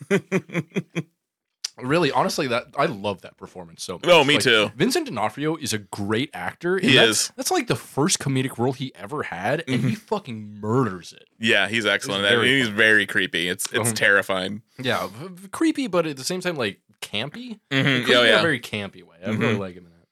really, 1.82 2.12
honestly, 2.12 2.48
that 2.48 2.66
I 2.78 2.86
love 2.88 3.22
that 3.22 3.38
performance 3.38 3.84
so 3.84 3.94
much. 3.96 4.06
Oh, 4.08 4.24
me 4.24 4.36
Like, 4.36 4.44
too. 4.44 4.72
Vincent 4.76 5.08
D'Onofrio 5.08 5.56
is 5.58 5.74
a 5.74 5.78
great 5.78 6.30
actor. 6.34 6.78
He 6.80 6.96
that's, 6.96 7.10
is. 7.10 7.32
That's 7.36 7.52
like 7.52 7.68
the 7.68 7.76
first 7.76 8.20
comedic 8.20 8.58
role 8.58 8.74
he 8.74 8.94
ever 8.96 9.24
had, 9.24 9.64
and 9.68 9.82
he 9.82 9.96
fucking 9.96 10.60
murders 10.60 11.14
it. 11.14 11.26
Yeah, 11.40 11.68
he's 11.68 11.86
excellent. 11.86 12.24
That. 12.24 12.30
very 12.32 12.58
he's 12.60 12.70
very 12.70 13.06
creepy. 13.06 13.48
It's 13.50 13.66
it's 13.68 13.78
Uh-huh. 13.80 13.92
terrifying. 13.94 14.64
Yeah, 14.80 15.10
creepy, 15.52 15.88
but 15.88 16.06
at 16.08 16.18
the 16.18 16.24
same 16.24 16.42
time, 16.42 16.56
like 16.56 16.80
campy. 17.02 17.60
Mhm. 17.72 18.04
Creepy 18.04 18.16
Oh 18.16 18.22
in 18.22 18.28
a 18.28 18.30
yeah, 18.32 18.42
very 18.42 18.60
campy 18.60 19.04
way. 19.04 19.18
I 19.24 19.30
really 19.30 19.56
Mhm. 19.56 19.60
like 19.60 19.76
him 19.76 19.86
in 19.86 19.92
that. 19.92 20.08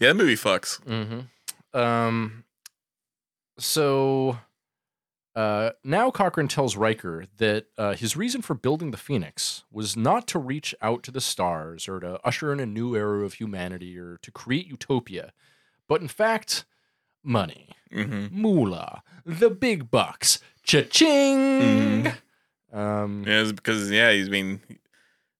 yeah. 0.00 0.08
That 0.08 0.14
movie 0.14 0.36
fucks. 0.36 0.80
Mm-hmm. 0.84 1.78
Um. 1.78 2.44
So, 3.58 4.38
Uh, 5.34 5.70
now 5.82 6.10
Cochrane 6.10 6.46
tells 6.48 6.76
Riker 6.76 7.24
that 7.38 7.66
uh, 7.76 7.94
his 7.94 8.16
reason 8.16 8.40
for 8.40 8.54
building 8.54 8.92
the 8.92 8.96
Phoenix 8.96 9.64
was 9.72 9.96
not 9.96 10.28
to 10.28 10.38
reach 10.38 10.74
out 10.80 11.02
to 11.02 11.10
the 11.10 11.20
stars 11.20 11.88
or 11.88 11.98
to 12.00 12.20
usher 12.24 12.52
in 12.52 12.60
a 12.60 12.66
new 12.66 12.94
era 12.94 13.24
of 13.24 13.34
humanity 13.34 13.98
or 13.98 14.16
to 14.22 14.30
create 14.30 14.66
utopia, 14.66 15.32
but 15.88 16.00
in 16.00 16.08
fact, 16.08 16.64
money, 17.24 17.70
hmm 17.92 18.26
moolah, 18.30 19.02
the 19.26 19.50
big 19.50 19.90
bucks, 19.90 20.38
cha-ching. 20.62 22.12
Um, 22.72 23.24
Yeah, 23.26 23.50
because 23.52 23.90
yeah, 23.90 24.12
he's 24.12 24.28
been 24.28 24.60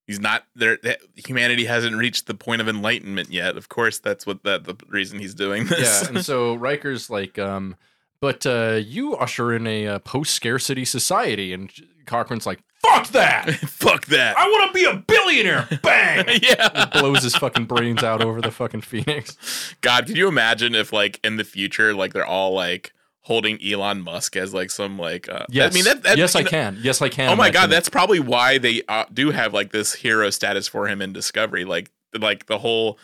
he's 0.07 0.21
not 0.21 0.45
there. 0.55 0.79
Humanity 1.15 1.65
hasn't 1.67 1.97
reached 1.97 2.27
the 2.27 2.35
point 2.35 2.61
of 2.61 2.69
enlightenment 2.69 3.31
yet. 3.31 3.57
Of 3.57 3.69
course, 3.69 3.99
that's 3.99 4.27
what 4.27 4.43
that 4.45 4.65
the 4.65 4.77
reason 4.89 5.19
he's 5.19 5.35
doing 5.35 5.67
this. 5.67 5.81
Yeah, 6.03 6.09
and 6.09 6.25
so 6.25 6.55
Riker's 6.69 7.11
like, 7.11 7.39
um, 7.39 7.77
but 8.21 8.47
uh, 8.47 8.81
you 8.85 9.15
usher 9.17 9.53
in 9.53 9.67
a 9.67 9.87
uh, 9.87 9.99
post-scarcity 10.01 10.85
society, 10.85 11.53
and 11.53 11.71
Cochrane's 12.07 12.47
like, 12.47 12.61
"Fuck 12.83 13.09
that! 13.09 13.51
Fuck 13.69 14.07
that. 14.07 14.37
I 14.39 14.47
want 14.49 14.73
to 14.73 14.79
be 14.79 14.85
a 14.85 14.95
billionaire!" 14.97 15.69
Bang! 15.83 16.27
yeah. 16.43 16.87
Blows 16.93 17.23
his 17.23 17.37
fucking 17.37 17.67
brains 17.67 18.03
out 18.03 18.23
over 18.23 18.41
the 18.41 18.51
fucking 18.51 18.83
Phoenix. 18.83 19.37
God, 19.81 20.07
could 20.07 20.17
you 20.17 20.29
imagine 20.29 20.75
if 20.75 20.93
like 20.93 21.21
in 21.25 21.37
the 21.37 21.45
future, 21.45 21.95
like 21.95 22.13
they're 22.13 22.27
all 22.27 22.53
like 22.55 22.93
holding 23.21 23.59
Elon 23.65 24.03
Musk 24.03 24.37
as 24.37 24.53
like 24.53 24.71
some 24.71 24.99
like 24.99 25.29
uh, 25.29 25.47
Yes, 25.49 25.73
I 25.73 25.75
mean 25.75 25.85
that, 25.85 26.03
that 26.03 26.19
yes, 26.19 26.37
I 26.37 26.43
know- 26.43 26.51
can. 26.51 26.79
Yes, 26.83 27.01
I 27.03 27.09
can. 27.09 27.31
Oh 27.31 27.37
my 27.37 27.51
god, 27.51 27.65
it. 27.65 27.71
that's 27.71 27.89
probably 27.89 28.21
why 28.21 28.59
they 28.59 28.83
uh, 28.89 29.05
do 29.13 29.31
have 29.31 29.53
like 29.55 29.73
this 29.73 29.95
hero 29.95 30.31
status 30.31 30.69
for 30.69 30.89
him 30.89 31.01
in 31.03 31.13
Discovery. 31.13 31.65
Like 31.65 31.91
like 32.19 32.47
the 32.47 32.59
whole 32.59 32.99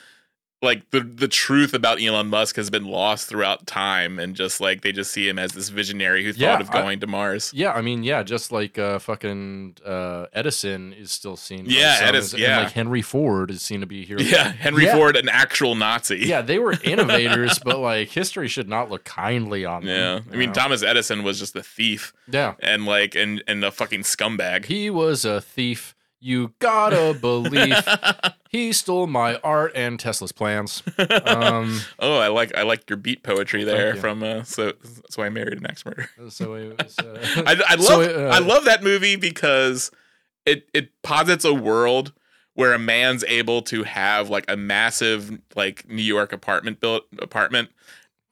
like 0.62 0.90
the 0.90 1.00
the 1.00 1.26
truth 1.28 1.72
about 1.72 2.02
Elon 2.02 2.26
Musk 2.28 2.56
has 2.56 2.68
been 2.68 2.84
lost 2.84 3.28
throughout 3.28 3.66
time 3.66 4.18
and 4.18 4.36
just 4.36 4.60
like 4.60 4.82
they 4.82 4.92
just 4.92 5.10
see 5.10 5.26
him 5.26 5.38
as 5.38 5.52
this 5.52 5.70
visionary 5.70 6.22
who 6.22 6.32
Yeah, 6.36 6.52
thought 6.52 6.60
of 6.60 6.70
I- 6.70 6.72
going 6.82 7.00
to 7.00 7.06
Mars. 7.06 7.50
Yeah, 7.54 7.72
I 7.72 7.80
mean, 7.80 8.02
yeah, 8.04 8.22
just 8.22 8.52
like 8.52 8.78
uh, 8.78 8.98
fucking 8.98 9.76
uh, 9.86 10.26
Edison 10.34 10.92
is 10.92 11.10
still 11.10 11.36
seen. 11.36 11.64
Yeah, 11.66 11.96
Edison, 12.02 12.36
as- 12.38 12.42
yeah. 12.42 12.56
and 12.56 12.64
like 12.64 12.72
Henry 12.74 13.00
Ford 13.02 13.50
is 13.50 13.62
seen 13.62 13.80
to 13.80 13.86
be 13.86 14.04
here. 14.04 14.20
Yeah, 14.20 14.52
Henry 14.52 14.84
Yeah. 14.84 14.96
Ford, 14.96 15.16
an 15.16 15.28
actual 15.30 15.74
Nazi. 15.74 16.18
yeah, 16.18 16.42
they 16.42 16.58
were 16.58 16.72
innovators, 16.84 17.58
but 17.58 17.78
like 17.78 18.08
history 18.10 18.48
should 18.48 18.68
not 18.68 18.90
look 18.90 19.04
kindly 19.04 19.64
on 19.64 19.84
them. 19.86 20.24
Yeah. 20.26 20.32
I 20.32 20.36
mean 20.36 20.50
know? 20.50 20.54
Thomas 20.54 20.82
Edison 20.82 21.22
was 21.24 21.38
just 21.38 21.56
a 21.56 21.62
thief 21.62 22.12
yeah, 22.30 22.54
and 22.60 22.84
like 22.84 23.14
and 23.14 23.42
and 23.48 23.64
a 23.64 23.70
fucking 23.70 24.02
scumbag. 24.02 24.66
he 24.66 24.90
was 24.90 25.24
a 25.24 25.40
thief. 25.40 25.94
You 26.20 26.52
gotta 26.58 27.14
believe 27.20 27.74
he 28.50 28.72
stole 28.72 29.06
my 29.06 29.36
art 29.36 29.72
and 29.74 29.98
Tesla's 29.98 30.32
plans. 30.32 30.82
Um, 30.98 31.80
oh, 31.98 32.18
I 32.18 32.28
like 32.28 32.56
I 32.56 32.62
like 32.62 32.88
your 32.90 32.96
beat 32.98 33.22
poetry 33.22 33.64
there 33.64 33.96
from 33.96 34.22
uh 34.22 34.42
so 34.42 34.72
that's 34.82 35.16
why 35.16 35.26
I 35.26 35.30
married 35.30 35.58
an 35.58 35.66
axe 35.66 35.84
murderer. 35.84 36.08
so 36.28 36.54
it 36.54 36.76
was. 36.78 36.98
Uh, 36.98 37.18
I, 37.46 37.62
I 37.68 37.74
love 37.76 37.84
So, 37.84 38.26
uh, 38.28 38.30
I 38.30 38.38
love 38.38 38.64
that 38.66 38.82
movie 38.82 39.16
because 39.16 39.90
it 40.46 40.68
it 40.74 40.90
posits 41.02 41.44
a 41.44 41.54
world 41.54 42.12
where 42.54 42.72
a 42.74 42.78
man's 42.78 43.24
able 43.24 43.62
to 43.62 43.84
have 43.84 44.28
like 44.28 44.44
a 44.50 44.56
massive 44.56 45.38
like 45.56 45.88
New 45.88 46.02
York 46.02 46.32
apartment 46.32 46.80
built 46.80 47.04
apartment 47.20 47.70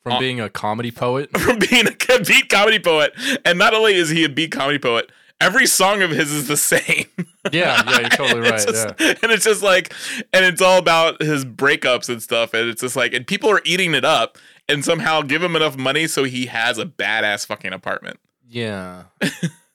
from 0.03 0.13
Uh, 0.15 0.19
being 0.21 0.41
a 0.41 0.51
comedy 0.51 0.91
poet. 0.91 1.31
from 1.39 1.59
being 1.59 1.87
a 1.87 2.23
beat 2.25 2.49
comedy 2.51 2.79
poet, 2.79 3.13
and 3.45 3.59
not 3.59 3.73
only 3.75 3.95
is 3.95 4.11
he 4.11 4.25
a 4.25 4.29
beat 4.29 4.53
comedy 4.53 4.79
poet, 4.79 5.11
every 5.41 5.67
song 5.67 6.03
of 6.03 6.11
his 6.11 6.33
is 6.33 6.49
the 6.49 6.57
same. 6.57 7.07
Yeah, 7.51 7.83
yeah, 7.87 8.01
you're 8.01 8.09
totally 8.11 8.41
And 8.43 8.51
right. 8.51 8.67
just- 8.67 8.95
yeah. 9.01 9.15
And 9.23 9.33
it's 9.33 9.45
just 9.45 9.63
like, 9.63 9.95
and 10.35 10.45
it's 10.45 10.61
all 10.61 10.77
about 10.79 11.23
his 11.23 11.47
breakups 11.47 12.11
and 12.11 12.23
stuff. 12.23 12.53
And 12.53 12.69
it's 12.69 12.83
just 12.83 12.95
like, 12.95 13.15
and 13.15 13.27
people 13.27 13.49
are 13.51 13.63
eating 13.65 13.95
it 13.95 14.05
up 14.05 14.37
and 14.69 14.85
somehow 14.85 15.23
give 15.23 15.43
him 15.43 15.57
enough 15.57 15.75
money 15.79 16.07
so 16.09 16.25
he 16.25 16.45
has 16.47 16.77
a 16.77 16.85
badass 16.85 17.47
fucking 17.47 17.73
apartment. 17.73 18.19
Yeah. 18.47 19.05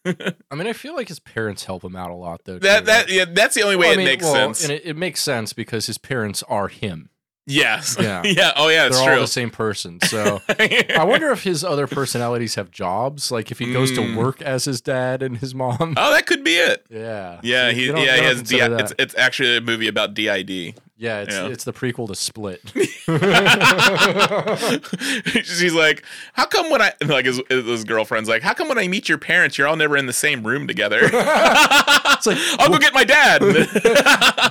I 0.06 0.56
mean, 0.56 0.68
I 0.68 0.74
feel 0.74 0.94
like 0.96 1.08
his 1.08 1.20
parents 1.20 1.64
help 1.64 1.84
him 1.84 1.96
out 1.96 2.12
a 2.12 2.16
lot, 2.16 2.42
though. 2.44 2.60
That 2.60 2.82
too. 2.82 2.86
that 2.86 3.10
yeah, 3.10 3.26
that's 3.28 3.56
the 3.56 3.64
only 3.64 3.76
way 3.78 3.88
Well, 3.88 3.90
I 3.90 3.94
it 3.94 3.98
mean, 3.98 4.06
makes 4.06 4.24
well, 4.24 4.34
sense. 4.34 4.64
and 4.64 4.72
it, 4.74 4.86
it 4.86 4.98
makes 4.98 5.22
sense 5.22 5.54
because 5.54 5.88
his 5.88 5.98
parents 5.98 6.44
are 6.44 6.68
him. 6.68 7.10
Yes. 7.46 7.98
Yeah. 8.04 8.22
Yeah. 8.26 8.52
Oh 8.56 8.68
yeah, 8.70 8.88
it's 8.88 8.98
They're 8.98 9.10
all 9.10 9.16
true. 9.16 9.22
the 9.22 9.28
same 9.28 9.50
person. 9.50 10.00
So 10.02 10.42
I 10.50 11.04
wonder 11.06 11.32
if 11.32 11.44
his 11.44 11.64
other 11.64 11.88
personalities 11.88 12.56
have 12.56 12.72
jobs. 12.72 13.32
Like 13.32 13.52
if 13.52 13.60
he 13.60 13.72
goes 13.72 13.92
to 13.94 14.02
Mm. 14.02 14.16
work 14.16 14.42
as 14.42 14.66
his 14.66 14.82
dad 14.82 15.24
and 15.24 15.38
his 15.38 15.54
mom. 15.56 15.94
oh, 15.98 16.12
that 16.14 16.26
could 16.26 16.44
be 16.44 16.56
it. 16.56 16.86
Yeah. 16.90 17.40
Yeah, 17.44 17.70
So 17.70 17.76
he 17.76 17.86
yeah 17.88 17.96
he 18.18 18.24
has 18.24 18.42
D- 18.44 18.60
it's 18.60 18.94
it's 19.00 19.16
actually 19.16 19.58
a 19.58 19.62
movie 19.62 19.88
about 19.88 20.14
DID. 20.14 20.76
Yeah, 21.04 21.20
it's 21.20 21.36
yeah. 21.36 21.48
it's 21.48 21.66
the 21.66 21.74
prequel 21.74 22.08
to 22.08 22.16
Split. 22.16 22.62
She's 25.46 25.74
like, 25.74 26.06
"How 26.32 26.46
come 26.46 26.70
when 26.70 26.82
I 26.82 26.94
like 27.06 27.26
his, 27.26 27.42
his 27.50 27.84
girlfriend's 27.84 28.30
like, 28.30 28.42
how 28.42 28.54
come 28.54 28.70
when 28.70 28.78
I 28.78 28.88
meet 28.88 29.10
your 29.10 29.18
parents, 29.18 29.58
you're 29.58 29.68
all 29.68 29.76
never 29.76 29.98
in 29.98 30.06
the 30.06 30.14
same 30.14 30.48
room 30.48 30.66
together? 30.66 31.00
it's 31.04 32.26
like 32.26 32.38
I'll 32.58 32.70
go 32.70 32.78
get 32.78 32.94
my 32.94 33.04
dad." 33.04 33.42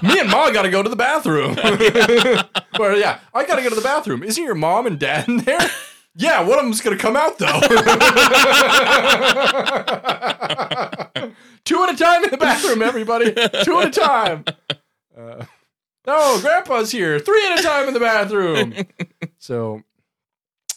me 0.02 0.20
and 0.20 0.28
mom 0.28 0.52
got 0.52 0.62
to 0.62 0.70
go 0.70 0.82
to 0.82 0.90
the 0.90 0.96
bathroom. 0.96 1.56
or 2.78 2.92
yeah, 2.96 3.20
I 3.32 3.46
got 3.46 3.56
to 3.56 3.62
go 3.62 3.70
to 3.70 3.74
the 3.74 3.80
bathroom. 3.80 4.22
Isn't 4.22 4.44
your 4.44 4.54
mom 4.54 4.86
and 4.86 4.98
dad 4.98 5.30
in 5.30 5.38
there? 5.38 5.70
Yeah, 6.14 6.42
one 6.42 6.58
of 6.58 6.66
them's 6.66 6.82
gonna 6.82 6.98
come 6.98 7.16
out 7.16 7.38
though. 7.38 7.60
Two 11.64 11.82
at 11.82 11.94
a 11.94 11.96
time 11.96 12.24
in 12.24 12.30
the 12.30 12.36
bathroom, 12.38 12.82
everybody. 12.82 13.32
Two 13.64 13.78
at 13.78 13.88
a 13.88 13.90
time. 13.90 14.44
Uh, 15.16 15.46
no, 16.06 16.40
Grandpa's 16.40 16.90
here. 16.90 17.18
Three 17.18 17.46
at 17.52 17.60
a 17.60 17.62
time 17.62 17.88
in 17.88 17.94
the 17.94 18.00
bathroom. 18.00 18.74
So, 19.38 19.82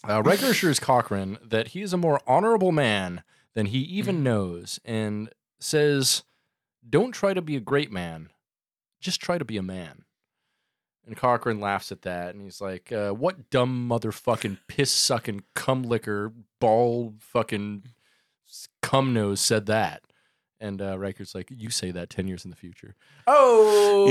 uh, 0.09 0.23
Riker 0.23 0.47
assures 0.47 0.79
Cochrane 0.79 1.37
that 1.43 1.69
he 1.69 1.83
is 1.83 1.93
a 1.93 1.97
more 1.97 2.19
honorable 2.25 2.71
man 2.71 3.21
than 3.53 3.67
he 3.67 3.77
even 3.77 4.23
knows, 4.23 4.79
and 4.83 5.29
says, 5.59 6.23
"Don't 6.87 7.11
try 7.11 7.35
to 7.35 7.43
be 7.43 7.55
a 7.55 7.59
great 7.59 7.91
man. 7.91 8.29
Just 8.99 9.21
try 9.21 9.37
to 9.37 9.45
be 9.45 9.57
a 9.57 9.61
man." 9.61 10.03
And 11.05 11.15
Cochrane 11.15 11.59
laughs 11.59 11.91
at 11.91 12.01
that, 12.01 12.33
and 12.33 12.41
he's 12.43 12.59
like, 12.59 12.91
uh, 12.91 13.11
"What 13.11 13.51
dumb 13.51 13.87
motherfucking 13.87 14.57
piss 14.67 14.91
sucking 14.91 15.43
cum 15.53 15.83
licker 15.83 16.33
ball 16.59 17.13
fucking 17.19 17.83
cum 18.81 19.13
nose 19.13 19.41
said 19.41 19.67
that?" 19.67 20.01
And 20.59 20.81
uh, 20.81 20.97
Riker's 20.97 21.35
like, 21.35 21.49
"You 21.51 21.69
say 21.69 21.91
that 21.91 22.09
ten 22.09 22.27
years 22.27 22.45
in 22.45 22.49
the 22.49 22.55
future." 22.57 22.95
Oh, 23.27 24.07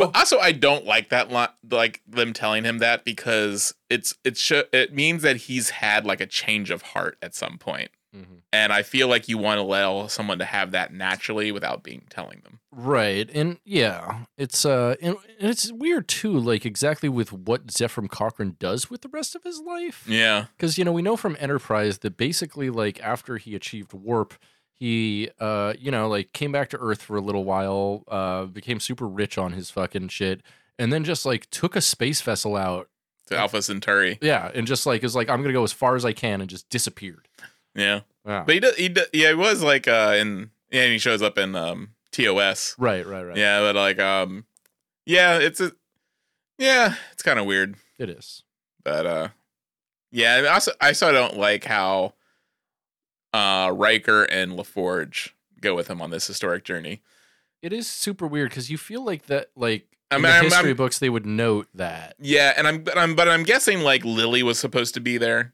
yeah, 0.00 0.04
but 0.06 0.16
also 0.18 0.38
I 0.38 0.52
don't 0.52 0.84
like 0.86 1.10
that 1.10 1.30
lot, 1.30 1.56
like 1.70 2.00
them 2.08 2.32
telling 2.32 2.64
him 2.64 2.78
that 2.78 3.04
because 3.04 3.74
it's 3.90 4.14
it's 4.24 4.40
sho- 4.40 4.64
it 4.72 4.94
means 4.94 5.22
that 5.22 5.36
he's 5.36 5.70
had 5.70 6.06
like 6.06 6.20
a 6.20 6.26
change 6.26 6.70
of 6.70 6.82
heart 6.82 7.18
at 7.20 7.34
some 7.34 7.58
point, 7.58 7.90
Mhm. 8.16 8.40
and 8.52 8.72
I 8.72 8.82
feel 8.82 9.08
like 9.08 9.28
you 9.28 9.36
want 9.38 9.58
to 9.58 9.62
allow 9.62 10.06
someone 10.06 10.38
to 10.38 10.44
have 10.46 10.70
that 10.70 10.92
naturally 10.94 11.52
without 11.52 11.82
being 11.82 12.04
telling 12.08 12.40
them. 12.40 12.60
Right. 12.72 13.28
And 13.32 13.58
yeah, 13.64 14.24
it's 14.38 14.64
uh 14.64 14.96
and 15.02 15.16
and 15.38 15.50
it's 15.50 15.70
weird 15.70 16.08
too, 16.08 16.36
like 16.38 16.64
exactly 16.64 17.08
with 17.08 17.32
what 17.32 17.66
Zefram 17.68 18.08
Cochrane 18.08 18.56
does 18.58 18.88
with 18.90 19.02
the 19.02 19.08
rest 19.08 19.36
of 19.36 19.42
his 19.44 19.60
life. 19.60 20.04
Yeah, 20.08 20.46
Because 20.56 20.78
you 20.78 20.84
know, 20.84 20.92
we 20.92 21.02
know 21.02 21.16
from 21.16 21.36
Enterprise 21.38 21.98
that 21.98 22.16
basically 22.16 22.70
like 22.70 23.00
after 23.02 23.36
he 23.36 23.54
achieved 23.54 23.92
warp, 23.92 24.34
he 24.78 25.30
uh, 25.40 25.74
you 25.78 25.90
know, 25.90 26.08
like 26.08 26.32
came 26.32 26.52
back 26.52 26.68
to 26.70 26.78
Earth 26.78 27.02
for 27.02 27.16
a 27.16 27.20
little 27.20 27.44
while, 27.44 28.04
uh, 28.08 28.44
became 28.46 28.80
super 28.80 29.06
rich 29.06 29.38
on 29.38 29.52
his 29.52 29.70
fucking 29.70 30.08
shit, 30.08 30.42
and 30.78 30.92
then 30.92 31.04
just 31.04 31.24
like 31.24 31.48
took 31.50 31.76
a 31.76 31.80
space 31.80 32.20
vessel 32.20 32.56
out. 32.56 32.88
to 33.26 33.36
Alpha 33.38 33.62
Centauri. 33.62 34.18
Yeah, 34.20 34.50
and 34.54 34.66
just 34.66 34.86
like 34.86 35.02
is 35.04 35.14
like, 35.16 35.28
I'm 35.28 35.40
gonna 35.42 35.52
go 35.52 35.64
as 35.64 35.72
far 35.72 35.96
as 35.96 36.04
I 36.04 36.12
can 36.12 36.40
and 36.40 36.50
just 36.50 36.68
disappeared. 36.68 37.28
Yeah, 37.74 38.00
but 38.24 38.50
he 38.50 38.60
does. 38.60 38.76
He 38.76 38.88
does, 38.88 39.06
yeah, 39.12 39.28
he 39.28 39.34
was 39.34 39.62
like 39.62 39.88
uh 39.88 40.14
in 40.18 40.50
yeah, 40.70 40.82
and 40.82 40.92
he 40.92 40.98
shows 40.98 41.22
up 41.22 41.38
in 41.38 41.54
um 41.56 41.90
TOS. 42.12 42.74
Right, 42.78 43.06
right, 43.06 43.22
right. 43.22 43.36
Yeah, 43.36 43.60
but 43.60 43.74
like 43.76 43.98
um, 43.98 44.44
yeah, 45.06 45.38
it's 45.38 45.60
a 45.60 45.72
yeah, 46.58 46.94
it's 47.12 47.22
kind 47.22 47.38
of 47.38 47.46
weird. 47.46 47.76
It 47.98 48.08
is. 48.10 48.42
But 48.84 49.06
uh 49.06 49.28
yeah, 50.12 50.48
also 50.52 50.72
I 50.80 50.88
also 50.88 51.10
don't 51.12 51.36
like 51.36 51.64
how 51.64 52.14
uh 53.34 53.70
Riker 53.74 54.22
and 54.24 54.52
LaForge 54.52 55.30
go 55.60 55.74
with 55.74 55.88
him 55.88 56.00
on 56.00 56.10
this 56.10 56.26
historic 56.26 56.64
journey. 56.64 57.02
It 57.62 57.72
is 57.72 57.88
super 57.88 58.26
weird 58.26 58.50
because 58.50 58.70
you 58.70 58.78
feel 58.78 59.04
like 59.04 59.26
that 59.26 59.50
like 59.56 59.86
I 60.10 60.16
in 60.16 60.22
mean, 60.22 60.30
the 60.30 60.34
I'm- 60.36 60.44
history 60.44 60.68
I'm- 60.70 60.76
books 60.76 60.98
they 60.98 61.10
would 61.10 61.26
note 61.26 61.66
that. 61.74 62.14
Yeah, 62.20 62.52
and 62.56 62.66
I'm 62.68 62.82
but 62.84 62.96
I'm 62.96 63.14
but 63.14 63.28
I'm 63.28 63.42
guessing 63.42 63.80
like 63.80 64.04
Lily 64.04 64.42
was 64.42 64.58
supposed 64.58 64.94
to 64.94 65.00
be 65.00 65.18
there. 65.18 65.52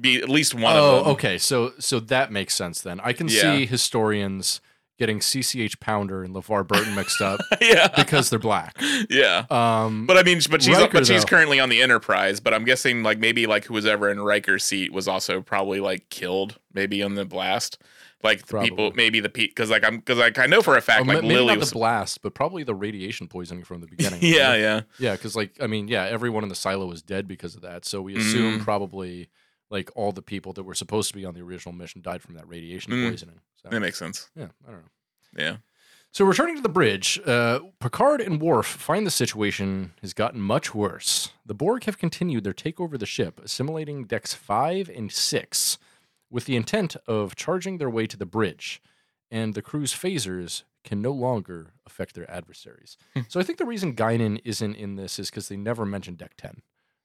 Be 0.00 0.16
at 0.20 0.28
least 0.28 0.54
one 0.54 0.76
oh, 0.76 0.96
of 0.98 1.04
them. 1.04 1.12
okay. 1.14 1.38
So 1.38 1.72
so 1.78 2.00
that 2.00 2.30
makes 2.32 2.54
sense 2.54 2.80
then. 2.80 3.00
I 3.00 3.12
can 3.12 3.28
Yeah. 3.28 3.40
see 3.40 3.66
historians 3.66 4.60
getting 4.98 5.18
CCH 5.18 5.80
Pounder 5.80 6.22
and 6.22 6.34
LeVar 6.34 6.66
Burton 6.66 6.94
mixed 6.94 7.20
up 7.20 7.40
yeah. 7.60 7.88
because 7.96 8.30
they're 8.30 8.38
black. 8.38 8.76
yeah. 9.10 9.44
Um, 9.50 10.06
But 10.06 10.16
I 10.18 10.22
mean, 10.22 10.40
but 10.50 10.62
she's 10.62 10.76
Riker, 10.76 10.92
but 10.92 11.06
she's 11.06 11.22
though. 11.22 11.28
currently 11.28 11.58
on 11.60 11.68
the 11.68 11.82
Enterprise. 11.82 12.40
But 12.40 12.54
I'm 12.54 12.64
guessing 12.64 13.02
like 13.02 13.18
maybe 13.18 13.46
like 13.46 13.64
who 13.64 13.74
was 13.74 13.86
ever 13.86 14.10
in 14.10 14.20
Riker's 14.20 14.62
seat 14.64 14.92
was 14.92 15.08
also 15.08 15.40
probably 15.40 15.80
like 15.80 16.08
killed 16.10 16.58
maybe 16.72 17.02
on 17.02 17.14
the 17.14 17.24
blast. 17.24 17.78
Like 18.22 18.46
the 18.46 18.60
people, 18.62 18.90
maybe 18.94 19.20
the 19.20 19.28
because 19.28 19.68
like 19.68 19.84
I'm 19.84 19.98
because 19.98 20.16
like 20.16 20.38
I 20.38 20.46
know 20.46 20.62
for 20.62 20.78
a 20.78 20.80
fact 20.80 21.02
oh, 21.02 21.04
like 21.04 21.22
maybe 21.22 21.34
Lily 21.34 21.46
not 21.48 21.58
was. 21.58 21.68
the 21.70 21.74
blast, 21.74 22.22
but 22.22 22.32
probably 22.32 22.62
the 22.62 22.74
radiation 22.74 23.28
poisoning 23.28 23.64
from 23.64 23.82
the 23.82 23.86
beginning. 23.86 24.20
yeah, 24.22 24.48
right? 24.52 24.60
yeah, 24.60 24.80
yeah. 24.98 25.12
Because 25.12 25.36
like 25.36 25.52
I 25.60 25.66
mean, 25.66 25.88
yeah, 25.88 26.04
everyone 26.06 26.42
in 26.42 26.48
the 26.48 26.54
silo 26.54 26.90
is 26.90 27.02
dead 27.02 27.28
because 27.28 27.54
of 27.54 27.60
that. 27.62 27.84
So 27.84 28.00
we 28.00 28.16
assume 28.16 28.60
Mm. 28.60 28.64
probably 28.64 29.28
like 29.70 29.90
all 29.96 30.12
the 30.12 30.22
people 30.22 30.52
that 30.52 30.62
were 30.64 30.74
supposed 30.74 31.08
to 31.10 31.14
be 31.16 31.24
on 31.24 31.34
the 31.34 31.40
original 31.42 31.74
mission 31.74 32.00
died 32.02 32.22
from 32.22 32.34
that 32.34 32.46
radiation 32.48 32.92
Mm. 32.92 33.10
poisoning. 33.10 33.40
So 33.56 33.68
That 33.70 33.80
makes 33.80 33.98
sense. 33.98 34.30
yeah, 34.36 34.48
I 34.66 34.70
don't 34.70 34.82
know. 34.82 35.42
Yeah. 35.42 35.56
So 36.12 36.24
returning 36.24 36.54
to 36.56 36.62
the 36.62 36.68
bridge, 36.68 37.18
uh, 37.26 37.58
Picard 37.80 38.20
and 38.20 38.40
Worf 38.40 38.66
find 38.66 39.04
the 39.04 39.10
situation 39.10 39.94
has 40.00 40.14
gotten 40.14 40.40
much 40.40 40.72
worse. 40.74 41.32
The 41.44 41.54
Borg 41.54 41.84
have 41.84 41.98
continued 41.98 42.44
their 42.44 42.52
takeover 42.52 42.94
of 42.94 43.00
the 43.00 43.06
ship, 43.06 43.40
assimilating 43.42 44.04
decks 44.04 44.32
five 44.32 44.88
and 44.88 45.10
six, 45.10 45.76
with 46.30 46.44
the 46.44 46.54
intent 46.54 46.94
of 47.08 47.34
charging 47.34 47.78
their 47.78 47.90
way 47.90 48.06
to 48.06 48.16
the 48.16 48.26
bridge. 48.26 48.80
And 49.30 49.54
the 49.54 49.62
crew's 49.62 49.92
phasers 49.92 50.62
can 50.84 51.02
no 51.02 51.10
longer 51.10 51.72
affect 51.84 52.14
their 52.14 52.30
adversaries. 52.30 52.96
so 53.28 53.40
I 53.40 53.42
think 53.42 53.58
the 53.58 53.64
reason 53.66 53.96
Guinan 53.96 54.40
isn't 54.44 54.76
in 54.76 54.94
this 54.94 55.18
is 55.18 55.30
because 55.30 55.48
they 55.48 55.56
never 55.56 55.84
mentioned 55.84 56.18
Deck 56.18 56.34
Ten. 56.36 56.62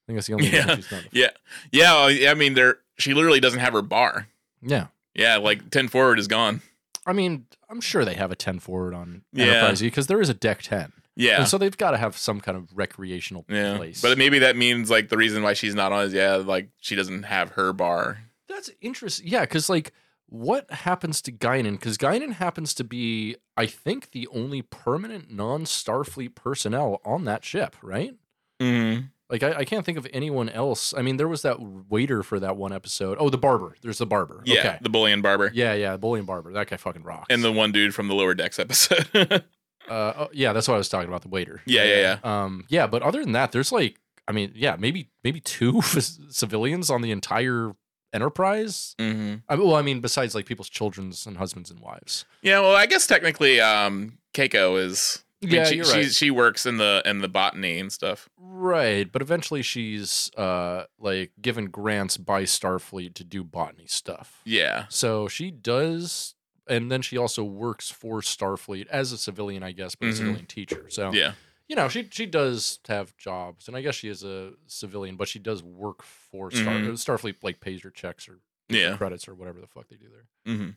I 0.10 0.12
think 0.12 0.18
that's 0.18 0.28
the 0.28 0.34
only 0.34 0.49
Yeah. 0.49 0.76
she's 0.76 0.91
not. 0.91 1.03
Yeah. 1.12 1.30
Yeah. 1.72 2.32
I 2.32 2.34
mean, 2.34 2.55
there. 2.55 2.80
She 2.97 3.14
literally 3.14 3.39
doesn't 3.39 3.60
have 3.60 3.74
her 3.74 3.84
bar. 3.84 4.28
Yeah. 4.62 4.88
Yeah. 5.14 5.38
Like 5.38 5.70
ten 5.70 5.88
forward 5.88 6.18
is 6.18 6.28
gone. 6.28 6.62
I 7.05 7.14
mean, 7.14 7.45
I'm 7.70 7.80
sure 7.80 8.03
they 8.05 8.16
have 8.16 8.32
a 8.32 8.36
10 8.36 8.60
forward 8.60 8.93
on 8.93 9.24
Yeah. 9.32 9.45
Enterprise 9.45 9.82
because 9.82 10.07
there 10.07 10.22
is 10.22 10.30
a 10.30 10.34
Deck 10.34 10.62
10. 10.62 10.91
Yeah. 11.16 11.39
And 11.39 11.47
so 11.47 11.57
they've 11.57 11.78
got 11.78 11.91
to 11.91 11.97
have 11.97 12.18
some 12.18 12.41
kind 12.41 12.57
of 12.57 12.76
recreational 12.76 13.45
yeah. 13.49 13.78
place. 13.78 14.01
But 14.01 14.18
maybe 14.18 14.39
that 14.39 14.55
means 14.55 14.89
like 14.89 15.10
the 15.10 15.18
reason 15.18 15.43
why 15.43 15.53
she's 15.53 15.76
not 15.76 15.91
on 15.91 16.05
is 16.05 16.14
yeah, 16.14 16.36
like 16.36 16.70
she 16.82 16.95
doesn't 16.95 17.24
have 17.24 17.51
her 17.51 17.74
bar. 17.74 18.20
That's 18.47 18.70
interesting. 18.82 19.28
Yeah, 19.28 19.41
because 19.41 19.70
like, 19.70 19.93
what 20.28 20.70
happens 20.72 21.22
to 21.24 21.32
Guinan? 21.32 21.74
Because 21.74 21.97
Guinan 21.97 22.34
happens 22.34 22.74
to 22.76 22.84
be, 22.84 23.36
I 23.57 23.66
think, 23.66 24.12
the 24.12 24.28
only 24.28 24.62
permanent 24.62 25.32
non-Starfleet 25.32 26.36
personnel 26.36 27.01
on 27.03 27.26
that 27.26 27.43
ship, 27.43 27.76
right? 27.82 28.14
Mm-hmm. 28.60 29.05
Like, 29.30 29.43
I, 29.43 29.59
I 29.59 29.65
can't 29.65 29.86
think 29.86 29.97
of 29.97 30.07
anyone 30.11 30.49
else. 30.49 30.93
I 30.97 31.01
mean, 31.01 31.17
there 31.17 31.27
was 31.27 31.43
that 31.43 31.61
waiter 31.61 32.23
for 32.23 32.39
that 32.39 32.57
one 32.57 32.73
episode. 32.73 33.17
Oh, 33.19 33.30
the 33.30 33.38
barber. 33.38 33.75
There's 33.82 33.99
the 33.99 34.05
barber. 34.05 34.41
Yeah. 34.45 34.59
Okay. 34.59 34.77
The 34.82 34.89
Bolian 34.89 35.21
barber. 35.21 35.51
Yeah, 35.53 35.73
yeah, 35.73 35.97
Bolian 35.97 36.25
barber. 36.25 36.51
That 36.51 36.67
guy 36.67 36.77
fucking 36.77 37.03
rocks. 37.03 37.27
And 37.30 37.43
the 37.43 37.51
one 37.51 37.71
dude 37.71 37.93
from 37.93 38.07
the 38.07 38.15
lower 38.15 38.34
decks 38.34 38.57
episode. 38.57 39.07
uh, 39.89 40.13
oh, 40.17 40.30
yeah, 40.34 40.53
that's 40.53 40.67
what 40.67 40.75
I 40.75 40.77
was 40.80 40.89
talking 40.89 41.07
about. 41.07 41.21
The 41.21 41.27
waiter. 41.27 41.61
Yeah, 41.65 41.84
yeah, 41.84 42.19
yeah. 42.23 42.43
Um, 42.43 42.65
yeah, 42.69 42.88
but 42.88 43.03
other 43.03 43.21
than 43.21 43.34
that, 43.34 43.51
there's 43.51 43.71
like, 43.71 43.99
I 44.27 44.32
mean, 44.32 44.51
yeah, 44.55 44.75
maybe 44.80 45.09
maybe 45.23 45.39
two 45.39 45.82
civilians 46.30 46.89
on 46.89 47.01
the 47.01 47.11
entire 47.11 47.73
Enterprise. 48.11 48.95
mm-hmm. 48.97 49.36
I 49.47 49.55
well, 49.55 49.75
I 49.75 49.84
mean, 49.84 50.01
besides 50.01 50.34
like 50.34 50.47
people's 50.47 50.69
children's 50.69 51.27
and 51.27 51.38
husbands 51.38 51.69
and 51.69 51.80
wives. 51.80 52.25
Yeah, 52.41 52.59
well, 52.59 52.75
I 52.75 52.88
guess 52.88 53.05
technically, 53.05 53.61
um, 53.61 54.17
Keiko 54.34 54.84
is. 54.84 55.23
I 55.41 55.45
mean, 55.45 55.55
Yeah, 55.55 55.63
she, 55.65 55.75
you're 55.77 55.85
right. 55.85 56.11
she 56.11 56.31
works 56.31 56.65
in 56.65 56.77
the 56.77 57.01
in 57.05 57.19
the 57.19 57.29
botany 57.29 57.79
and 57.79 57.91
stuff. 57.91 58.27
Right, 58.37 59.09
but 59.09 59.21
eventually 59.21 59.61
she's 59.61 60.29
uh 60.35 60.85
like 60.99 61.31
given 61.41 61.65
grants 61.69 62.17
by 62.17 62.43
Starfleet 62.43 63.13
to 63.15 63.23
do 63.23 63.43
botany 63.43 63.87
stuff. 63.87 64.41
Yeah, 64.43 64.85
So 64.89 65.27
she 65.27 65.49
does 65.51 66.35
and 66.67 66.91
then 66.91 67.01
she 67.01 67.17
also 67.17 67.43
works 67.43 67.89
for 67.89 68.21
Starfleet 68.21 68.87
as 68.87 69.11
a 69.11 69.17
civilian, 69.17 69.63
I 69.63 69.71
guess, 69.71 69.95
but 69.95 70.09
a 70.09 70.11
Mhm. 70.11 70.15
civilian 70.17 70.45
teacher. 70.45 70.87
So 70.89 71.13
yeah, 71.13 71.33
you 71.69 71.75
know, 71.75 71.87
she 71.87 72.07
she 72.11 72.25
does 72.25 72.79
have 72.87 73.15
jobs, 73.17 73.67
and 73.67 73.77
I 73.77 73.81
guess 73.81 73.95
she 73.95 74.09
is 74.09 74.23
a 74.23 74.51
civilian, 74.67 75.15
but 75.15 75.27
she 75.29 75.39
does 75.39 75.63
work 75.63 76.03
for 76.03 76.51
Star 76.51 76.73
Mhm. 76.75 76.93
Starfleet, 76.93 77.35
like 77.43 77.59
pays 77.61 77.81
her 77.83 77.91
checks 77.91 78.27
or 78.27 78.39
Yeah. 78.67 78.97
credits 78.97 79.27
or 79.27 79.35
whatever 79.35 79.61
the 79.61 79.67
fuck 79.67 79.87
they 79.87 79.95
do 79.95 80.09
there. 80.09 80.27
hmm 80.55 80.69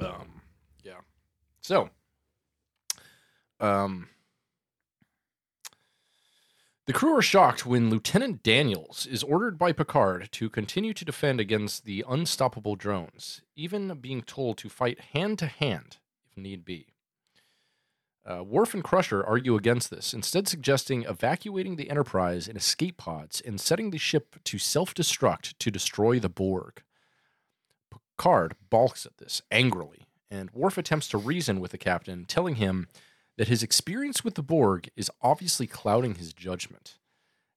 Um, 0.00 0.40
yeah. 0.82 1.00
So, 1.62 1.90
um, 3.60 4.08
the 6.86 6.92
crew 6.92 7.16
are 7.16 7.22
shocked 7.22 7.66
when 7.66 7.90
Lieutenant 7.90 8.44
Daniels 8.44 9.06
is 9.06 9.24
ordered 9.24 9.58
by 9.58 9.72
Picard 9.72 10.28
to 10.32 10.48
continue 10.48 10.94
to 10.94 11.04
defend 11.04 11.40
against 11.40 11.84
the 11.84 12.04
unstoppable 12.08 12.76
drones, 12.76 13.42
even 13.56 13.92
being 13.94 14.22
told 14.22 14.56
to 14.58 14.68
fight 14.68 15.00
hand 15.12 15.38
to 15.40 15.46
hand 15.46 15.96
if 16.30 16.36
need 16.36 16.64
be. 16.64 16.86
Uh, 18.24 18.42
Worf 18.42 18.74
and 18.74 18.82
Crusher 18.82 19.24
argue 19.24 19.54
against 19.54 19.90
this, 19.90 20.12
instead 20.12 20.48
suggesting 20.48 21.04
evacuating 21.04 21.76
the 21.76 21.90
Enterprise 21.90 22.48
in 22.48 22.56
escape 22.56 22.96
pods 22.96 23.40
and 23.40 23.60
setting 23.60 23.90
the 23.90 23.98
ship 23.98 24.36
to 24.44 24.58
self-destruct 24.58 25.54
to 25.58 25.70
destroy 25.70 26.18
the 26.18 26.28
Borg. 26.28 26.82
Picard 28.16 28.54
balks 28.68 29.06
at 29.06 29.18
this 29.18 29.42
angrily, 29.50 30.06
and 30.30 30.50
Worf 30.52 30.78
attempts 30.78 31.08
to 31.08 31.18
reason 31.18 31.60
with 31.60 31.70
the 31.70 31.78
captain, 31.78 32.24
telling 32.24 32.56
him 32.56 32.88
that 33.36 33.48
his 33.48 33.62
experience 33.62 34.24
with 34.24 34.34
the 34.34 34.42
Borg 34.42 34.88
is 34.96 35.10
obviously 35.20 35.66
clouding 35.66 36.14
his 36.16 36.32
judgment. 36.32 36.96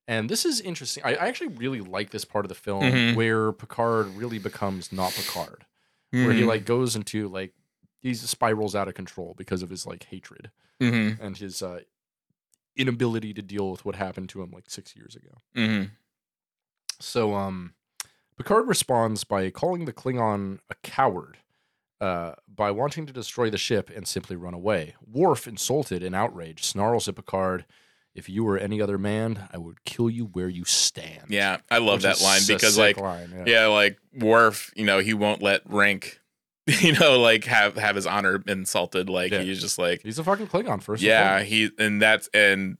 And 0.07 0.29
this 0.29 0.43
is 0.45 0.59
interesting. 0.59 1.03
I, 1.05 1.11
I 1.15 1.27
actually 1.27 1.49
really 1.55 1.81
like 1.81 2.09
this 2.09 2.25
part 2.25 2.43
of 2.45 2.49
the 2.49 2.55
film 2.55 2.81
Mhm. 2.83 3.15
where 3.15 3.51
Picard 3.51 4.07
really 4.15 4.39
becomes 4.39 4.91
not 4.91 5.11
Picard, 5.13 5.65
where 6.11 6.33
he 6.33 6.41
Mhm. 6.41 6.47
like 6.47 6.65
goes 6.65 6.95
into 6.95 7.27
like 7.27 7.53
he 8.01 8.13
spirals 8.13 8.75
out 8.75 8.87
of 8.87 8.93
control 8.95 9.35
because 9.37 9.61
of 9.61 9.69
his 9.69 9.85
like 9.85 10.03
hatred 10.05 10.51
Mhm. 10.81 11.19
and 11.19 11.37
his 11.37 11.61
uh, 11.61 11.81
inability 12.75 13.33
to 13.33 13.41
deal 13.41 13.69
with 13.71 13.83
what 13.85 13.95
happened 13.95 14.29
to 14.29 14.41
him 14.41 14.51
like 14.51 14.69
six 14.69 14.95
years 14.95 15.15
ago. 15.15 15.41
Mhm. 15.55 15.91
So 16.99 17.35
um 17.35 17.73
Picard 18.37 18.67
responds 18.67 19.23
by 19.25 19.49
calling 19.49 19.85
the 19.85 19.93
Klingon 19.93 20.59
a 20.69 20.75
coward 20.75 21.37
uh, 22.01 22.33
by 22.53 22.71
wanting 22.71 23.05
to 23.05 23.13
destroy 23.13 23.49
the 23.49 23.57
ship 23.57 23.89
and 23.95 24.07
simply 24.07 24.35
run 24.35 24.53
away. 24.53 24.95
Worf, 25.05 25.47
insulted 25.47 26.01
and 26.03 26.15
outraged, 26.15 26.63
snarls 26.65 27.07
at 27.07 27.15
Picard, 27.15 27.65
If 28.15 28.27
you 28.29 28.43
were 28.43 28.57
any 28.57 28.81
other 28.81 28.97
man, 28.97 29.47
I 29.53 29.57
would 29.57 29.83
kill 29.85 30.09
you 30.09 30.25
where 30.25 30.49
you 30.49 30.65
stand. 30.65 31.25
Yeah, 31.29 31.57
I 31.69 31.77
love 31.77 32.03
Which 32.03 32.19
that 32.19 32.21
line 32.21 32.41
because 32.47 32.77
like 32.77 32.97
line, 32.97 33.31
yeah. 33.35 33.43
yeah, 33.45 33.65
like 33.67 33.97
Worf, 34.17 34.71
you 34.75 34.85
know, 34.85 34.99
he 34.99 35.13
won't 35.13 35.41
let 35.41 35.61
rank, 35.69 36.19
you 36.67 36.93
know, 36.93 37.19
like 37.19 37.45
have 37.45 37.75
have 37.77 37.95
his 37.95 38.07
honor 38.07 38.43
insulted. 38.47 39.09
Like 39.09 39.31
Yeah. 39.31 39.41
he's 39.41 39.61
just 39.61 39.77
like 39.77 40.01
He's 40.01 40.19
a 40.19 40.23
fucking 40.23 40.47
Klingon 40.47 40.81
first. 40.81 41.01
yeah, 41.03 41.41
he 41.43 41.69
and 41.77 42.01
that's 42.01 42.29
and 42.33 42.77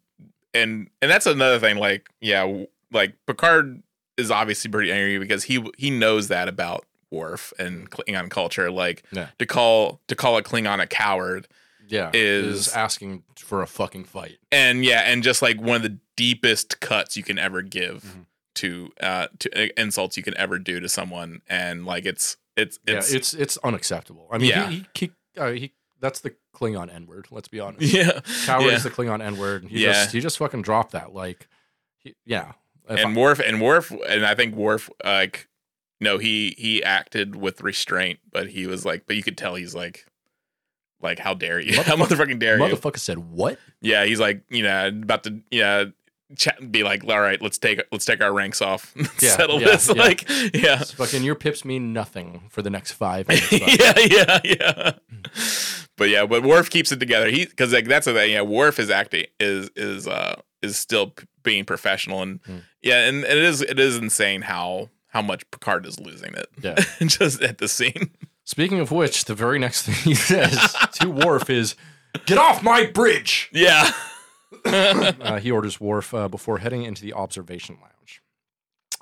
and 0.53 0.89
and 1.01 1.11
that's 1.11 1.26
another 1.28 1.59
thing. 1.59 1.78
Like 1.78 2.09
yeah, 2.22 2.63
like 2.91 3.15
Picard 3.28 3.84
is 4.17 4.32
obviously 4.32 4.72
pretty 4.72 4.91
angry 4.91 5.20
because 5.20 5.43
he 5.43 5.63
he 5.78 5.89
knows 5.91 6.28
that 6.30 6.47
about 6.47 6.86
Worf 7.12 7.53
and 7.60 7.89
Klingon 7.89 8.30
culture. 8.30 8.70
Like 8.72 9.03
Yeah. 9.12 9.30
to 9.39 9.45
call 9.45 10.01
to 10.07 10.16
call 10.16 10.38
a 10.38 10.43
Klingon 10.43 10.82
a 10.82 10.88
coward 10.88 11.47
yeah, 11.88 12.12
is- 12.14 12.68
asking 12.70 13.24
for 13.36 13.62
a 13.64 13.68
fucking 13.68 14.05
fight. 14.05 14.38
and 14.51 14.86
yeah, 14.86 15.01
and 15.01 15.24
just 15.24 15.41
like 15.41 15.60
one 15.60 15.76
of 15.78 15.82
the 15.84 15.97
deepest 16.16 16.80
cuts 16.80 17.18
you 17.18 17.24
can 17.24 17.39
ever 17.39 17.62
give 17.64 18.03
Mhm. 18.03 18.26
to 18.55 18.91
uh 19.01 19.28
to 19.39 19.66
uh, 19.66 19.70
insults 19.78 20.16
you 20.18 20.24
can 20.24 20.38
ever 20.38 20.60
do 20.60 20.80
to 20.80 20.88
someone, 20.89 21.41
and 21.47 21.86
like 21.86 22.05
it's 22.05 22.38
it's 22.55 22.78
it's 22.86 23.12
yeah, 23.12 23.18
it's 23.18 23.34
it's 23.34 23.57
unacceptable. 23.64 24.28
I 24.32 24.38
mean, 24.38 24.49
Yeah. 24.49 24.70
he 24.70 24.86
he, 24.93 25.12
he, 25.34 25.39
uh, 25.39 25.51
he 25.51 25.74
that's 25.99 26.20
the 26.22 26.36
Klingon 26.55 26.93
N 26.93 27.07
word. 27.07 27.28
Let's 27.32 27.47
be 27.47 27.60
honest. 27.60 27.82
yeah, 27.93 28.20
Coward 28.45 28.68
yeah. 28.68 28.72
is 28.74 28.84
the 28.84 28.91
Klingon 28.91 29.22
N 29.22 29.38
word. 29.38 29.66
He 29.66 29.84
Yeah. 29.84 29.93
just 29.93 30.12
he 30.12 30.20
just 30.22 30.38
fucking 30.38 30.62
dropped 30.62 30.91
that. 30.91 31.14
Like, 31.14 31.47
he, 31.97 32.16
yeah. 32.26 32.53
If 32.89 32.99
and 32.99 33.18
I- 33.18 33.20
Worf 33.20 33.39
and 33.39 33.62
Worf 33.62 33.91
and 34.07 34.26
I 34.26 34.34
think 34.36 34.55
Worf 34.55 34.89
like 35.03 35.47
no 36.00 36.18
he 36.18 36.56
he 36.58 36.84
acted 36.84 37.36
with 37.36 37.62
restraint, 37.62 38.20
but 38.32 38.50
he 38.50 38.68
was 38.68 38.86
like, 38.86 39.04
but 39.08 39.16
you 39.16 39.24
could 39.24 39.38
tell 39.38 39.56
he's 39.56 39.76
like. 39.76 40.06
Like 41.02 41.18
how 41.18 41.34
dare 41.34 41.62
you? 41.62 41.82
How 41.84 41.95
motherfucking 41.95 42.39
dare 42.39 42.58
you? 42.58 42.64
motherfucker 42.76 42.97
said 43.00 43.20
what? 43.20 43.58
Yeah, 43.80 44.04
he's 44.04 44.20
like, 44.20 44.43
you 44.50 44.64
know, 44.64 44.89
about 44.89 45.24
to, 45.24 45.39
yeah, 45.50 45.86
chat, 46.36 46.74
be 46.74 46.84
like, 46.84 47.06
all 47.06 47.22
right, 47.22 47.41
let's 47.41 47.58
take 47.58 47.82
let's 47.89 48.04
take 48.04 48.22
our 48.22 48.34
ranks 48.34 48.62
off, 48.62 48.93
Yeah, 48.97 49.30
settle 49.30 49.62
yeah, 49.62 49.68
this. 49.68 49.88
yeah. 49.88 49.93
Like, 49.93 50.28
yeah, 50.30 50.82
It's 50.82 50.91
fucking 50.91 51.24
your 51.24 51.36
pips 51.36 51.64
mean 51.64 51.93
nothing 51.93 52.41
for 52.50 52.62
the 52.62 52.70
next 52.70 52.91
five 52.91 53.28
minutes. 53.30 53.50
yeah, 53.50 53.93
yeah, 53.97 54.39
yeah. 54.43 54.91
But 55.95 56.10
yeah, 56.10 56.26
but 56.26 56.43
Worf 56.43 56.70
keeps 56.70 56.91
it 56.91 57.00
together. 57.00 57.30
He 57.30 57.45
because 57.45 57.72
like 57.72 57.86
that's 57.86 58.06
the 58.06 58.14
thing. 58.14 58.32
Yeah, 58.34 58.41
Worf 58.41 58.78
is 58.78 58.89
acting 58.89 59.28
is 59.39 59.70
is 59.78 60.06
uh 60.06 60.41
is 60.62 60.78
still 60.78 61.12
p- 61.12 61.28
being 61.43 61.64
professional 61.64 62.22
and 62.22 62.41
Hmm. 62.45 62.58
yeah, 62.82 63.08
and, 63.08 63.24
and 63.24 63.38
it 63.39 63.45
is 63.45 63.62
it 63.62 63.80
is 63.80 63.95
insane 63.95 64.41
how 64.41 64.89
how 65.10 65.22
much 65.22 65.49
Picard 65.51 65.86
is 65.86 65.99
losing 65.99 66.34
it. 66.34 66.47
Yeah. 66.62 66.76
just 67.07 67.41
at 67.41 67.57
the 67.57 67.68
scene. 67.68 68.12
Speaking 68.45 68.80
of 68.80 68.91
which, 68.91 69.26
the 69.26 69.36
very 69.36 69.60
next 69.60 69.84
thing 69.84 69.95
he 69.95 70.16
says 70.16 70.76
to 70.93 71.10
Worf 71.10 71.49
is, 71.49 71.76
"Get 72.26 72.38
off 72.38 72.64
my 72.64 72.86
bridge." 72.86 73.49
Yeah. 73.53 73.91
Uh, 74.66 75.39
he 75.39 75.51
orders 75.51 75.80
Worf 75.80 76.12
uh, 76.14 76.28
before 76.28 76.57
heading 76.57 76.84
into 76.84 77.01
the 77.03 77.14
observation 77.14 77.78
lounge. 77.82 78.22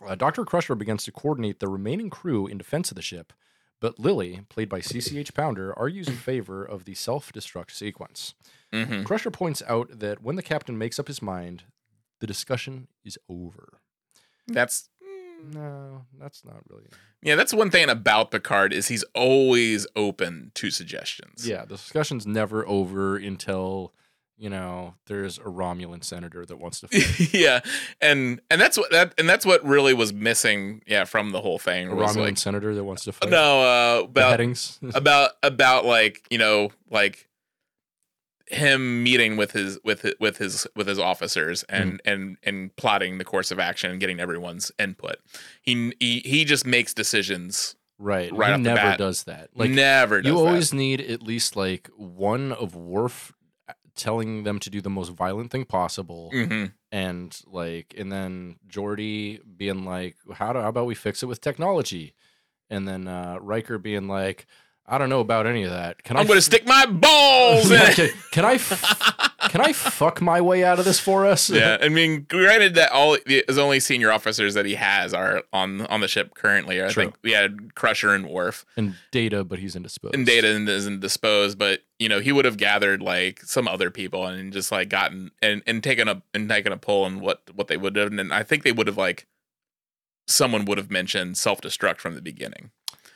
Uh, 0.05 0.14
Dr. 0.14 0.43
Crusher 0.45 0.76
begins 0.76 1.03
to 1.05 1.12
coordinate 1.12 1.60
the 1.60 1.70
remaining 1.70 2.10
crew 2.10 2.45
in 2.47 2.58
defense 2.58 2.91
of 2.91 2.95
the 2.95 3.01
ship, 3.01 3.32
but 3.80 3.97
Lily, 3.97 4.41
played 4.49 4.68
by 4.70 4.82
CCH 4.82 5.34
Pounder, 5.34 5.74
argues 5.80 6.08
in 6.10 6.16
favor 6.16 6.64
of 6.64 6.84
the 6.86 6.93
self 6.93 7.32
destruct 7.32 7.72
sequence. 7.72 8.36
hmm 8.74 9.03
Crusher 9.03 9.32
points 9.32 9.64
out 9.68 9.99
that 9.99 10.22
when 10.22 10.36
the 10.36 10.43
captain 10.43 10.78
makes 10.78 10.99
up 10.99 11.08
his 11.08 11.22
mind, 11.22 11.64
the 12.20 12.28
discussion 12.28 12.88
is 13.05 13.18
over. 13.30 13.80
That's 14.47 14.89
No, 15.52 16.06
that's 16.20 16.44
not 16.46 16.58
really. 16.70 16.86
yeah. 17.22 17.36
That's 17.36 17.54
one 17.54 17.70
thing 17.72 17.90
about 17.90 18.32
Picard 18.32 18.74
is 18.74 18.88
he's 18.88 19.04
always 19.16 19.88
open 19.96 20.52
to 20.56 20.72
suggestions. 20.72 21.48
Yeah, 21.48 21.62
the 21.62 21.76
discussion's 21.76 22.26
never 22.28 22.68
over 22.68 23.16
until 23.18 23.94
you 24.40 24.52
know, 24.52 24.94
there's 25.08 25.40
a 25.40 25.44
Romulan 25.46 26.04
senator 26.04 26.46
that 26.46 26.58
wants 26.58 26.82
to 26.82 26.88
fight. 26.90 27.34
yeah, 27.34 27.60
and 28.00 28.40
and 28.52 28.62
that's 28.62 28.78
what 28.78 28.92
that 28.92 29.14
and 29.18 29.28
that's 29.28 29.46
what 29.46 29.66
really 29.66 29.94
was 29.96 30.14
missing. 30.14 30.84
Yeah, 30.86 31.06
from 31.06 31.32
the 31.32 31.42
whole 31.42 31.58
thing 31.58 31.90
a 31.90 31.96
was 31.96 32.16
Romulan 32.16 32.22
like 32.26 32.38
senator 32.38 32.76
that 32.76 32.84
wants 32.84 33.04
to 33.06 33.12
fight. 33.14 33.30
no 33.32 33.62
uh, 33.62 34.00
about 34.04 34.14
beheadings. 34.14 34.80
about 34.94 35.32
about 35.42 35.86
like 35.86 36.24
you 36.30 36.38
know 36.38 36.70
like 36.92 37.26
him 38.50 39.04
meeting 39.04 39.36
with 39.38 39.52
his 39.52 39.78
with 39.84 40.02
his, 40.02 40.14
with 40.20 40.38
his 40.38 40.66
with 40.76 40.88
his 40.88 41.00
officers 41.00 41.64
and 41.64 42.02
and 42.06 42.38
and 42.43 42.76
plotting 42.76 43.18
the 43.18 43.26
course 43.26 43.52
of 43.52 43.60
action 43.60 43.91
and 43.91 44.00
getting 44.00 44.20
everyone's 44.20 44.72
input. 44.80 45.18
He 45.62 45.93
he 46.00 46.20
he 46.20 46.45
just 46.45 46.66
makes 46.66 46.93
decisions. 46.93 47.76
right. 48.00 48.32
right 48.34 48.56
he 48.56 48.62
never 48.62 48.76
bat. 48.78 48.98
does 49.00 49.24
that. 49.24 49.50
Like 49.56 49.72
Never 49.72 50.22
does 50.22 50.30
you 50.32 50.38
that. 50.38 50.39
always 50.45 50.74
need 50.74 51.02
at 51.02 51.24
least 51.24 51.56
like 51.56 51.89
one 51.98 52.52
of 52.54 52.76
Worf 52.76 53.34
telling 53.95 54.43
them 54.43 54.60
to 54.60 54.70
do 54.70 54.80
the 54.80 54.89
most 54.91 55.10
violent 55.10 55.50
thing 55.50 55.66
possible 55.66 56.30
Mhm. 56.32 56.72
and 56.91 57.41
like 57.48 57.95
and 57.98 58.12
then 58.12 58.58
Geordi 58.70 59.39
being 59.58 59.84
like 59.86 60.16
how 60.36 60.54
do 60.54 60.60
how 60.60 60.70
about 60.70 60.86
we 60.86 60.93
fix 60.93 61.24
it 61.24 61.26
with 61.26 61.41
technology 61.41 62.14
and 62.70 62.88
then 62.88 63.08
uh 63.08 63.39
Riker 63.41 63.80
being 63.80 64.08
like 64.08 64.45
I 64.90 64.98
don't 64.98 65.10
know 65.10 65.20
about 65.20 65.48
any 65.48 65.64
of 65.64 65.72
that. 65.72 66.02
Can 66.04 66.16
I 66.16 66.22
I'm 66.22 66.28
going 66.28 66.36
to 66.36 66.40
f- 66.40 66.44
stick 66.46 66.66
my 66.66 66.86
balls 66.86 67.70
in 67.70 67.80
can, 67.94 68.10
can 68.32 68.46
I 68.46 68.54
f- 68.54 69.34
can 69.50 69.60
I 69.62 69.74
fuck 69.74 70.22
my 70.22 70.40
way 70.40 70.64
out 70.64 70.80
of 70.80 70.86
this 70.86 71.00
for 71.00 71.26
us? 71.26 71.50
yeah, 71.50 71.78
I 71.82 71.90
mean, 71.90 72.26
granted 72.30 72.76
that 72.76 72.92
all 72.92 73.18
the 73.26 73.44
his 73.48 73.58
only 73.58 73.80
senior 73.82 74.12
officers 74.12 74.54
that 74.54 74.66
he 74.66 74.76
has 74.76 75.14
are 75.14 75.44
on 75.52 75.82
on 75.88 76.00
the 76.00 76.08
ship 76.08 76.36
currently. 76.36 76.82
I 76.82 76.88
True. 76.88 77.04
think 77.04 77.16
we 77.22 77.32
had 77.34 77.76
Crusher 77.76 78.14
and 78.14 78.28
Worf. 78.30 78.66
and 78.78 78.96
Data, 79.12 79.44
but 79.44 79.60
he's 79.60 79.76
indisposed. 79.76 80.16
and 80.16 80.26
data 80.26 80.48
isn't 80.48 81.02
disposed, 81.02 81.58
but 81.58 81.82
you 82.00 82.08
know 82.08 82.20
he 82.20 82.32
would 82.32 82.46
have 82.46 82.58
gathered 82.58 83.02
like 83.02 83.42
some 83.42 83.68
other 83.68 83.92
people 83.92 84.26
and 84.26 84.54
just 84.54 84.72
like 84.72 84.88
gotten 84.88 85.32
and 85.42 85.64
and 85.68 85.84
taken 85.84 86.08
a 86.08 86.22
and 86.34 86.48
taken 86.48 86.72
a 86.72 86.78
poll 86.78 87.04
on 87.04 87.20
what 87.20 87.42
what 87.54 87.68
they 87.68 87.78
would 87.78 87.98
have, 87.98 88.14
and 88.14 88.34
I 88.34 88.44
think 88.44 88.64
they 88.64 88.72
would 88.72 88.88
have 88.88 88.98
like 88.98 89.28
someone 90.28 90.66
would 90.66 90.78
have 90.78 90.92
mentioned 90.92 91.38
self 91.38 91.60
destruct 91.62 92.00
from 92.00 92.16
the 92.16 92.22
beginning 92.22 92.72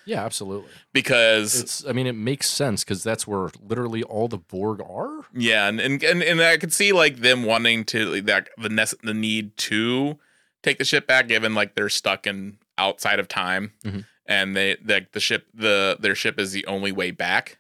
Yeah, 0.06 0.24
absolutely. 0.26 0.70
because 0.94 1.60
It's 1.62 1.86
I 1.86 1.92
mean 1.92 2.08
it 2.08 2.16
makes 2.16 2.50
sense 2.50 2.84
because 2.84 3.04
that's 3.04 3.28
where 3.28 3.50
literally 3.62 4.04
all 4.04 4.28
the 4.28 4.38
Borg 4.38 4.82
are. 4.82 5.26
yeah, 5.34 5.68
and, 5.68 5.80
and 5.80 6.02
and 6.04 6.24
and 6.24 6.42
I 6.42 6.58
could 6.58 6.74
see 6.74 6.92
like 6.92 7.18
them 7.18 7.44
wanting 7.44 7.84
to 7.86 8.06
like, 8.06 8.26
that 8.26 8.50
the 8.58 8.70
nece- 8.70 9.00
the 9.04 9.14
need 9.14 9.56
to 9.58 10.18
take 10.64 10.78
the 10.78 10.86
ship 10.86 11.08
back, 11.08 11.28
given 11.28 11.54
like 11.56 11.76
they're 11.76 11.90
stuck 11.90 12.26
in 12.28 12.58
outside 12.78 13.20
of 13.20 13.28
time, 13.28 13.74
Mhm. 13.84 14.06
and 14.26 14.56
they 14.56 14.78
like 14.86 15.12
the 15.12 15.20
ship 15.20 15.48
the 15.54 15.98
their 16.00 16.16
ship 16.16 16.40
is 16.40 16.52
the 16.52 16.66
only 16.66 16.92
way 16.92 17.12
back. 17.12 17.58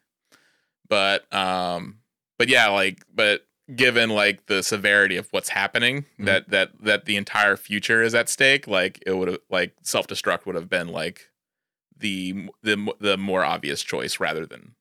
But 0.89 1.31
um, 1.33 1.99
but 2.37 2.49
yeah, 2.49 2.67
like 2.67 3.03
but 3.13 3.45
given 3.75 4.09
like 4.09 4.47
the 4.47 4.61
severity 4.63 5.15
of 5.15 5.27
what's 5.31 5.49
happening, 5.49 6.05
Mhm. 6.19 6.25
that 6.25 6.49
that 6.49 6.71
that 6.83 7.05
the 7.05 7.15
entire 7.15 7.55
future 7.55 8.01
is 8.03 8.13
at 8.13 8.27
stake, 8.29 8.67
like 8.67 9.01
it 9.05 9.13
would 9.13 9.27
have 9.29 9.39
like 9.49 9.73
self 9.83 10.07
destruct 10.07 10.45
would 10.45 10.55
have 10.55 10.69
been 10.69 10.87
like 10.89 11.29
the 12.01 12.49
the 12.61 12.93
the 12.99 13.17
more 13.17 13.43
obvious 13.43 13.81
choice 13.81 14.19
rather 14.19 14.45
than 14.45 14.75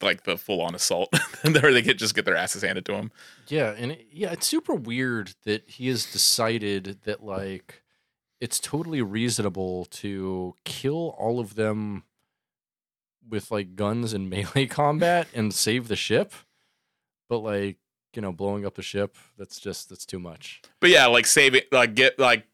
like 0.00 0.24
the 0.24 0.36
full 0.36 0.60
on 0.60 0.74
assault 0.74 1.12
where 1.42 1.72
they 1.72 1.82
could 1.82 1.98
just 1.98 2.14
get 2.14 2.24
their 2.24 2.36
asses 2.36 2.62
handed 2.62 2.84
to 2.86 2.92
them. 2.92 3.10
Yeah, 3.48 3.74
and 3.76 3.92
it, 3.92 4.06
yeah, 4.12 4.32
it's 4.32 4.46
super 4.46 4.74
weird 4.74 5.34
that 5.44 5.68
he 5.68 5.88
has 5.88 6.10
decided 6.10 7.00
that 7.04 7.24
like 7.24 7.82
it's 8.40 8.60
totally 8.60 9.02
reasonable 9.02 9.86
to 9.86 10.54
kill 10.64 11.14
all 11.18 11.40
of 11.40 11.54
them 11.56 12.04
with 13.28 13.50
like 13.50 13.76
guns 13.76 14.12
and 14.12 14.30
melee 14.30 14.66
combat 14.66 15.28
and 15.34 15.52
save 15.52 15.88
the 15.88 15.96
ship, 15.96 16.32
but 17.28 17.38
like 17.38 17.78
you 18.14 18.22
know 18.22 18.32
blowing 18.32 18.66
up 18.66 18.74
the 18.74 18.82
ship 18.82 19.16
that's 19.36 19.60
just 19.60 19.88
that's 19.88 20.06
too 20.06 20.18
much. 20.18 20.62
But 20.80 20.90
yeah, 20.90 21.06
like 21.06 21.26
saving 21.26 21.62
like 21.72 21.94
get 21.94 22.18
like 22.18 22.44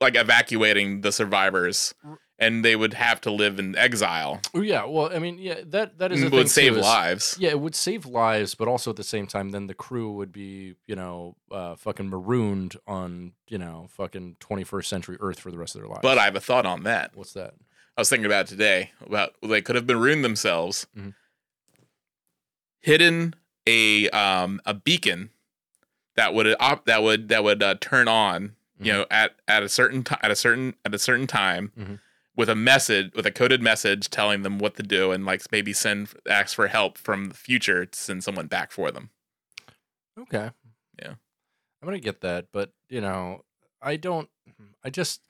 like 0.00 0.16
evacuating 0.16 1.00
the 1.00 1.12
survivors 1.12 1.94
and 2.40 2.64
they 2.64 2.76
would 2.76 2.94
have 2.94 3.20
to 3.22 3.30
live 3.30 3.58
in 3.58 3.74
exile. 3.76 4.40
Oh 4.54 4.60
yeah, 4.60 4.84
well 4.84 5.10
I 5.14 5.18
mean 5.18 5.38
yeah 5.38 5.60
that 5.66 5.98
that 5.98 6.12
is 6.12 6.22
a 6.22 6.26
It 6.26 6.30
thing 6.30 6.38
would 6.38 6.50
save 6.50 6.72
too, 6.74 6.78
is- 6.78 6.84
lives. 6.84 7.36
Yeah, 7.38 7.50
it 7.50 7.60
would 7.60 7.74
save 7.74 8.06
lives, 8.06 8.54
but 8.54 8.68
also 8.68 8.90
at 8.90 8.96
the 8.96 9.02
same 9.04 9.26
time, 9.26 9.50
then 9.50 9.66
the 9.66 9.74
crew 9.74 10.12
would 10.12 10.32
be, 10.32 10.74
you 10.86 10.94
know, 10.96 11.36
uh, 11.50 11.74
fucking 11.76 12.08
marooned 12.08 12.76
on, 12.86 13.32
you 13.48 13.58
know, 13.58 13.88
fucking 13.90 14.36
21st 14.40 14.84
century 14.88 15.16
Earth 15.20 15.40
for 15.40 15.50
the 15.50 15.58
rest 15.58 15.74
of 15.74 15.80
their 15.80 15.88
lives. 15.88 16.00
But 16.02 16.18
I 16.18 16.24
have 16.24 16.36
a 16.36 16.40
thought 16.40 16.66
on 16.66 16.84
that. 16.84 17.10
what's 17.14 17.32
that? 17.32 17.54
I 17.96 18.00
was 18.00 18.08
thinking 18.08 18.26
about 18.26 18.46
it 18.46 18.48
today 18.48 18.92
about 19.04 19.34
they 19.42 19.60
could 19.60 19.74
have 19.74 19.86
been 19.86 19.98
ruined 19.98 20.24
themselves, 20.24 20.86
Mhm. 20.96 21.14
hidden 22.80 23.34
a 23.66 24.08
um 24.10 24.60
a 24.64 24.74
beacon 24.74 25.30
that 26.16 26.32
would 26.34 26.54
op- 26.60 26.84
that 26.86 27.02
would 27.02 27.28
that 27.28 27.42
would 27.44 27.62
uh, 27.62 27.74
turn 27.80 28.08
on 28.08 28.54
you 28.80 28.92
Mhm. 28.92 28.96
know 28.98 29.06
at 29.10 29.34
at 29.48 29.62
a 29.62 29.68
certain 29.68 30.04
ti 30.04 30.14
at 30.22 30.30
a 30.30 30.36
certain 30.36 30.74
at 30.84 30.94
a 30.94 30.98
certain 30.98 31.26
time 31.26 31.72
Mhm. 31.78 31.98
With 32.38 32.48
a 32.48 32.54
message 32.54 33.12
with 33.14 33.26
a 33.26 33.30
coded 33.32 33.60
message 33.60 34.08
telling 34.08 34.42
them 34.42 34.58
what 34.58 34.76
to 34.76 34.82
do 34.82 35.10
and 35.12 35.26
like 35.26 35.42
maybe 35.52 35.72
send 35.74 36.08
ask 36.30 36.54
for 36.56 36.68
help 36.68 36.96
from 36.96 37.26
the 37.26 37.34
future 37.34 37.84
to 37.84 37.98
send 37.98 38.22
someone 38.24 38.46
back 38.46 38.70
for 38.72 38.90
them. 38.90 39.10
Okay. 40.18 40.50
Yeah. 41.02 41.14
I'm 41.82 41.86
gonna 41.86 41.98
get 42.00 42.20
that, 42.22 42.46
but 42.52 42.72
you 42.88 43.00
know, 43.00 43.42
I 43.82 43.96
don't. 43.96 44.28
I 44.84 44.90
just, 44.90 45.20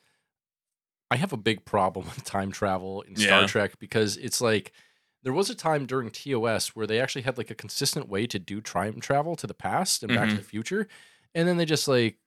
I 1.10 1.16
have 1.16 1.32
a 1.32 1.36
big 1.38 1.64
problem 1.64 2.04
with 2.14 2.24
time 2.24 2.52
travel 2.52 3.02
in 3.02 3.16
Star 3.16 3.40
Yeah. 3.42 3.46
Trek 3.46 3.78
because 3.78 4.16
it's 4.16 4.40
like 4.40 4.72
there 5.22 5.32
was 5.32 5.50
a 5.50 5.54
time 5.54 5.86
during 5.86 6.10
TOS 6.10 6.76
where 6.76 6.86
they 6.86 7.00
actually 7.00 7.22
had 7.22 7.36
like 7.38 7.50
a 7.50 7.54
consistent 7.54 8.08
way 8.08 8.26
to 8.26 8.38
do 8.38 8.60
time 8.60 9.00
travel 9.00 9.34
to 9.36 9.46
the 9.46 9.54
past 9.54 10.02
and 10.02 10.14
back 10.14 10.28
to 10.28 10.34
Mhm. 10.34 10.38
the 10.38 10.44
future, 10.44 10.88
and 11.34 11.48
then 11.48 11.56
they 11.56 11.64
just 11.64 11.88
like 11.88 12.18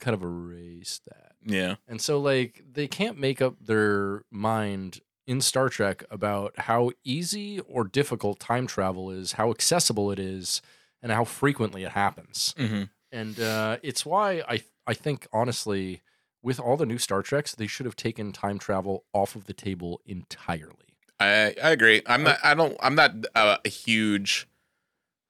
kind 0.00 0.14
of 0.14 0.22
erased 0.22 1.04
that. 1.06 1.32
Yeah. 1.44 1.76
And 1.88 2.00
so 2.00 2.18
like 2.18 2.62
they 2.70 2.88
can't 2.88 3.18
make 3.18 3.40
up 3.40 3.56
their 3.60 4.24
mind 4.30 5.00
in 5.26 5.40
Star 5.40 5.68
Trek 5.68 6.04
about 6.10 6.58
how 6.58 6.90
easy 7.04 7.60
or 7.60 7.84
difficult 7.84 8.40
time 8.40 8.66
travel 8.66 9.10
is, 9.10 9.32
how 9.32 9.50
accessible 9.50 10.10
it 10.10 10.18
is, 10.18 10.60
and 11.02 11.12
how 11.12 11.24
frequently 11.24 11.84
it 11.84 11.92
happens. 11.92 12.54
hmm 12.58 12.84
And 13.12 13.38
uh, 13.38 13.78
it's 13.82 14.04
why 14.04 14.42
I 14.48 14.62
I 14.86 14.94
think 14.94 15.28
honestly, 15.32 16.02
with 16.42 16.58
all 16.58 16.76
the 16.76 16.86
new 16.86 16.98
Star 16.98 17.22
Treks, 17.22 17.54
they 17.54 17.66
should 17.66 17.86
have 17.86 17.96
taken 17.96 18.32
time 18.32 18.58
travel 18.58 19.04
off 19.12 19.36
of 19.36 19.44
the 19.44 19.52
table 19.54 20.00
entirely. 20.04 20.96
I 21.20 21.54
I 21.62 21.70
agree. 21.70 22.02
I'm 22.06 22.22
not. 22.24 22.38
I 22.42 22.54
don't. 22.54 22.76
I'm 22.80 22.94
not 22.94 23.12
uh, 23.34 23.58
a 23.64 23.68
huge 23.68 24.48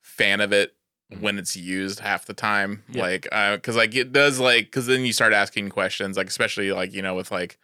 fan 0.03 0.41
of 0.41 0.53
it. 0.53 0.75
When 1.19 1.39
it's 1.39 1.57
used 1.57 2.01
half 2.01 2.25
the 2.27 2.35
time. 2.35 2.85
Yeah. 2.89 3.03
Like, 3.03 3.23
because 3.57 3.77
like 3.77 3.95
it 3.95 4.13
does 4.13 4.39
like 4.39 4.67
because 4.67 4.87
then 4.87 5.05
you 5.05 5.13
start 5.13 5.33
asking 5.33 5.71
questions. 5.71 6.17
Like 6.17 6.29
especially 6.29 6.71
like 6.73 6.93
you 6.93 7.03
know 7.03 7.15
with 7.15 7.31
like 7.31 7.59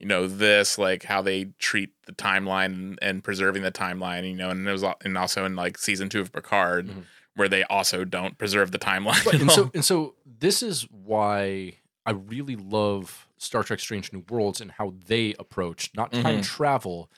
you 0.00 0.06
know 0.06 0.26
this 0.26 0.78
like 0.78 1.04
how 1.04 1.22
they 1.22 1.44
treat 1.58 1.90
the 2.06 2.12
timeline 2.12 2.96
and, 3.00 3.22
preserving 3.22 3.62
the 3.62 3.70
timeline. 3.72 4.28
You 4.28 4.34
know, 4.36 4.50
and 4.50 4.66
it 4.66 4.72
was 4.72 4.84
and 5.04 5.16
also 5.16 5.44
in 5.44 5.54
like 5.54 5.78
season 5.78 6.08
two 6.08 6.20
of 6.20 6.32
Picard 6.32 6.88
Mhm. 6.88 7.04
where 7.36 7.48
they 7.48 7.62
also 7.64 8.04
don't 8.04 8.36
preserve 8.36 8.72
the 8.72 8.78
timeline. 8.78 9.24
Right, 9.26 9.40
and 9.40 9.48
all. 9.50 9.56
so 9.56 9.70
and 9.74 9.84
so 9.84 10.14
this 10.26 10.62
is 10.62 10.82
why 10.90 11.74
I 12.04 12.10
really 12.12 12.56
love 12.56 13.28
Star 13.38 13.62
Trek 13.62 13.78
Strange 13.78 14.12
New 14.12 14.24
Worlds 14.28 14.60
and 14.60 14.72
how 14.72 14.94
they 15.06 15.34
approach 15.38 15.90
not 15.96 16.12
time 16.12 16.40
Mhm. 16.40 16.44
travel, 16.44 17.10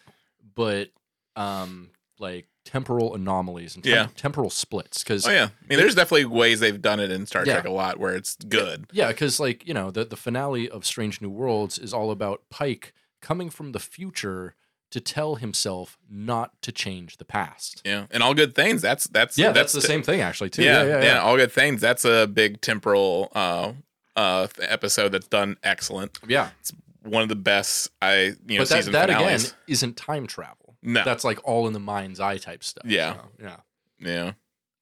but 0.55 0.91
um 1.37 1.91
like 2.19 2.47
temporal 2.65 3.15
anomalies 3.15 3.77
and 3.77 3.85
Yeah. 3.85 4.09
temporal 4.17 4.51
splits. 4.51 5.03
Because 5.03 5.27
oh 5.27 5.31
yeah, 5.31 5.45
I 5.63 5.67
mean, 5.69 5.79
there's 5.79 5.95
definitely 5.95 6.25
ways 6.27 6.61
they've 6.61 6.81
done 6.81 7.01
it 7.01 7.11
in 7.11 7.27
Star 7.27 7.45
Yeah. 7.47 7.55
Trek 7.55 7.67
a 7.67 7.71
lot 7.71 7.99
where 7.99 8.15
it's 8.17 8.37
good. 8.37 8.87
Yeah, 8.93 9.09
because 9.09 9.39
like 9.41 9.67
you 9.67 9.75
know, 9.75 9.91
the 9.91 10.05
the 10.05 10.17
finale 10.17 10.69
of 10.69 10.85
Strange 10.85 11.21
New 11.21 11.31
Worlds 11.31 11.79
is 11.79 11.93
all 11.95 12.11
about 12.11 12.43
Pike 12.51 12.93
coming 13.23 13.51
from 13.51 13.73
the 13.73 13.81
future 13.81 14.55
to 14.91 15.01
tell 15.01 15.35
himself 15.37 15.99
not 16.09 16.61
to 16.63 16.71
change 16.71 17.17
the 17.17 17.25
past. 17.25 17.83
Yeah, 17.85 18.07
and 18.13 18.23
all 18.23 18.33
good 18.35 18.55
things. 18.55 18.81
That's 18.83 19.07
that's 19.09 19.37
Yeah, 19.37 19.51
that's, 19.53 19.73
the 19.73 19.81
t- 19.81 19.87
same 19.89 20.03
thing 20.03 20.21
actually 20.21 20.51
too. 20.51 20.63
Yeah, 20.63 21.03
yeah, 21.03 21.21
all 21.21 21.37
good 21.37 21.51
things. 21.53 21.81
That's 21.81 22.05
a 22.05 22.27
big 22.27 22.61
temporal 22.61 23.31
uh 23.35 23.73
uh 24.17 24.47
episode 24.61 25.11
that's 25.11 25.27
done 25.27 25.57
excellent. 25.65 26.19
yeah. 26.29 26.51
It's 26.61 26.73
one 27.03 27.23
of 27.23 27.29
the 27.29 27.35
best 27.37 27.91
I 28.01 28.35
you 28.47 28.57
know 28.57 28.59
But 28.63 28.69
that, 28.69 28.77
season 28.77 28.93
that 28.93 29.11
again 29.11 29.41
isn't 29.67 29.97
time 29.97 30.27
travel. 30.27 30.57
No, 30.85 31.03
That's 31.05 31.25
like 31.25 31.41
all 31.43 31.67
in 31.67 31.73
the 31.73 31.81
mind's 31.81 32.21
eye 32.21 32.37
type 32.39 32.63
stuff. 32.63 32.85
Yeah. 32.87 33.15
So, 33.15 33.21
yeah. 33.43 33.57
yeah, 33.99 34.33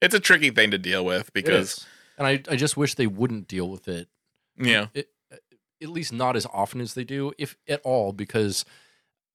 it's 0.01 0.15
a 0.15 0.21
tricky 0.21 0.51
thing 0.51 0.71
to 0.73 0.79
deal 0.79 1.05
with 1.05 1.33
because 1.33 1.87
and 2.19 2.27
I, 2.27 2.43
I 2.51 2.57
just 2.57 2.77
wish 2.77 2.95
they 2.95 3.07
wouldn't 3.07 3.49
deal 3.49 3.71
with 3.71 3.89
it, 3.89 4.09
yeah, 4.59 4.87
it, 4.93 5.09
at 5.83 5.89
least 5.89 6.13
not 6.13 6.37
as 6.37 6.47
often 6.53 6.81
as 6.81 6.95
they 6.95 7.05
do, 7.05 7.33
if 7.39 7.57
at 7.67 7.81
all, 7.85 8.13
because 8.13 8.65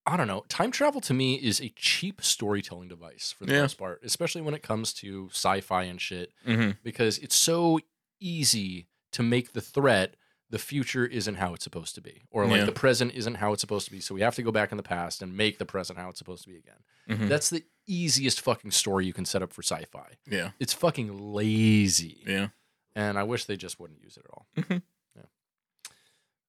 I 0.06 0.16
don't 0.16 0.28
know. 0.28 0.46
Time 0.48 0.72
travel 0.72 1.02
to 1.02 1.14
me 1.14 1.36
is 1.36 1.60
a 1.60 1.70
cheap 1.76 2.22
storytelling 2.24 2.88
device 2.88 3.34
for 3.38 3.46
the 3.46 3.54
Yeah. 3.54 3.62
most 3.62 3.78
part, 3.78 4.00
especially 4.04 4.42
when 4.42 4.54
it 4.54 4.64
comes 4.64 4.94
to 4.96 5.28
sci-fi 5.32 5.84
and 5.84 6.00
shit, 6.00 6.32
hmm 6.46 6.72
because 6.84 7.18
it's 7.18 7.36
so 7.36 7.80
easy 8.20 8.88
to 9.12 9.24
make 9.24 9.54
the 9.54 9.62
threat 9.62 10.16
the 10.50 10.58
future 10.60 11.06
isn't 11.06 11.36
how 11.36 11.54
it's 11.54 11.64
supposed 11.64 11.94
to 11.96 12.02
be, 12.02 12.24
or 12.32 12.46
like 12.46 12.60
Yeah. 12.60 12.66
the 12.66 12.72
present 12.72 13.14
isn't 13.14 13.36
how 13.36 13.52
it's 13.54 13.62
supposed 13.62 13.86
to 13.86 13.92
be. 13.92 14.00
So 14.00 14.16
we 14.16 14.22
have 14.22 14.36
to 14.36 14.42
go 14.44 14.52
back 14.52 14.72
in 14.72 14.78
the 14.78 14.84
past 14.84 15.22
and 15.22 15.36
make 15.36 15.58
the 15.58 15.66
present 15.66 16.00
how 16.00 16.10
it's 16.10 16.20
supposed 16.20 16.44
to 16.44 16.50
be 16.50 16.58
again. 16.58 17.18
hmm 17.18 17.28
That's 17.28 17.50
the 17.50 17.64
easiest 17.86 18.40
fucking 18.42 18.72
story 18.72 19.06
you 19.06 19.14
can 19.14 19.26
set 19.26 19.42
up 19.42 19.52
for 19.52 19.62
sci-fi. 19.62 20.14
Yeah. 20.30 20.52
It's 20.60 20.74
fucking 20.74 21.18
lazy. 21.34 22.24
Yeah. 22.26 22.48
and 22.96 23.20
I 23.20 23.24
wish 23.24 23.46
they 23.46 23.58
just 23.58 23.80
wouldn't 23.80 24.02
use 24.02 24.18
it 24.18 24.26
at 24.26 24.32
all. 24.32 24.48
Mhm. 24.58 24.82
Yeah. 25.16 25.22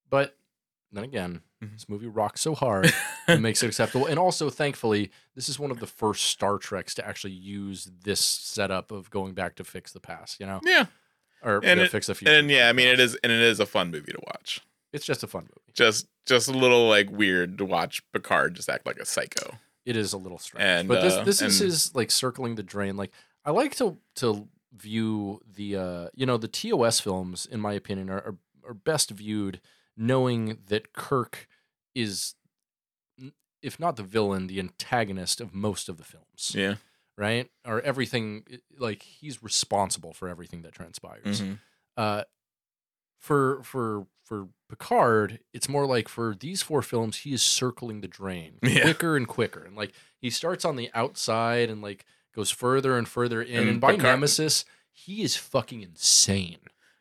But 0.08 0.38
then 0.90 1.04
again, 1.04 1.42
Mhm. 1.62 1.72
this 1.74 1.88
movie 1.88 2.06
rocks 2.06 2.40
so 2.40 2.54
hard 2.54 2.92
it 3.28 3.40
makes 3.40 3.62
it 3.62 3.66
acceptable. 3.66 4.06
And 4.06 4.18
also, 4.18 4.48
thankfully, 4.48 5.10
this 5.34 5.48
is 5.50 5.58
one 5.58 5.70
of 5.70 5.80
the 5.80 5.86
first 5.86 6.24
Star 6.24 6.56
Treks 6.56 6.94
to 6.94 7.06
actually 7.06 7.34
use 7.34 7.84
this 8.04 8.20
setup 8.20 8.90
of 8.90 9.10
going 9.10 9.34
back 9.34 9.56
to 9.56 9.64
fix 9.64 9.92
the 9.92 10.00
past. 10.00 10.40
You 10.40 10.46
know, 10.46 10.60
Yeah. 10.64 10.86
Or 11.42 11.56
And 11.64 11.78
yeah, 11.80 11.86
it- 11.86 11.90
fix 11.90 12.06
the 12.08 12.14
future. 12.14 12.32
And 12.34 12.50
yeah, 12.50 12.68
I 12.68 12.72
mean 12.72 12.88
it 12.88 13.00
is 13.00 13.14
and 13.22 13.32
it 13.32 13.40
is 13.40 13.60
a 13.60 13.66
fun 13.66 13.90
movie 13.90 14.12
to 14.12 14.20
watch. 14.26 14.60
it's 14.92 15.04
just 15.06 15.22
a 15.22 15.26
fun 15.26 15.42
movie. 15.44 15.72
Just 15.74 16.06
just 16.26 16.48
a 16.48 16.52
little 16.52 16.88
like 16.88 17.10
weird 17.10 17.58
to 17.58 17.64
watch 17.64 18.02
Picard 18.12 18.54
just 18.54 18.68
act 18.68 18.84
like 18.86 18.98
a 18.98 19.04
psycho. 19.06 19.56
It 19.86 19.96
is 19.96 20.12
a 20.12 20.18
little 20.18 20.38
strange, 20.38 20.62
And, 20.64 20.88
but 20.88 21.02
this 21.02 21.14
uh, 21.14 21.24
this 21.24 21.40
is 21.42 21.60
and- 21.60 21.70
his 21.70 21.94
like 21.94 22.10
circling 22.10 22.56
the 22.56 22.62
drain. 22.62 22.96
Like 22.96 23.12
I 23.44 23.50
like 23.52 23.74
to 23.76 23.96
to 24.16 24.48
view 24.76 25.40
the 25.50 25.76
uh 25.76 26.08
you 26.14 26.26
know 26.26 26.36
the 26.36 26.48
TOS 26.48 27.00
films 27.00 27.46
in 27.46 27.60
my 27.60 27.72
opinion 27.72 28.10
are 28.10 28.18
are, 28.18 28.36
are 28.68 28.74
best 28.74 29.10
viewed 29.10 29.60
knowing 29.96 30.58
that 30.68 30.92
Kirk 30.92 31.48
is 31.94 32.34
if 33.62 33.80
not 33.80 33.96
the 33.96 34.02
villain 34.04 34.46
the 34.46 34.60
antagonist 34.60 35.40
of 35.40 35.52
most 35.54 35.88
of 35.88 35.96
the 35.96 36.04
films 36.04 36.52
Yeah. 36.54 36.74
Right 37.18 37.50
or 37.66 37.80
everything 37.82 38.44
like 38.78 39.02
he's 39.02 39.42
responsible 39.42 40.12
for 40.14 40.28
everything 40.28 40.62
that 40.62 40.72
transpires 40.72 41.42
Mhm. 41.42 41.58
uh 41.96 42.22
for 43.18 43.62
for 43.64 44.06
for 44.24 44.48
Picard, 44.68 45.40
it's 45.54 45.68
more 45.70 45.86
like 45.86 46.06
for 46.08 46.36
these 46.38 46.60
four 46.60 46.82
films, 46.82 47.18
he 47.18 47.32
is 47.32 47.42
circling 47.42 48.02
the 48.02 48.08
drain 48.08 48.58
Yeah. 48.62 48.82
quicker 48.82 49.16
and 49.16 49.26
quicker, 49.26 49.64
and 49.64 49.74
like 49.74 49.92
he 50.20 50.28
starts 50.30 50.64
on 50.66 50.76
the 50.76 50.90
outside 50.94 51.70
and 51.70 51.80
like 51.82 52.04
goes 52.36 52.50
further 52.50 52.96
and 52.98 53.08
further 53.08 53.40
in. 53.42 53.60
And, 53.60 53.68
And 53.70 53.80
by 53.80 53.92
Picard- 53.92 54.02
Nemesis, 54.04 54.64
he 54.92 55.22
is 55.22 55.36
fucking 55.36 55.80
insane. 55.82 56.58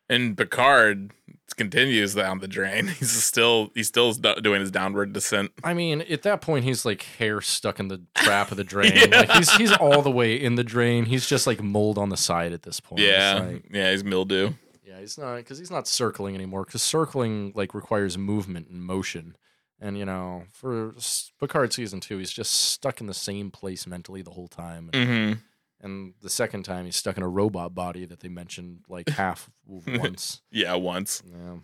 And 0.09 0.37
Picard 0.37 1.11
continues 1.55 2.13
down 2.13 2.39
the 2.39 2.47
drain. 2.47 2.87
He's 2.99 3.11
still 3.23 3.71
he's 3.73 3.87
still 3.87 4.13
doing 4.13 4.61
his 4.61 4.69
downward 4.71 5.13
descent. 5.13 5.51
I 5.63 5.73
mean, 5.73 6.01
at 6.01 6.21
that 6.23 6.41
point, 6.41 6.65
he's 6.65 6.85
like 6.85 7.03
hair 7.17 7.41
stuck 7.41 7.79
in 7.79 7.87
the 7.87 8.01
trap 8.15 8.51
of 8.51 8.57
the 8.57 8.63
drain. 8.73 8.91
Yeah. 8.95 9.05
Like 9.21 9.31
he's 9.31 9.51
he's 9.55 9.73
all 9.73 10.01
the 10.01 10.11
way 10.11 10.35
in 10.35 10.55
the 10.55 10.63
drain. 10.63 11.05
He's 11.05 11.27
just 11.27 11.47
like 11.47 11.61
mold 11.61 11.97
on 11.97 12.09
the 12.09 12.17
side 12.17 12.51
at 12.53 12.63
this 12.63 12.79
point. 12.79 13.01
Yeah. 13.01 13.45
like- 13.47 13.65
yeah, 13.71 13.91
he's 13.91 14.03
mildew. 14.03 14.53
Yeah, 14.85 14.99
he's 14.99 15.17
not 15.17 15.37
because 15.37 15.57
he's 15.57 15.71
not 15.71 15.87
circling 15.87 16.35
anymore. 16.35 16.63
Because 16.63 16.81
circling 16.83 17.51
like 17.55 17.73
requires 17.73 18.17
movement 18.17 18.69
and 18.69 18.81
motion, 18.83 19.35
and 19.81 19.97
you 19.97 20.05
know, 20.05 20.43
for 20.51 20.95
Picard 21.39 21.73
season 21.73 21.99
two, 21.99 22.17
he's 22.17 22.31
just 22.31 22.51
stuck 22.53 23.01
in 23.01 23.07
the 23.07 23.13
same 23.13 23.51
place 23.51 23.85
mentally 23.87 24.21
the 24.21 24.31
whole 24.31 24.47
time. 24.47 24.89
And, 24.93 25.07
Mm-hmm. 25.09 25.39
And 25.81 26.13
the 26.21 26.29
second 26.29 26.63
time, 26.63 26.85
he's 26.85 26.95
stuck 26.95 27.17
in 27.17 27.23
a 27.23 27.27
robot 27.27 27.75
body 27.75 28.05
that 28.05 28.19
they 28.21 28.29
mentioned 28.29 28.79
like 28.89 29.09
half 29.09 29.49
once. 29.65 30.41
Yeah, 30.51 30.75
once. 30.75 31.21
Yeah. 31.25 31.57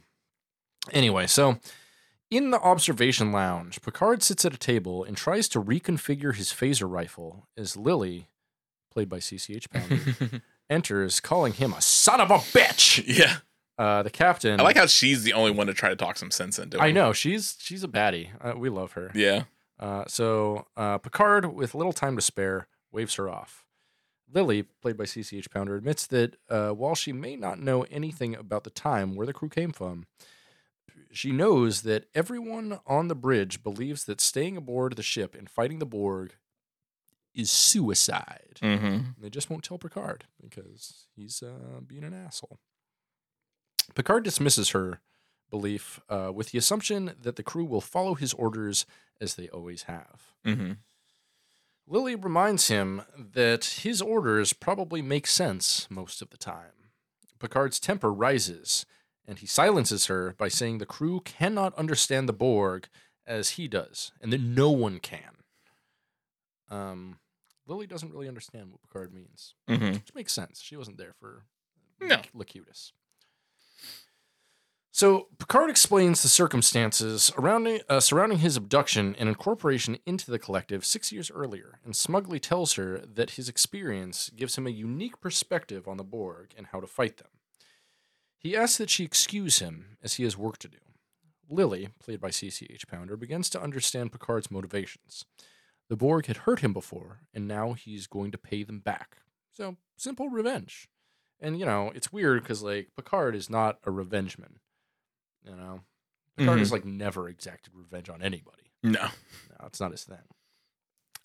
Anyway, 0.91 1.27
so 1.27 1.57
in 2.29 2.51
the 2.51 2.59
observation 2.59 3.31
lounge, 3.31 3.81
Picard 3.81 4.21
sits 4.23 4.43
at 4.45 4.53
a 4.53 4.57
table 4.57 5.03
and 5.03 5.15
tries 5.15 5.47
to 5.49 5.61
reconfigure 5.61 6.35
his 6.35 6.49
phaser 6.49 6.89
rifle 6.89 7.47
as 7.57 7.77
Lily, 7.77 8.27
played 8.91 9.09
by 9.09 9.19
CCH 9.19 9.69
Pounder, 9.69 10.41
enters, 10.69 11.19
calling 11.19 11.53
him 11.53 11.73
a 11.73 11.81
son 11.81 12.19
of 12.21 12.31
a 12.31 12.37
bitch. 12.37 13.03
yeah. 13.07 13.37
Uh, 13.75 14.03
the 14.03 14.09
captain. 14.11 14.59
I 14.59 14.63
like 14.63 14.77
how 14.77 14.85
she's 14.85 15.23
the 15.23 15.33
only 15.33 15.49
one 15.49 15.65
to 15.65 15.73
try 15.73 15.89
to 15.89 15.95
talk 15.95 16.15
some 16.17 16.29
sense 16.29 16.59
into 16.59 16.77
him. 16.77 16.83
I 16.83 16.91
know 16.91 17.11
she's 17.11 17.55
she's 17.59 17.83
a 17.83 17.87
baddie. 17.87 18.29
Uh, 18.39 18.53
we 18.55 18.69
love 18.69 18.91
her. 18.91 19.11
Yeah. 19.15 19.45
Uh, 19.79 20.03
so 20.07 20.67
uh, 20.77 20.99
Picard, 20.99 21.53
with 21.55 21.73
little 21.73 21.91
time 21.91 22.15
to 22.15 22.21
spare, 22.21 22.67
waves 22.91 23.15
her 23.15 23.27
off. 23.29 23.62
Lily, 24.31 24.63
played 24.63 24.97
by 24.97 25.03
CCH 25.03 25.49
Pounder, 25.51 25.75
admits 25.75 26.07
that 26.07 26.35
uh, 26.49 26.69
while 26.69 26.95
she 26.95 27.13
may 27.13 27.35
not 27.35 27.59
know 27.59 27.83
anything 27.83 28.35
about 28.35 28.63
the 28.63 28.69
time 28.69 29.15
where 29.15 29.27
the 29.27 29.33
crew 29.33 29.49
came 29.49 29.71
from, 29.71 30.05
she 31.11 31.31
knows 31.31 31.83
that 31.83 32.05
everyone 32.15 32.79
on 32.87 33.07
the 33.07 33.15
bridge 33.15 33.63
believes 33.63 34.05
that 34.05 34.19
staying 34.19 34.57
aboard 34.57 34.95
the 34.95 35.03
ship 35.03 35.35
and 35.35 35.49
fighting 35.49 35.79
the 35.79 35.85
Borg 35.85 36.35
is 37.33 37.51
suicide. 37.51 38.59
Mm-hmm. 38.61 39.21
They 39.21 39.29
just 39.29 39.49
won't 39.49 39.63
tell 39.63 39.77
Picard 39.77 40.25
because 40.41 41.05
he's 41.15 41.43
uh, 41.43 41.81
being 41.85 42.03
an 42.03 42.13
asshole. 42.13 42.59
Picard 43.95 44.23
dismisses 44.23 44.69
her 44.69 45.01
belief 45.49 45.99
uh, 46.09 46.31
with 46.33 46.51
the 46.51 46.57
assumption 46.57 47.13
that 47.21 47.35
the 47.35 47.43
crew 47.43 47.65
will 47.65 47.81
follow 47.81 48.15
his 48.15 48.33
orders 48.33 48.85
as 49.21 49.35
they 49.35 49.49
always 49.49 49.83
have. 49.83 50.33
Mm-hmm. 50.45 50.73
Lily 51.87 52.15
reminds 52.15 52.67
him 52.69 53.01
that 53.17 53.65
his 53.83 54.01
orders 54.01 54.53
probably 54.53 55.01
make 55.01 55.27
sense 55.27 55.87
most 55.89 56.21
of 56.21 56.29
the 56.29 56.37
time. 56.37 56.89
Picard's 57.39 57.79
temper 57.79 58.11
rises, 58.11 58.85
and 59.27 59.37
he 59.39 59.45
silences 59.47 60.05
her 60.05 60.33
by 60.37 60.47
saying 60.47 60.77
the 60.77 60.85
crew 60.85 61.19
cannot 61.25 61.75
understand 61.77 62.29
the 62.29 62.33
Borg 62.33 62.87
as 63.27 63.51
he 63.51 63.67
does, 63.67 64.11
and 64.21 64.31
that 64.31 64.41
no 64.41 64.69
one 64.71 64.99
can. 64.99 65.43
Um, 66.69 67.19
Lily 67.67 67.85
doesn't 67.87 68.11
really 68.11 68.27
understand 68.27 68.71
what 68.71 68.81
Picard 68.81 69.13
means, 69.13 69.55
Mm-hmm. 69.69 69.93
which 69.93 70.15
makes 70.15 70.33
sense. 70.33 70.61
She 70.61 70.75
wasn't 70.77 70.97
there 70.97 71.13
for 71.19 71.43
No. 72.01 72.21
Locutus. 72.33 72.93
So 74.95 75.27
Picard 75.39 75.71
explains 75.71 76.21
the 76.21 76.29
circumstances 76.29 77.31
around, 77.35 77.67
uh, 77.89 77.99
surrounding 77.99 78.37
his 78.37 78.55
abduction 78.55 79.15
and 79.17 79.27
incorporation 79.27 79.97
into 80.05 80.29
the 80.29 80.37
collective 80.37 80.85
six 80.85 81.11
years 81.11 81.31
earlier, 81.31 81.79
and 81.83 81.95
smugly 81.95 82.39
tells 82.39 82.73
her 82.73 82.99
that 82.99 83.31
his 83.31 83.49
experience 83.49 84.29
gives 84.35 84.55
him 84.55 84.67
a 84.67 84.69
unique 84.69 85.19
perspective 85.19 85.87
on 85.87 85.97
the 85.97 86.03
Borg 86.03 86.53
and 86.55 86.67
how 86.67 86.79
to 86.79 86.85
fight 86.85 87.17
them. 87.17 87.29
He 88.37 88.55
asks 88.55 88.77
that 88.77 88.91
she 88.91 89.03
excuse 89.03 89.57
him, 89.57 89.97
as 90.03 90.13
he 90.13 90.23
has 90.25 90.37
work 90.37 90.59
to 90.59 90.67
do. 90.67 90.77
Lily, 91.49 91.89
played 91.99 92.21
by 92.21 92.29
CCH 92.29 92.87
Pounder, 92.87 93.17
begins 93.17 93.49
to 93.49 93.61
understand 93.61 94.11
Picard's 94.11 94.51
motivations. 94.51 95.25
The 95.89 95.97
Borg 95.97 96.27
had 96.27 96.37
hurt 96.37 96.59
him 96.59 96.71
before, 96.71 97.21
and 97.33 97.47
now 97.47 97.73
he's 97.73 98.05
going 98.05 98.29
to 98.29 98.37
pay 98.37 98.61
them 98.61 98.79
back. 98.79 99.17
So, 99.51 99.77
simple 99.97 100.29
revenge. 100.29 100.87
And, 101.39 101.59
you 101.59 101.65
know, 101.65 101.91
it's 101.95 102.13
weird 102.13 102.43
because, 102.43 102.61
like, 102.61 102.89
Picard 102.95 103.35
is 103.35 103.49
not 103.49 103.79
a 103.85 103.89
revengeman. 103.89 104.57
You 105.45 105.55
know? 105.55 105.81
Picard 106.37 106.59
has, 106.59 106.71
like, 106.71 106.85
never 106.85 107.29
exacted 107.29 107.73
revenge 107.75 108.09
on 108.09 108.21
anybody. 108.23 108.63
No. 108.81 109.03
No, 109.03 109.67
it's 109.67 109.79
not 109.79 109.91
his 109.91 110.03
thing. 110.03 110.17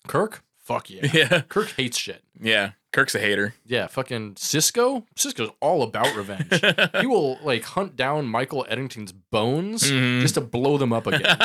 Kirk? 0.07 0.43
Fuck 0.57 0.89
yeah. 0.89 1.07
Yeah. 1.13 1.41
Kirk 1.49 1.69
hates 1.71 1.97
shit. 1.97 2.23
Yeah. 2.39 2.71
Kirk's 2.91 3.15
a 3.15 3.19
hater. 3.19 3.53
Yeah, 3.65 3.87
fucking 3.87 4.35
Sisko? 4.35 5.05
Sisko's 5.15 5.51
all 5.61 5.81
about 5.83 6.15
revenge. 6.15 6.47
he 7.01 7.07
will, 7.07 7.37
like, 7.43 7.63
hunt 7.63 7.95
down 7.95 8.25
Michael 8.27 8.65
Eddington's 8.69 9.11
bones 9.11 9.83
Mhm. 9.91 10.21
just 10.21 10.35
to 10.35 10.41
blow 10.41 10.77
them 10.77 10.91
up 10.93 11.05
again. 11.07 11.21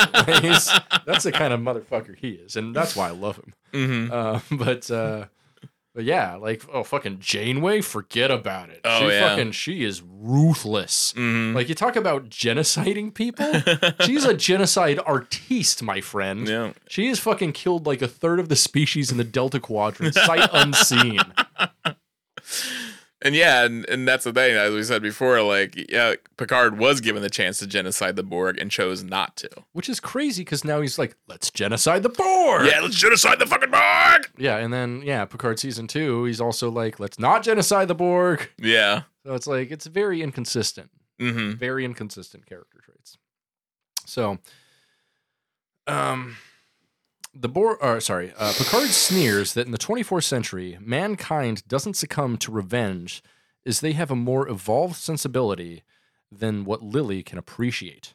That's 1.05 1.23
the 1.23 1.31
kind 1.31 1.53
of 1.53 1.59
motherfucker 1.59 2.15
he 2.17 2.31
is. 2.31 2.55
And 2.55 2.75
that's 2.75 2.95
why 2.95 3.07
I 3.07 3.11
love 3.11 3.37
him. 3.37 3.53
Mhm. 3.73 4.11
Uh, 4.11 4.39
but 4.55 4.89
uh, 4.91 5.25
but 5.95 6.03
yeah, 6.03 6.35
like 6.35 6.61
oh 6.71 6.83
fucking 6.83 7.17
Janeway, 7.19 7.79
forget 7.81 8.29
about 8.29 8.69
it. 8.69 8.81
Oh, 8.83 8.99
she 8.99 9.05
yeah. 9.07 9.29
fucking 9.29 9.53
she 9.53 9.83
is 9.85 10.03
ruthless. 10.03 11.13
Mhm. 11.13 11.55
Like 11.55 11.69
you 11.69 11.75
talk 11.75 11.95
about 11.95 12.29
genociding 12.29 13.13
people, 13.13 13.51
she's 14.05 14.25
a 14.25 14.33
genocide 14.33 14.99
artiste, 15.05 15.81
my 15.81 16.01
friend. 16.01 16.47
yeah. 16.47 16.73
She 16.89 17.07
has 17.07 17.19
fucking 17.19 17.53
killed 17.53 17.85
like 17.87 18.01
a 18.01 18.07
third 18.07 18.39
of 18.39 18.49
the 18.49 18.55
species 18.57 19.09
in 19.11 19.17
the 19.17 19.23
Delta 19.23 19.59
Quadrant, 19.59 20.13
sight 20.13 20.49
unseen. 20.53 21.19
And 23.21 23.33
yeah, 23.33 23.63
and, 23.63 23.87
and 23.89 24.07
that's 24.07 24.25
the 24.25 24.33
thing, 24.33 24.55
as 24.55 24.73
we 24.73 24.83
said 24.83 25.01
before, 25.01 25.41
like, 25.41 25.89
yeah, 25.89 26.15
Picard 26.37 26.77
was 26.77 27.01
given 27.01 27.21
the 27.21 27.29
chance 27.29 27.59
to 27.59 27.67
genocide 27.67 28.17
the 28.17 28.23
Borg 28.23 28.59
and 28.59 28.69
chose 28.69 29.03
not 29.03 29.35
to. 29.37 29.49
Which 29.71 29.89
is 29.89 29.99
crazy 29.99 30.43
because 30.43 30.65
now 30.65 30.81
he's 30.81 30.99
like, 30.99 31.15
let's 31.27 31.49
genocide 31.49 32.03
the 32.03 32.09
Borg. 32.09 32.67
Yeah, 32.67 32.81
let's 32.81 32.97
genocide 32.97 33.39
the 33.39 33.45
fucking 33.45 33.71
Borg! 33.71 34.29
Yeah, 34.37 34.57
and 34.57 34.73
then 34.73 35.01
yeah, 35.03 35.25
Picard 35.25 35.59
season 35.59 35.87
two, 35.87 36.25
he's 36.25 36.41
also 36.41 36.69
like, 36.69 36.99
let's 36.99 37.17
not 37.17 37.41
genocide 37.41 37.87
the 37.87 37.95
Borg. 37.95 38.49
Yeah. 38.57 39.03
So 39.25 39.33
it's 39.33 39.47
like 39.47 39.71
it's 39.71 39.85
very 39.87 40.21
inconsistent. 40.21 40.91
Mm-hmm. 41.17 41.51
very 41.51 41.85
inconsistent 41.85 42.45
character 42.45 42.79
traits. 42.83 43.17
So, 44.05 44.37
um, 45.87 46.35
the 47.35 47.49
Bor, 47.49 47.77
or 47.83 47.99
sorry, 47.99 48.33
uh, 48.37 48.53
Picard 48.57 48.89
sneers 48.89 49.53
that 49.53 49.65
in 49.65 49.71
the 49.71 49.77
24th 49.77 50.23
century, 50.23 50.77
mankind 50.81 51.67
doesn't 51.67 51.95
succumb 51.95 52.37
to 52.37 52.51
revenge, 52.51 53.21
as 53.65 53.81
they 53.81 53.93
have 53.93 54.09
a 54.11 54.15
more 54.15 54.47
evolved 54.47 54.95
sensibility 54.95 55.83
than 56.31 56.65
what 56.65 56.81
Lily 56.83 57.23
can 57.23 57.37
appreciate. 57.37 58.13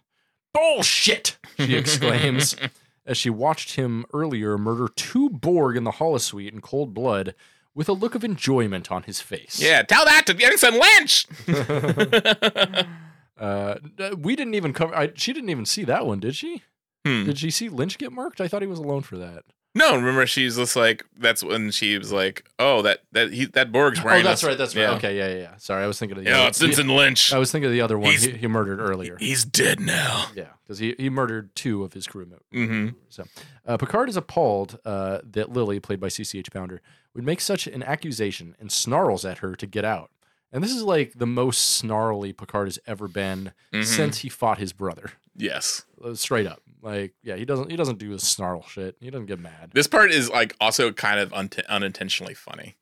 Bullshit! 0.53 1.39
She 1.59 1.77
exclaims 1.77 2.57
as 3.07 3.17
she 3.17 3.31
watched 3.31 3.75
him 3.77 4.05
earlier 4.13 4.57
murder 4.59 4.89
two 4.89 5.31
Borg 5.31 5.77
in 5.77 5.85
the 5.85 5.93
holosuite 5.93 6.53
in 6.53 6.61
cold 6.61 6.95
blood, 6.95 7.35
with 7.75 7.89
a 7.89 7.93
look 7.93 8.15
of 8.15 8.25
enjoyment 8.25 8.91
on 8.91 9.05
his 9.05 9.21
face. 9.21 9.61
Yeah, 9.61 9.83
tell 9.83 10.05
that 10.05 10.27
to 10.27 10.37
Ensign 10.45 10.81
Lynch! 10.81 11.27
Uh, 13.41 13.77
we 14.19 14.37
didn't 14.37 14.55
even 14.55 14.75
cover. 14.75 14.95
I, 14.95 15.13
she 15.15 15.33
didn't 15.33 15.49
even 15.49 15.65
see 15.65 15.83
that 15.85 16.07
one, 16.07 16.21
did 16.21 16.37
she? 16.37 16.63
Hmm. 17.07 17.25
Did 17.25 17.39
she 17.39 17.51
see 17.51 17.69
Lynch 17.69 17.97
get 17.99 18.13
marked? 18.13 18.41
I 18.41 18.49
thought 18.49 18.63
he 18.63 18.69
was 18.69 18.79
alone 18.79 19.03
for 19.03 19.17
that. 19.19 19.45
No, 19.73 19.95
remember 19.95 20.27
she's 20.27 20.57
just 20.57 20.75
like 20.75 21.05
that's 21.17 21.45
when 21.45 21.71
she 21.71 21.97
was 21.97 22.11
like, 22.13 22.45
"Oh, 22.59 22.83
that 22.83 23.03
that 23.13 23.33
he 23.33 23.45
that 23.47 23.71
Borg's 23.71 24.03
wearing." 24.03 24.23
Oh, 24.27 24.29
that's 24.29 24.41
this- 24.41 24.49
right. 24.49 24.59
That's 24.59 24.75
right. 24.75 24.83
yeah. 24.83 24.91
Okay, 24.97 25.17
yeah, 25.17 25.29
yeah, 25.29 25.39
yeah. 25.43 25.57
Sorry, 25.59 25.85
I 25.85 25.87
was 25.87 25.97
thinking 25.97 26.19
of 26.19 26.25
the 26.25 26.31
Yeah, 26.31 26.39
other. 26.41 26.49
it's 26.49 26.61
Ensign 26.61 26.89
Lynch. 26.89 27.33
I 27.33 27.39
was 27.39 27.53
thinking 27.53 27.67
of 27.67 27.73
the 27.73 27.81
other 27.81 27.97
one 27.97 28.13
he, 28.13 28.33
he 28.33 28.47
murdered 28.49 28.81
earlier. 28.81 29.17
He's 29.21 29.45
dead 29.45 29.79
now. 29.79 30.27
Yeah, 30.35 30.49
because 30.65 30.81
he, 30.81 30.97
he 30.99 31.09
murdered 31.09 31.55
two 31.55 31.85
of 31.85 31.93
his 31.93 32.09
crew 32.09 32.27
members. 32.27 32.43
hmm 32.53 32.97
So, 33.11 33.25
uh, 33.65 33.77
Picard 33.77 34.09
is 34.09 34.17
appalled 34.17 34.81
uh, 34.85 35.21
that 35.31 35.53
Lily, 35.53 35.79
played 35.79 36.01
by 36.01 36.09
CCH 36.09 36.53
Pounder, 36.53 36.83
would 37.15 37.25
make 37.25 37.41
such 37.41 37.69
an 37.69 37.85
accusation 37.85 38.57
and 38.59 38.73
snarls 38.73 39.25
at 39.25 39.39
her 39.39 39.55
to 39.55 39.67
get 39.69 39.85
out. 39.85 40.11
And 40.53 40.65
this 40.65 40.73
is 40.75 40.83
like 40.83 41.13
the 41.15 41.27
most 41.29 41.77
snarly 41.77 42.33
Picard 42.33 42.67
has 42.67 42.81
ever 42.89 43.07
been 43.07 43.53
Mhm. 43.73 43.85
since 43.85 44.19
he 44.19 44.29
fought 44.29 44.59
his 44.59 44.73
brother. 44.73 45.13
Yes, 45.37 45.85
Uh, 46.05 46.15
Straight 46.15 46.49
up, 46.49 46.61
like 46.83 47.15
yeah, 47.23 47.37
he 47.37 47.45
doesn't 47.45 47.71
he 47.71 47.77
doesn't 47.77 47.99
do 47.99 48.11
the 48.11 48.19
snarl 48.19 48.63
shit. 48.63 48.97
He 49.01 49.11
doesn't 49.11 49.27
get 49.27 49.39
mad. 49.39 49.71
this 49.75 49.87
part 49.87 50.11
is 50.11 50.31
like 50.31 50.55
also 50.61 50.93
kind 50.93 51.21
of 51.21 51.33
un- 51.33 51.51
unintentionally 51.69 52.35
funny. 52.35 52.77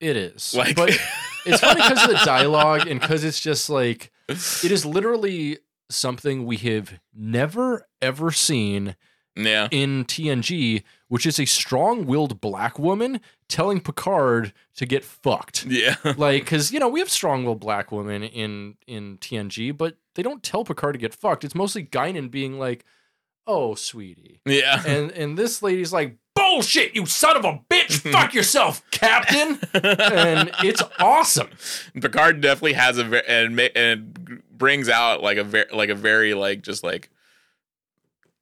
It 0.00 0.16
is, 0.16 0.52
Like, 0.52 0.74
but 0.74 0.90
it's 1.46 1.60
funny 1.60 1.80
because 1.80 2.02
of 2.02 2.10
the 2.10 2.24
dialogue 2.24 2.88
and 2.88 3.00
because 3.00 3.22
it's 3.22 3.38
just 3.38 3.70
like 3.70 4.10
it 4.28 4.70
is 4.72 4.84
literally 4.84 5.58
something 5.90 6.44
we 6.44 6.56
have 6.56 6.98
never 7.14 7.86
ever 8.00 8.32
seen 8.32 8.96
yeah, 9.36 9.68
in 9.70 10.04
TNG, 10.04 10.82
which 11.08 11.24
is 11.24 11.38
a 11.40 11.44
strong-willed 11.46 12.40
black 12.40 12.78
woman 12.78 13.20
telling 13.48 13.80
Picard 13.80 14.52
to 14.76 14.84
get 14.86 15.04
fucked. 15.04 15.64
yeah, 15.66 15.94
like, 16.16 16.44
because 16.44 16.70
you 16.72 16.78
know 16.80 16.88
we 16.88 17.00
have 17.00 17.08
strong-willed 17.10 17.60
black 17.60 17.92
women 17.92 18.22
in 18.24 18.76
in 18.86 19.18
TNG, 19.18 19.76
but 19.76 19.96
they 20.16 20.22
don't 20.22 20.42
tell 20.42 20.64
Picard 20.64 20.94
to 20.94 20.98
get 20.98 21.14
fucked. 21.14 21.44
It's 21.44 21.54
mostly 21.54 21.84
Guinan 21.84 22.30
being 22.30 22.58
like, 22.58 22.84
"Oh, 23.46 23.74
sweetie," 23.74 24.40
yeah. 24.44 24.82
and 24.86 25.10
and 25.12 25.36
this 25.38 25.62
lady's 25.62 25.92
like, 25.92 26.16
"Bullshit, 26.34 26.94
you 26.94 27.06
son 27.06 27.36
of 27.36 27.44
a 27.44 27.60
bitch! 27.70 27.98
Fuck 28.12 28.34
yourself, 28.34 28.82
Captain!" 28.90 29.58
and 29.74 30.50
it's 30.62 30.82
awesome. 30.98 31.48
Picard 32.00 32.40
definitely 32.40 32.74
has 32.74 32.98
a 32.98 33.04
very 33.04 33.26
and 33.26 33.58
and 33.60 34.42
brings 34.50 34.88
out 34.88 35.22
like 35.22 35.38
a 35.38 35.44
very 35.44 35.66
like 35.72 35.88
a 35.90 35.94
very 35.94 36.34
like 36.34 36.62
just 36.62 36.84
like 36.84 37.10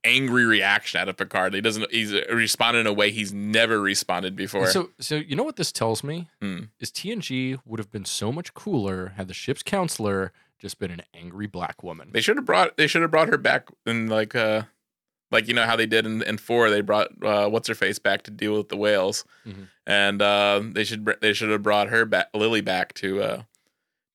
angry 0.03 0.47
reaction 0.47 0.99
out 1.01 1.09
of 1.11 1.17
Picard. 1.17 1.53
He 1.55 1.61
doesn't 1.61 1.91
he's 1.93 2.13
responded 2.33 2.81
in 2.81 2.87
a 2.87 2.93
way 2.93 3.11
he's 3.11 3.33
never 3.35 3.81
responded 3.81 4.35
before. 4.35 4.67
So, 4.69 4.91
so 4.99 5.17
you 5.17 5.37
know 5.37 5.43
what 5.45 5.57
this 5.57 5.73
tells 5.73 6.03
me 6.03 6.29
Hmm. 6.41 6.65
is 6.79 6.91
TNG 6.91 7.59
would 7.67 7.79
have 7.79 7.91
been 7.91 8.07
so 8.07 8.33
much 8.33 8.55
cooler 8.55 9.13
had 9.17 9.29
the 9.29 9.35
ship's 9.35 9.63
counselor 9.63 10.33
just 10.59 10.79
been 10.79 10.91
an 10.91 11.03
angry 11.15 11.47
black 11.47 11.83
woman. 11.83 12.11
they 12.13 12.21
should 12.23 12.37
have 12.37 12.47
brought 12.47 12.77
they 12.79 12.87
should 12.87 13.03
have 13.03 13.11
brought 13.11 13.29
her 13.29 13.37
back 13.39 13.69
in 13.87 14.09
like 14.09 14.35
uh 14.35 14.63
like 15.31 15.47
you 15.49 15.55
know 15.55 15.65
how 15.67 15.77
they 15.77 15.87
did 15.87 16.07
in, 16.07 16.23
in 16.23 16.39
four 16.39 16.71
they 16.71 16.81
brought 16.81 17.09
uh, 17.25 17.49
what's 17.49 17.69
her 17.69 17.75
face 17.75 17.99
back 17.99 18.23
to 18.23 18.31
deal 18.31 18.57
with 18.57 18.69
the 18.69 18.77
whales 18.77 19.25
Mhm. 19.47 19.69
and 19.87 20.21
uh, 20.23 20.61
they 20.63 20.85
should 20.85 21.09
they 21.21 21.33
should 21.33 21.51
have 21.51 21.63
brought 21.63 21.89
her 21.89 22.05
back 22.05 22.29
Lily 22.35 22.61
back 22.61 22.93
to 22.95 23.23
uh 23.23 23.43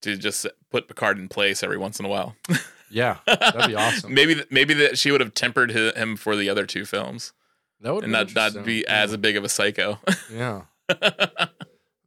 to 0.02 0.16
just 0.18 0.46
put 0.70 0.88
Picard 0.88 1.18
in 1.18 1.28
place 1.28 1.64
every 1.64 1.78
once 1.78 2.00
in 2.00 2.06
a 2.06 2.10
while. 2.10 2.36
Yeah, 2.92 3.18
that'd 3.26 3.68
be 3.68 3.76
awesome. 3.76 4.14
maybe 4.14 4.44
maybe 4.52 4.74
that 4.76 4.98
she 5.00 5.12
would 5.12 5.20
have 5.20 5.34
tempered 5.34 5.72
him 5.72 6.16
for 6.16 6.36
the 6.36 6.50
other 6.50 6.66
two 6.68 6.86
films 6.86 7.34
That 7.82 7.94
would 7.94 8.04
and 8.04 8.14
be 8.14 8.34
not 8.36 8.64
be 8.64 8.88
as 8.88 9.12
a 9.12 9.18
big 9.18 9.36
of 9.36 9.44
a 9.44 9.50
psycho. 9.50 10.00
yeah. 10.32 10.62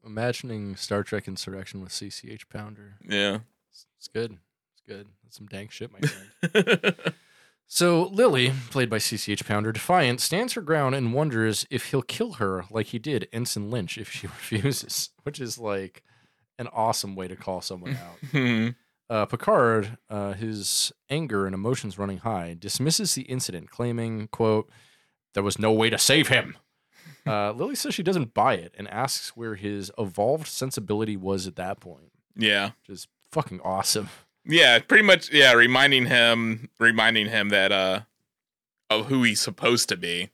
Imagining 0.07 0.77
Star 0.77 1.03
Trek 1.03 1.29
Insurrection 1.29 1.81
with 1.83 1.91
CCH 1.91 2.49
Pounder. 2.49 2.95
yeah. 3.07 3.41
It's, 3.71 3.87
it's 3.99 4.09
good. 4.09 4.39
It's 4.73 4.83
good. 4.87 5.09
That's 5.23 5.37
some 5.37 5.47
dank 5.47 5.71
shit, 5.73 5.91
my 5.93 5.99
friend. 6.01 6.95
So 7.71 8.05
Lily, 8.05 8.51
played 8.71 8.89
by 8.89 8.97
CCH 8.97 9.45
Pounder, 9.45 9.73
defiant, 9.73 10.23
stands 10.23 10.55
her 10.55 10.63
ground 10.63 10.95
and 10.95 11.13
wonders 11.13 11.67
if 11.71 11.91
he'll 11.91 12.03
kill 12.03 12.35
her 12.35 12.65
like 12.71 12.87
he 12.87 12.99
did 12.99 13.29
Ensign 13.31 13.71
Lynch 13.71 13.99
if 13.99 14.11
she 14.11 14.27
refuses, 14.27 15.11
which 15.23 15.39
is 15.39 15.59
like 15.59 16.03
an 16.59 16.67
awesome 16.73 17.15
way 17.15 17.29
to 17.29 17.37
call 17.37 17.61
someone 17.61 17.97
out. 17.97 18.19
Hmm. 18.31 18.69
Uh, 19.11 19.25
Picard, 19.25 19.97
uh, 20.11 20.35
his 20.35 20.93
anger 21.09 21.47
and 21.47 21.55
emotions 21.55 21.97
running 21.97 22.19
high, 22.19 22.55
dismisses 22.59 23.15
the 23.15 23.23
incident, 23.23 23.71
claiming, 23.71 24.29
"quote 24.29 24.71
There 25.33 25.43
was 25.43 25.59
no 25.59 25.73
way 25.73 25.89
to 25.89 25.99
save 25.99 26.29
him." 26.29 26.57
Uh, 27.27 27.53
Lily 27.53 27.75
says 27.75 27.95
she 27.95 28.03
doesn't 28.03 28.33
buy 28.33 28.55
it 28.55 28.75
and 28.79 28.89
asks 28.89 29.37
where 29.37 29.55
his 29.55 29.93
evolved 29.99 30.47
sensibility 30.47 31.15
was 31.15 31.47
at 31.47 31.57
that 31.57 31.79
point, 31.79 32.11
yeah. 32.35 32.71
which 32.81 32.89
is 32.89 33.07
fucking 33.33 33.61
awesome. 33.63 34.09
Yeah, 34.49 34.79
pretty 34.81 35.05
much 35.05 35.31
yeah, 35.33 35.53
reminding 35.53 36.07
him 36.07 36.71
reminding 36.81 37.27
him 37.29 37.51
that 37.51 37.71
uh 37.71 38.01
of 38.91 39.07
who 39.07 39.23
he's 39.23 39.41
supposed 39.41 39.89
to 39.91 39.97
be. 39.97 40.31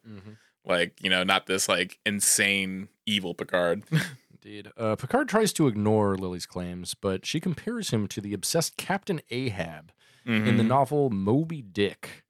Like, 0.66 1.02
you 1.02 1.10
know, 1.10 1.24
not 1.24 1.46
this 1.46 1.68
like 1.68 1.98
insane 2.06 2.88
evil 3.04 3.34
Picard. 3.34 3.82
Indeed. 4.30 4.70
Uh, 4.76 4.94
Picard 4.96 5.28
tries 5.28 5.52
to 5.54 5.66
ignore 5.68 6.16
Lily's 6.16 6.46
claims, 6.46 6.94
but 6.94 7.26
she 7.26 7.38
compares 7.40 7.90
him 7.90 8.06
to 8.08 8.20
the 8.20 8.32
obsessed 8.32 8.76
Captain 8.76 9.20
Ahab 9.30 9.92
in 10.24 10.56
the 10.56 10.62
Mhm. 10.62 10.68
novel 10.68 11.10
Moby 11.10 11.60
Dick. 11.60 12.24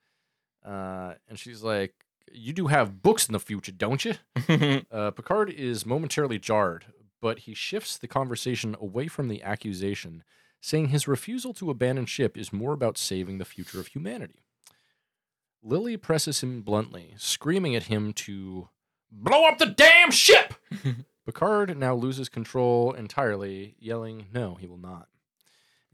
Uh, 0.65 1.15
and 1.28 1.39
she's 1.39 1.62
like, 1.62 1.94
You 2.32 2.52
do 2.52 2.66
have 2.66 3.02
books 3.02 3.28
in 3.28 3.32
the 3.32 3.39
future, 3.39 3.70
don't 3.73 4.05
you? 4.05 4.15
Uh, 4.90 5.11
Picard 5.12 5.51
is 5.51 5.86
momentarily 5.86 6.39
jarred, 6.40 6.86
but 7.20 7.40
he 7.40 7.55
shifts 7.55 7.97
the 7.98 8.09
conversation 8.09 8.74
away 8.81 9.06
from 9.06 9.28
the 9.28 9.43
accusation, 9.44 10.24
saying 10.65 10.89
his 10.89 11.07
refusal 11.07 11.53
to 11.53 11.69
abandon 11.69 12.07
ship 12.07 12.39
is 12.39 12.51
more 12.51 12.73
about 12.73 12.97
saving 12.97 13.36
the 13.36 13.45
future 13.45 13.78
of 13.81 13.89
humanity. 13.89 14.41
Lily 15.62 15.99
presses 15.99 16.43
him 16.43 16.62
bluntly, 16.62 17.12
screaming 17.19 17.77
at 17.77 17.85
him 17.85 18.15
to 18.15 18.70
blow 19.12 19.45
up 19.45 19.59
the 19.59 19.66
damn 19.66 20.11
ship. 20.11 20.55
Picard 21.27 21.77
now 21.77 21.95
loses 21.95 22.31
control 22.31 22.95
entirely, 22.95 23.77
yelling, 23.78 24.28
No, 24.32 24.55
he 24.55 24.66
will 24.66 24.78
not. 24.78 25.09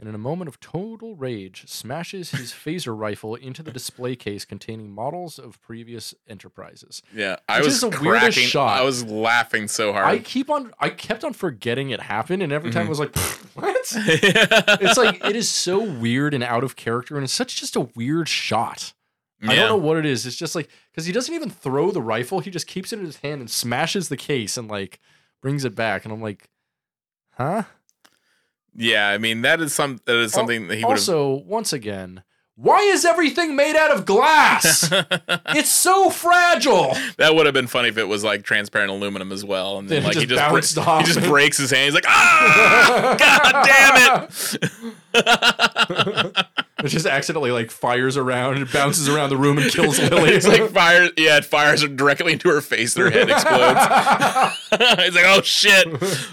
And 0.01 0.09
in 0.09 0.15
a 0.15 0.19
moment 0.19 0.49
of 0.49 0.59
total 0.61 1.15
rage, 1.15 1.65
smashes 1.69 2.31
his 2.31 2.53
phaser 2.65 2.99
rifle 2.99 3.35
into 3.35 3.63
the 3.63 3.71
display 3.71 4.17
case 4.17 4.47
containing 4.47 4.91
models 4.91 5.39
of 5.39 5.61
previous 5.61 6.15
enterprises. 6.27 7.03
yeah, 7.15 7.37
I 7.47 7.61
was 7.61 7.81
cracking. 7.81 8.09
weirdest 8.09 8.39
shot. 8.39 8.81
I 8.81 8.83
was 8.83 9.05
laughing 9.05 9.69
so 9.69 9.93
hard. 9.93 10.07
I 10.07 10.19
keep 10.19 10.49
on. 10.49 10.73
I 10.81 10.89
kept 10.89 11.23
on 11.23 11.35
forgetting 11.35 11.91
it 11.91 12.01
happened, 12.01 12.43
and 12.43 12.51
every 12.51 12.71
time 12.71 12.85
Mhm. 12.85 12.87
I 12.87 12.89
was 12.89 12.99
like, 13.01 13.15
"What?" 13.55 13.77
it's 14.81 14.97
like 14.97 15.23
it 15.23 15.37
is 15.37 15.51
so 15.51 15.79
weird 15.85 16.33
and 16.33 16.43
out 16.43 16.65
of 16.65 16.77
character, 16.77 17.17
and 17.17 17.23
it's 17.25 17.33
such 17.35 17.57
just 17.57 17.77
a 17.77 17.81
weird 17.95 18.27
shot. 18.27 18.95
I 19.43 19.55
don't 19.55 19.69
know 19.69 19.77
what 19.77 19.97
it 19.99 20.07
is. 20.07 20.25
It's 20.27 20.37
just 20.37 20.55
like 20.55 20.69
because 20.91 21.05
he 21.07 21.13
doesn't 21.13 21.35
even 21.35 21.51
throw 21.51 21.91
the 21.91 22.01
rifle; 22.03 22.41
he 22.41 22.51
just 22.51 22.67
keeps 22.67 22.91
it 22.93 22.99
in 23.01 23.05
his 23.05 23.17
hand 23.19 23.41
and 23.43 23.51
smashes 23.51 24.09
the 24.09 24.17
case 24.17 24.57
and 24.57 24.67
like 24.67 24.99
brings 25.43 25.65
it 25.67 25.75
back, 25.75 26.05
and 26.07 26.13
I'm 26.15 26.23
like, 26.23 26.49
"Huh?" 27.33 27.65
Yeah, 28.75 29.09
I 29.09 29.19
mean 29.19 29.43
that 29.43 29.61
is 29.61 29.75
some 29.75 30.01
that 30.05 30.17
is 30.17 30.33
something 30.33 30.69
that 30.69 30.77
he 30.77 30.85
would 30.85 30.93
also, 30.93 31.43
once 31.47 31.73
again, 31.73 32.23
why 32.61 32.79
is 32.81 33.05
everything 33.07 33.57
made 33.57 33.75
out 33.75 33.91
of 33.91 34.05
glass? 34.05 34.91
it's 35.49 35.71
so 35.71 36.11
fragile. 36.11 36.95
that 37.17 37.35
would 37.35 37.47
have 37.47 37.55
been 37.55 37.67
funny 37.67 37.89
if 37.89 37.97
it 37.97 38.05
was 38.05 38.23
like 38.23 38.43
transparent 38.43 38.91
aluminum 38.91 39.33
as 39.33 39.45
well, 39.45 39.79
and 39.79 39.89
then 39.89 40.03
like 40.03 40.15
he 40.17 40.27
just 40.27 40.41
just 40.41 40.53
bounced 40.53 40.75
bre- 40.75 40.81
off. 40.83 41.07
he 41.07 41.13
just 41.15 41.27
breaks 41.27 41.57
his 41.57 41.71
hand. 41.71 41.87
He's 41.87 41.95
like, 41.95 42.05
ah, 42.07 43.17
god 43.19 44.29
damn 45.15 45.25
it! 46.35 46.47
It 46.83 46.89
just 46.89 47.05
accidentally 47.05 47.51
like 47.51 47.71
fires 47.71 48.17
around 48.17 48.57
and 48.57 48.73
bounces 48.73 49.07
around 49.07 49.29
the 49.29 49.37
room 49.37 49.59
and 49.59 49.71
kills 49.71 49.99
Lily. 49.99 50.31
it's 50.31 50.47
like 50.47 50.71
fire. 50.71 51.11
Yeah, 51.17 51.37
it 51.37 51.45
fires 51.45 51.87
directly 51.87 52.33
into 52.33 52.49
her 52.49 52.63
face. 52.63 52.95
Their 52.95 53.11
head 53.11 53.29
explodes. 53.29 53.81
He's 55.05 55.15
like, 55.15 55.27
"Oh 55.27 55.43
shit! 55.43 55.87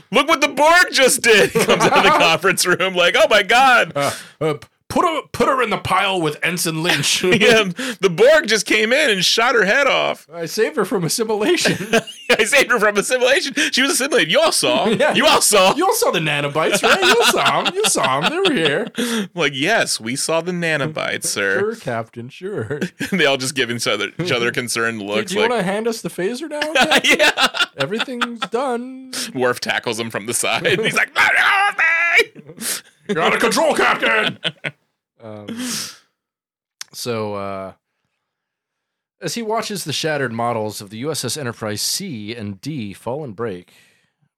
Look 0.09 0.29
what 0.29 0.39
the 0.39 0.47
Borg 0.47 0.87
just 0.93 1.21
did!" 1.21 1.49
He 1.51 1.59
comes 1.65 1.83
out 1.83 1.97
of 1.97 2.03
the 2.03 2.11
conference 2.11 2.65
room 2.65 2.95
like, 2.95 3.15
"Oh 3.17 3.27
my 3.29 3.43
god!" 3.43 3.91
Uh, 3.93 4.11
uh, 4.39 4.53
put 4.89 5.05
her 5.05 5.21
put 5.31 5.47
her 5.47 5.61
in 5.61 5.69
the 5.69 5.77
pile 5.77 6.21
with 6.21 6.37
Ensign 6.43 6.83
Lynch. 6.83 7.23
Yeah, 7.37 7.63
the 7.99 8.09
Borg 8.09 8.47
just 8.47 8.65
came 8.65 8.91
in 8.91 9.09
and 9.09 9.23
shot 9.23 9.53
her 9.53 9.63
head 9.65 9.85
off. 9.85 10.27
I 10.33 10.45
saved 10.45 10.75
her 10.75 10.85
from 10.85 11.03
assimilation. 11.03 11.93
I 12.31 12.43
saved 12.45 12.71
her 12.71 12.79
from 12.79 12.97
assimilation. 12.97 13.53
She 13.71 13.81
was 13.81 13.91
assimilated. 13.91 14.31
You 14.31 14.39
all 14.39 14.51
saw. 14.51 14.87
Yeah. 14.97 15.13
You 15.13 15.27
all 15.27 15.41
saw. 15.41 15.75
you 15.75 15.85
all 15.85 15.93
saw 15.93 16.09
the 16.11 16.19
nanobites, 16.19 16.81
right? 16.81 16.99
You 17.01 17.23
saw 17.25 17.61
them. 17.63 17.75
You 17.75 17.83
saw 17.85 18.21
them. 18.21 18.31
They 18.31 18.49
were 18.49 18.55
here. 18.55 19.27
like, 19.35 19.53
yes, 19.53 19.99
we 19.99 20.15
saw 20.15 20.41
the 20.41 20.51
nanobites, 20.51 21.25
sir. 21.25 21.59
Sure, 21.59 21.75
Captain. 21.75 22.29
Sure. 22.29 22.79
And 23.11 23.19
they 23.19 23.25
all 23.25 23.37
just 23.37 23.53
give 23.53 23.69
each 23.69 23.85
other 23.85 24.09
each 24.19 24.31
other 24.31 24.51
concerned 24.51 25.01
looks. 25.01 25.31
Do, 25.31 25.35
you 25.35 25.41
like, 25.41 25.49
want 25.51 25.59
to 25.59 25.65
hand 25.65 25.87
us 25.87 26.01
the 26.01 26.09
phaser 26.09 26.49
now? 26.49 26.61
Yeah. 27.03 27.65
Everything's 27.77 28.39
done. 28.49 29.11
Worf 29.35 29.59
tackles 29.59 29.99
him 29.99 30.09
from 30.09 30.25
the 30.25 30.33
side. 30.33 30.65
He's 30.65 30.95
like, 30.95 31.15
"Let 31.15 31.31
go 31.35 31.69
of 31.69 32.55
me!" 32.57 32.63
You're 33.07 33.21
out 33.21 33.33
of 33.33 33.39
control, 33.39 33.73
Captain. 33.75 34.39
Um, 35.19 35.47
so, 36.93 37.33
uh, 37.33 37.73
as 39.19 39.33
he 39.33 39.41
watches 39.41 39.83
the 39.83 39.91
shattered 39.91 40.31
models 40.31 40.79
of 40.79 40.91
the 40.91 41.01
USS 41.01 41.39
Enterprise 41.39 41.81
C 41.81 42.35
and 42.35 42.61
D 42.61 42.93
fall 42.93 43.23
and 43.23 43.35
break, 43.35 43.73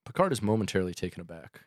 Picard 0.06 0.32
is 0.32 0.42
momentarily 0.42 0.94
taken 0.94 1.20
aback. 1.20 1.64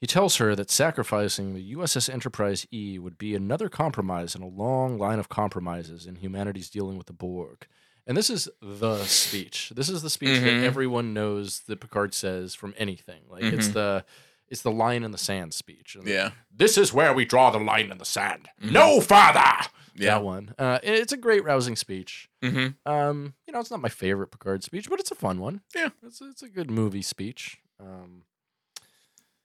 He 0.00 0.08
tells 0.08 0.38
her 0.38 0.56
that 0.56 0.72
sacrificing 0.72 1.54
the 1.54 1.72
USS 1.74 2.12
Enterprise 2.12 2.66
E 2.72 2.98
would 2.98 3.16
be 3.16 3.36
another 3.36 3.68
compromise 3.68 4.34
in 4.34 4.42
a 4.42 4.48
long 4.48 4.98
line 4.98 5.20
of 5.20 5.28
compromises 5.28 6.04
in 6.04 6.16
humanity's 6.16 6.68
dealing 6.68 6.98
with 6.98 7.06
the 7.06 7.12
Borg, 7.12 7.68
And 8.08 8.16
this 8.16 8.28
is 8.28 8.48
the 8.60 9.04
speech. 9.04 9.70
This 9.76 9.88
is 9.88 10.02
the 10.02 10.10
speech 10.10 10.40
Mhm. 10.40 10.42
that 10.42 10.64
everyone 10.66 11.14
knows 11.14 11.60
that 11.68 11.78
Picard 11.80 12.12
says 12.12 12.56
from 12.56 12.74
anything. 12.76 13.22
Like 13.28 13.44
it's 13.44 13.68
Mhm. 13.68 13.72
the 13.74 14.04
it's 14.50 14.62
the 14.62 14.70
line 14.70 15.02
in 15.04 15.10
the 15.12 15.18
sand 15.18 15.54
speech. 15.54 15.94
And 15.94 16.06
Yeah. 16.06 16.32
This 16.54 16.76
is 16.76 16.92
where 16.92 17.14
we 17.14 17.24
draw 17.24 17.50
the 17.50 17.58
line 17.58 17.90
in 17.90 17.98
the 17.98 18.04
sand. 18.04 18.48
Mhm. 18.60 18.72
No 18.72 19.00
further. 19.00 19.68
Yeah. 19.94 20.14
That 20.16 20.22
one. 20.24 20.54
Uh, 20.58 20.78
it's 20.82 21.12
a 21.12 21.16
great 21.16 21.44
rousing 21.44 21.76
speech. 21.76 22.28
Mm-hmm. 22.42 22.90
Um, 22.90 23.34
you 23.46 23.52
know, 23.52 23.60
it's 23.60 23.70
not 23.70 23.80
my 23.80 23.88
favorite 23.88 24.28
Picard 24.30 24.62
speech, 24.64 24.88
but 24.88 24.98
it's 25.00 25.10
a 25.10 25.14
fun 25.14 25.38
one. 25.40 25.60
Yeah. 25.74 25.90
It's 26.02 26.20
it's 26.20 26.42
a 26.42 26.48
good 26.48 26.70
movie 26.70 27.02
speech. 27.02 27.58
Um, 27.78 28.24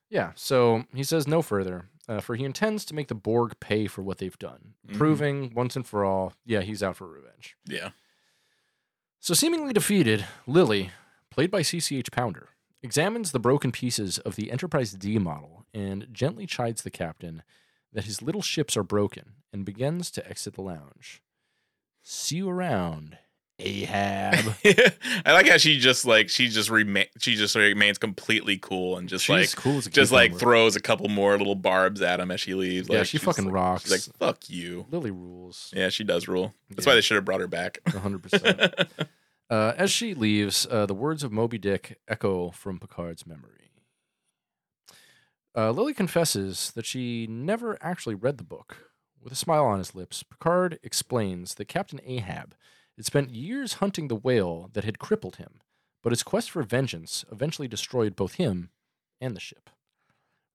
yeah. 0.08 0.32
So 0.34 0.84
he 0.94 1.02
says 1.04 1.26
no 1.26 1.42
further, 1.42 1.88
uh, 2.08 2.20
for 2.20 2.36
he 2.36 2.44
intends 2.44 2.84
to 2.86 2.94
make 2.94 3.08
the 3.08 3.14
Borg 3.14 3.58
pay 3.60 3.86
for 3.86 4.02
what 4.02 4.18
they've 4.18 4.38
done, 4.38 4.74
Mhm. 4.88 4.96
proving 4.98 5.54
once 5.54 5.76
and 5.76 5.86
for 5.86 6.04
all, 6.04 6.32
yeah, 6.44 6.60
he's 6.62 6.82
out 6.82 6.96
for 6.96 7.06
revenge. 7.08 7.56
Yeah. 7.66 7.90
So 9.20 9.34
seemingly 9.34 9.72
defeated, 9.72 10.24
Lily, 10.46 10.90
played 11.30 11.50
by 11.50 11.62
CCH 11.62 12.10
Pounder, 12.12 12.50
examines 12.86 13.32
the 13.32 13.38
broken 13.38 13.72
pieces 13.72 14.18
of 14.18 14.36
the 14.36 14.50
Enterprise 14.50 14.92
D 14.92 15.18
model 15.18 15.66
and 15.74 16.06
gently 16.12 16.46
chides 16.46 16.82
the 16.82 16.90
captain 16.90 17.42
that 17.92 18.04
his 18.04 18.22
little 18.22 18.42
ships 18.42 18.76
are 18.76 18.82
broken 18.82 19.32
and 19.52 19.64
begins 19.64 20.10
to 20.12 20.26
exit 20.28 20.54
the 20.54 20.62
lounge. 20.62 21.22
See 22.02 22.36
you 22.36 22.48
around, 22.48 23.18
Ahab. 23.58 24.54
I 25.26 25.32
like 25.32 25.48
how 25.48 25.56
she 25.56 25.78
just 25.78 26.04
like 26.04 26.28
she 26.28 26.48
just 26.48 26.70
remain 26.70 27.06
she 27.18 27.34
just 27.34 27.54
remains 27.56 27.98
completely 27.98 28.58
cool 28.58 28.96
and 28.96 29.08
just 29.08 29.24
She's 29.24 29.54
like 29.56 29.56
cool 29.56 29.80
just 29.80 30.12
like 30.12 30.36
throws 30.38 30.76
a 30.76 30.80
couple 30.80 31.08
more 31.08 31.36
little 31.36 31.54
barbs 31.54 32.00
at 32.02 32.20
him 32.20 32.30
as 32.30 32.40
she 32.40 32.54
leaves. 32.54 32.88
Yeah, 32.88 32.98
Like, 32.98 33.08
she 33.08 33.18
fucking 33.18 33.46
like- 33.46 33.54
rocks. 33.54 33.82
She's 33.90 34.08
like, 34.08 34.16
"Fuck 34.18 34.48
you." 34.50 34.86
Lily 34.90 35.10
rules. 35.10 35.72
Yeah, 35.74 35.88
she 35.88 36.04
does 36.04 36.28
rule. 36.28 36.54
That's 36.70 36.86
Yeah. 36.86 36.92
why 36.92 36.94
they 36.96 37.00
should 37.00 37.16
have 37.16 37.24
brought 37.24 37.40
her 37.40 37.48
back. 37.48 37.80
100%. 37.86 38.86
uh, 39.50 39.72
as 39.76 39.90
she 39.90 40.14
leaves, 40.14 40.66
uh, 40.70 40.86
the 40.86 40.94
words 40.94 41.22
of 41.22 41.32
Moby 41.32 41.58
Dick 41.58 41.98
echo 42.08 42.50
from 42.50 42.78
Picard's 42.78 43.26
memory. 43.26 43.70
Uh, 45.56 45.70
Lily 45.70 45.94
confesses 45.94 46.70
that 46.72 46.84
she 46.84 47.26
never 47.26 47.78
actually 47.80 48.14
read 48.14 48.36
the 48.36 48.44
book. 48.44 48.90
With 49.22 49.32
a 49.32 49.36
smile 49.36 49.64
on 49.64 49.78
his 49.78 49.94
lips, 49.94 50.22
Picard 50.22 50.78
explains 50.82 51.54
that 51.54 51.64
Captain 51.66 52.00
Ahab 52.04 52.54
had 52.96 53.06
spent 53.06 53.30
years 53.30 53.74
hunting 53.74 54.08
the 54.08 54.16
whale 54.16 54.70
that 54.74 54.84
had 54.84 54.98
crippled 54.98 55.36
him, 55.36 55.60
but 56.02 56.12
his 56.12 56.22
quest 56.22 56.50
for 56.50 56.62
vengeance 56.62 57.24
eventually 57.32 57.68
destroyed 57.68 58.14
both 58.14 58.34
him 58.34 58.70
and 59.20 59.34
the 59.34 59.40
ship. 59.40 59.70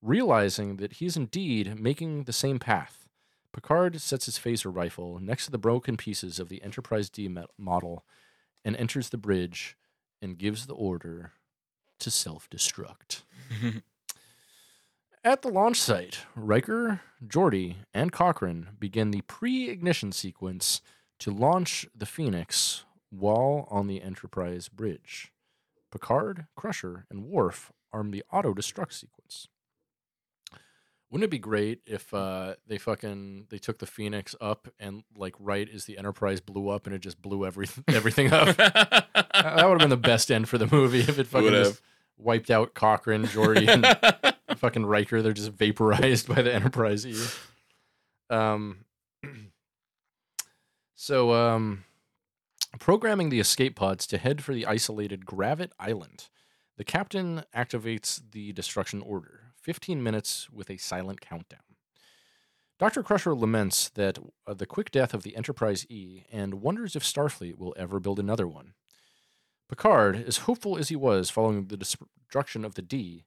Realizing 0.02 0.78
that 0.78 0.94
he 0.94 1.06
is 1.06 1.18
indeed 1.18 1.80
making 1.80 2.24
the 2.24 2.34
same 2.34 2.60
path, 2.60 3.08
Picard 3.52 4.00
sets 4.00 4.26
his 4.26 4.40
phaser 4.40 4.74
rifle 4.74 5.20
next 5.20 5.46
to 5.46 5.52
the 5.52 5.58
broken 5.58 5.98
pieces 5.98 6.40
of 6.40 6.50
the 6.50 6.62
Enterprise 6.64 7.10
D 7.10 7.30
model 7.58 8.06
and 8.64 8.76
enters 8.76 9.10
the 9.10 9.18
bridge 9.18 9.78
and 10.22 10.38
gives 10.38 10.68
the 10.68 10.74
order 10.74 11.32
to 12.00 12.12
self 12.12 12.50
destruct. 12.50 13.24
At 15.24 15.44
the 15.44 15.50
launch 15.50 15.78
site, 15.80 16.20
Riker, 16.36 17.02
Geordi, 17.26 17.76
and 17.94 18.12
Cochrane 18.12 18.70
begin 18.80 19.12
the 19.12 19.22
pre 19.22 19.70
ignition 19.70 20.12
sequence 20.12 20.82
to 21.20 21.32
launch 21.32 21.86
the 21.96 22.08
Phoenix 22.08 22.86
while 23.12 23.68
on 23.70 23.86
the 23.86 24.02
Enterprise 24.02 24.68
bridge. 24.68 25.32
Picard, 25.92 26.48
Crusher, 26.56 27.06
and 27.10 27.26
Worf 27.26 27.72
arm 27.94 28.10
the 28.12 28.24
auto 28.32 28.54
destruct 28.54 28.94
sequence. 28.94 29.48
Wouldn't 31.12 31.26
it 31.26 31.32
be 31.32 31.40
great 31.40 31.82
if 31.86 32.14
uh, 32.14 32.56
they 32.66 32.78
fucking 32.78 33.48
they 33.50 33.58
took 33.58 33.80
the 33.80 33.86
Phoenix 33.86 34.34
up 34.40 34.70
and 34.80 35.04
like 35.16 35.36
right 35.40 35.68
as 35.72 35.84
the 35.84 35.98
Enterprise 35.98 36.40
blew 36.40 36.70
up 36.70 36.88
and 36.88 36.96
it 36.96 37.00
just 37.00 37.22
blew 37.22 37.46
everything 37.46 37.84
everything 37.94 38.32
up? 38.32 38.56
that 38.56 39.64
would 39.68 39.72
have 39.72 39.80
been 39.80 39.90
the 39.90 39.98
best 39.98 40.32
end 40.32 40.48
for 40.48 40.58
the 40.58 40.68
movie 40.68 41.02
if 41.02 41.20
it 41.20 41.28
fucking 41.28 41.46
Would've. 41.46 41.66
just 41.66 41.82
wiped 42.18 42.50
out 42.50 42.74
Cochrane, 42.74 43.26
Geordi, 43.26 43.68
and 43.68 44.36
fucking 44.58 44.86
Riker. 44.86 45.22
They're 45.22 45.34
just 45.34 45.52
vaporized 45.52 46.30
by 46.30 46.42
the 46.42 46.54
Enterprise 46.54 47.06
E. 47.06 47.16
Um. 48.30 48.86
So, 50.96 51.34
um, 51.34 51.84
programming 52.80 53.30
the 53.30 53.40
escape 53.40 53.76
pods 53.76 54.06
to 54.06 54.20
head 54.20 54.44
for 54.44 54.54
the 54.54 54.68
isolated 54.68 55.26
Gravett 55.26 55.72
Island, 55.80 56.30
the 56.78 56.84
captain 56.84 57.44
activates 57.56 58.22
the 58.32 58.54
destruction 58.54 59.02
order. 59.02 59.51
15 59.62 60.02
minutes 60.04 60.50
with 60.52 60.70
a 60.70 60.78
silent 60.78 61.22
countdown. 61.22 61.60
Dr. 62.80 63.04
Crusher 63.04 63.36
laments 63.36 63.90
that 63.90 64.18
uh, 64.48 64.54
the 64.56 64.66
quick 64.66 64.90
death 64.92 65.14
of 65.14 65.22
the 65.24 65.36
Enterprise 65.36 65.86
E 65.90 66.24
and 66.32 66.56
wonders 66.56 66.96
if 66.96 67.04
Starfleet 67.04 67.58
will 67.58 67.76
ever 67.78 68.00
build 68.00 68.20
another 68.20 68.48
one. 68.48 68.74
Picard, 69.70 70.24
as 70.28 70.38
hopeful 70.40 70.78
as 70.78 70.90
he 70.90 70.96
was 70.96 71.30
following 71.30 71.68
the 71.68 71.78
destruction 71.78 72.66
of 72.66 72.74
the 72.76 72.82
D, 72.82 73.26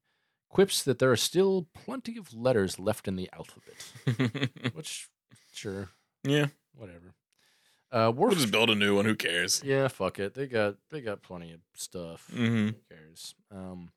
quips 0.51 0.83
that 0.83 0.99
there 0.99 1.11
are 1.11 1.17
still 1.17 1.69
plenty 1.73 2.17
of 2.19 2.35
letters 2.35 2.79
left 2.79 3.07
in 3.09 3.17
the 3.17 3.31
alphabet. 3.33 4.51
Which, 4.75 5.09
sure, 5.53 5.91
yeah, 6.25 6.49
whatever. 6.75 7.15
Uh, 7.93 8.11
Worf, 8.15 8.31
we'll 8.33 8.41
just 8.41 8.51
build 8.51 8.71
a 8.71 8.75
new 8.75 8.97
one. 8.97 9.05
Who 9.05 9.15
cares? 9.15 9.63
yeah, 9.65 9.87
fuck 9.89 10.19
it. 10.19 10.35
They 10.35 10.47
got 10.49 10.75
they 10.91 11.01
got 11.01 11.23
plenty 11.23 11.53
of 11.53 11.61
stuff. 11.75 12.27
hmm 12.31 12.67
Who 12.69 12.75
cares? 12.91 13.35
Um, 13.53 13.91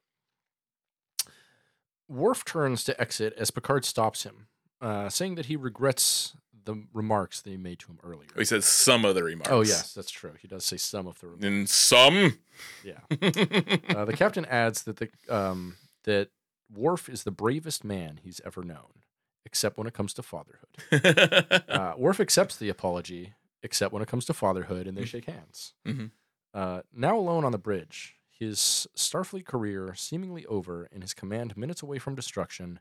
Worf 2.08 2.46
turns 2.46 2.84
to 2.86 3.00
exit 3.00 3.34
as 3.38 3.52
Picard 3.52 3.86
stops 3.86 4.24
him, 4.24 4.48
uh, 4.82 5.10
saying 5.10 5.36
that 5.36 5.48
he 5.48 5.56
regrets 5.56 6.34
the 6.66 6.84
remarks 6.94 7.42
that 7.42 7.50
he 7.50 7.58
made 7.58 7.80
to 7.80 7.88
him 7.88 8.00
earlier. 8.04 8.28
He 8.36 8.44
says 8.46 8.66
some 8.66 9.06
of 9.06 9.16
the 9.16 9.24
remarks. 9.24 9.50
Oh 9.52 9.62
yes, 9.62 9.94
that's 9.94 10.12
true. 10.12 10.34
He 10.42 10.48
does 10.48 10.66
say 10.66 10.78
some 10.78 11.08
of 11.08 11.20
the 11.20 11.28
remarks. 11.28 11.46
And 11.46 11.70
some. 11.70 12.38
Yeah. 12.84 13.00
Uh, 13.98 14.06
the 14.06 14.14
captain 14.16 14.46
adds 14.46 14.84
that 14.84 14.98
the 14.98 15.10
um, 15.30 15.78
that 16.04 16.30
Worf 16.74 17.08
is 17.10 17.24
the 17.24 17.32
bravest 17.32 17.84
man 17.86 18.20
he's 18.22 18.42
ever 18.46 18.64
known, 18.64 19.02
except 19.46 19.78
when 19.78 19.88
it 19.88 19.94
comes 19.94 20.14
to 20.16 20.24
fatherhood. 20.24 20.68
Uh, 21.70 21.94
Worf 21.98 22.20
accepts 22.20 22.58
the 22.58 22.70
apology, 22.70 23.34
except 23.64 23.94
when 23.94 24.02
it 24.02 24.08
comes 24.10 24.26
to 24.26 24.34
fatherhood, 24.34 24.88
and 24.88 24.98
they 24.98 25.06
shake 25.06 25.26
hands. 25.26 25.74
Mhm. 25.88 26.12
Uh, 26.54 26.82
now 26.94 27.18
alone 27.18 27.46
on 27.46 27.52
the 27.54 27.58
bridge, 27.58 28.16
his 28.39 28.88
Starfleet 28.95 29.45
career 29.45 29.93
seemingly 29.95 30.45
over 30.45 30.88
and 30.91 31.01
his 31.01 31.14
command 31.14 31.57
minutes 31.57 31.81
away 31.81 31.99
from 31.99 32.15
destruction, 32.15 32.80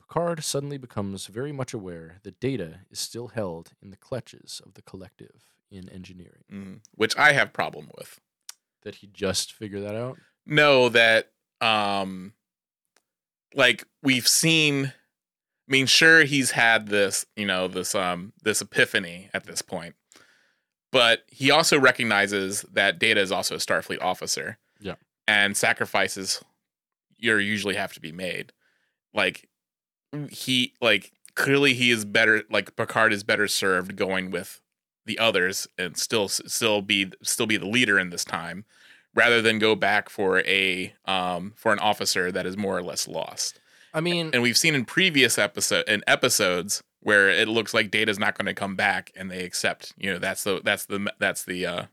Picard 0.00 0.42
suddenly 0.44 0.78
becomes 0.78 1.26
very 1.26 1.52
much 1.52 1.72
aware 1.72 2.18
that 2.22 2.40
Data 2.40 2.80
is 2.90 2.98
still 2.98 3.28
held 3.28 3.72
in 3.82 3.90
the 3.90 3.96
clutches 3.96 4.60
of 4.64 4.74
the 4.74 4.82
collective 4.82 5.46
in 5.70 5.88
engineering. 5.88 6.44
Mhm. 6.50 6.80
Which 6.94 7.16
I 7.16 7.32
have 7.32 7.52
problem 7.52 7.90
with. 7.96 8.20
That 8.82 8.96
he 8.96 9.06
just 9.06 9.52
figured 9.52 9.82
that 9.84 9.94
out. 9.94 10.18
No, 10.44 10.88
that 10.90 11.32
um 11.60 12.34
like 13.54 13.84
we've 14.02 14.28
seen 14.28 14.86
I 14.86 15.72
mean 15.72 15.86
sure 15.86 16.24
he's 16.24 16.50
had 16.50 16.88
this, 16.88 17.24
you 17.36 17.46
know, 17.46 17.68
this 17.68 17.94
um 17.94 18.32
this 18.42 18.60
epiphany 18.60 19.30
at 19.32 19.44
this 19.44 19.62
point. 19.62 19.94
But 20.92 21.24
he 21.28 21.50
also 21.50 21.80
recognizes 21.80 22.62
that 22.72 22.98
Data 22.98 23.20
is 23.20 23.32
also 23.32 23.56
a 23.56 23.58
Starfleet 23.58 24.02
officer. 24.02 24.58
Yeah. 24.78 24.94
And 25.26 25.56
sacrifices 25.56 26.42
you 27.22 27.36
usually 27.36 27.76
have 27.76 27.92
to 27.94 28.00
be 28.00 28.12
made. 28.12 28.52
Like 29.14 29.48
he 30.28 30.74
like 30.80 31.12
clearly 31.34 31.72
he 31.74 31.90
is 31.90 32.04
better 32.04 32.42
like 32.50 32.76
Picard 32.76 33.12
is 33.12 33.22
better 33.22 33.48
served 33.48 33.96
going 33.96 34.30
with 34.30 34.60
the 35.06 35.18
others 35.18 35.66
and 35.78 35.96
still 35.96 36.28
still 36.28 36.82
be 36.82 37.10
still 37.22 37.46
be 37.46 37.56
the 37.56 37.66
leader 37.66 37.98
in 37.98 38.10
this 38.10 38.24
time 38.24 38.64
rather 39.14 39.40
than 39.40 39.58
go 39.58 39.74
back 39.74 40.08
for 40.08 40.40
a 40.40 40.92
um 41.06 41.52
for 41.56 41.72
an 41.72 41.78
officer 41.78 42.30
that 42.30 42.46
is 42.46 42.56
more 42.56 42.76
or 42.76 42.82
less 42.82 43.08
lost. 43.08 43.60
I 43.94 44.00
mean, 44.00 44.30
And 44.32 44.42
we've 44.42 44.56
seen 44.56 44.74
in 44.74 44.84
previous 44.84 45.38
episode 45.38 45.88
in 45.88 46.02
episodes 46.06 46.82
where 47.02 47.28
it 47.28 47.48
looks 47.48 47.74
like 47.74 47.90
Data's 47.90 48.18
not 48.18 48.38
going 48.38 48.46
to 48.46 48.54
come 48.54 48.76
back 48.76 49.12
and 49.16 49.30
they 49.30 49.44
accept, 49.44 49.92
you 49.96 50.12
know, 50.12 50.18
that's 50.18 50.44
the 50.44 50.60
that's 50.64 50.86
the 50.86 51.12
that's 51.18 51.44
the 51.44 51.66
uh 51.66 51.84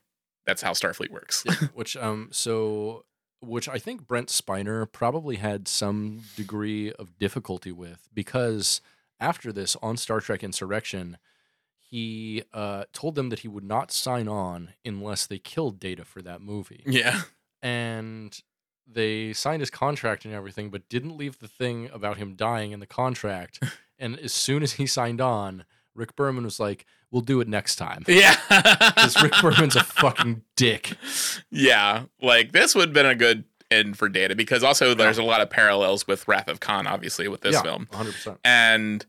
that's 0.45 0.61
how 0.61 0.71
Starfleet 0.71 1.09
works. 1.09 1.43
which 1.73 1.97
um 1.97 2.29
so 2.31 3.05
which 3.41 3.67
I 3.69 3.79
think 3.79 4.07
Brent 4.07 4.27
Spiner 4.27 4.89
probably 4.91 5.37
had 5.37 5.67
some 5.67 6.21
degree 6.35 6.91
of 6.93 7.17
difficulty 7.17 7.71
with 7.71 8.07
because 8.13 8.81
after 9.19 9.51
this 9.51 9.75
on 9.81 9.97
Star 9.97 10.19
Trek 10.19 10.43
Insurrection, 10.43 11.17
he 11.77 12.43
uh, 12.53 12.83
told 12.93 13.15
them 13.15 13.29
that 13.29 13.39
he 13.39 13.47
would 13.47 13.63
not 13.63 13.91
sign 13.91 14.27
on 14.27 14.73
unless 14.85 15.25
they 15.25 15.39
killed 15.39 15.79
Data 15.79 16.05
for 16.05 16.21
that 16.21 16.41
movie, 16.41 16.83
yeah. 16.85 17.21
and 17.61 18.41
they 18.85 19.33
signed 19.33 19.61
his 19.61 19.69
contract 19.69 20.25
and 20.25 20.33
everything, 20.33 20.69
but 20.69 20.87
didn't 20.89 21.17
leave 21.17 21.39
the 21.39 21.47
thing 21.47 21.89
about 21.91 22.17
him 22.17 22.35
dying 22.35 22.71
in 22.71 22.79
the 22.79 22.85
contract. 22.87 23.63
and 23.99 24.17
as 24.19 24.33
soon 24.33 24.63
as 24.63 24.73
he 24.73 24.87
signed 24.87 25.21
on, 25.21 25.65
Rick 25.95 26.15
Berman 26.15 26.43
was 26.43 26.59
like, 26.59 26.85
"We'll 27.11 27.21
do 27.21 27.41
it 27.41 27.47
next 27.47 27.75
time." 27.75 28.03
Yeah. 28.07 28.35
Because 28.49 29.21
Rick 29.21 29.33
Berman's 29.41 29.75
a 29.75 29.83
fucking 29.83 30.43
dick. 30.55 30.93
yeah. 31.51 32.03
Like 32.21 32.51
this 32.51 32.75
would 32.75 32.89
have 32.89 32.93
been 32.93 33.05
a 33.05 33.15
good 33.15 33.43
end 33.71 33.97
for 33.97 34.09
Data 34.09 34.35
because 34.35 34.63
also 34.63 34.93
there's 34.95 35.17
a 35.19 35.23
lot 35.23 35.41
of 35.41 35.49
parallels 35.49 36.07
with 36.07 36.27
Wrath 36.27 36.47
of 36.47 36.59
Khan, 36.59 36.87
obviously, 36.87 37.27
with 37.27 37.41
this 37.41 37.59
film. 37.61 37.87
yeah, 37.91 37.97
film. 38.03 38.07
100%. 38.13 38.37
and 38.43 39.05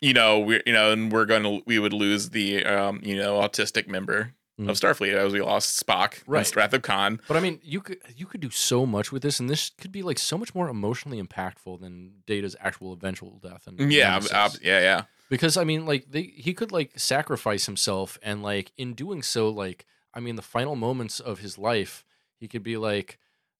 you 0.00 0.14
know 0.14 0.38
we 0.38 0.62
you 0.64 0.72
know 0.72 0.92
and 0.92 1.10
we're 1.12 1.24
going 1.26 1.42
to 1.42 1.60
we 1.66 1.78
would 1.78 1.92
lose 1.92 2.30
the 2.30 2.64
um 2.64 3.00
you 3.02 3.16
know 3.16 3.40
autistic 3.40 3.88
member 3.88 4.32
Mhm. 4.58 4.68
of 4.70 4.76
Starfleet 4.76 5.14
as 5.14 5.32
we 5.32 5.40
lost 5.40 5.84
Spock 5.84 6.22
Right. 6.26 6.46
and 6.46 6.56
Wrath 6.56 6.72
of 6.72 6.82
Khan. 6.82 7.20
But 7.28 7.36
I 7.36 7.40
mean, 7.40 7.60
you 7.62 7.80
could 7.80 7.98
you 8.16 8.26
could 8.26 8.40
do 8.40 8.50
so 8.50 8.84
much 8.86 9.12
with 9.12 9.22
this, 9.22 9.38
and 9.38 9.48
this 9.48 9.70
could 9.78 9.92
be 9.92 10.02
like 10.02 10.18
so 10.18 10.36
much 10.36 10.54
more 10.54 10.68
emotionally 10.68 11.22
impactful 11.22 11.80
than 11.80 12.22
Data's 12.26 12.56
actual 12.60 12.92
eventual 12.92 13.38
death. 13.38 13.66
And 13.66 13.92
Yeah, 13.92 14.16
ob- 14.34 14.52
yeah, 14.60 14.80
yeah. 14.80 15.02
because 15.28 15.56
I 15.56 15.64
mean, 15.64 15.86
like 15.86 16.10
they 16.10 16.22
he 16.22 16.54
could 16.54 16.72
like 16.72 16.98
sacrifice 16.98 17.66
himself, 17.66 18.18
and 18.22 18.42
like 18.42 18.72
in 18.76 18.94
doing 18.94 19.22
so, 19.22 19.48
like 19.48 19.86
I 20.12 20.20
mean, 20.20 20.34
the 20.36 20.42
final 20.42 20.74
moments 20.74 21.20
of 21.20 21.38
his 21.38 21.56
life, 21.58 22.04
he 22.40 22.48
could 22.48 22.62
be 22.64 22.76
like, 22.76 23.18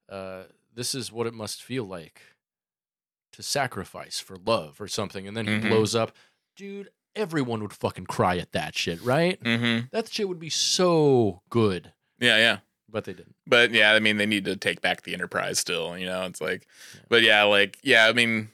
uh, 0.08 0.44
"This 0.74 0.94
is 0.94 1.12
what 1.12 1.26
it 1.28 1.34
must 1.34 1.62
feel 1.62 1.84
like 1.84 2.22
to 3.32 3.42
sacrifice 3.42 4.18
for 4.18 4.36
love 4.36 4.80
or 4.80 4.88
something," 4.88 5.28
and 5.28 5.36
then 5.36 5.46
he 5.46 5.52
Mhm. 5.54 5.68
blows 5.68 5.94
up, 5.94 6.10
dude. 6.56 6.90
Everyone 7.18 7.60
would 7.62 7.72
fucking 7.72 8.06
cry 8.06 8.38
at 8.38 8.52
that 8.52 8.74
shit, 8.76 9.02
right? 9.02 9.38
hmm 9.42 9.80
That 9.92 10.08
shit 10.10 10.28
would 10.28 10.38
be 10.38 10.50
so 10.50 11.42
good, 11.50 11.92
Yeah, 12.20 12.36
yeah. 12.36 12.58
but 12.88 13.04
they 13.04 13.12
didn't. 13.12 13.34
But 13.46 13.72
yeah, 13.72 13.92
I 13.92 13.98
mean, 14.00 14.16
they 14.18 14.26
need 14.26 14.44
to 14.46 14.56
take 14.56 14.80
back 14.80 15.02
the 15.02 15.12
Enterprise 15.14 15.58
still. 15.58 15.98
You 15.98 16.06
know, 16.06 16.22
it's 16.26 16.40
like, 16.40 16.66
Yeah. 16.94 17.00
but 17.08 17.22
yeah, 17.22 17.42
like 17.42 17.76
yeah, 17.82 18.06
I 18.06 18.12
mean, 18.12 18.48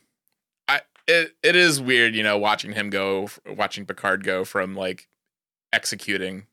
I 0.67 0.81
it 1.07 1.37
it 1.43 1.55
is 1.57 1.81
weird, 1.81 2.15
you 2.15 2.23
know, 2.23 2.39
watching 2.39 2.73
him 2.73 2.89
go, 2.91 3.29
watching 3.47 3.85
Picard 3.87 4.25
go 4.25 4.45
from 4.45 4.75
like 4.75 5.09
executing 5.73 6.47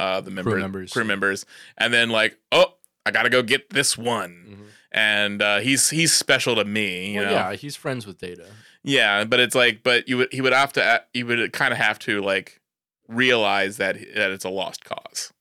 uh 0.00 0.20
the 0.20 0.30
member, 0.30 0.56
members. 0.58 0.92
crew 0.92 1.04
members, 1.04 1.46
and 1.78 1.92
then 1.94 2.10
like, 2.10 2.38
oh, 2.52 2.74
I 3.06 3.10
gotta 3.12 3.30
go 3.30 3.42
get 3.42 3.70
this 3.70 3.96
one, 3.96 4.46
Mhm. 4.48 4.66
and 4.92 5.42
uh, 5.42 5.58
he's 5.60 5.90
he's 5.90 6.12
special 6.12 6.54
to 6.56 6.64
me. 6.64 7.12
You 7.14 7.20
Well, 7.20 7.24
know, 7.26 7.32
yeah, 7.32 7.52
he's 7.54 7.76
friends 7.76 8.06
with 8.06 8.18
Data. 8.18 8.46
Yeah, 8.86 9.24
but 9.24 9.40
it's 9.40 9.54
like, 9.54 9.82
but 9.82 10.08
you 10.08 10.16
would 10.18 10.32
he 10.32 10.40
would 10.40 10.52
have 10.54 10.72
to 10.74 11.02
you 11.12 11.26
would 11.26 11.52
kind 11.52 11.72
of 11.72 11.78
have 11.78 11.98
to 12.00 12.22
like 12.22 12.60
realize 13.08 13.76
that 13.76 13.96
that 14.14 14.30
it's 14.30 14.44
a 14.44 14.48
lost 14.48 14.84
cause. 14.84 15.32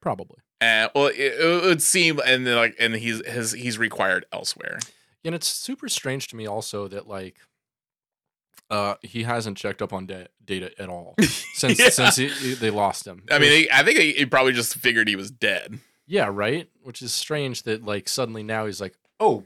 Probably. 0.00 0.38
And 0.60 0.90
well, 0.94 1.06
it, 1.06 1.16
it 1.18 1.62
would 1.64 1.80
seem, 1.82 2.20
and 2.26 2.46
then 2.46 2.56
like, 2.56 2.74
and 2.78 2.94
he's 2.94 3.24
his 3.26 3.52
he's 3.52 3.78
required 3.78 4.26
elsewhere. 4.32 4.78
And 5.24 5.34
it's 5.34 5.46
super 5.48 5.88
strange 5.88 6.26
to 6.28 6.36
me 6.36 6.46
also 6.46 6.88
that 6.88 7.06
like 7.08 7.36
uh 8.70 8.94
he 9.02 9.22
hasn't 9.24 9.56
checked 9.56 9.82
up 9.82 9.92
on 9.92 10.06
da- 10.06 10.26
data 10.44 10.70
at 10.78 10.88
all 10.88 11.14
since 11.54 11.78
Yeah. 11.78 11.88
since 11.90 12.16
he, 12.16 12.28
he- 12.28 12.54
they 12.54 12.70
lost 12.70 13.06
him. 13.06 13.22
I 13.30 13.38
mean, 13.38 13.68
I 13.72 13.82
think 13.82 13.98
he, 13.98 14.12
he 14.12 14.26
probably 14.26 14.52
just 14.52 14.74
figured 14.74 15.08
he 15.08 15.16
was 15.16 15.30
dead. 15.30 15.78
yeah, 16.06 16.28
right? 16.32 16.68
Which 16.82 17.02
is 17.02 17.14
strange 17.14 17.62
that 17.64 17.84
like 17.84 18.08
suddenly 18.08 18.42
now 18.42 18.66
he's 18.66 18.80
like, 18.80 18.94
"Oh, 19.20 19.44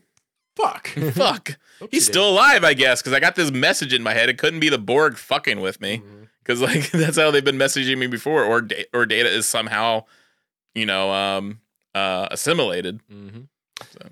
fuck." 0.56 0.88
Fuck, 1.12 1.58
he's 1.90 2.06
still 2.06 2.28
alive, 2.30 2.64
I 2.64 2.74
guess, 2.74 3.00
because 3.02 3.12
I 3.12 3.20
got 3.20 3.36
this 3.36 3.50
message 3.50 3.92
in 3.92 4.02
my 4.02 4.14
head. 4.14 4.28
It 4.28 4.38
couldn't 4.38 4.60
be 4.60 4.68
the 4.70 4.78
Borg 4.78 5.16
fucking 5.16 5.60
with 5.60 5.80
me, 5.80 6.02
because 6.42 6.60
like 6.60 6.90
that's 6.92 7.16
how 7.18 7.30
they've 7.30 7.44
been 7.44 7.58
messaging 7.58 7.98
me 7.98 8.06
before, 8.06 8.42
or 8.44 8.62
da- 8.62 8.86
or 8.94 9.04
Data 9.06 9.28
is 9.28 9.46
somehow, 9.46 10.04
you 10.74 10.86
know, 10.86 11.12
um, 11.12 11.60
uh, 11.94 12.28
assimilated. 12.30 13.00
Mhm. 13.12 13.48
So. 13.90 14.08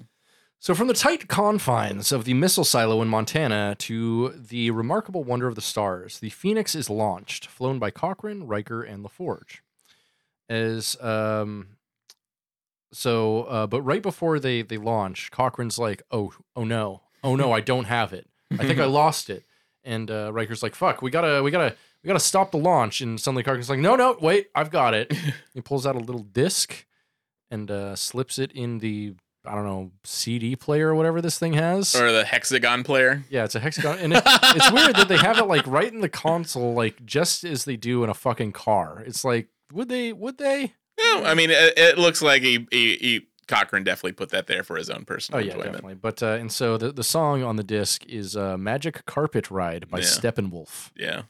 So, 0.61 0.75
from 0.75 0.89
the 0.89 0.95
tight 0.95 1.29
confines 1.29 2.11
of 2.11 2.25
the 2.25 2.33
missile 2.33 2.65
silo 2.65 3.03
in 3.03 3.09
Montana 3.09 3.77
to 3.81 4.31
the 4.31 4.71
remarkable 4.71 5.23
wonder 5.23 5.47
of 5.47 5.57
the 5.57 5.61
stars, 5.61 6.21
the 6.21 6.31
Phoenix 6.31 6.75
is 6.75 6.89
launched, 6.89 7.47
flown 7.49 7.79
by 7.79 7.91
Cochrane, 7.91 8.45
Riker, 8.45 8.83
and 8.83 9.05
LaForge. 9.05 9.59
As 10.49 10.97
um, 11.03 11.74
so, 12.95 13.43
uh, 13.45 13.67
but 13.67 13.83
right 13.83 14.03
before 14.03 14.39
they 14.39 14.63
they 14.63 14.79
launch, 14.79 15.31
Cochrane's 15.31 15.79
like, 15.79 16.03
"Oh, 16.11 16.33
oh 16.55 16.65
no, 16.65 17.03
oh 17.23 17.37
no, 17.37 17.53
I 17.53 17.61
don't 17.61 17.85
have 17.87 18.13
it. 18.13 18.29
I 18.53 18.59
think 18.67 18.79
I 18.79 18.85
lost 18.87 19.29
it." 19.31 19.45
And 19.83 20.11
uh, 20.11 20.33
Riker's 20.33 20.63
like, 20.63 20.75
"Fuck, 20.75 21.03
we 21.03 21.11
gotta, 21.11 21.43
we 21.43 21.51
gotta, 21.51 21.77
we 22.03 22.09
gotta 22.09 22.21
stop 22.21 22.51
the 22.53 22.59
launch." 22.59 23.01
And 23.01 23.21
suddenly 23.21 23.43
Cochrane's 23.43 23.69
like, 23.69 23.81
"No, 23.81 23.97
no, 23.97 24.17
wait, 24.21 24.49
I've 24.55 24.71
got 24.71 24.95
it." 24.95 25.13
he 25.55 25.61
pulls 25.61 25.87
out 25.87 25.97
a 25.97 26.01
little 26.01 26.23
disc 26.23 26.87
and 27.51 27.71
uh, 27.71 27.97
slips 27.97 28.39
it 28.39 28.53
in 28.53 28.79
the 28.79 29.15
I 29.45 29.55
don't 29.55 29.65
know 29.65 29.91
CD 30.05 30.57
player 30.57 30.89
or 30.89 30.95
whatever 30.95 31.21
this 31.21 31.39
thing 31.39 31.53
has. 31.53 31.95
or 31.95 32.11
the 32.13 32.25
hexagon 32.25 32.83
player. 32.83 33.25
yeah, 33.29 33.45
it's 33.45 33.55
a 33.55 33.61
hexagon, 33.61 33.99
and 33.99 34.13
it, 34.15 34.23
it's 34.25 34.73
weird 34.73 34.97
that 34.97 35.09
they 35.09 35.19
have 35.19 35.39
it 35.39 35.45
like 35.45 35.67
right 35.67 35.93
in 35.93 36.01
the 36.01 36.09
console, 36.09 36.73
like 36.75 37.05
just 37.05 37.45
as 37.45 37.65
they 37.65 37.77
do 37.77 38.03
in 38.05 38.11
a 38.11 38.15
fucking 38.15 38.53
car. 38.53 39.03
It's 39.07 39.25
like, 39.25 39.49
would 39.73 39.89
they? 39.89 40.13
Would 40.13 40.39
they? 40.39 40.73
No, 40.99 41.25
I 41.25 41.35
mean 41.35 41.51
it, 41.51 41.75
it 41.77 41.99
looks 41.99 42.23
like 42.23 42.43
he, 42.43 42.67
he, 42.71 42.97
he 42.97 43.27
Cochrane 43.49 43.85
definitely 43.85 44.13
put 44.13 44.31
that 44.31 44.47
there 44.47 44.63
for 44.63 44.77
his 44.77 44.89
own 44.89 45.01
Oh 45.03 45.05
personal 45.05 45.41
yeah, 45.41 45.47
enjoyment. 45.53 45.73
definitely. 45.75 45.95
But 45.97 46.23
uh, 46.23 46.27
and 46.41 46.51
so 46.53 46.77
the 46.79 46.93
the 46.93 47.05
song 47.05 47.43
on 47.43 47.57
the 47.57 47.65
disc 47.65 48.05
is 48.07 48.37
uh, 48.37 48.57
"Magic 48.57 49.05
Carpet 49.07 49.51
Ride" 49.51 49.89
by 49.91 49.99
Yeah. 49.99 50.05
Steppenwolf. 50.05 50.91
Yeah, 50.97 51.23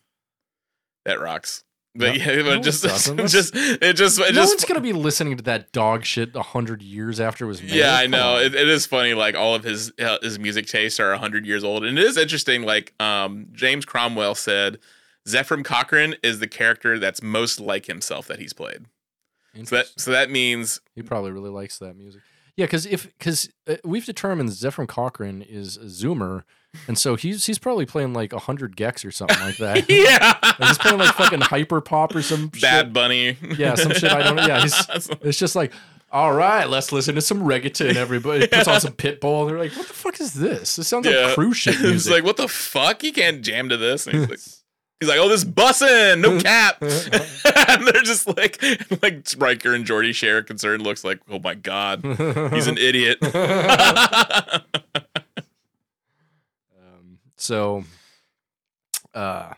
that 1.05 1.21
rocks. 1.21 1.65
But 1.97 2.17
Yeah. 2.19 2.33
yeah, 2.33 2.43
but 2.43 2.57
No, 2.57 2.61
just 2.63 2.83
just 3.29 3.53
it 3.55 3.95
just 3.95 4.19
it 4.19 4.35
no 4.35 4.43
just 4.43 4.51
one's 4.53 4.65
gonna 4.65 4.81
be 4.81 4.93
listening 4.93 5.37
to 5.37 5.43
that 5.45 5.73
dog 5.73 6.05
shit 6.05 6.35
a 6.35 6.43
hundred 6.43 6.83
years 6.83 7.21
after 7.21 7.45
it 7.45 7.49
was 7.49 7.63
made. 7.63 7.71
yeah, 7.73 7.95
I 7.97 8.07
know. 8.07 8.37
It, 8.39 8.55
it 8.55 8.69
is 8.69 8.85
funny. 8.87 9.15
Like 9.15 9.35
all 9.37 9.55
of 9.55 9.65
his 9.65 9.93
uh, 10.01 10.19
his 10.23 10.39
music 10.39 10.67
tastes 10.67 10.99
are 11.01 11.13
a 11.13 11.19
hundred 11.19 11.47
years 11.47 11.63
old, 11.65 11.85
and 11.85 11.99
it 11.99 12.05
is 12.05 12.17
interesting. 12.17 12.63
Like 12.63 12.95
um, 13.01 13.47
James 13.53 13.85
Cromwell 13.85 14.35
said, 14.35 14.79
Zefram 15.29 15.65
Cochrane 15.65 16.17
is 16.23 16.39
the 16.41 16.49
character 16.49 16.99
that's 16.99 17.23
most 17.23 17.61
like 17.61 17.87
himself 17.87 18.27
that 18.27 18.39
he's 18.41 18.53
played. 18.53 18.87
So 19.65 19.77
that 19.77 19.87
so 19.97 20.11
that 20.11 20.31
means 20.31 20.81
He 20.95 21.03
probably 21.03 21.31
really 21.31 21.51
likes 21.51 21.79
that 21.79 21.97
music. 21.97 22.23
Yeah, 22.57 22.67
because 22.67 22.87
if 22.87 23.05
because 23.19 23.51
uh, 23.69 23.77
we've 23.85 24.07
determined 24.07 24.51
Zefram 24.51 24.87
Cochrane 24.87 25.43
is 25.43 25.77
a 25.77 25.87
Zoomer, 25.87 26.45
and 26.87 26.97
so 26.97 27.17
he's 27.17 27.47
he's 27.47 27.59
probably 27.59 27.85
playing 27.87 28.13
like 28.15 28.33
hundred 28.33 28.77
gecs 28.77 29.05
or 29.05 29.11
something 29.11 29.41
like 29.41 29.57
that. 29.57 29.89
yeah, 29.91 30.35
he's 30.69 30.79
playing 30.79 30.99
like 30.99 31.15
fucking 31.17 31.41
hyper 31.41 31.81
pop 31.81 32.15
or 32.15 32.23
some 32.23 32.49
Bad 32.61 32.93
Bunny. 32.93 33.37
Yeah, 33.59 33.75
some 33.75 33.93
shit 33.93 34.13
I 34.13 34.23
don't- 34.23 34.39
yeah, 34.39 34.61
he's- 34.61 35.09
It's 35.23 35.39
just 35.39 35.57
like, 35.57 35.73
all 36.13 36.33
right, 36.33 36.69
let's 36.71 36.93
listen 36.93 37.17
to 37.17 37.21
some 37.21 37.41
reggaeton. 37.41 37.97
Everybody 37.97 38.47
puts 38.47 38.69
on 38.69 38.81
some 38.81 38.93
Pitbull. 38.93 39.41
And 39.43 39.51
they're 39.51 39.59
like, 39.59 39.73
what 39.77 39.89
the 39.89 39.93
fuck 39.95 40.21
is 40.21 40.35
this? 40.35 40.77
This 40.77 40.87
sounds 40.87 41.07
like 41.07 41.35
cruise 41.35 41.57
ship 41.57 41.75
It's 41.75 41.83
music. 41.83 42.13
like, 42.13 42.25
what 42.25 42.37
the 42.37 42.47
fuck? 42.47 43.03
You 43.03 43.13
can't 43.13 43.43
jam 43.43 43.69
to 43.71 43.77
this. 43.77 44.07
And 44.07 44.17
he's 44.17 44.31
like, 44.31 44.39
he's 45.05 45.09
like, 45.11 45.21
oh, 45.21 45.29
this 45.29 45.45
bussin', 45.45 46.21
no 46.21 46.41
cap. 46.43 46.81
and 47.69 47.87
they're 47.87 48.03
just 48.03 48.27
like, 48.27 48.63
like 49.03 49.27
Riker 49.37 49.75
and 49.75 49.85
Geordi 49.85 50.15
share 50.15 50.39
a 50.39 50.43
concern. 50.43 50.83
Looks 50.83 51.05
like, 51.05 51.21
oh 51.29 51.39
my 51.39 51.55
god, 51.55 52.03
he's 52.53 52.67
an 52.67 52.79
idiot. 52.79 53.19
Um, 56.77 57.19
so, 57.37 57.85
uh, 59.15 59.55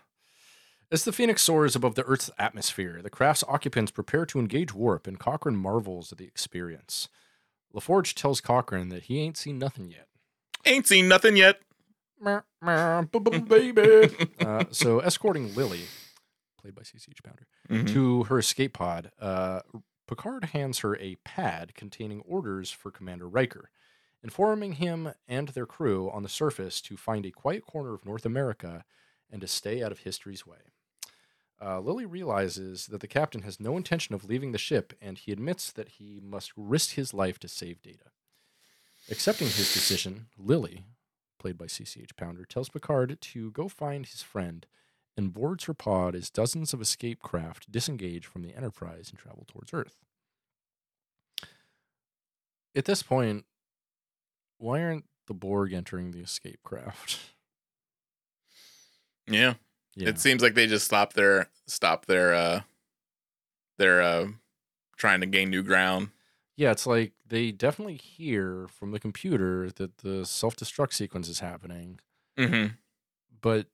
as 0.91 1.05
the 1.05 1.13
Phoenix 1.13 1.43
soars 1.43 1.75
above 1.75 1.95
the 1.95 2.05
Earth's 2.05 2.31
atmosphere, 2.39 3.01
the 3.03 3.11
craft's 3.11 3.45
occupants 3.49 3.91
prepare 3.91 4.25
to 4.27 4.39
engage 4.39 4.73
warp, 4.75 5.07
and 5.07 5.19
Cochrane 5.19 5.57
marvels 5.57 6.13
at 6.13 6.19
the 6.19 6.25
experience. 6.25 7.09
LaForge 7.75 8.15
tells 8.15 8.41
Cochrane 8.41 8.89
that 8.89 9.05
he 9.05 9.21
ain't 9.21 9.37
seen 9.37 9.59
nothing 9.59 9.91
yet. 9.91 10.09
Ain't 10.65 10.87
seen 10.87 11.09
nothing 11.09 11.37
yet. 11.37 11.61
Meow, 12.21 12.43
meow, 12.63 13.03
baby. 13.49 14.15
uh, 14.41 14.65
so, 14.71 15.01
escorting 15.01 15.55
Lily, 15.55 15.83
played 16.61 16.75
by 16.75 16.83
CCH 16.83 17.23
Pounder, 17.23 17.47
Mhm. 17.69 17.89
to 17.93 18.23
her 18.25 18.39
escape 18.39 18.75
pod, 18.75 19.11
uh, 19.21 19.61
Picard 20.07 20.47
hands 20.47 20.79
her 20.81 20.97
a 20.99 21.17
pad 21.25 21.75
containing 21.75 22.21
orders 22.21 22.71
for 22.71 22.91
Commander 22.93 23.29
Riker, 23.29 23.71
informing 24.23 24.75
him 24.75 25.13
and 25.27 25.49
their 25.49 25.67
crew 25.67 26.11
on 26.11 26.23
the 26.23 26.29
surface 26.29 26.81
to 26.83 26.97
find 26.97 27.27
a 27.27 27.31
quiet 27.33 27.67
corner 27.67 27.93
of 27.93 28.07
North 28.07 28.25
America 28.25 28.85
and 29.31 29.41
to 29.41 29.49
stay 29.49 29.83
out 29.83 29.91
of 29.93 30.01
history's 30.01 30.47
way. 30.47 30.59
Uh, 31.61 31.81
Lily 31.81 32.07
realizes 32.07 32.87
that 32.87 33.01
the 33.01 33.09
captain 33.09 33.43
has 33.43 33.59
no 33.59 33.77
intention 33.77 34.15
of 34.15 34.25
leaving 34.25 34.53
the 34.53 34.59
ship, 34.59 34.93
and 35.01 35.19
he 35.19 35.33
admits 35.33 35.73
that 35.73 35.89
he 35.89 36.21
must 36.23 36.53
risk 36.57 36.93
his 36.95 37.13
life 37.15 37.39
to 37.41 37.49
save 37.49 37.83
Data. 37.83 38.11
Accepting 39.11 39.47
his 39.49 39.73
decision, 39.73 40.27
Lily, 40.37 40.85
played 41.47 41.57
by 41.57 41.67
CCH 41.67 42.17
Pounder, 42.17 42.45
tells 42.45 42.69
Picard 42.69 43.21
to 43.21 43.53
go 43.53 43.69
find 43.69 44.05
his 44.05 44.21
friend 44.21 44.67
and 45.17 45.33
boards 45.33 45.63
her 45.65 45.75
pod 45.75 46.17
as 46.17 46.29
dozens 46.29 46.75
of 46.75 46.81
escape 46.81 47.21
craft 47.23 47.71
disengage 47.71 48.27
from 48.27 48.43
the 48.43 48.53
Enterprise 48.57 49.11
and 49.11 49.19
travel 49.19 49.47
towards 49.47 49.73
Earth. 49.73 50.03
At 52.75 52.87
this 52.87 53.05
point, 53.05 53.45
why 54.59 54.83
aren't 54.83 55.05
the 55.29 55.35
Borg 55.35 55.73
entering 55.73 56.11
the 56.11 56.19
escape 56.19 56.59
craft? 56.65 57.21
Yeah. 59.29 59.55
Yeah. 59.95 60.09
It 60.09 60.19
seems 60.19 60.43
like 60.43 60.55
they 60.55 60.67
just 60.67 60.85
stopped 60.85 61.15
their 61.15 61.49
stop 61.67 62.07
their 62.07 62.35
uh 62.35 62.61
their 63.79 64.03
uh 64.03 64.27
trying 64.97 65.21
to 65.21 65.27
gain 65.27 65.51
new 65.51 65.63
ground. 65.63 66.09
Yeah, 66.57 66.71
it's 66.73 66.87
like 66.87 67.13
they 67.29 67.53
definitely 67.53 67.97
hear 67.97 68.67
from 68.69 68.91
the 68.93 68.99
computer 69.01 69.71
that 69.77 69.99
the 69.99 70.25
self 70.25 70.57
destruct 70.57 70.93
sequence 70.93 71.29
is 71.29 71.41
happening, 71.41 72.01
Mm-hmm. 72.39 72.75
but 73.41 73.67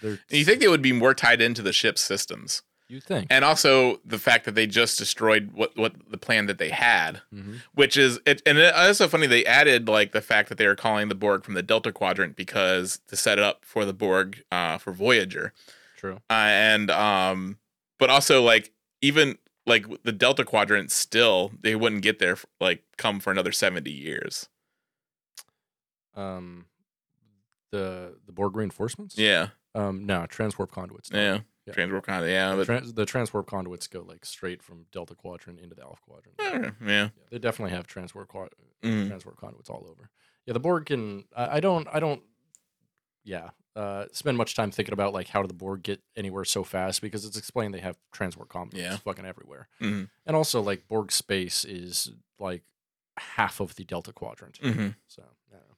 they're. 0.00 0.18
You 0.30 0.44
think 0.44 0.60
they 0.60 0.68
would 0.68 0.82
be 0.82 0.92
more 0.92 1.14
tied 1.14 1.40
into 1.40 1.62
the 1.62 1.72
ship's 1.72 2.00
systems, 2.00 2.62
You 2.88 3.00
think. 3.00 3.26
and 3.30 3.44
also 3.44 4.00
the 4.04 4.18
fact 4.18 4.44
that 4.44 4.54
they 4.54 4.66
just 4.66 4.98
destroyed 4.98 5.50
what 5.52 5.76
what 5.76 5.94
the 6.10 6.18
plan 6.18 6.46
that 6.46 6.58
they 6.58 6.70
had, 6.70 7.22
hmm 7.32 7.56
which 7.74 7.96
is 7.96 8.18
it. 8.26 8.42
And 8.46 8.58
it's 8.58 8.76
also 8.76 9.08
funny 9.08 9.26
they 9.26 9.44
added 9.44 9.88
like 9.88 10.12
the 10.12 10.20
fact 10.20 10.48
that 10.48 10.58
they 10.58 10.66
were 10.66 10.76
calling 10.76 11.08
the 11.08 11.14
Borg 11.14 11.44
from 11.44 11.54
the 11.54 11.62
Delta 11.62 11.92
Quadrant 11.92 12.36
because 12.36 13.00
to 13.08 13.16
set 13.16 13.38
it 13.38 13.44
up 13.44 13.64
for 13.64 13.84
the 13.84 13.92
Borg 13.94 14.42
uh, 14.52 14.78
for 14.78 14.92
Voyager. 14.92 15.52
True. 15.96 16.14
uh, 16.30 16.32
and 16.32 16.90
um 16.92 17.58
but 17.98 18.10
also 18.10 18.42
like 18.42 18.70
even 19.02 19.36
like 19.68 19.86
the 20.02 20.12
Delta 20.12 20.44
Quadrant 20.44 20.90
still 20.90 21.52
they 21.60 21.76
wouldn't 21.76 22.02
get 22.02 22.18
there 22.18 22.36
like 22.60 22.82
come 22.96 23.20
for 23.20 23.30
another 23.30 23.52
seventy 23.52 23.92
years. 23.92 24.48
Um, 26.14 26.66
the 27.70 28.16
the 28.26 28.32
Borg 28.32 28.56
reinforcements. 28.56 29.16
Yeah, 29.16 29.48
Um, 29.74 30.06
no, 30.06 30.20
transwarp 30.28 30.70
conduits. 30.70 31.12
no. 31.12 31.18
yeah, 31.18 31.40
Yeah. 31.66 31.74
Transwarp 31.74 32.08
of 32.22 32.28
yeah, 32.28 32.50
The, 32.52 32.56
but 32.56 32.64
trans- 32.64 32.92
the 32.94 33.04
transwarp 33.06 33.46
conduits 33.46 33.86
go 33.86 34.02
like 34.02 34.24
straight 34.24 34.62
from 34.62 34.86
Delta 34.90 35.14
Quadrant 35.14 35.60
into 35.60 35.74
the 35.74 35.82
Alpha 35.82 36.00
Quadrant. 36.02 36.34
yeah. 36.40 36.70
Yeah, 36.86 37.08
they 37.30 37.38
definitely 37.38 37.74
have 37.76 37.86
transport 37.86 38.28
qua- 38.28 38.48
Mhm. 38.82 39.08
transport 39.08 39.36
conduits 39.36 39.68
all 39.70 39.86
over. 39.88 40.10
Yeah, 40.46 40.54
the 40.54 40.60
Borg 40.60 40.86
can. 40.86 41.24
I, 41.36 41.56
I 41.56 41.60
don't. 41.60 41.86
I 41.92 42.00
don't. 42.00 42.22
Yeah, 43.28 43.50
uh, 43.76 44.06
spend 44.12 44.38
much 44.38 44.54
time 44.54 44.70
thinking 44.70 44.92
about 44.94 45.12
like 45.12 45.28
how 45.28 45.42
did 45.42 45.50
the 45.50 45.54
Borg 45.54 45.82
get 45.82 46.00
anywhere 46.16 46.44
so 46.44 46.64
fast 46.64 47.02
because 47.02 47.24
it's 47.24 47.36
explained 47.36 47.74
they 47.74 47.80
have 47.80 47.98
transport 48.12 48.48
conduits 48.48 48.82
Yeah. 48.82 48.96
fucking 48.96 49.26
everywhere, 49.26 49.68
Mhm. 49.80 50.08
and 50.26 50.34
also 50.36 50.60
like 50.62 50.88
Borg 50.88 51.12
space 51.12 51.64
is 51.64 52.10
like 52.38 52.62
half 53.18 53.60
of 53.60 53.74
the 53.74 53.84
Delta 53.84 54.12
Quadrant. 54.12 54.58
Mhm. 54.60 54.94
So, 55.08 55.22
I 55.52 55.56
don't 55.56 55.68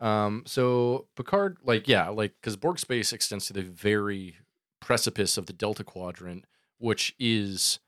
know. 0.00 0.06
Um, 0.06 0.42
so 0.46 1.06
Picard, 1.14 1.56
like, 1.62 1.88
yeah, 1.88 2.08
like, 2.08 2.34
because 2.40 2.56
Borg 2.56 2.78
space 2.78 3.12
extends 3.12 3.46
to 3.46 3.52
the 3.54 3.62
very 3.62 4.36
precipice 4.80 5.38
of 5.38 5.46
the 5.46 5.52
Delta 5.54 5.84
Quadrant, 5.84 6.44
which 6.78 7.14
is 7.18 7.78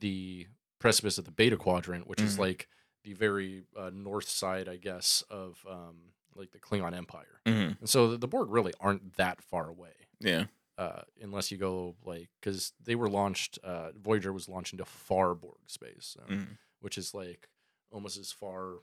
the 0.00 0.46
precipice 0.78 1.18
of 1.18 1.24
the 1.26 1.30
Beta 1.32 1.56
Quadrant, 1.56 2.06
which 2.06 2.20
is 2.22 2.36
Mhm. 2.36 2.38
like 2.38 2.68
the 3.02 3.12
very 3.12 3.64
uh, 3.76 3.90
north 3.92 4.28
side, 4.28 4.68
I 4.68 4.76
guess, 4.76 5.22
of 5.28 5.66
um, 5.68 6.12
like 6.38 6.52
the 6.52 6.58
Klingon 6.58 6.94
Empire. 6.96 7.40
Mhm. 7.46 7.78
And 7.80 7.88
so 7.88 8.12
the, 8.12 8.18
the 8.18 8.28
Borg 8.28 8.48
really 8.50 8.72
aren't 8.80 9.16
that 9.16 9.42
far 9.42 9.68
away. 9.68 9.92
yeah, 10.20 10.44
Uh, 10.78 11.02
unless 11.20 11.50
you 11.50 11.58
go 11.58 11.96
like, 12.04 12.28
because 12.40 12.72
they 12.82 12.94
were 12.94 13.08
launched, 13.08 13.58
uh, 13.64 13.90
Voyager 14.00 14.32
was 14.32 14.48
launched 14.48 14.72
into 14.72 14.84
far 14.84 15.34
Borg 15.34 15.58
space, 15.66 16.16
so 16.16 16.20
Mhm. 16.32 16.56
which 16.80 16.96
is 16.96 17.12
like 17.14 17.48
almost 17.90 18.16
as 18.18 18.30
far 18.32 18.74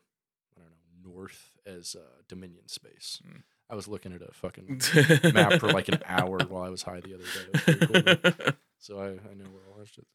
I 0.57 0.59
don't 0.61 0.69
know 0.69 1.11
north 1.13 1.57
as 1.65 1.95
uh, 1.95 2.21
Dominion 2.27 2.67
space. 2.67 3.21
Mm. 3.25 3.43
I 3.69 3.75
was 3.75 3.87
looking 3.87 4.13
at 4.13 4.21
a 4.21 4.31
fucking 4.33 4.79
map 5.33 5.59
for 5.59 5.69
like 5.71 5.87
an 5.89 5.99
hour 6.05 6.37
while 6.47 6.63
I 6.63 6.69
was 6.69 6.83
high 6.83 6.99
the 7.01 7.13
other 7.15 7.23
day. 7.23 7.45
That 7.51 7.89
was 7.89 7.89
pretty 7.89 8.43
cool. 8.43 8.53
so 8.79 8.99
I, 8.99 9.07
I 9.07 9.33
know 9.33 9.45
where 9.51 9.63
I 9.73 9.77
that 9.77 10.05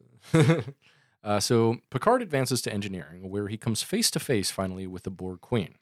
it. 0.68 0.74
uh, 1.24 1.40
so 1.40 1.78
Picard 1.90 2.22
advances 2.22 2.62
to 2.62 2.72
engineering, 2.72 3.28
where 3.30 3.48
he 3.48 3.56
comes 3.56 3.82
face 3.82 4.10
to 4.12 4.20
face 4.20 4.50
finally 4.50 4.86
with 4.86 5.02
the 5.02 5.10
Borg 5.10 5.40
Queen. 5.40 5.74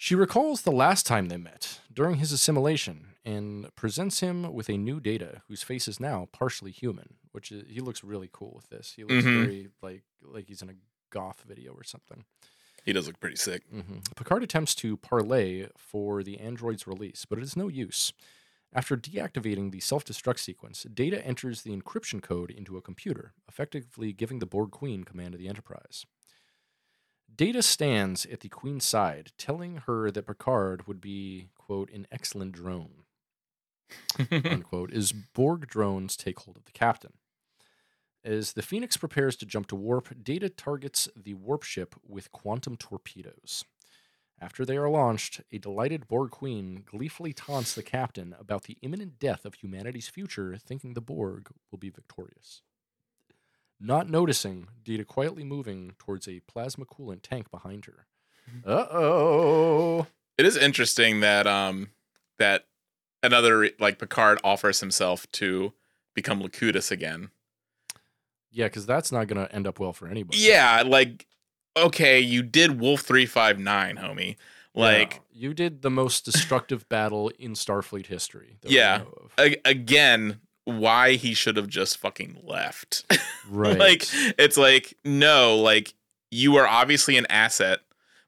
She 0.00 0.14
recalls 0.14 0.62
the 0.62 0.70
last 0.72 1.06
time 1.06 1.26
they 1.26 1.36
met 1.36 1.80
during 1.92 2.16
his 2.16 2.30
assimilation 2.30 3.08
and 3.24 3.74
presents 3.74 4.20
him 4.20 4.52
with 4.54 4.70
a 4.70 4.76
new 4.78 5.00
data 5.00 5.42
whose 5.48 5.64
face 5.64 5.88
is 5.88 5.98
now 5.98 6.28
partially 6.32 6.70
human, 6.70 7.14
which 7.32 7.50
is, 7.50 7.64
he 7.68 7.80
looks 7.80 8.04
really 8.04 8.30
cool 8.32 8.52
with 8.54 8.68
this. 8.68 8.92
He 8.94 9.02
looks 9.02 9.24
Mhm. 9.24 9.34
very 9.44 9.68
like 9.82 10.04
like 10.22 10.46
he's 10.48 10.62
in 10.62 10.70
a 10.70 10.74
goth 11.10 11.42
video 11.46 11.72
or 11.72 11.82
something. 11.84 12.24
he 12.84 12.92
does 12.92 13.06
look 13.06 13.18
pretty 13.20 13.36
sick. 13.36 13.64
hmm 13.70 13.98
Picard 14.16 14.42
attempts 14.42 14.74
to 14.76 14.96
parlay 14.96 15.66
for 15.76 16.22
the 16.22 16.38
android's 16.38 16.86
release, 16.86 17.26
but 17.28 17.38
it 17.38 17.42
is 17.42 17.56
no 17.56 17.68
use. 17.68 18.12
After 18.72 18.96
deactivating 18.96 19.72
the 19.72 19.80
self 19.80 20.04
destruct 20.04 20.38
sequence, 20.38 20.84
Data 20.84 21.22
enters 21.26 21.62
the 21.62 21.76
encryption 21.76 22.22
code 22.22 22.50
into 22.50 22.76
a 22.76 22.82
computer, 22.82 23.34
effectively 23.48 24.12
giving 24.12 24.38
the 24.38 24.46
Borg 24.46 24.70
Queen 24.70 25.02
command 25.04 25.34
of 25.34 25.40
the 25.40 25.48
Enterprise. 25.48 26.06
Data 27.34 27.62
stands 27.62 28.26
at 28.26 28.40
the 28.40 28.48
Queen's 28.48 28.84
side, 28.84 29.32
telling 29.38 29.82
her 29.86 30.10
that 30.10 30.26
Picard 30.26 30.86
would 30.86 31.00
be, 31.00 31.50
quote, 31.56 31.90
an 31.90 32.06
excellent 32.10 32.52
drone, 32.52 33.04
unquote, 34.30 34.92
as 34.92 35.12
Borg 35.34 35.68
drones 35.68 36.16
take 36.16 36.40
hold 36.40 36.56
of 36.56 36.64
the 36.64 36.72
captain. 36.72 37.12
As 38.24 38.54
the 38.54 38.62
Phoenix 38.62 38.96
prepares 38.96 39.36
to 39.36 39.46
jump 39.46 39.68
to 39.68 39.76
warp, 39.76 40.24
Data 40.24 40.48
targets 40.48 41.08
the 41.14 41.34
warp 41.34 41.62
ship 41.62 41.94
with 42.06 42.32
quantum 42.32 42.76
torpedoes. 42.76 43.64
After 44.40 44.64
they 44.64 44.76
are 44.76 44.90
launched, 44.90 45.40
a 45.50 45.58
delighted 45.58 46.06
Borg 46.06 46.30
Queen 46.30 46.84
gleefully 46.86 47.32
taunts 47.32 47.74
the 47.74 47.82
captain 47.82 48.34
about 48.38 48.64
the 48.64 48.78
imminent 48.82 49.18
death 49.18 49.44
of 49.44 49.54
humanity's 49.54 50.08
future, 50.08 50.56
thinking 50.56 50.94
the 50.94 51.00
Borg 51.00 51.50
will 51.70 51.78
be 51.78 51.90
victorious. 51.90 52.62
Not 53.80 54.08
noticing 54.10 54.68
Data 54.84 55.04
quietly 55.04 55.44
moving 55.44 55.92
towards 55.98 56.26
a 56.26 56.40
plasma 56.40 56.84
coolant 56.84 57.22
tank 57.22 57.50
behind 57.50 57.84
her. 57.86 58.06
Uh 58.66 58.86
oh. 58.90 60.06
It 60.36 60.46
is 60.46 60.56
interesting 60.56 61.20
that 61.20 61.46
um 61.46 61.90
that 62.38 62.66
another 63.22 63.70
like 63.78 63.98
Picard 63.98 64.40
offers 64.42 64.80
himself 64.80 65.30
to 65.32 65.72
become 66.14 66.40
Locutus 66.40 66.90
again. 66.90 67.30
Yeah, 68.50 68.66
because 68.66 68.86
that's 68.86 69.12
not 69.12 69.28
going 69.28 69.46
to 69.46 69.54
end 69.54 69.66
up 69.66 69.78
well 69.78 69.92
for 69.92 70.08
anybody. 70.08 70.38
Yeah, 70.38 70.82
like 70.84 71.26
okay, 71.76 72.18
you 72.18 72.42
did 72.42 72.80
Wolf 72.80 73.02
three 73.02 73.26
five 73.26 73.58
nine, 73.58 73.96
homie. 73.96 74.36
Like 74.74 75.20
Yeah, 75.32 75.40
you 75.48 75.54
did 75.54 75.82
the 75.82 75.90
most 75.90 76.24
destructive 76.24 76.88
battle 76.88 77.30
in 77.38 77.52
Starfleet 77.52 78.06
history. 78.06 78.58
Yeah. 78.64 79.02
a- 79.38 79.60
again, 79.64 80.40
why 80.68 81.14
he 81.14 81.32
should 81.34 81.56
have 81.56 81.68
just 81.68 81.96
fucking 81.98 82.40
left. 82.44 83.04
right. 83.50 83.78
like 83.78 84.04
it's 84.38 84.56
like 84.56 84.94
no, 85.04 85.56
like 85.56 85.94
you 86.30 86.56
are 86.56 86.66
obviously 86.66 87.16
an 87.16 87.26
asset. 87.30 87.80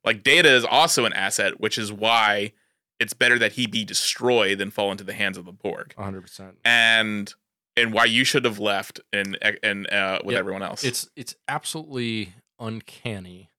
Like 0.04 0.22
Data 0.22 0.50
is 0.50 0.64
also 0.64 1.04
an 1.04 1.12
asset, 1.12 1.60
which 1.60 1.76
is 1.76 1.92
why 1.92 2.52
it's 2.98 3.12
better 3.12 3.38
that 3.38 3.52
he 3.52 3.66
be 3.66 3.84
destroyed 3.84 4.58
than 4.58 4.70
fall 4.70 4.90
into 4.90 5.04
the 5.04 5.12
hands 5.12 5.36
of 5.36 5.44
the 5.44 5.52
Borg. 5.52 5.94
100%. 5.98 6.54
And 6.64 7.32
and 7.76 7.92
why 7.92 8.06
you 8.06 8.24
should 8.24 8.44
have 8.46 8.58
left 8.58 9.00
and 9.12 9.38
and 9.62 9.90
uh, 9.92 10.20
with 10.24 10.32
Yep. 10.32 10.40
everyone 10.40 10.62
else. 10.62 10.82
It's 10.84 11.08
it's 11.16 11.34
absolutely 11.48 12.32
uncanny 12.58 13.49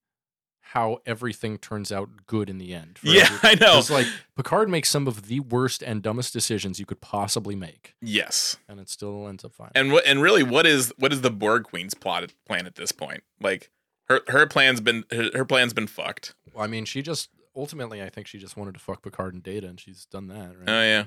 how 0.73 0.99
everything 1.05 1.57
turns 1.57 1.91
out 1.91 2.09
good 2.27 2.49
in 2.49 2.57
the 2.57 2.73
end. 2.73 2.97
for 2.97 3.07
yeah, 3.07 3.27
I 3.43 3.55
know. 3.55 3.77
It's 3.77 3.89
like 3.89 4.07
Picard 4.37 4.69
makes 4.69 4.89
some 4.89 5.05
of 5.05 5.27
the 5.27 5.41
worst 5.41 5.83
and 5.83 6.01
dumbest 6.01 6.31
decisions 6.31 6.79
you 6.79 6.85
could 6.85 7.01
possibly 7.01 7.55
make, 7.55 7.93
yes. 8.01 8.55
and 8.69 8.79
it 8.79 8.89
still 8.89 9.27
ends 9.27 9.43
up 9.43 9.53
fine. 9.53 9.71
And 9.75 9.91
what 9.91 10.05
and 10.05 10.21
really 10.21 10.43
what 10.43 10.65
is 10.65 10.93
what 10.97 11.11
is 11.11 11.21
the 11.21 11.29
Borg 11.29 11.63
Queen's 11.63 11.93
plot 11.93 12.31
plan 12.47 12.65
at 12.65 12.75
this 12.75 12.93
point? 12.93 13.23
Like 13.41 13.69
her 14.07 14.21
her 14.29 14.47
plan's 14.47 14.79
been 14.79 15.03
her, 15.11 15.29
her 15.33 15.45
plan's 15.45 15.73
been 15.73 15.87
fucked. 15.87 16.35
Well, 16.53 16.63
I 16.63 16.67
mean, 16.67 16.85
she 16.85 17.01
just 17.01 17.29
ultimately, 17.55 18.01
I 18.01 18.09
think 18.09 18.27
she 18.27 18.37
just 18.37 18.55
wanted 18.57 18.73
to 18.75 18.79
fuck 18.79 19.01
Picard 19.03 19.33
and 19.33 19.43
Data, 19.43 19.67
and 19.67 19.79
she's 19.79 20.05
done 20.05 20.27
that, 20.27 20.57
right? 20.57 20.67
Oh 20.69 20.81
yeah. 20.83 21.03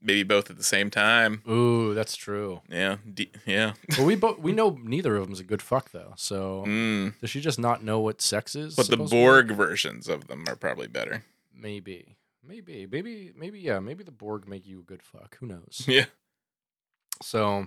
Maybe 0.00 0.22
both 0.22 0.50
at 0.50 0.56
the 0.56 0.62
same 0.62 0.88
time. 0.88 1.42
Ooh, 1.48 1.92
that's 1.92 2.14
true. 2.14 2.60
Yeah. 2.70 2.98
D- 3.12 3.32
yeah. 3.44 3.72
But 3.88 4.00
we 4.06 4.14
both 4.14 4.38
we 4.38 4.52
know 4.52 4.78
neither 4.82 5.16
of 5.16 5.26
them's 5.26 5.40
a 5.40 5.44
good 5.44 5.62
fuck 5.62 5.90
though. 5.90 6.12
So 6.16 6.64
Mm. 6.66 7.18
does 7.20 7.30
she 7.30 7.40
just 7.40 7.58
not 7.58 7.82
know 7.82 7.98
what 7.98 8.20
sex 8.20 8.54
is? 8.54 8.76
But 8.76 8.86
the 8.86 8.92
supposed 8.92 9.10
to 9.10 9.16
be? 9.16 9.20
Borg 9.20 9.50
versions 9.52 10.08
of 10.08 10.28
them 10.28 10.44
are 10.48 10.54
probably 10.56 10.86
better. 10.86 11.24
maybe, 11.52 12.16
maybe, 12.46 12.86
maybe, 12.86 13.32
maybe, 13.36 13.58
yeah, 13.58 13.80
maybe 13.80 14.04
the 14.04 14.12
Borg 14.12 14.46
make 14.46 14.64
you 14.66 14.78
a 14.78 14.84
good 14.84 15.02
fuck. 15.02 15.36
Who 15.40 15.46
knows? 15.46 15.84
Yeah. 15.88 16.04
So, 17.20 17.66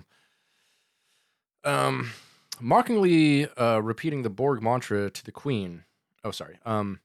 um, 1.64 2.10
mockingly 2.60 3.48
uh, 3.56 3.80
repeating 3.82 4.22
the 4.22 4.30
Borg 4.30 4.62
mantra 4.62 5.10
to 5.10 5.24
the 5.24 5.32
Queen. 5.32 5.84
Oh, 6.24 6.30
sorry. 6.30 6.58
Um, 6.64 7.00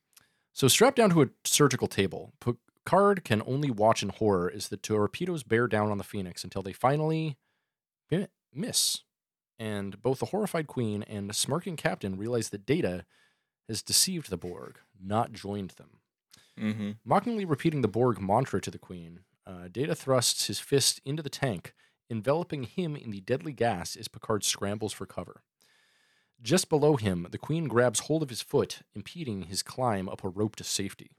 so 0.58 0.68
strapped 0.68 0.98
down 0.98 1.12
to 1.12 1.22
a 1.22 1.30
surgical 1.44 1.88
table, 1.88 2.34
Picard 2.40 3.24
can 3.24 3.44
only 3.46 3.70
watch 3.70 4.02
in 4.02 4.10
horror 4.10 4.52
as 4.52 4.70
the 4.70 4.78
torpedoes 4.78 5.44
bear 5.44 5.68
down 5.68 5.92
on 5.92 6.00
the 6.00 6.04
Phoenix 6.04 6.44
until 6.44 6.64
they 6.64 6.74
finally 6.74 7.38
miss. 8.52 9.04
And 9.60 10.02
both 10.02 10.18
the 10.18 10.26
horrified 10.26 10.66
Queen 10.66 11.04
and 11.04 11.36
smirking 11.36 11.76
Captain 11.76 12.18
realize 12.18 12.50
that 12.50 12.66
Data 12.66 13.06
has 13.70 13.84
deceived 13.84 14.32
the 14.32 14.38
Borg, 14.38 14.80
not 15.00 15.32
joined 15.32 15.76
them. 15.78 16.00
Mm-hmm. 16.60 16.92
Mockingly 17.06 17.46
repeating 17.46 17.84
the 17.84 17.88
Borg 17.88 18.20
mantra 18.20 18.60
to 18.62 18.72
the 18.72 18.80
Queen, 18.80 19.20
uh, 19.46 19.68
Data 19.72 19.94
thrusts 19.94 20.48
his 20.48 20.60
fist 20.60 21.00
into 21.06 21.22
the 21.22 21.30
tank, 21.30 21.76
enveloping 22.10 22.64
him 22.64 22.96
in 22.96 23.12
the 23.12 23.22
deadly 23.22 23.54
gas 23.54 23.96
as 23.96 24.08
Picard 24.08 24.44
scrambles 24.44 24.92
for 24.92 25.06
cover. 25.06 25.44
Just 26.42 26.70
below 26.70 26.96
him, 26.96 27.28
the 27.32 27.38
Queen 27.38 27.68
grabs 27.68 28.02
hold 28.02 28.24
of 28.24 28.30
his 28.30 28.42
foot, 28.42 28.80
impeding 28.94 29.44
his 29.44 29.64
climb 29.64 30.08
up 30.08 30.24
a 30.24 30.30
rope 30.30 30.56
to 30.58 30.64
safety. 30.64 31.12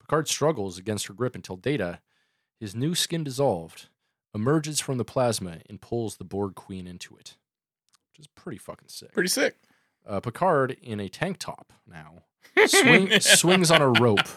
Picard 0.00 0.28
struggles 0.28 0.78
against 0.78 1.06
her 1.06 1.14
grip 1.14 1.34
until 1.34 1.56
Data, 1.56 2.00
his 2.58 2.74
new 2.74 2.94
skin 2.94 3.22
dissolved, 3.24 3.88
emerges 4.34 4.80
from 4.80 4.98
the 4.98 5.04
plasma 5.04 5.58
and 5.68 5.80
pulls 5.80 6.16
the 6.16 6.24
Borg 6.24 6.54
Queen 6.54 6.86
into 6.86 7.16
it. 7.16 7.36
Which 8.10 8.20
is 8.20 8.26
pretty 8.28 8.58
fucking 8.58 8.88
sick. 8.88 9.12
Pretty 9.12 9.28
sick. 9.28 9.56
Uh, 10.06 10.20
Picard, 10.20 10.76
in 10.82 11.00
a 11.00 11.08
tank 11.08 11.38
top 11.38 11.72
now, 11.86 12.22
swing, 12.66 13.10
swings 13.20 13.70
on 13.70 13.82
a 13.82 13.88
rope. 13.88 14.28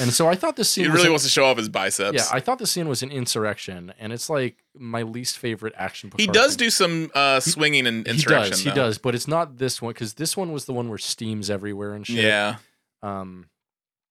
And 0.00 0.12
so 0.12 0.26
I 0.28 0.34
thought 0.34 0.56
this 0.56 0.70
scene 0.70 0.84
He 0.84 0.90
was 0.90 0.96
really 0.96 1.06
an- 1.08 1.12
wants 1.12 1.24
to 1.24 1.30
show 1.30 1.44
off 1.44 1.56
his 1.56 1.68
biceps. 1.68 2.16
yeah, 2.16 2.26
I 2.36 2.40
thought 2.40 2.58
the 2.58 2.66
scene 2.66 2.88
was 2.88 3.02
an 3.02 3.10
insurrection, 3.12 3.92
and 3.98 4.12
it's 4.12 4.28
like 4.30 4.64
my 4.76 5.02
least 5.02 5.38
favorite 5.38 5.72
action. 5.76 6.10
he 6.16 6.26
does 6.26 6.56
thing. 6.56 6.66
do 6.66 6.70
some 6.70 7.10
uh, 7.14 7.38
swinging 7.40 7.86
and 7.86 8.06
He 8.06 8.12
insurrection. 8.12 8.50
does, 8.52 8.60
he 8.62 8.70
does, 8.70 8.98
but 8.98 9.14
it's 9.14 9.28
not 9.28 9.58
this 9.58 9.80
one 9.82 9.92
because 9.92 10.14
this 10.14 10.36
one 10.36 10.52
was 10.52 10.64
the 10.64 10.72
one 10.72 10.88
where 10.88 10.98
steams 10.98 11.50
everywhere 11.50 11.92
and 11.94 12.06
shit. 12.06 12.24
Yeah. 12.24 12.56
Um, 13.02 13.50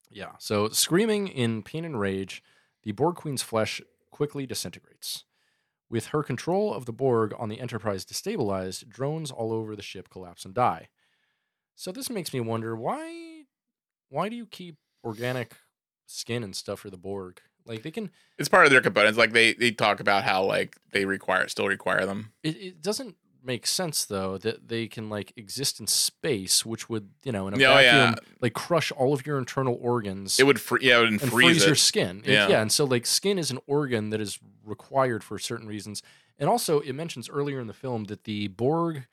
yeah. 0.10 0.32
So 0.40 0.70
screaming 0.70 1.28
in 1.28 1.64
pain 1.64 1.84
and 1.86 2.00
rage, 2.00 2.44
the 2.84 2.92
Borg 2.92 3.16
Queen's 3.16 3.42
flesh 3.44 3.82
quickly 4.12 4.46
disintegrates. 4.46 5.24
With 5.90 6.08
her 6.08 6.24
control 6.24 6.74
of 6.74 6.86
the 6.86 6.94
Borg 6.94 7.34
on 7.38 7.50
the 7.50 7.60
Enterprise 7.60 8.06
destabilized, 8.06 8.88
drones 8.90 9.32
all 9.32 9.52
over 9.52 9.76
the 9.76 9.82
ship 9.82 10.10
collapse 10.10 10.46
and 10.46 10.54
die. 10.54 10.90
So 11.76 11.92
this 11.92 12.10
makes 12.10 12.34
me 12.34 12.40
wonder 12.40 12.76
why 12.76 13.44
why 14.10 14.30
do 14.30 14.36
you 14.36 14.46
keep 14.46 14.78
organic 15.04 15.54
skin 16.14 16.44
and 16.44 16.56
stuff 16.56 16.80
for 16.82 16.90
the 16.90 16.98
Borg? 16.98 17.42
Like 17.66 17.82
they 17.84 17.92
can 17.92 18.12
It's 18.38 18.50
part 18.50 18.66
of 18.66 18.72
their 18.72 18.82
components. 18.82 19.18
Like 19.18 19.32
they 19.32 19.54
they 19.54 19.72
talk 19.72 20.00
about 20.00 20.24
how 20.24 20.44
like 20.44 20.76
they 20.92 21.06
require 21.06 21.48
still 21.48 21.68
require 21.68 22.06
them. 22.06 22.34
it, 22.44 22.56
it 22.58 22.82
doesn't 22.82 23.16
make 23.46 23.68
sense 23.68 24.06
though 24.06 24.38
that 24.38 24.70
they 24.70 24.88
can 24.88 25.10
like 25.10 25.34
exist 25.36 25.80
in 25.80 25.88
space, 25.88 26.66
which 26.66 26.88
would, 26.90 27.10
you 27.24 27.32
know, 27.32 27.48
in 27.48 27.54
a 27.54 27.58
Yeah, 27.58 27.74
oh, 27.76 27.80
yeah. 27.80 28.06
vacuum 28.12 28.26
like 28.42 28.54
crush 28.54 28.92
all 28.92 29.14
of 29.14 29.26
your 29.26 29.38
internal 29.38 29.78
organs. 29.82 30.40
It 30.40 30.46
would 30.46 30.60
free 30.62 30.80
yeah, 30.84 30.98
it 30.98 31.02
would 31.02 31.10
and 31.10 31.22
freeze, 31.22 31.32
freeze 31.58 31.66
your 31.66 31.76
skin. 31.76 32.22
It- 32.26 32.32
Yeah. 32.34 32.48
yeah, 32.50 32.62
and 32.62 32.72
so 32.72 32.84
like 32.86 33.06
skin 33.06 33.38
is 33.38 33.50
an 33.52 33.60
organ 33.68 34.10
that 34.12 34.20
is 34.22 34.40
required 34.66 35.24
for 35.24 35.40
certain 35.40 35.68
reasons. 35.68 36.02
And 36.40 36.50
also, 36.50 36.80
it 36.80 36.94
mentions 36.94 37.30
earlier 37.30 37.60
in 37.62 37.68
the 37.68 37.74
film 37.74 38.06
that 38.06 38.24
the 38.24 38.48
Borg 38.48 39.06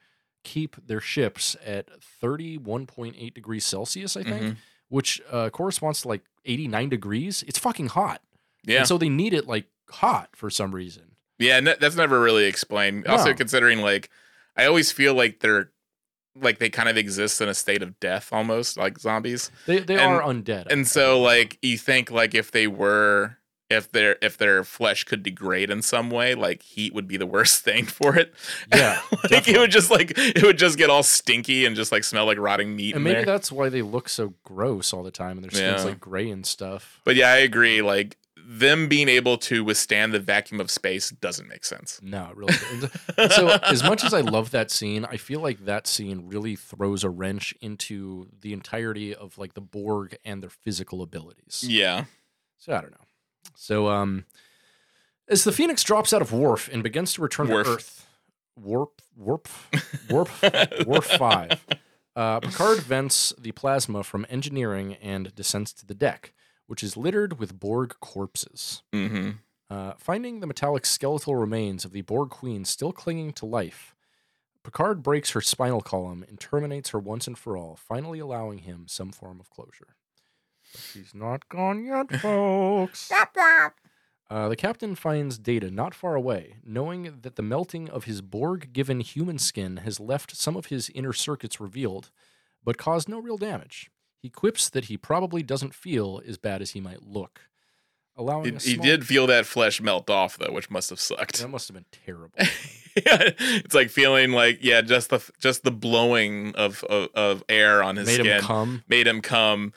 keep 0.42 0.74
their 0.86 1.00
ships 1.02 1.54
at 1.64 1.88
31.8 2.00 3.34
degrees 3.34 3.64
Celsius, 3.64 4.16
I 4.16 4.22
think, 4.22 4.42
Mhm. 4.42 4.56
Which 4.90 5.20
uh, 5.32 5.48
corresponds 5.50 6.02
to 6.02 6.08
like 6.08 6.22
89 6.44 6.88
degrees. 6.90 7.42
It's 7.48 7.58
fucking 7.58 7.88
hot. 7.88 8.20
Yeah. 8.64 8.80
And 8.80 8.86
so 8.88 8.98
they 8.98 9.08
need 9.08 9.32
it 9.32 9.46
like 9.48 9.64
hot 9.88 10.28
for 10.36 10.50
some 10.50 10.74
reason. 10.74 11.12
Yeah, 11.38 11.60
that's 11.60 11.96
never 11.96 12.20
really 12.20 12.44
explained. 12.44 13.06
Also 13.06 13.32
considering 13.32 13.80
like 13.80 14.10
I 14.56 14.66
always 14.66 14.92
feel 14.92 15.14
like 15.14 15.40
they're 15.40 15.70
like 16.36 16.58
they 16.58 16.68
kind 16.68 16.88
of 16.88 16.96
exist 16.98 17.40
in 17.40 17.48
a 17.48 17.54
state 17.54 17.82
of 17.82 17.98
death 17.98 18.28
almost, 18.32 18.76
like 18.76 18.98
zombies. 18.98 19.50
They, 19.66 19.78
they 19.78 19.94
And- 19.94 20.02
are 20.02 20.20
undead. 20.22 20.66
And 20.70 20.86
so 20.86 21.18
like 21.20 21.58
you 21.62 21.78
think 21.78 22.10
like 22.10 22.34
if 22.34 22.50
they 22.52 22.66
were 22.66 23.38
if 23.70 23.90
their 23.92 24.16
if 24.20 24.36
their 24.36 24.64
flesh 24.64 25.04
could 25.04 25.22
degrade 25.22 25.70
in 25.70 25.80
some 25.82 26.10
way, 26.10 26.34
like 26.34 26.62
heat 26.62 26.92
would 26.92 27.06
be 27.08 27.16
the 27.16 27.26
worst 27.26 27.62
thing 27.64 27.84
for 27.86 28.16
it. 28.16 28.34
Yeah, 28.74 29.00
like 29.30 29.48
it 29.48 29.58
would 29.58 29.70
just 29.70 29.90
like 29.90 30.12
it 30.16 30.42
would 30.42 30.58
just 30.58 30.76
get 30.78 30.90
all 30.90 31.02
stinky 31.02 31.64
and 31.66 31.76
just 31.76 31.92
like 31.92 32.04
smell 32.04 32.26
like 32.26 32.38
rotting 32.38 32.74
meat. 32.76 32.94
and 32.94 33.04
maybe 33.04 33.16
there. 33.16 33.24
that's 33.24 33.50
why 33.52 33.68
they 33.68 33.82
look 33.82 34.08
so 34.08 34.34
gross 34.44 34.92
all 34.92 35.02
the 35.02 35.10
time 35.10 35.38
and 35.38 35.44
their 35.44 35.50
skin's 35.50 35.82
Yeah. 35.82 35.88
like 35.90 36.00
gray 36.00 36.28
and 36.30 36.44
stuff. 36.44 37.00
But 37.04 37.16
yeah, 37.16 37.28
I 37.30 37.36
agree. 37.38 37.80
Like 37.82 38.16
them 38.52 38.88
being 38.88 39.08
able 39.08 39.38
to 39.38 39.62
withstand 39.62 40.12
the 40.12 40.18
vacuum 40.18 40.60
of 40.60 40.72
space 40.72 41.10
doesn't 41.10 41.46
make 41.46 41.64
sense. 41.64 42.00
No, 42.02 42.30
it 42.30 42.36
really. 42.36 42.54
doesn't. 43.16 43.32
so 43.32 43.48
as 43.62 43.84
much 43.84 44.02
as 44.02 44.12
I 44.12 44.22
love 44.22 44.50
that 44.50 44.72
scene, 44.72 45.04
I 45.04 45.18
feel 45.18 45.38
like 45.40 45.66
that 45.66 45.86
scene 45.86 46.26
really 46.26 46.56
throws 46.56 47.04
a 47.04 47.10
wrench 47.10 47.54
into 47.60 48.26
the 48.40 48.52
entirety 48.52 49.14
of 49.14 49.38
like 49.38 49.54
the 49.54 49.60
Borg 49.60 50.16
and 50.24 50.42
their 50.42 50.50
physical 50.50 51.00
abilities. 51.00 51.64
Yeah. 51.64 52.06
So 52.58 52.72
I 52.74 52.80
don't 52.80 52.90
know. 52.90 52.96
So 53.54 53.88
um, 53.88 54.24
as 55.28 55.44
the 55.44 55.52
Phoenix 55.52 55.82
drops 55.82 56.12
out 56.12 56.22
of 56.22 56.32
Worf 56.32 56.68
and 56.72 56.82
begins 56.82 57.12
to 57.14 57.22
return 57.22 57.48
Worf. 57.48 57.66
to 57.66 57.72
Earth, 57.74 58.06
warp, 58.56 59.00
warp, 59.16 59.48
warp, 60.08 60.28
warp 60.86 61.04
five. 61.04 61.64
Uh, 62.16 62.40
Picard 62.40 62.80
vents 62.80 63.32
the 63.38 63.52
plasma 63.52 64.02
from 64.02 64.26
engineering 64.28 64.94
and 64.94 65.34
descends 65.34 65.72
to 65.74 65.86
the 65.86 65.94
deck, 65.94 66.32
which 66.66 66.82
is 66.82 66.96
littered 66.96 67.38
with 67.38 67.58
Borg 67.58 67.94
corpses. 68.00 68.82
hmm 68.92 69.30
Uh, 69.70 69.92
finding 69.96 70.40
the 70.40 70.48
metallic 70.48 70.84
skeletal 70.84 71.36
remains 71.36 71.84
of 71.84 71.92
the 71.92 72.02
Borg 72.02 72.30
Queen 72.30 72.64
still 72.64 72.92
clinging 72.92 73.32
to 73.34 73.46
life, 73.46 73.94
Picard 74.64 75.02
breaks 75.02 75.30
her 75.30 75.40
spinal 75.40 75.80
column 75.80 76.24
and 76.28 76.38
terminates 76.40 76.90
her 76.90 76.98
once 76.98 77.26
and 77.28 77.38
for 77.38 77.56
all, 77.56 77.76
finally 77.76 78.18
allowing 78.18 78.58
him 78.58 78.86
some 78.88 79.12
form 79.12 79.38
of 79.40 79.48
closure. 79.48 79.94
But 80.72 80.80
she's 80.80 81.14
not 81.14 81.48
gone 81.48 81.84
yet, 81.84 82.10
folks. 82.20 83.10
Uh, 84.30 84.48
the 84.48 84.56
captain 84.56 84.94
finds 84.94 85.38
Data 85.38 85.70
not 85.70 85.92
far 85.94 86.14
away, 86.14 86.56
knowing 86.64 87.18
that 87.22 87.34
the 87.34 87.42
melting 87.42 87.88
of 87.90 88.04
his 88.04 88.20
Borg 88.22 88.72
given 88.72 89.00
human 89.00 89.38
skin 89.38 89.78
has 89.78 89.98
left 89.98 90.36
some 90.36 90.56
of 90.56 90.66
his 90.66 90.88
inner 90.94 91.12
circuits 91.12 91.60
revealed, 91.60 92.10
but 92.62 92.78
caused 92.78 93.08
no 93.08 93.18
real 93.18 93.36
damage. 93.36 93.90
He 94.22 94.28
quips 94.28 94.70
that 94.70 94.84
he 94.84 94.96
probably 94.96 95.42
doesn't 95.42 95.74
feel 95.74 96.20
as 96.26 96.38
bad 96.38 96.62
as 96.62 96.70
he 96.72 96.80
might 96.80 97.02
look. 97.02 97.40
Allowing 98.16 98.44
He, 98.44 98.50
a 98.56 98.58
he 98.58 98.76
did 98.76 99.06
feel 99.06 99.26
that 99.28 99.46
flesh 99.46 99.80
melt 99.80 100.10
off 100.10 100.36
though, 100.36 100.52
which 100.52 100.70
must 100.70 100.90
have 100.90 101.00
sucked. 101.00 101.40
That 101.40 101.48
must 101.48 101.68
have 101.68 101.74
been 101.74 101.86
terrible. 102.04 102.34
yeah, 102.38 103.30
it's 103.38 103.74
like 103.74 103.88
feeling 103.88 104.32
like 104.32 104.58
yeah, 104.60 104.80
just 104.82 105.10
the 105.10 105.20
just 105.40 105.64
the 105.64 105.70
blowing 105.70 106.54
of 106.54 106.84
of, 106.84 107.08
of 107.14 107.42
air 107.48 107.82
on 107.82 107.96
his 107.96 108.06
Made 108.06 108.14
skin 108.20 108.26
him 108.26 108.40
come. 108.42 108.84
made 108.88 109.06
him 109.06 109.22
come, 109.22 109.72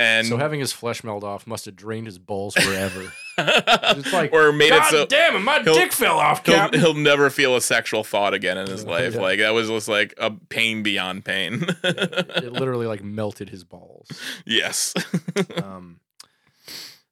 and 0.00 0.26
So 0.26 0.36
having 0.36 0.60
his 0.60 0.72
flesh 0.72 1.02
melt 1.04 1.24
off 1.24 1.46
must 1.46 1.64
have 1.66 1.76
drained 1.76 2.06
his 2.06 2.18
balls 2.18 2.54
forever. 2.54 3.12
It's 3.40 4.12
like, 4.12 4.32
or 4.32 4.50
made 4.52 4.70
God 4.70 4.88
it 4.88 4.90
so 4.90 5.06
damn 5.06 5.36
it, 5.36 5.38
my 5.38 5.62
dick 5.62 5.92
fell 5.92 6.18
off, 6.18 6.44
he'll, 6.44 6.70
he'll 6.72 6.94
never 6.94 7.30
feel 7.30 7.54
a 7.54 7.60
sexual 7.60 8.02
thought 8.02 8.34
again 8.34 8.58
in 8.58 8.66
his 8.66 8.84
life. 8.84 9.14
yeah. 9.14 9.20
Like 9.20 9.38
that 9.38 9.50
was 9.54 9.68
just 9.68 9.86
like 9.86 10.12
a 10.18 10.32
pain 10.32 10.82
beyond 10.82 11.24
pain. 11.24 11.64
it 11.84 12.52
literally 12.52 12.88
like 12.88 13.04
melted 13.04 13.50
his 13.50 13.62
balls. 13.62 14.08
yes. 14.44 14.92
Um, 15.62 16.00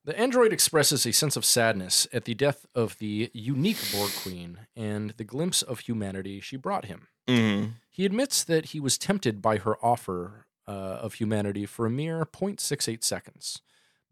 the 0.04 0.18
android 0.18 0.52
expresses 0.52 1.06
a 1.06 1.12
sense 1.12 1.36
of 1.36 1.44
sadness 1.44 2.06
at 2.12 2.24
the 2.24 2.34
death 2.34 2.66
of 2.74 2.98
the 2.98 3.30
unique 3.32 3.78
Borg 3.92 4.10
Queen 4.22 4.58
and 4.76 5.10
the 5.18 5.24
glimpse 5.24 5.62
of 5.62 5.80
humanity 5.80 6.40
she 6.40 6.56
brought 6.56 6.86
him. 6.86 7.06
Mhm. 7.28 7.74
He 7.90 8.04
admits 8.04 8.42
that 8.44 8.66
he 8.66 8.80
was 8.80 8.98
tempted 8.98 9.40
by 9.40 9.58
her 9.58 9.76
offer 9.84 10.45
uh, 10.66 10.70
of 11.00 11.14
humanity 11.14 11.66
for 11.66 11.86
a 11.86 11.90
mere 11.90 12.24
0.68 12.24 13.04
seconds, 13.04 13.62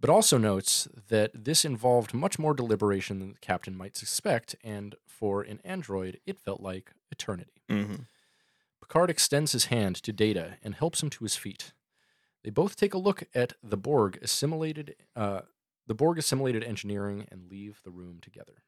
but 0.00 0.10
also 0.10 0.38
notes 0.38 0.88
that 1.08 1.44
this 1.44 1.64
involved 1.64 2.14
much 2.14 2.38
more 2.38 2.54
deliberation 2.54 3.18
than 3.18 3.32
the 3.32 3.38
captain 3.40 3.76
might 3.76 3.96
suspect, 3.96 4.54
and 4.62 4.94
for 5.06 5.42
an 5.42 5.60
android, 5.64 6.20
it 6.26 6.38
felt 6.38 6.60
like 6.60 6.92
eternity. 7.10 7.62
Mhm. 7.68 8.06
Picard 8.80 9.08
extends 9.10 9.52
his 9.52 9.66
hand 9.66 9.96
to 10.02 10.12
Data 10.12 10.58
and 10.62 10.74
helps 10.74 11.02
him 11.02 11.10
to 11.10 11.24
his 11.24 11.36
feet. 11.36 11.72
They 12.42 12.50
both 12.50 12.76
take 12.76 12.92
a 12.92 12.98
look 12.98 13.24
at 13.34 13.54
the 13.62 13.78
Borg 13.78 14.18
assimilated, 14.20 14.96
uh, 15.16 15.42
the 15.86 15.94
Borg 15.94 16.18
assimilated 16.18 16.62
engineering, 16.62 17.26
and 17.30 17.50
leave 17.50 17.80
the 17.82 17.90
room 17.90 18.20
together. 18.20 18.62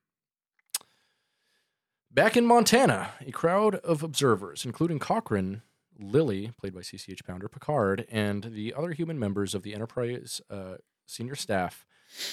Back 2.11 2.37
in 2.37 2.47
Montana, 2.47 3.13
a 3.21 3.33
crowd 3.33 3.75
of 3.77 4.03
observers, 4.03 4.65
including 4.65 4.99
Cochrane, 4.99 5.63
Lily, 5.99 6.53
played 6.59 6.75
by 6.75 6.81
CCH 6.81 7.25
Pounder, 7.25 7.49
Picard, 7.49 8.07
and 8.11 8.45
the 8.45 8.75
other 8.75 8.93
human 8.93 9.19
members 9.19 9.55
of 9.55 9.63
the 9.63 9.75
Enterprise 9.75 10.41
uh, 10.51 10.77
senior 11.07 11.35
staff, 11.35 11.85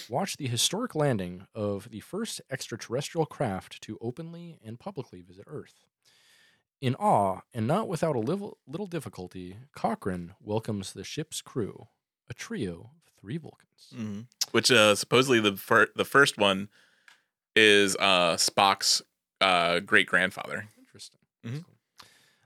watch 0.09 0.37
the 0.37 0.47
historic 0.47 0.95
landing 0.95 1.47
of 1.55 1.89
the 1.89 1.99
first 2.01 2.41
extraterrestrial 2.51 3.25
craft 3.25 3.81
to 3.83 3.97
openly 4.01 4.59
and 4.63 4.79
publicly 4.79 5.21
visit 5.21 5.45
Earth. 5.47 5.85
In 6.81 6.95
awe, 6.95 7.41
and 7.53 7.65
not 7.65 7.87
without 7.87 8.15
a 8.15 8.19
little, 8.19 8.57
little 8.67 8.87
difficulty, 8.87 9.57
Cochrane 9.73 10.33
welcomes 10.41 10.91
the 10.93 11.03
ship's 11.05 11.41
crew, 11.41 11.87
a 12.29 12.33
trio 12.33 12.91
of 13.07 13.13
three 13.21 13.37
Vulcans. 13.37 13.93
Mhm. 13.95 14.27
Which 14.51 14.69
uh 14.69 14.95
supposedly 14.95 15.39
the 15.39 15.55
fir- 15.55 15.91
the 15.95 16.05
first 16.05 16.37
one 16.37 16.69
is 17.55 17.95
uh 17.97 18.35
Spock's 18.35 19.01
uh 19.39 19.79
great 19.79 20.07
grandfather. 20.07 20.67
Interesting. 20.77 21.19
Mhm. 21.45 21.65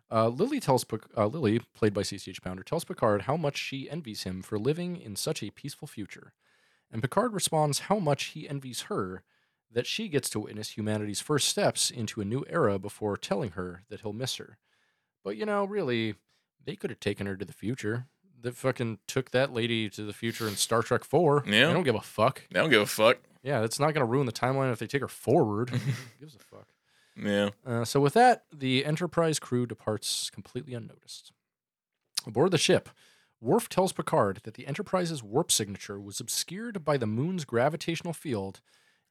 Uh, 0.09 0.29
Lily 0.29 0.59
tells 0.59 0.85
uh, 1.17 1.27
Lily, 1.27 1.59
played 1.73 1.93
by 1.93 2.01
CCH 2.01 2.41
Pounder, 2.41 2.63
tells 2.63 2.85
Picard 2.85 3.23
how 3.23 3.35
much 3.35 3.57
she 3.57 3.89
envies 3.89 4.23
him 4.23 4.41
for 4.41 4.57
living 4.57 4.95
in 4.95 5.15
such 5.15 5.43
a 5.43 5.49
peaceful 5.51 5.87
future, 5.87 6.33
and 6.91 7.01
Picard 7.01 7.33
responds 7.33 7.79
how 7.79 7.99
much 7.99 8.25
he 8.25 8.47
envies 8.47 8.83
her 8.83 9.23
that 9.71 9.85
she 9.85 10.07
gets 10.07 10.29
to 10.29 10.39
witness 10.39 10.77
humanity's 10.77 11.19
first 11.19 11.49
steps 11.49 11.91
into 11.91 12.21
a 12.21 12.25
new 12.25 12.45
era 12.49 12.79
before 12.79 13.17
telling 13.17 13.51
her 13.51 13.83
that 13.89 13.99
he'll 14.01 14.13
miss 14.13 14.37
her. 14.37 14.57
But 15.25 15.35
you 15.35 15.45
know, 15.45 15.65
really, 15.65 16.15
they 16.63 16.77
could 16.77 16.89
have 16.89 17.01
taken 17.01 17.27
her 17.27 17.35
to 17.35 17.43
the 17.45 17.51
future. 17.53 18.05
They 18.41 18.51
fucking 18.51 18.99
took 19.07 19.31
that 19.31 19.51
lady 19.53 19.89
to 19.89 20.03
the 20.03 20.13
future 20.13 20.47
in 20.47 20.55
Star 20.55 20.81
Trek 20.83 21.03
Four. 21.03 21.43
Yeah. 21.45 21.67
they 21.67 21.73
don't 21.73 21.83
give 21.83 21.95
a 21.95 22.01
fuck. 22.01 22.43
They 22.49 22.59
don't 22.59 22.69
give 22.69 22.81
a 22.81 22.85
fuck. 22.85 23.17
Yeah, 23.43 23.59
that's 23.61 23.79
not 23.79 23.93
going 23.93 24.05
to 24.05 24.11
ruin 24.11 24.25
the 24.25 24.31
timeline 24.31 24.71
if 24.71 24.79
they 24.79 24.87
take 24.87 25.01
her 25.01 25.07
forward. 25.07 25.69
Who 25.71 25.79
gives 26.19 26.35
a 26.35 26.39
fuck? 26.39 26.67
Yeah. 27.21 27.49
Uh, 27.65 27.85
so 27.85 27.99
with 27.99 28.13
that, 28.13 28.43
the 28.53 28.85
Enterprise 28.85 29.39
crew 29.39 29.65
departs 29.65 30.29
completely 30.29 30.73
unnoticed. 30.73 31.31
Aboard 32.25 32.51
the 32.51 32.57
ship, 32.57 32.89
Worf 33.39 33.69
tells 33.69 33.93
Picard 33.93 34.41
that 34.43 34.55
the 34.55 34.67
Enterprise's 34.67 35.23
warp 35.23 35.51
signature 35.51 35.99
was 35.99 36.19
obscured 36.19 36.83
by 36.83 36.97
the 36.97 37.05
moon's 37.07 37.45
gravitational 37.45 38.13
field, 38.13 38.61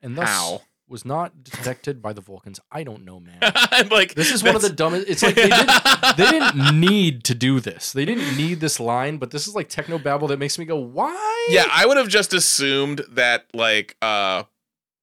and 0.02 0.16
thus 0.16 0.28
How? 0.28 0.62
was 0.88 1.04
not 1.04 1.42
detected 1.42 2.00
by 2.00 2.12
the 2.12 2.20
Vulcans. 2.20 2.60
I 2.70 2.84
don't 2.84 3.04
know, 3.04 3.18
man. 3.18 3.38
I'm 3.42 3.88
like 3.88 4.14
This 4.14 4.32
is 4.32 4.42
one 4.42 4.54
of 4.54 4.62
the 4.62 4.70
dumbest. 4.70 5.08
It's 5.08 5.22
like 5.22 5.34
they 5.34 5.48
didn't, 5.48 5.70
they 6.16 6.30
didn't 6.30 6.80
need 6.80 7.24
to 7.24 7.34
do 7.34 7.60
this. 7.60 7.92
They 7.92 8.04
didn't 8.04 8.36
need 8.36 8.60
this 8.60 8.78
line, 8.78 9.18
but 9.18 9.30
this 9.30 9.46
is 9.48 9.54
like 9.54 9.68
techno 9.68 9.98
babble 9.98 10.28
that 10.28 10.38
makes 10.38 10.58
me 10.58 10.64
go, 10.64 10.76
"Why?" 10.76 11.46
Yeah, 11.50 11.66
I 11.72 11.86
would 11.86 11.96
have 11.96 12.08
just 12.08 12.34
assumed 12.34 13.02
that 13.10 13.46
like 13.54 13.96
uh 14.02 14.44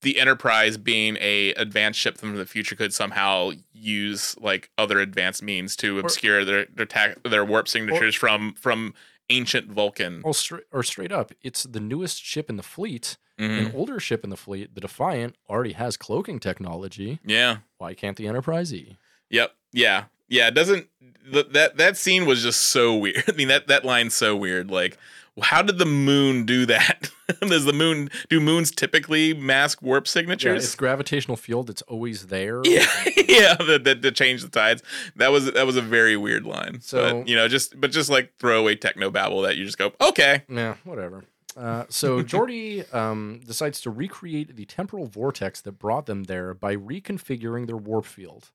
the 0.03 0.19
Enterprise 0.19 0.77
being 0.77 1.17
a 1.19 1.49
advanced 1.55 1.99
ship 1.99 2.17
from 2.17 2.35
the 2.35 2.45
future 2.45 2.75
could 2.75 2.93
somehow 2.93 3.51
use 3.73 4.35
like 4.39 4.69
other 4.77 4.99
advanced 4.99 5.41
means 5.43 5.75
to 5.77 5.99
obscure 5.99 6.45
their 6.45 6.65
their, 6.73 6.85
ta- 6.85 7.15
their 7.27 7.43
warp 7.43 7.67
signatures 7.67 8.13
from 8.15 8.53
from 8.53 8.93
ancient 9.29 9.71
Vulcan. 9.71 10.21
Or, 10.23 10.33
stra- 10.33 10.61
or 10.71 10.83
straight 10.83 11.11
up, 11.11 11.31
it's 11.41 11.63
the 11.63 11.79
newest 11.79 12.21
ship 12.23 12.49
in 12.49 12.57
the 12.57 12.63
fleet, 12.63 13.17
An 13.39 13.71
Mhm. 13.71 13.73
older 13.73 13.99
ship 13.99 14.23
in 14.23 14.29
the 14.29 14.37
fleet, 14.37 14.75
the 14.75 14.81
Defiant, 14.81 15.35
already 15.49 15.73
has 15.73 15.97
cloaking 15.97 16.39
technology. 16.39 17.19
Yeah. 17.25 17.57
Why 17.79 17.95
can't 17.95 18.15
the 18.15 18.27
Enterprise 18.27 18.71
E? 18.71 18.97
Yep. 19.31 19.55
Yeah. 19.71 20.03
Yeah. 20.27 20.49
It 20.49 20.53
doesn't 20.53 20.87
th- 21.31 21.47
that 21.51 21.77
that 21.77 21.97
scene 21.97 22.25
was 22.27 22.43
just 22.43 22.59
so 22.61 22.93
weird. 22.95 23.23
I 23.27 23.31
mean 23.31 23.47
that 23.47 23.67
that 23.67 23.83
line's 23.85 24.13
so 24.13 24.35
weird. 24.35 24.69
Like, 24.69 24.97
how 25.41 25.61
did 25.61 25.77
the 25.79 25.85
moon 25.85 26.45
do 26.45 26.65
that? 26.67 27.09
Does 27.41 27.65
the 27.65 27.73
moon 27.73 28.09
do 28.29 28.39
moons 28.39 28.69
typically 28.69 29.33
mask 29.33 29.81
warp 29.81 30.05
Yeah, 30.05 30.09
signatures? 30.11 30.63
its 30.63 30.75
gravitational 30.75 31.37
field, 31.37 31.69
it's 31.69 31.81
always 31.83 32.27
there. 32.27 32.61
Yeah, 32.65 32.85
yeah, 33.27 33.55
that, 33.55 34.01
that 34.01 34.15
changed 34.15 34.45
the 34.45 34.49
tides. 34.49 34.83
That 35.15 35.31
was 35.31 35.51
that 35.53 35.65
was 35.65 35.75
a 35.77 35.81
very 35.81 36.15
weird 36.17 36.45
line. 36.45 36.81
So- 36.81 37.19
but, 37.19 37.27
you 37.27 37.35
know, 37.35 37.47
just 37.47 37.79
but 37.79 37.91
just 37.91 38.09
like 38.09 38.33
throwaway 38.37 38.75
techno 38.75 39.09
babble 39.09 39.41
that 39.41 39.57
you 39.57 39.65
just 39.65 39.77
go, 39.77 39.91
okay, 40.01 40.43
Yeah, 40.49 40.75
whatever. 40.83 41.23
Uh, 41.55 41.85
so 41.89 42.21
Geordi 42.23 42.91
um, 42.93 43.41
decides 43.45 43.79
to 43.81 43.89
recreate 43.89 44.55
the 44.55 44.65
temporal 44.65 45.05
vortex 45.07 45.61
that 45.61 45.73
brought 45.73 46.05
them 46.07 46.23
there 46.25 46.53
by 46.53 46.75
reconfiguring 46.75 47.67
their 47.67 47.77
warp 47.77 48.05
field. 48.05 48.49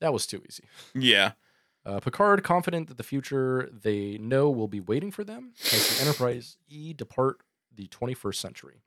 That 0.00 0.12
was 0.12 0.26
too 0.26 0.42
easy. 0.48 0.64
yeah, 0.94 1.32
Uh, 1.90 1.98
Picard, 1.98 2.44
confident 2.44 2.86
that 2.86 2.98
the 2.98 3.02
future 3.02 3.68
they 3.72 4.16
know 4.18 4.48
will 4.48 4.68
be 4.68 4.78
waiting 4.78 5.10
for 5.10 5.24
them, 5.24 5.54
as 5.72 5.98
the 5.98 6.04
Enterprise 6.04 6.56
E 6.68 6.92
depart 6.92 7.40
the 7.74 7.88
21st 7.88 8.36
century. 8.36 8.82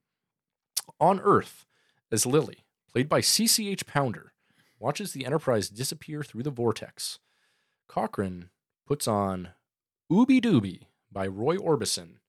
On 1.01 1.19
Earth, 1.19 1.65
as 2.13 2.25
Lily, 2.25 2.59
played 2.89 3.09
by 3.09 3.19
CCH 3.19 3.85
Pounder, 3.85 4.31
watches 4.80 5.11
the 5.11 5.25
Enterprise 5.25 5.67
disappear 5.69 6.23
through 6.23 6.43
the 6.43 6.49
vortex, 6.49 7.19
Cochrane 7.89 8.49
puts 8.88 9.05
on 9.05 9.49
Ooby 10.09 10.39
Dooby 10.41 10.84
by 11.11 11.27
Roy 11.27 11.57
Orbison 11.57 12.19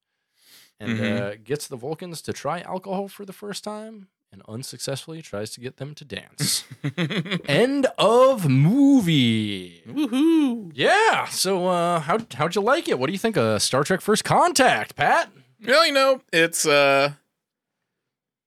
and 0.81 0.99
Mhm. 0.99 1.21
uh, 1.21 1.35
gets 1.37 1.69
the 1.69 1.77
Vulcans 1.77 2.21
to 2.23 2.33
try 2.33 2.61
alcohol 2.63 3.07
for 3.07 3.25
the 3.25 3.33
first 3.33 3.63
time 3.63 4.09
and 4.35 4.43
unsuccessfully 4.49 5.23
tries 5.23 5.51
to 5.51 5.61
get 5.61 5.77
them 5.77 5.95
to 5.95 6.05
dance. 6.05 6.65
End 7.47 7.87
of 7.97 8.49
movie. 8.49 9.83
woohoo. 9.89 10.73
Yeah. 10.75 11.27
So, 11.27 11.69
uh, 11.69 12.01
how 12.01 12.19
how'd 12.35 12.55
you 12.57 12.61
like 12.61 12.89
it? 12.89 12.99
What 12.99 13.07
do 13.07 13.13
you 13.13 13.19
think 13.19 13.37
of 13.37 13.63
Star 13.63 13.85
Trek: 13.85 14.01
First 14.01 14.25
Contact, 14.25 14.97
Pat? 14.97 15.31
Well, 15.65 15.87
you 15.87 15.93
know, 15.93 16.21
it's 16.33 16.67
uh, 16.67 17.13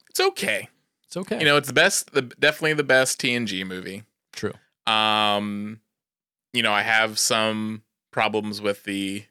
it's 0.10 0.20
okay. 0.20 0.70
It's 1.06 1.16
okay. 1.18 1.40
You 1.40 1.46
know, 1.46 1.56
it's 1.58 1.68
the 1.68 1.74
best, 1.74 2.12
the 2.14 2.22
definitely 2.22 2.74
the 2.74 2.84
best 2.84 3.20
TNG 3.20 3.66
movie. 3.66 4.04
true. 4.34 4.54
Um, 4.86 5.80
you 6.54 6.62
know, 6.62 6.74
I 6.74 6.82
have 6.82 7.18
some 7.18 7.84
problems 8.12 8.62
with 8.62 8.84
the 8.84 9.24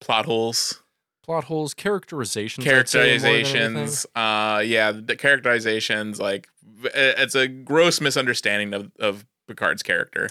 plot 0.00 0.26
holes. 0.26 0.80
Plot 1.24 1.44
holes, 1.44 1.72
characterizations, 1.74 2.66
I'd 2.66 2.88
say, 2.88 2.98
more 2.98 3.04
than 3.18 3.26
anything. 3.30 3.54
characterizations 3.54 4.06
uh 4.14 4.62
yeah 4.64 4.92
the 4.92 5.16
characterizations 5.16 6.20
like 6.20 6.48
it's 6.94 7.34
a 7.34 7.48
gross 7.48 8.00
misunderstanding 8.00 8.74
of 8.74 8.92
of 8.98 9.24
picard's 9.48 9.82
character 9.82 10.28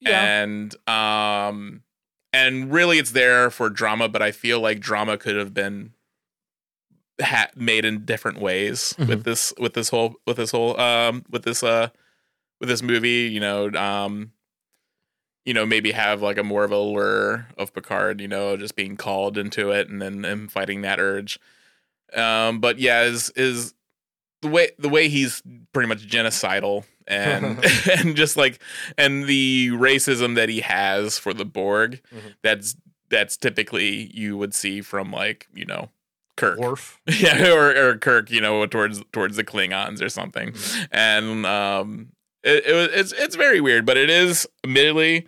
Yeah. 0.00 0.42
and 0.42 0.74
um 0.88 1.82
and 2.32 2.70
really 2.72 2.98
it's 2.98 3.12
there 3.12 3.50
for 3.50 3.70
drama 3.70 4.08
but 4.08 4.20
i 4.22 4.32
feel 4.32 4.60
like 4.60 4.80
drama 4.80 5.16
could 5.16 5.36
have 5.36 5.54
been 5.54 5.92
ha- 7.20 7.48
made 7.56 7.84
in 7.84 8.04
different 8.04 8.38
ways 8.40 8.94
Mhm. 8.98 9.08
with 9.08 9.24
this 9.24 9.52
with 9.58 9.72
this 9.74 9.88
whole 9.88 10.16
with 10.26 10.36
this 10.36 10.50
whole 10.50 10.78
um 10.78 11.24
with 11.30 11.44
this 11.44 11.62
uh 11.62 11.88
with 12.60 12.68
this 12.68 12.82
movie 12.82 13.30
you 13.32 13.40
know 13.40 13.68
um 13.70 14.32
you 15.44 15.52
know 15.54 15.66
maybe 15.66 15.92
have 15.92 16.22
like 16.22 16.38
a 16.38 16.42
more 16.44 16.64
of 16.64 16.70
a 16.70 16.78
lure 16.78 17.48
of 17.58 17.72
picard 17.74 18.20
you 18.20 18.28
know 18.28 18.56
just 18.56 18.76
being 18.76 18.96
called 18.96 19.36
into 19.36 19.70
it 19.70 19.88
and 19.88 20.00
then 20.00 20.24
him 20.24 20.48
fighting 20.48 20.82
that 20.82 21.00
urge 21.00 21.38
um 22.14 22.60
but 22.60 22.78
yeah 22.78 23.02
is 23.02 23.30
is 23.36 23.74
the 24.42 24.48
way 24.48 24.70
the 24.78 24.88
way 24.88 25.08
he's 25.08 25.42
pretty 25.72 25.88
much 25.88 26.06
genocidal 26.06 26.84
and 27.06 27.64
and 27.98 28.16
just 28.16 28.36
like 28.36 28.60
and 28.98 29.24
the 29.26 29.70
racism 29.72 30.34
that 30.36 30.48
he 30.48 30.60
has 30.60 31.18
for 31.18 31.32
the 31.34 31.44
borg 31.44 32.00
Mhm. 32.14 32.34
that's 32.42 32.76
that's 33.08 33.36
typically 33.36 34.10
you 34.14 34.36
would 34.36 34.54
see 34.54 34.80
from 34.80 35.10
like 35.10 35.46
you 35.54 35.64
know 35.64 35.90
kirk 36.36 36.58
Worf. 36.58 36.98
yeah 37.06 37.52
or, 37.52 37.76
or 37.76 37.96
kirk 37.98 38.30
you 38.30 38.40
know 38.40 38.64
towards 38.66 39.02
towards 39.12 39.36
the 39.36 39.44
klingons 39.44 40.00
or 40.02 40.08
something 40.08 40.54
and 40.90 41.44
um 41.46 42.08
it, 42.44 42.66
it 42.66 42.72
was 42.74 42.88
it's 42.92 43.12
it's 43.12 43.36
very 43.36 43.60
weird 43.60 43.84
but 43.86 43.96
it 43.96 44.10
is 44.10 44.48
admittedly 44.64 45.26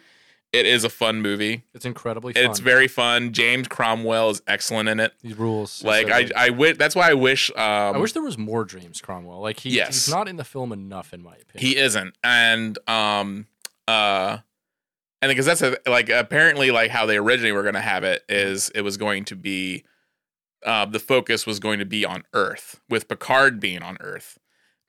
it 0.52 0.66
is 0.66 0.84
a 0.84 0.88
fun 0.88 1.20
movie 1.20 1.64
It's 1.74 1.84
incredibly 1.84 2.32
fun. 2.32 2.44
it's 2.44 2.58
very 2.60 2.86
fun 2.88 3.32
james 3.32 3.66
cromwell 3.68 4.30
is 4.30 4.40
excellent 4.46 4.88
in 4.88 5.00
it 5.00 5.12
These 5.22 5.36
rules. 5.36 5.82
like 5.84 6.10
i 6.10 6.28
i 6.36 6.50
wish 6.50 6.76
that's 6.76 6.94
why 6.94 7.10
i 7.10 7.14
wish 7.14 7.50
um 7.50 7.94
I 7.94 7.98
wish 7.98 8.12
there 8.12 8.22
was 8.22 8.38
more 8.38 8.64
James 8.64 9.00
Cromwell. 9.00 9.40
Like 9.40 9.60
he, 9.60 9.70
Yes. 9.70 9.88
he's 10.06 10.08
not 10.14 10.28
in 10.28 10.36
the 10.36 10.44
film 10.44 10.72
enough, 10.72 11.12
in 11.12 11.22
my 11.22 11.34
opinion. 11.34 11.58
he 11.68 11.76
isn't 11.76 12.14
and 12.22 12.78
um 12.88 13.46
uh 13.88 14.38
and 15.22 15.30
because 15.30 15.46
that's 15.46 15.62
a, 15.62 15.76
like 15.86 16.08
apparently 16.10 16.70
like 16.70 16.90
how 16.90 17.06
they 17.06 17.16
originally 17.16 17.52
were 17.52 17.62
going 17.62 17.74
to 17.74 17.80
have 17.80 18.04
it 18.04 18.22
is 18.28 18.70
it 18.74 18.82
was 18.82 18.96
going 18.96 19.24
to 19.26 19.36
be 19.36 19.84
uh 20.64 20.84
the 20.86 20.98
focus 21.00 21.46
was 21.46 21.58
going 21.60 21.78
to 21.78 21.84
be 21.84 22.04
on 22.04 22.22
earth 22.32 22.80
with 22.88 23.08
picard 23.08 23.58
being 23.60 23.82
on 23.82 23.96
earth 24.00 24.38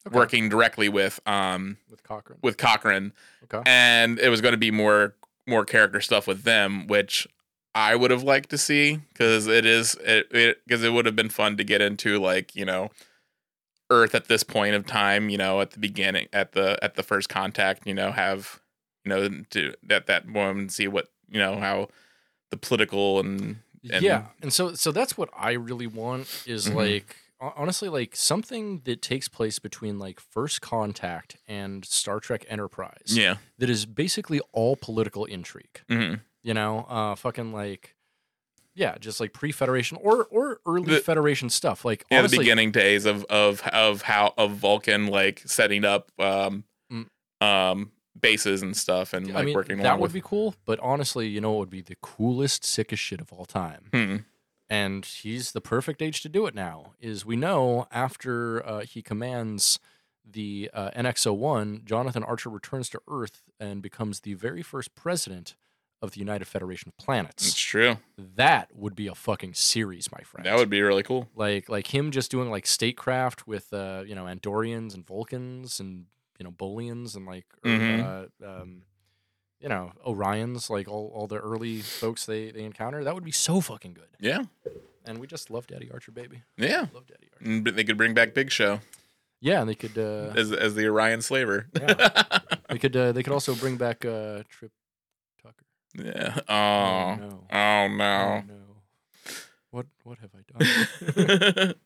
Okay. 0.08 0.16
working 0.16 0.50
directly 0.50 0.88
with 0.90 1.20
um 1.28 1.78
with 1.90 2.04
Cochrane. 2.04 2.40
with 2.44 2.58
Cochrane, 2.58 3.12
Okay. 3.46 3.62
and 3.66 4.20
it 4.20 4.30
was 4.30 4.42
going 4.42 4.54
to 4.54 4.58
be 4.58 4.72
more 4.72 5.16
more 5.48 5.66
character 5.66 6.02
stuff 6.02 6.28
with 6.28 6.44
them, 6.44 6.88
which 6.88 7.28
I 7.74 7.96
would 7.96 8.12
have 8.12 8.24
liked 8.24 8.50
to 8.52 8.58
see 8.58 8.98
because 9.12 9.48
it 9.48 9.66
is 9.66 9.96
it 10.04 10.30
because 10.66 10.84
it, 10.84 10.94
would 10.94 11.06
have 11.06 11.16
been 11.16 11.30
fun 11.30 11.58
to 11.58 11.64
get 11.64 11.82
into 11.82 12.20
like 12.20 12.56
you 12.56 12.66
know 12.66 12.90
Earth 13.92 14.16
at 14.16 14.28
this 14.28 14.44
point 14.44 14.74
of 14.76 14.86
time, 14.88 15.30
you 15.30 15.38
know, 15.38 15.62
at 15.62 15.72
the 15.72 15.80
beginning 15.80 16.28
at 16.34 16.54
the 16.54 16.78
at 16.84 16.96
the 16.96 17.04
first 17.04 17.30
contact, 17.30 17.86
you 17.86 17.94
know, 17.94 18.12
have 18.12 18.60
you 19.04 19.10
know 19.10 19.30
to 19.52 19.74
at 19.90 20.08
that 20.08 20.28
moment 20.28 20.72
see 20.72 20.88
what 20.88 21.10
you 21.30 21.40
know 21.40 21.58
how 21.58 21.88
the 22.52 22.58
political 22.58 23.20
and, 23.20 23.58
and 23.92 24.04
yeah, 24.04 24.28
and 24.42 24.52
so 24.54 24.74
so 24.74 24.92
that's 24.92 25.18
what 25.18 25.30
I 25.36 25.52
really 25.54 25.88
want 25.88 26.28
is 26.48 26.68
Mhm. 26.68 26.76
like 26.76 27.16
honestly 27.56 27.90
like 27.90 28.16
something 28.16 28.82
that 28.86 29.02
takes 29.02 29.28
place 29.28 29.60
between 29.60 30.00
like 30.00 30.20
First 30.20 30.62
Contact 30.62 31.38
and 31.48 31.84
Star 31.86 32.20
Trek 32.20 32.46
Enterprise 32.50 33.04
yeah 33.18 33.36
that 33.58 33.70
is 33.70 33.86
basically 33.86 34.40
all 34.54 34.76
political 34.76 35.26
intrigue. 35.26 35.82
hmm 35.90 36.16
You 36.44 36.54
know, 36.54 36.86
uh, 36.90 37.16
fucking 37.16 37.52
like. 37.54 37.96
Yeah, 38.78 38.98
just 39.00 39.22
like 39.22 39.32
pre-Federation 39.32 39.98
or 40.02 40.26
or 40.26 40.60
early 40.66 40.96
The- 40.96 41.00
Federation 41.00 41.50
stuff. 41.50 41.86
Like 41.86 42.04
yeah 42.12 42.20
honestly, 42.20 42.40
the 42.40 42.44
beginning 42.44 42.72
days 42.72 43.06
of 43.06 43.24
of 43.26 43.62
of 43.72 44.02
how 44.02 44.34
of 44.38 44.52
Vulcan 44.58 45.08
like 45.08 45.42
setting 45.46 45.86
up 45.86 46.12
um 46.20 46.66
Mm. 46.92 47.08
um 47.42 47.92
bases 48.20 48.62
and 48.62 48.76
stuff 48.76 49.14
and 49.14 49.28
like 49.28 49.36
I 49.38 49.46
mean, 49.46 49.56
working 49.56 49.78
that 49.78 49.98
would 49.98 50.04
with 50.04 50.14
be 50.14 50.22
cool. 50.22 50.56
But 50.66 50.80
honestly, 50.82 51.28
you 51.28 51.40
know, 51.42 51.56
it 51.56 51.60
would 51.60 51.70
be 51.70 51.82
the 51.82 51.96
coolest, 52.02 52.66
sickest 52.66 53.02
shit 53.02 53.22
of 53.22 53.32
all 53.32 53.46
time. 53.46 53.86
Hmm. 53.94 54.16
And 54.70 55.06
he's 55.06 55.52
the 55.52 55.62
perfect 55.62 56.02
age 56.02 56.22
to 56.22 56.30
do 56.30 56.46
it 56.48 56.56
now. 56.56 56.94
Is 57.00 57.26
we 57.26 57.36
know 57.36 57.88
after 57.92 58.66
uh, 58.66 58.82
he 58.82 59.02
commands 59.02 59.80
the 60.30 60.70
uh, 60.74 60.90
NX-01, 60.96 61.86
Jonathan 61.86 62.24
Archer 62.24 62.50
returns 62.50 62.90
to 62.90 63.00
Earth 63.08 63.44
and 63.60 63.82
becomes 63.82 64.22
the 64.22 64.34
very 64.34 64.62
first 64.64 64.96
president 64.96 65.56
of 66.02 66.12
the 66.12 66.20
United 66.20 66.46
Federation 66.46 66.90
of 66.90 66.94
It's 66.98 67.06
Planets. 67.06 67.56
true. 67.56 67.98
That 68.18 68.70
would 68.76 68.96
be 68.96 69.08
a 69.08 69.16
fucking 69.16 69.54
series, 69.54 70.12
my 70.12 70.22
friend. 70.24 70.46
That 70.46 70.56
would 70.58 70.70
be 70.70 70.82
really 70.82 71.04
cool. 71.04 71.30
like 71.36 71.70
like 71.70 71.94
him 71.94 72.12
just 72.12 72.32
doing 72.32 72.50
like 72.50 72.66
statecraft 72.66 73.48
with 73.48 73.72
uh, 73.74 74.04
you 74.06 74.16
know 74.16 74.26
Andorians 74.26 74.94
and 74.94 75.06
Vulcans 75.06 75.80
and 75.80 76.06
you 76.40 76.44
know 76.44 76.52
Bolians 76.52 77.16
and 77.16 77.26
like 77.26 77.46
Mhm. 77.64 78.30
uh, 78.44 78.46
um, 78.46 78.82
you 79.60 79.70
know 79.70 79.92
Orions, 80.06 80.70
like 80.70 80.88
all, 80.88 81.12
all 81.16 81.28
the 81.28 81.38
early 81.38 81.82
folks 81.82 82.26
they 82.26 82.52
they 82.52 82.64
encounter. 82.64 83.04
That 83.04 83.14
would 83.16 83.24
be 83.26 83.32
so 83.32 83.62
fucking 83.62 83.94
good. 83.94 84.08
Yeah. 84.20 84.44
And 85.08 85.20
we 85.20 85.28
just 85.28 85.52
love 85.52 85.68
Daddy 85.68 85.90
Archer, 85.92 86.12
baby. 86.12 86.42
Yeah. 86.58 86.88
Love 86.94 87.06
Daddy 87.08 87.30
Archer. 87.34 87.46
And 87.46 87.66
they 87.66 87.84
could 87.84 87.98
bring 87.98 88.14
back 88.16 88.34
Big 88.34 88.52
Show 88.52 88.80
Yeah, 89.40 89.62
and 89.62 89.70
they 89.70 89.76
could 89.76 89.98
uh, 89.98 90.34
as 90.36 90.52
as 90.52 90.74
the 90.76 90.88
Orion 90.88 91.22
slaver. 91.22 91.68
Yeah. 91.80 92.40
they 92.70 92.80
could 92.80 92.96
uh, 92.96 93.12
they 93.12 93.22
could 93.24 93.34
also 93.34 93.54
bring 93.56 93.78
back 93.78 94.04
uh, 94.06 94.42
Trip 94.50 94.72
Tucker. 95.44 95.66
yeah. 95.94 96.40
Oh, 96.50 96.56
Oh. 96.56 97.16
no. 97.16 97.44
Oh 97.52 97.58
Oh 97.58 97.88
no. 97.88 98.44
no. 98.48 98.56
What 99.72 99.86
what 100.04 100.18
have 100.20 100.32
I 100.34 100.42
done? 100.52 101.74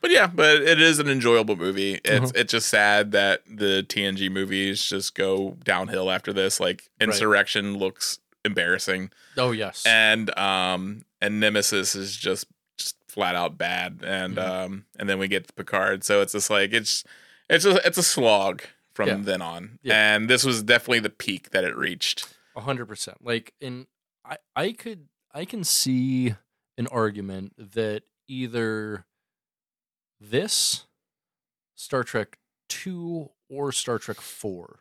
but 0.00 0.10
yeah, 0.10 0.26
but 0.26 0.62
it 0.62 0.80
is 0.80 0.98
an 0.98 1.08
enjoyable 1.08 1.56
movie. 1.56 2.00
It's 2.04 2.08
Uh-huh. 2.30 2.32
it's 2.34 2.52
just 2.52 2.68
sad 2.68 3.12
that 3.12 3.42
the 3.46 3.84
TNG 3.88 4.30
movies 4.30 4.82
just 4.82 5.14
go 5.14 5.56
downhill 5.64 6.10
after 6.10 6.32
this. 6.32 6.60
Like 6.60 6.88
Right. 7.00 7.08
Insurrection 7.08 7.76
looks 7.78 8.18
embarrassing, 8.44 9.10
oh 9.36 9.50
yes. 9.52 9.84
and 9.86 10.36
um 10.38 11.02
and 11.20 11.40
Nemesis 11.40 11.94
is 11.94 12.16
just 12.16 12.46
just 12.78 12.96
flat 13.08 13.34
out 13.34 13.58
bad, 13.58 14.00
and 14.04 14.36
Mhm. 14.36 14.48
um 14.48 14.84
and 14.98 15.08
then 15.08 15.18
we 15.18 15.28
get 15.28 15.54
Picard, 15.56 16.04
so 16.04 16.20
it's 16.22 16.32
just 16.32 16.48
like 16.50 16.72
it's 16.72 17.04
it's 17.50 17.64
a 17.64 17.84
it's 17.86 17.98
a 17.98 18.02
slog 18.02 18.62
from 18.94 19.08
Yeah. 19.08 19.16
then 19.20 19.42
on, 19.42 19.78
Yeah. 19.82 20.14
and 20.14 20.28
this 20.30 20.44
was 20.44 20.62
definitely 20.62 21.00
the 21.00 21.10
peak 21.10 21.50
that 21.50 21.64
it 21.64 21.76
reached. 21.76 22.28
A 22.56 22.60
hundred 22.62 22.86
percent. 22.86 23.18
Like 23.24 23.52
in 23.60 23.86
I 24.24 24.38
I 24.56 24.72
could 24.72 25.08
I 25.34 25.44
can 25.44 25.62
see 25.64 26.34
an 26.78 26.86
argument 26.88 27.54
that 27.74 28.02
either 28.28 29.04
this, 30.20 30.84
Star 31.74 32.04
Trek 32.04 32.38
Two, 32.68 33.30
or 33.48 33.72
Star 33.72 33.98
Trek 33.98 34.20
Four 34.20 34.80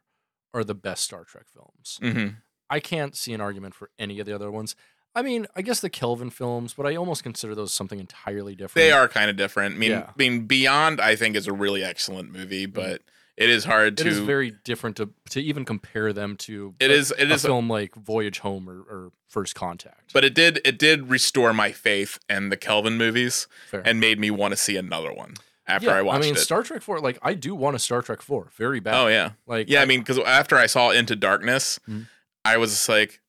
are 0.54 0.64
the 0.64 0.76
best 0.76 1.04
Star 1.04 1.24
Trek 1.24 1.46
films. 1.54 2.00
hmm 2.02 2.28
I 2.70 2.82
can't 2.82 3.16
see 3.16 3.32
an 3.32 3.40
argument 3.40 3.74
for 3.76 3.92
any 3.98 4.20
of 4.20 4.26
the 4.26 4.34
other 4.34 4.52
ones. 4.52 4.76
I 5.16 5.22
mean, 5.22 5.48
I 5.56 5.62
guess 5.62 5.80
the 5.80 5.90
Kelvin 5.90 6.30
films, 6.30 6.74
but 6.74 6.86
I 6.86 6.96
almost 6.98 7.24
consider 7.24 7.56
those 7.56 7.74
something 7.74 7.98
entirely 8.00 8.56
different. 8.56 8.76
They 8.84 8.92
are 8.92 9.08
kind 9.08 9.30
of 9.30 9.38
different. 9.38 9.76
I 9.76 9.78
mean, 9.78 9.92
Yeah. 9.92 10.08
I 10.10 10.14
mean, 10.18 10.46
Beyond, 10.48 11.00
I 11.00 11.16
think, 11.16 11.36
is 11.38 11.48
a 11.48 11.54
really 11.54 11.82
excellent 11.84 12.32
movie, 12.32 12.66
but 12.66 13.02
it 13.38 13.50
is 13.50 13.64
hard 13.66 14.00
It 14.00 14.04
to. 14.04 14.10
is 14.10 14.20
very 14.20 14.52
different 14.64 14.98
to 14.98 15.10
to 15.30 15.42
even 15.42 15.64
compare 15.64 16.12
them 16.12 16.36
to. 16.38 16.74
It 16.80 16.90
a- 16.92 16.94
is- 16.94 17.14
it 17.18 17.30
a 17.32 17.36
is- 17.36 17.46
film 17.46 17.70
like 17.70 17.96
Voyage 17.96 18.40
Home 18.40 18.68
or, 18.70 18.80
or 18.82 19.12
First 19.30 19.56
Contact. 19.56 20.12
but 20.14 20.24
it 20.26 20.34
did 20.34 20.60
it 20.66 20.78
did 20.80 21.10
restore 21.10 21.54
my 21.54 21.72
faith 21.72 22.18
in 22.30 22.50
the 22.50 22.58
Kelvin 22.58 22.98
movies 22.98 23.48
Fair. 23.70 23.82
and 23.86 24.00
made 24.00 24.20
me 24.20 24.32
want 24.32 24.52
to 24.54 24.58
see 24.58 24.76
another 24.78 25.14
one 25.14 25.36
after 25.68 25.88
yeah, 25.90 25.96
I 25.98 26.02
watched 26.02 26.24
it. 26.24 26.28
I 26.28 26.30
mean, 26.30 26.36
it. 26.36 26.40
Star 26.40 26.64
Trek 26.64 26.82
Four. 26.82 27.00
Like, 27.02 27.20
I 27.22 27.34
do 27.34 27.54
want 27.54 27.76
a 27.76 27.80
Star 27.80 28.02
Trek 28.02 28.22
Four 28.22 28.50
very 28.56 28.80
bad. 28.80 28.96
oh 28.96 29.08
yeah, 29.08 29.32
like 29.46 29.70
yeah. 29.70 29.82
I 29.82 29.86
mean, 29.86 30.00
because 30.00 30.18
after 30.20 30.56
I 30.58 30.66
saw 30.66 30.92
Into 30.92 31.16
Darkness, 31.16 31.80
Mhm. 31.90 32.08
I 32.46 32.56
was 32.58 32.72
just 32.72 32.88
like, 32.90 33.20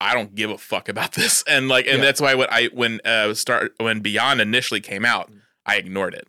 I 0.00 0.14
don't 0.14 0.34
give 0.34 0.50
a 0.50 0.56
fuck 0.58 0.88
about 0.88 1.12
this, 1.12 1.42
and 1.46 1.68
like, 1.68 1.86
and 1.86 1.98
Yeah. 1.98 2.04
that's 2.04 2.20
why 2.20 2.34
when 2.34 2.48
I 2.50 2.66
when 2.72 3.00
uh 3.04 3.34
start 3.34 3.74
when 3.78 4.00
Beyond 4.00 4.40
initially 4.40 4.80
came 4.80 5.04
out, 5.04 5.30
I 5.66 5.76
ignored 5.76 6.14
it. 6.14 6.26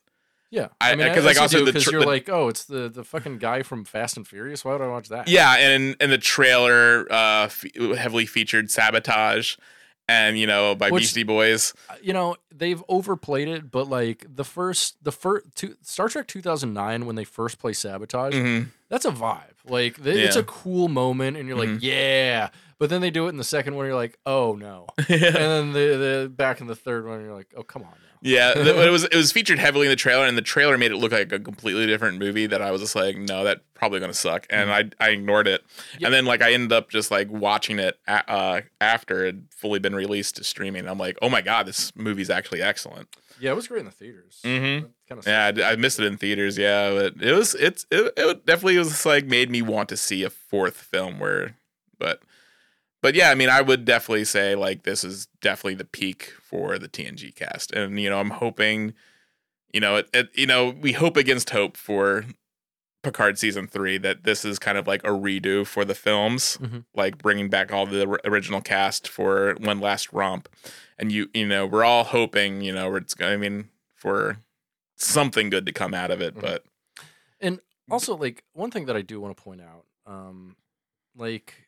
Yeah. 0.49 0.67
I- 0.81 0.95
mean, 0.95 1.13
'cause, 1.13 1.25
like, 1.25 1.39
also 1.39 1.59
do, 1.59 1.65
the 1.65 1.73
'cause 1.73 1.83
tr- 1.83 1.91
you're 1.91 2.01
the- 2.01 2.07
like, 2.07 2.29
oh, 2.29 2.47
it's 2.47 2.65
the 2.65 2.89
the 2.89 3.03
fucking 3.03 3.37
guy 3.37 3.63
from 3.63 3.83
Fast 3.85 4.17
and 4.17 4.27
Furious. 4.27 4.63
Why 4.65 4.73
would 4.73 4.81
I 4.81 4.87
watch 4.87 5.09
that? 5.09 5.27
Yeah, 5.27 5.55
and 5.57 5.95
and 5.99 6.11
the 6.11 6.17
trailer 6.17 7.05
uh 7.11 7.47
fe- 7.49 7.95
heavily 7.95 8.25
featured 8.25 8.69
sabotage, 8.71 9.55
and 10.07 10.37
you 10.39 10.47
know 10.47 10.73
by 10.75 10.89
Which- 10.89 11.03
Beastie 11.03 11.23
Boys. 11.23 11.73
you 12.01 12.13
know 12.13 12.35
they've 12.55 12.83
overplayed 12.89 13.47
it, 13.47 13.69
but 13.71 13.89
like 13.89 14.25
the 14.33 14.43
first 14.45 14.95
the 15.03 15.11
first 15.11 15.45
two, 15.55 15.75
Star 15.81 16.07
Trek 16.09 16.27
2009 16.27 17.05
when 17.05 17.15
they 17.15 17.23
first 17.25 17.59
play 17.59 17.73
Sabotage, 17.73 18.33
Mhm. 18.33 18.67
that's 18.89 19.05
a 19.05 19.11
vibe. 19.11 19.43
Like 19.65 20.01
th- 20.03 20.15
it's 20.15 20.35
a 20.37 20.43
cool 20.43 20.87
moment, 20.87 21.35
and 21.37 21.47
you're 21.47 21.57
like, 21.57 21.69
Mhm. 21.69 21.79
yeah. 21.81 22.49
But 22.79 22.89
then 22.91 23.01
they 23.01 23.09
do 23.09 23.25
it 23.25 23.29
in 23.29 23.37
the 23.37 23.43
second 23.43 23.75
one, 23.75 23.87
you're 23.87 23.95
like, 23.95 24.19
oh 24.25 24.53
no. 24.53 24.85
and 24.97 25.07
then 25.09 25.73
the 25.73 25.79
the 25.79 26.31
back 26.35 26.61
in 26.61 26.67
the 26.67 26.75
third 26.75 27.07
one, 27.07 27.21
you're 27.23 27.33
like, 27.33 27.47
oh 27.57 27.63
come 27.63 27.81
on 27.83 27.89
now. 27.89 27.95
Yeah, 28.21 28.53
it 28.57 28.89
was 28.91 29.03
it 29.03 29.15
was 29.15 29.31
featured 29.31 29.59
heavily 29.59 29.85
in 29.87 29.89
the 29.91 29.95
trailer, 29.95 30.25
and 30.25 30.37
the 30.37 30.41
trailer 30.43 30.77
made 30.77 30.91
it 30.91 30.97
look 30.97 31.11
like 31.11 31.31
a 31.31 31.39
completely 31.39 31.85
different 31.87 32.17
movie. 32.19 32.45
That 32.47 32.61
I 32.61 32.71
was 32.71 32.81
just 32.81 32.95
like, 32.95 33.17
no, 33.17 33.43
that 33.43 33.61
probably 33.73 33.99
gonna 33.99 34.13
suck, 34.13 34.45
and 34.49 34.71
I 34.71 34.89
I 34.99 35.09
ignored 35.09 35.47
it. 35.47 35.63
Yeah. 35.97 36.07
And 36.07 36.13
then 36.13 36.25
like 36.25 36.41
I 36.41 36.53
ended 36.53 36.71
up 36.71 36.89
just 36.89 37.09
like 37.11 37.29
watching 37.31 37.79
it 37.79 37.97
a- 38.07 38.31
uh, 38.31 38.61
after 38.81 39.23
it 39.25 39.35
had 39.35 39.45
fully 39.51 39.79
been 39.79 39.95
released 39.95 40.35
to 40.37 40.43
streaming. 40.43 40.87
I'm 40.87 40.97
like, 40.97 41.17
oh 41.21 41.29
my 41.29 41.41
god, 41.41 41.65
this 41.67 41.95
movie's 41.95 42.29
actually 42.29 42.61
excellent. 42.61 43.07
Yeah, 43.39 43.51
it 43.51 43.55
was 43.55 43.67
great 43.67 43.79
in 43.81 43.85
the 43.85 43.91
theaters. 43.91 44.39
Mhm. 44.43 44.89
Kind 45.07 45.19
of 45.19 45.27
Yeah, 45.27 45.51
I 45.67 45.75
missed 45.75 45.99
it 45.99 46.05
in 46.05 46.17
theaters. 46.17 46.57
Yeah, 46.57 46.91
but 46.91 47.21
it 47.21 47.33
was 47.33 47.53
it's 47.55 47.85
it, 47.91 48.13
it 48.17 48.45
definitely 48.47 48.77
was 48.79 49.05
like 49.05 49.25
made 49.25 49.49
me 49.51 49.61
want 49.61 49.89
to 49.89 49.97
see 49.97 50.23
a 50.23 50.29
fourth 50.29 50.77
film 50.77 51.17
where, 51.19 51.55
but. 51.97 52.21
But 53.07 53.15
yeah, 53.15 53.29
I 53.29 53.35
mean, 53.35 53.47
I 53.47 53.61
would 53.61 53.85
definitely 53.85 54.25
say 54.25 54.53
like 54.55 54.83
this 54.83 55.05
is 55.05 55.27
definitely 55.39 55.75
the 55.75 55.85
peak 55.85 56.33
for 56.41 56.77
the 56.77 56.89
TNG 56.89 57.33
cast, 57.33 57.71
and 57.71 57.97
you 57.97 58.09
know, 58.09 58.19
I'm 58.19 58.31
hoping, 58.31 58.93
you 59.73 59.79
know, 59.79 59.95
it, 59.95 60.09
it 60.13 60.29
you 60.35 60.45
know, 60.45 60.71
we 60.71 60.91
hope 60.91 61.15
against 61.15 61.51
hope 61.51 61.77
for 61.77 62.25
Picard 63.03 63.39
season 63.39 63.65
three 63.65 63.97
that 63.99 64.25
this 64.25 64.43
is 64.43 64.59
kind 64.59 64.77
of 64.77 64.87
like 64.87 65.01
a 65.05 65.11
redo 65.11 65.65
for 65.65 65.85
the 65.85 65.95
films, 65.95 66.57
Mhm. 66.61 66.83
like 66.93 67.17
bringing 67.17 67.49
back 67.49 67.71
all 67.71 67.85
the 67.85 68.05
r- 68.05 68.19
original 68.25 68.59
cast 68.59 69.07
for 69.07 69.53
one 69.61 69.79
last 69.79 70.11
romp, 70.11 70.49
and 70.99 71.09
you 71.09 71.29
you 71.33 71.47
know, 71.47 71.65
we're 71.65 71.85
all 71.85 72.03
hoping, 72.03 72.59
you 72.59 72.73
know, 72.73 72.93
it's 72.95 73.13
going. 73.13 73.31
I 73.31 73.37
mean, 73.37 73.69
for 73.95 74.39
something 74.97 75.49
good 75.49 75.65
to 75.65 75.71
come 75.71 75.93
out 75.93 76.11
of 76.11 76.19
it, 76.19 76.35
Mhm. 76.35 76.41
but 76.41 76.65
And 77.39 77.61
also, 77.89 78.17
like 78.17 78.43
one 78.51 78.69
thing 78.69 78.85
that 78.87 78.97
I 78.97 79.01
do 79.01 79.21
want 79.21 79.37
to 79.37 79.41
point 79.41 79.61
out, 79.61 79.85
um, 80.05 80.57
like 81.15 81.66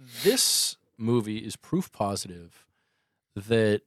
this 0.00 0.76
movie 0.98 1.38
is 1.38 1.56
proof 1.56 1.92
positive 1.92 2.66
that 3.36 3.82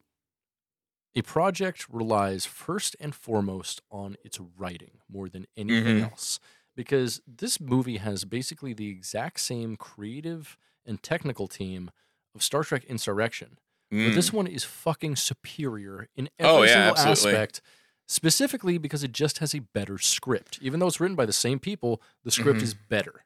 a 1.15 1.21
project 1.21 1.87
relies 1.89 2.45
first 2.45 2.95
and 2.99 3.13
foremost 3.13 3.81
on 3.91 4.15
its 4.23 4.39
writing 4.39 4.99
more 5.07 5.29
than 5.29 5.45
anything 5.55 5.99
Mhm. 5.99 6.01
else. 6.01 6.39
Because 6.75 7.21
this 7.27 7.59
movie 7.59 7.97
has 7.97 8.25
basically 8.25 8.73
the 8.73 8.89
exact 8.89 9.39
same 9.39 9.75
creative 9.77 10.57
and 10.85 11.01
technical 11.03 11.47
team 11.47 11.91
of 12.33 12.41
Star 12.41 12.63
Trek 12.63 12.83
Insurrection. 12.85 13.59
But 14.03 14.13
mm, 14.13 14.15
this 14.15 14.33
one 14.33 14.47
is 14.47 14.63
fucking 14.63 15.17
superior 15.17 16.09
in 16.15 16.29
every 16.39 16.51
Oh, 16.51 16.63
yeah, 16.63 16.73
single 16.73 16.97
absolutely. 16.97 17.33
aspect, 17.35 17.61
specifically 18.07 18.79
because 18.79 19.03
it 19.03 19.11
just 19.11 19.37
has 19.37 19.53
a 19.53 19.59
better 19.59 19.99
script. 19.99 20.57
Even 20.63 20.79
though 20.79 20.87
it's 20.87 20.99
written 20.99 21.15
by 21.15 21.27
the 21.27 21.33
same 21.33 21.59
people, 21.59 22.01
the 22.23 22.31
script 22.31 22.59
Mhm. 22.59 22.63
is 22.63 22.73
better. 22.73 23.23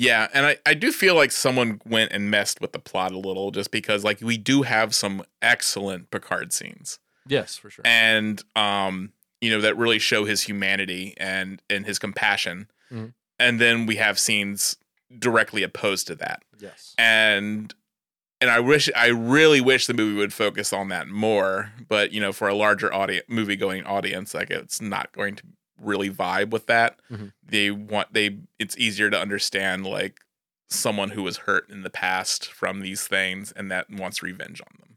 Yeah, 0.00 0.28
and 0.32 0.46
I, 0.46 0.56
I 0.64 0.72
do 0.72 0.92
feel 0.92 1.14
like 1.14 1.30
someone 1.30 1.78
went 1.84 2.10
and 2.12 2.30
messed 2.30 2.58
with 2.62 2.72
the 2.72 2.78
plot 2.78 3.12
a 3.12 3.18
little 3.18 3.50
just 3.50 3.70
because 3.70 4.02
like 4.02 4.22
we 4.22 4.38
do 4.38 4.62
have 4.62 4.94
some 4.94 5.22
excellent 5.42 6.10
Picard 6.10 6.54
scenes. 6.54 6.98
Yes, 7.28 7.58
for 7.58 7.68
sure. 7.68 7.82
And 7.86 8.42
um, 8.56 9.12
you 9.42 9.50
know, 9.50 9.60
that 9.60 9.76
really 9.76 9.98
show 9.98 10.24
his 10.24 10.42
humanity 10.44 11.12
and 11.18 11.60
and 11.68 11.84
his 11.84 11.98
compassion. 11.98 12.68
Mhm. 12.90 13.12
And 13.38 13.60
then 13.60 13.84
we 13.84 13.96
have 13.96 14.18
scenes 14.18 14.76
directly 15.18 15.62
opposed 15.62 16.06
to 16.06 16.14
that. 16.14 16.42
yes. 16.58 16.94
And 16.96 17.74
and 18.40 18.48
I 18.50 18.58
wish 18.58 18.88
I 18.96 19.08
really 19.08 19.60
wish 19.60 19.86
the 19.86 19.92
movie 19.92 20.16
would 20.16 20.32
focus 20.32 20.72
on 20.72 20.88
that 20.88 21.08
more, 21.08 21.72
but 21.88 22.10
you 22.12 22.22
know, 22.22 22.32
for 22.32 22.48
a 22.48 22.54
larger 22.54 22.90
audience 22.90 23.26
movie 23.28 23.56
going 23.56 23.84
audience, 23.84 24.32
like 24.32 24.48
it's 24.48 24.80
not 24.80 25.12
going 25.12 25.36
to 25.36 25.42
really 25.80 26.10
vibe 26.10 26.50
with 26.50 26.66
that. 26.66 26.98
Mhm. 27.10 27.32
They 27.42 27.70
want 27.70 28.12
they 28.12 28.38
it's 28.58 28.76
easier 28.78 29.10
to 29.10 29.18
understand 29.18 29.86
like 29.86 30.20
someone 30.68 31.10
who 31.10 31.22
was 31.22 31.38
hurt 31.38 31.68
in 31.68 31.82
the 31.82 31.90
past 31.90 32.52
from 32.52 32.80
these 32.80 33.06
things 33.08 33.52
and 33.52 33.70
that 33.70 33.90
wants 33.90 34.22
revenge 34.22 34.60
on 34.60 34.76
them. 34.78 34.96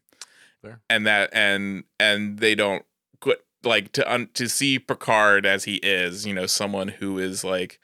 Fair. 0.61 0.81
And 0.89 1.07
that 1.07 1.29
and 1.33 1.83
and 1.99 2.39
they 2.39 2.53
don't 2.55 2.85
quit 3.19 3.43
like 3.63 3.91
to 3.93 4.11
un, 4.13 4.29
to 4.35 4.47
see 4.49 4.77
Picard 4.79 5.45
as 5.45 5.63
he 5.63 5.75
is, 5.77 6.25
you 6.25 6.33
know, 6.33 6.45
someone 6.45 6.89
who 6.89 7.17
is 7.17 7.43
like 7.43 7.79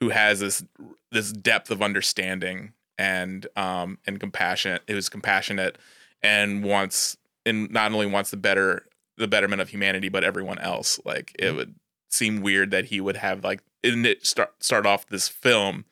who 0.00 0.10
has 0.10 0.40
this 0.40 0.62
this 1.10 1.32
depth 1.32 1.70
of 1.70 1.82
understanding 1.82 2.72
and 2.98 3.46
um 3.56 3.98
and 4.06 4.20
compassionate 4.20 4.82
who's 4.86 5.08
compassionate 5.08 5.78
and 6.22 6.62
wants 6.64 7.16
and 7.44 7.70
not 7.70 7.92
only 7.92 8.06
wants 8.06 8.30
the 8.30 8.36
better 8.36 8.86
the 9.16 9.26
betterment 9.28 9.60
of 9.60 9.68
humanity 9.70 10.08
but 10.08 10.22
everyone 10.24 10.58
else 10.58 11.00
like 11.04 11.34
it 11.38 11.52
Mhm. 11.52 11.56
would 11.56 11.74
seem 12.12 12.40
weird 12.42 12.70
that 12.70 12.86
he 12.86 13.00
would 13.00 13.16
have 13.16 13.42
like 13.42 13.62
in 13.82 14.04
it 14.06 14.24
start 14.26 14.52
start 14.62 14.86
off 14.86 15.06
this 15.06 15.28
film 15.28 15.84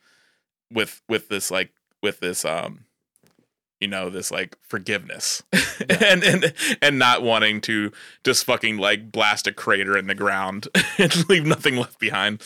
with 0.71 1.01
with 1.09 1.27
this 1.29 1.51
like 1.51 1.71
with 2.01 2.19
this 2.19 2.45
um 2.45 2.85
you 3.81 3.87
know 3.87 4.09
this 4.09 4.31
like 4.31 4.57
forgiveness. 4.61 5.43
And 5.99 6.23
and 6.23 6.53
and 6.81 6.99
not 6.99 7.23
wanting 7.23 7.59
to 7.61 7.91
just 8.23 8.45
fucking 8.45 8.77
like 8.77 9.11
blast 9.11 9.47
a 9.47 9.51
crater 9.51 9.97
in 9.97 10.05
the 10.05 10.13
ground 10.13 10.67
and 10.99 11.27
leave 11.27 11.43
nothing 11.45 11.75
left 11.75 11.97
behind. 11.99 12.39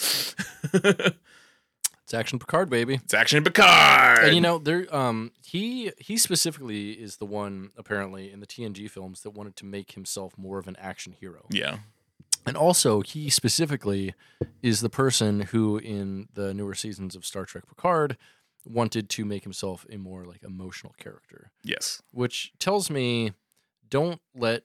It's 0.73 2.13
action 2.13 2.39
Picard, 2.39 2.69
baby. 2.69 2.95
it's 2.95 3.13
action 3.13 3.43
Picard! 3.43 4.19
And 4.25 4.35
you 4.35 4.41
know, 4.41 4.57
there 4.57 4.93
um 4.95 5.31
he 5.43 5.91
he 5.97 6.17
specifically 6.17 6.91
is 6.91 7.17
the 7.17 7.25
one 7.25 7.71
apparently 7.77 8.31
in 8.31 8.39
the 8.39 8.47
TNG 8.47 8.89
films 8.89 9.21
that 9.21 9.31
wanted 9.31 9.55
to 9.57 9.65
make 9.65 9.91
himself 9.93 10.37
more 10.37 10.59
of 10.59 10.67
an 10.67 10.77
action 10.79 11.13
hero. 11.19 11.45
yeah 11.49 11.79
And 12.45 12.55
also, 12.55 13.01
he 13.01 13.29
specifically 13.29 14.13
is 14.61 14.81
the 14.81 14.89
person 14.89 15.41
who, 15.41 15.77
in 15.77 16.27
the 16.33 16.53
newer 16.53 16.75
seasons 16.75 17.15
of 17.15 17.25
Star 17.25 17.45
Trek 17.45 17.67
Picard, 17.67 18.17
wanted 18.65 19.09
to 19.09 19.25
make 19.25 19.43
himself 19.43 19.85
a 19.91 19.97
more 19.97 20.25
like 20.25 20.43
emotional 20.43 20.93
character, 20.97 21.51
yes 21.63 22.01
which 22.11 22.51
tells 22.57 22.89
me 22.89 23.33
don't 23.87 24.19
let 24.33 24.63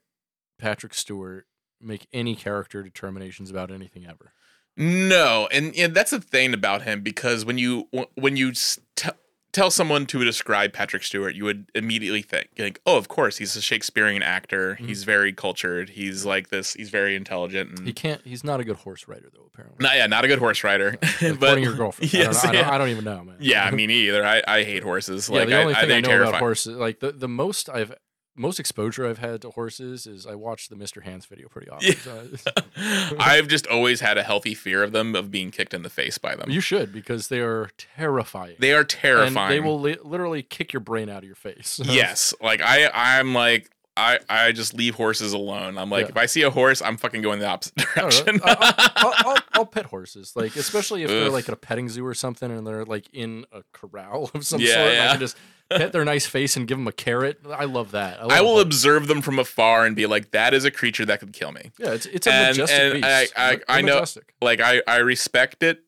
Patrick 0.59 0.95
Stewart 0.95 1.47
make 1.81 2.07
any 2.13 2.35
character 2.35 2.83
determinations 2.83 3.51
about 3.51 3.71
anything 3.71 4.07
ever. 4.07 4.33
No, 4.77 5.49
and 5.53 5.75
yeah, 5.77 5.89
that's 5.89 6.13
the 6.13 6.21
thing 6.21 6.55
about 6.55 6.83
him 6.83 7.03
because 7.03 7.45
when 7.45 7.59
you 7.59 7.89
when 8.15 8.37
you 8.39 8.51
s- 8.51 8.79
te- 8.97 9.11
tell 9.53 9.71
someone 9.71 10.07
to 10.07 10.25
describe 10.25 10.73
Patrick 10.73 11.03
Stewart, 11.03 11.35
you 11.35 11.45
would 11.45 11.67
immediately 11.75 12.23
think 12.23 12.49
like, 12.59 12.81
oh, 12.87 12.97
of 12.97 13.09
course, 13.09 13.39
he's 13.39 13.57
a 13.57 13.61
Shakespearean 13.63 14.23
actor. 14.23 14.77
Mhm. 14.81 14.87
He's 14.87 15.05
very 15.05 15.33
cultured. 15.33 15.91
He's 15.91 16.25
like 16.25 16.49
this. 16.51 16.75
He's 16.75 16.91
very 16.91 17.17
intelligent. 17.17 17.79
And 17.79 17.87
He 17.87 17.93
can't. 17.93 18.21
He's 18.25 18.45
not 18.45 18.61
a 18.61 18.65
good 18.65 18.77
horse 18.77 19.09
rider, 19.09 19.29
though. 19.35 19.47
Apparently, 19.53 19.77
not, 19.83 19.97
yeah, 19.97 20.07
not 20.07 20.25
a 20.25 20.29
good 20.29 20.39
horse 20.39 20.63
rider. 20.65 20.97
Like, 21.21 21.39
quoting 21.39 21.65
your 21.65 21.75
girlfriend. 21.75 22.13
Yes, 22.13 22.45
I, 22.45 22.47
don't 22.47 22.53
know, 22.55 22.59
I, 22.59 22.63
yeah. 22.63 22.65
don't, 22.65 22.75
I 22.75 22.79
don't 22.79 22.89
even 22.89 23.05
know, 23.05 23.25
man. 23.25 23.37
yeah, 23.41 23.71
me 23.71 23.87
neither. 23.89 24.25
I, 24.25 24.43
I 24.47 24.63
hate 24.65 24.83
horses. 24.83 25.29
yeah. 25.29 25.39
Like 25.41 25.49
the 25.49 25.61
only 25.61 25.75
I, 25.75 25.79
I, 25.79 25.87
thing 25.87 25.93
I, 25.93 26.01
know 26.01 26.09
terrify. 26.09 26.29
about 26.31 26.41
horses, 26.41 26.77
like 26.77 27.01
the, 27.01 27.13
the 27.13 27.29
most 27.29 27.69
I've 27.69 27.93
most 28.41 28.59
exposure 28.59 29.07
I've 29.07 29.19
had 29.19 29.43
to 29.43 29.51
horses 29.51 30.07
is 30.07 30.27
I 30.27 30.35
watch 30.35 30.69
the 30.69 30.75
Mr. 30.77 31.03
Hands 31.03 31.25
video 31.27 31.49
pretty 31.49 31.69
often. 31.71 32.39
Yeah. 32.77 33.11
I've 33.19 33.49
just 33.49 33.67
always 33.67 34.01
had 34.01 34.17
a 34.19 34.23
healthy 34.23 34.55
fear 34.55 34.83
of 34.83 34.93
them, 34.93 35.15
of 35.15 35.31
being 35.31 35.51
kicked 35.51 35.75
in 35.75 35.83
the 35.83 35.91
face 35.91 36.19
by 36.19 36.35
them. 36.35 36.51
you 36.51 36.61
should 36.61 36.93
because 36.93 37.29
they 37.29 37.41
are 37.41 37.71
terrifying. 37.77 38.57
they 38.59 38.73
are 38.73 38.81
and 38.81 38.89
terrifying. 38.89 39.51
they 39.51 39.61
will 39.61 39.79
li- 39.81 39.99
literally 40.03 40.43
kick 40.43 40.73
your 40.73 40.81
brain 40.81 41.09
out 41.09 41.19
of 41.19 41.25
your 41.25 41.35
face. 41.37 41.81
yes 41.85 42.33
like 42.41 42.61
i 42.63 42.89
i'm 42.95 43.35
like 43.35 43.71
I 43.97 44.19
I 44.29 44.53
just 44.53 44.73
leave 44.75 44.95
horses 44.95 45.33
alone. 45.33 45.77
I'm 45.77 45.91
like, 45.91 46.05
Yeah. 46.07 46.11
if 46.11 46.17
I 46.17 46.27
see 46.27 46.43
a 46.43 46.51
horse, 46.51 46.81
I'm 46.81 46.97
fucking 46.97 47.23
going 47.23 47.41
the 47.41 47.47
opposite 47.47 47.75
I 47.97 48.01
direction. 48.01 48.41
I- 48.45 48.57
I- 48.61 48.91
I'll, 48.97 49.15
I'll, 49.33 49.43
I'll 49.53 49.67
pet 49.67 49.87
horses, 49.87 50.33
like 50.37 50.57
especially 50.57 51.03
if 51.03 51.09
they're 51.11 51.29
like 51.29 51.49
at 51.49 51.53
a 51.53 51.57
petting 51.57 51.89
zoo 51.89 52.07
or 52.07 52.15
something, 52.15 52.51
and 52.51 52.67
they're 52.67 52.85
like 52.85 53.07
in 53.13 53.45
a 53.53 53.63
corral 53.73 54.31
of 54.35 54.47
some 54.47 54.61
Yeah, 54.61 54.75
sort. 54.75 54.89
and 54.93 55.01
I 55.03 55.11
can 55.13 55.21
just 55.21 55.37
pet 55.71 55.93
their 55.93 56.05
nice 56.05 56.27
face 56.27 56.57
and 56.57 56.67
give 56.67 56.79
them 56.79 56.87
a 56.89 56.93
carrot. 56.93 57.41
I 57.49 57.65
love 57.65 57.91
that. 57.93 58.21
love 58.23 58.31
I 58.33 58.41
will 58.41 58.61
observe 58.61 59.07
them 59.07 59.21
from 59.23 59.39
afar 59.39 59.85
and 59.87 59.95
be 59.95 60.07
like, 60.07 60.31
that 60.33 60.55
is 60.55 60.65
a 60.65 60.71
creature 60.71 61.05
that 61.07 61.21
could 61.21 61.33
kill 61.33 61.53
me. 61.53 61.71
Yeah, 61.79 61.93
it's 61.93 62.07
it's 62.07 62.27
a 62.27 62.33
and- 62.33 62.57
majestic 62.57 62.81
and 62.81 62.93
beast. 62.95 63.07
I- 63.07 63.27
I- 63.37 63.51
They're 63.57 63.65
I 63.69 63.81
know- 63.83 63.95
majestic. 63.97 64.35
Like 64.41 64.61
I 64.61 64.83
I 64.87 64.97
respect 64.99 65.63
it, 65.63 65.83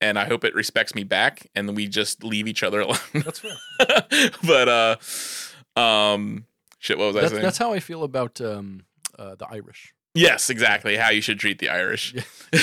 and 0.00 0.18
I 0.18 0.26
hope 0.26 0.44
it 0.44 0.54
respects 0.54 0.94
me 0.94 1.04
back, 1.04 1.46
and 1.54 1.74
we 1.74 1.88
just 1.88 2.22
leave 2.22 2.46
each 2.48 2.62
other 2.62 2.80
alone. 2.82 2.98
That's 3.14 3.40
fair. 3.40 3.56
but 4.44 4.68
uh, 5.76 5.80
um, 5.80 6.44
shit. 6.86 6.98
What 6.98 7.08
was 7.08 7.16
I 7.16 7.20
That's, 7.20 7.32
saying? 7.32 7.42
that's 7.42 7.58
how 7.58 7.72
I 7.72 7.80
feel 7.80 8.02
about 8.04 8.40
um, 8.40 8.84
uh, 9.18 9.34
the 9.34 9.46
Irish. 9.48 9.92
yes, 10.14 10.48
exactly. 10.50 10.96
How 10.96 11.10
you 11.10 11.20
should 11.20 11.38
treat 11.38 11.58
the 11.58 11.68
Irish. 11.68 12.14
Yeah. 12.14 12.60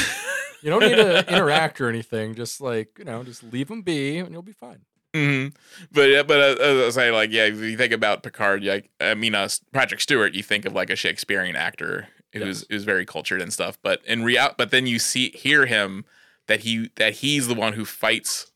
You 0.63 0.69
don't 0.69 0.81
need 0.81 0.95
to 0.95 1.27
interact 1.33 1.81
or 1.81 1.89
anything. 1.89 2.35
Just 2.35 2.61
like 2.61 2.97
you 2.97 3.03
know, 3.05 3.23
just 3.23 3.43
leave 3.43 3.67
them 3.67 3.81
be, 3.81 4.17
and 4.19 4.31
you'll 4.31 4.41
be 4.41 4.53
fine. 4.53 4.79
hmm 5.13 5.47
But 5.91 6.09
yeah, 6.09 6.23
but 6.23 6.39
uh, 6.59 6.63
as 6.63 6.97
I 6.97 7.01
say, 7.01 7.11
like, 7.11 7.31
yeah, 7.31 7.45
if 7.45 7.57
you 7.59 7.75
think 7.77 7.91
about 7.93 8.23
Picard, 8.23 8.63
like, 8.63 8.89
I 9.01 9.13
mean, 9.13 9.35
uh, 9.35 9.49
Patrick 9.73 9.99
Stewart, 9.99 10.33
you 10.33 10.41
think 10.41 10.63
of 10.65 10.73
like 10.73 10.89
a 10.89 10.95
Shakespearean 10.95 11.55
actor 11.57 12.07
who's 12.31 12.61
Yes. 12.61 12.65
who's 12.69 12.83
very 12.85 13.05
cultured 13.05 13.41
and 13.41 13.51
stuff. 13.51 13.77
But 13.83 14.01
in 14.05 14.23
real, 14.23 14.51
but 14.57 14.71
then 14.71 14.87
you 14.87 14.99
see 14.99 15.29
hear 15.31 15.65
him 15.65 16.05
that 16.47 16.61
he 16.61 16.89
that 16.95 17.15
he's 17.15 17.47
the 17.49 17.53
one 17.55 17.73
who 17.73 17.83
fights 17.85 18.49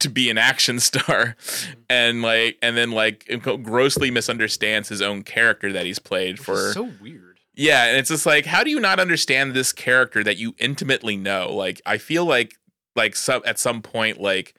to 0.00 0.08
be 0.10 0.30
an 0.30 0.38
action 0.38 0.80
star, 0.80 1.36
mm-hmm. 1.38 1.80
and 1.88 2.22
like, 2.22 2.58
and 2.62 2.76
then 2.76 2.90
like 2.90 3.28
grossly 3.62 4.10
misunderstands 4.10 4.88
his 4.88 5.00
own 5.02 5.22
character 5.22 5.72
that 5.72 5.86
he's 5.86 5.98
played 5.98 6.38
Which 6.38 6.46
for. 6.46 6.72
so 6.72 6.90
weird. 7.00 7.38
Yeah, 7.54 7.86
and 7.86 7.98
it's 7.98 8.08
just 8.08 8.26
like, 8.26 8.46
how 8.46 8.64
do 8.64 8.70
you 8.70 8.80
not 8.80 8.98
understand 8.98 9.52
this 9.52 9.72
character 9.72 10.24
that 10.24 10.38
you 10.38 10.54
intimately 10.58 11.16
know? 11.16 11.52
Like, 11.54 11.82
I 11.84 11.98
feel 11.98 12.24
like, 12.24 12.56
like 12.96 13.14
some 13.14 13.42
at 13.44 13.58
some 13.58 13.82
point, 13.82 14.20
like 14.20 14.54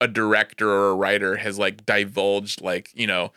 a 0.00 0.06
director 0.06 0.68
or 0.68 0.90
a 0.90 0.94
writer 0.94 1.36
has 1.36 1.58
like 1.58 1.84
divulged, 1.84 2.60
like 2.60 2.90
you 2.94 3.06
know, 3.06 3.32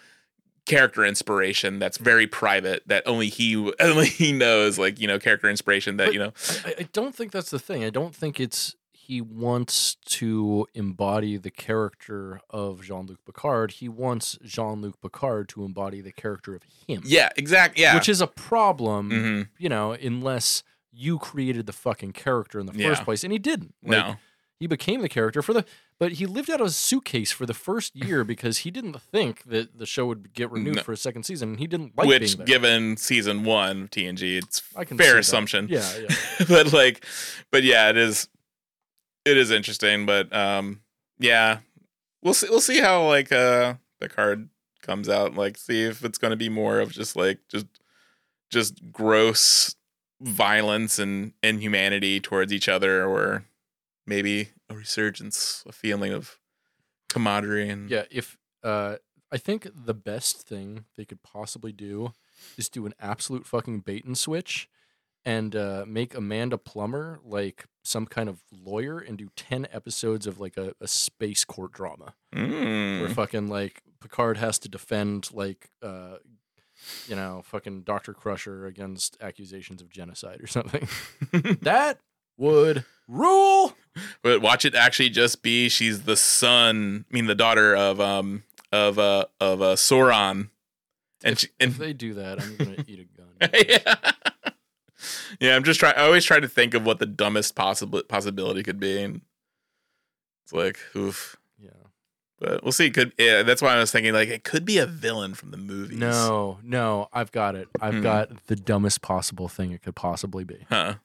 character 0.66 1.06
inspiration 1.06 1.80
that's 1.80 1.98
very 1.98 2.28
private 2.28 2.84
that 2.88 3.02
only 3.08 3.30
he 3.30 3.56
only 3.80 4.08
he 4.08 4.32
knows, 4.32 4.78
like 4.78 5.00
you 5.00 5.08
know, 5.08 5.18
character 5.18 5.50
inspiration 5.50 5.98
that 5.98 6.08
But- 6.08 6.14
you 6.14 6.20
know. 6.20 6.34
I, 6.66 6.76
I 6.80 6.90
don't 6.94 7.16
think 7.16 7.32
that's 7.32 7.50
the 7.50 7.60
thing. 7.60 7.84
I 7.84 7.90
don't 7.90 8.14
think 8.14 8.40
it's 8.40 8.76
he 9.08 9.22
wants 9.22 9.96
to 10.06 10.68
embody 10.74 11.38
the 11.38 11.50
character 11.50 12.42
of 12.50 12.82
Jean 12.84 13.06
Luc 13.08 13.20
Picard. 13.26 13.72
He 13.72 13.88
wants 13.88 14.38
Jean 14.44 14.82
Luc 14.82 15.00
Picard 15.02 15.48
to 15.50 15.64
embody 15.64 16.02
the 16.02 16.12
character 16.12 16.54
of 16.56 16.64
him. 16.88 17.02
Yeah, 17.06 17.30
exactly. 17.38 17.82
Yeah, 17.84 17.96
Which 17.96 18.10
is 18.10 18.20
a 18.20 18.28
problem, 18.28 19.10
hmm 19.10 19.42
you 19.58 19.70
know, 19.70 19.94
unless 19.94 20.64
you 20.92 21.20
created 21.20 21.68
the 21.68 21.74
fucking 21.74 22.12
character 22.14 22.60
in 22.60 22.66
the 22.66 22.74
Yeah. 22.74 22.90
first 22.90 23.04
place. 23.04 23.24
And 23.24 23.32
he 23.32 23.40
didn't. 23.40 23.76
Like, 23.82 23.92
no, 24.06 24.16
He 24.60 24.68
became 24.68 25.02
the 25.02 25.10
character 25.10 25.42
for 25.42 25.54
the 25.54 25.64
but 26.00 26.12
he 26.14 26.26
lived 26.28 26.50
out 26.52 26.62
of 26.62 26.68
a 26.68 26.72
suitcase 26.72 27.32
for 27.32 27.46
the 27.46 27.54
first 27.54 27.96
year 27.96 28.24
because 28.34 28.60
he 28.60 28.72
didn't 28.72 29.02
think 29.02 29.44
that 29.46 29.78
the 29.80 29.86
show 29.86 30.06
would 30.08 30.34
get 30.34 30.52
renewed 30.52 30.76
No. 30.76 30.82
for 30.84 30.92
a 30.92 30.98
second 30.98 31.24
season. 31.24 31.50
and 31.52 31.60
He 31.60 31.68
didn't 31.68 31.96
like 31.98 32.08
which 32.08 32.44
given 32.46 32.98
season 32.98 33.44
one 33.46 33.84
of 33.84 33.90
TNG, 33.92 34.38
it's 34.38 34.64
I 34.76 34.84
can 34.84 34.98
fair 34.98 35.18
assumption. 35.18 35.68
Yeah, 35.70 35.88
yeah. 35.98 36.16
but 36.50 36.74
like 36.74 37.06
but 37.52 37.64
yeah 37.64 37.90
it 37.90 37.98
is 37.98 38.28
it 39.28 39.38
is 39.38 39.52
interesting 39.52 40.06
but 40.06 40.34
um 40.34 40.82
yeah 41.20 41.60
we'll 42.22 42.34
see 42.34 42.48
we'll 42.50 42.62
see 42.62 42.80
how 42.80 43.06
like 43.06 43.32
uh 43.32 43.76
the 44.00 44.10
card 44.10 44.50
comes 44.82 45.10
out. 45.10 45.36
Like 45.36 45.58
see 45.58 45.84
if 45.84 46.04
it's 46.04 46.18
going 46.18 46.32
to 46.32 46.38
be 46.38 46.50
more 46.50 46.80
of 46.80 46.92
just 46.92 47.16
like 47.16 47.40
just 47.50 47.68
just 48.50 48.92
gross 48.92 49.76
violence 50.22 50.98
and 50.98 51.34
inhumanity 51.44 52.20
towards 52.20 52.52
each 52.52 52.68
other 52.68 53.06
or 53.06 53.44
maybe 54.08 54.50
a 54.70 54.76
resurgence 54.76 55.64
a 55.68 55.72
feeling 55.72 56.12
of 56.14 56.40
camaraderie 57.10 57.70
and 57.70 57.90
Yeah, 57.92 58.06
if 58.10 58.38
uh 58.64 58.96
I 59.32 59.38
think 59.38 59.68
the 59.76 59.94
best 59.94 60.48
thing 60.48 60.86
they 60.96 61.04
could 61.04 61.22
possibly 61.22 61.74
do 61.74 62.14
is 62.58 62.70
do 62.70 62.86
an 62.86 62.94
absolute 63.00 63.46
fucking 63.46 63.82
bait 63.82 64.06
and 64.06 64.18
switch 64.18 64.70
and 65.28 65.56
uh 65.56 65.84
make 65.88 66.16
Amanda 66.16 66.58
Plummer 66.58 67.20
like 67.24 67.66
some 67.84 68.06
kind 68.06 68.28
of 68.30 68.42
lawyer 68.52 69.00
and 69.00 69.18
do 69.18 69.30
10 69.36 69.68
episodes 69.72 70.26
of 70.28 70.40
like 70.40 70.58
a, 70.58 70.74
a 70.82 70.88
space 70.88 71.44
court 71.46 71.72
drama 71.74 72.14
Mm. 72.36 73.00
where 73.02 73.10
fucking 73.10 73.48
like 73.48 73.82
Picard 74.02 74.38
has 74.38 74.58
to 74.60 74.70
defend 74.70 75.30
like 75.34 75.70
uh 75.84 76.18
you 77.08 77.16
know, 77.16 77.42
fucking 77.44 77.82
Dr. 77.82 78.14
Crusher 78.14 78.68
against 78.68 79.18
accusations 79.20 79.82
of 79.82 79.90
genocide 79.90 80.40
or 80.44 80.48
something. 80.48 80.88
that 81.64 81.98
would 82.38 82.86
rule. 83.08 83.76
But 84.22 84.42
watch 84.44 84.64
it 84.64 84.76
actually 84.76 85.10
just 85.10 85.42
be 85.42 85.70
she's 85.70 86.04
the 86.04 86.16
son, 86.16 87.06
I 87.10 87.14
mean 87.14 87.26
the 87.26 87.36
daughter 87.36 87.76
of 87.76 88.00
um 88.00 88.44
of 88.72 89.00
uh 89.00 89.26
of 89.40 89.62
uh 89.62 89.76
Soran. 89.76 90.50
And 91.24 91.40
she, 91.40 91.48
and 91.60 91.72
If 91.72 91.78
they 91.80 91.94
do 91.94 92.14
that, 92.14 92.40
I'm 92.40 92.56
going 92.58 92.76
to 92.76 92.86
eat 92.92 93.00
a 93.00 93.18
gun. 93.18 93.50
yeah. 93.68 94.12
Yeah, 95.40 95.56
I'm 95.56 95.64
just 95.64 95.80
trying 95.80 95.96
I 95.96 96.04
always 96.04 96.26
try 96.26 96.40
to 96.40 96.48
think 96.48 96.74
of 96.74 96.86
what 96.86 97.00
the 97.00 97.06
dumbest 97.06 97.56
possible 97.56 98.02
possibility 98.04 98.64
could 98.64 98.80
be 98.80 99.02
and 99.02 99.22
it's 100.46 100.54
like 100.54 100.80
oof. 100.96 101.36
Yeah. 101.60 101.70
But 102.40 102.64
we'll 102.64 102.72
see. 102.72 102.90
Could 102.92 103.14
yeah, 103.18 103.44
that's 103.44 103.62
why 103.62 103.74
I 103.76 103.80
was 103.80 103.92
thinking 103.92 104.14
like 104.14 104.30
it 104.30 104.44
could 104.44 104.64
be 104.66 104.78
a 104.78 104.86
villain 104.86 105.34
from 105.34 105.52
the 105.52 105.58
movies. 105.58 105.98
No, 105.98 106.60
no, 106.64 107.10
I've 107.12 107.32
got 107.32 107.56
it. 107.56 107.68
I've 107.82 107.96
Mhm. 107.96 108.04
got 108.04 108.46
the 108.48 108.56
dumbest 108.56 109.02
possible 109.02 109.48
thing 109.48 109.72
it 109.72 109.82
could 109.82 109.96
possibly 109.96 110.44
be. 110.44 110.66
Huh. 110.70 110.96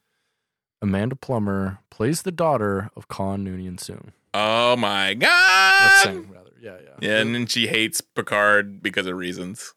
Amanda 0.83 1.15
Plummer 1.17 1.79
plays 1.91 2.23
the 2.23 2.33
daughter 2.33 2.91
of 2.97 3.09
Khan 3.09 3.45
Noonien 3.45 3.79
Soon. 3.81 4.13
Oh 4.35 4.77
my 4.77 5.15
god. 5.15 6.03
Singh, 6.03 6.29
rather. 6.31 6.51
Yeah, 6.61 6.77
yeah. 6.83 6.91
Yeah, 7.01 7.19
and 7.21 7.35
then 7.35 7.47
she 7.47 7.67
hates 7.69 8.01
Picard 8.01 8.83
because 8.83 9.07
of 9.07 9.17
reasons. 9.17 9.75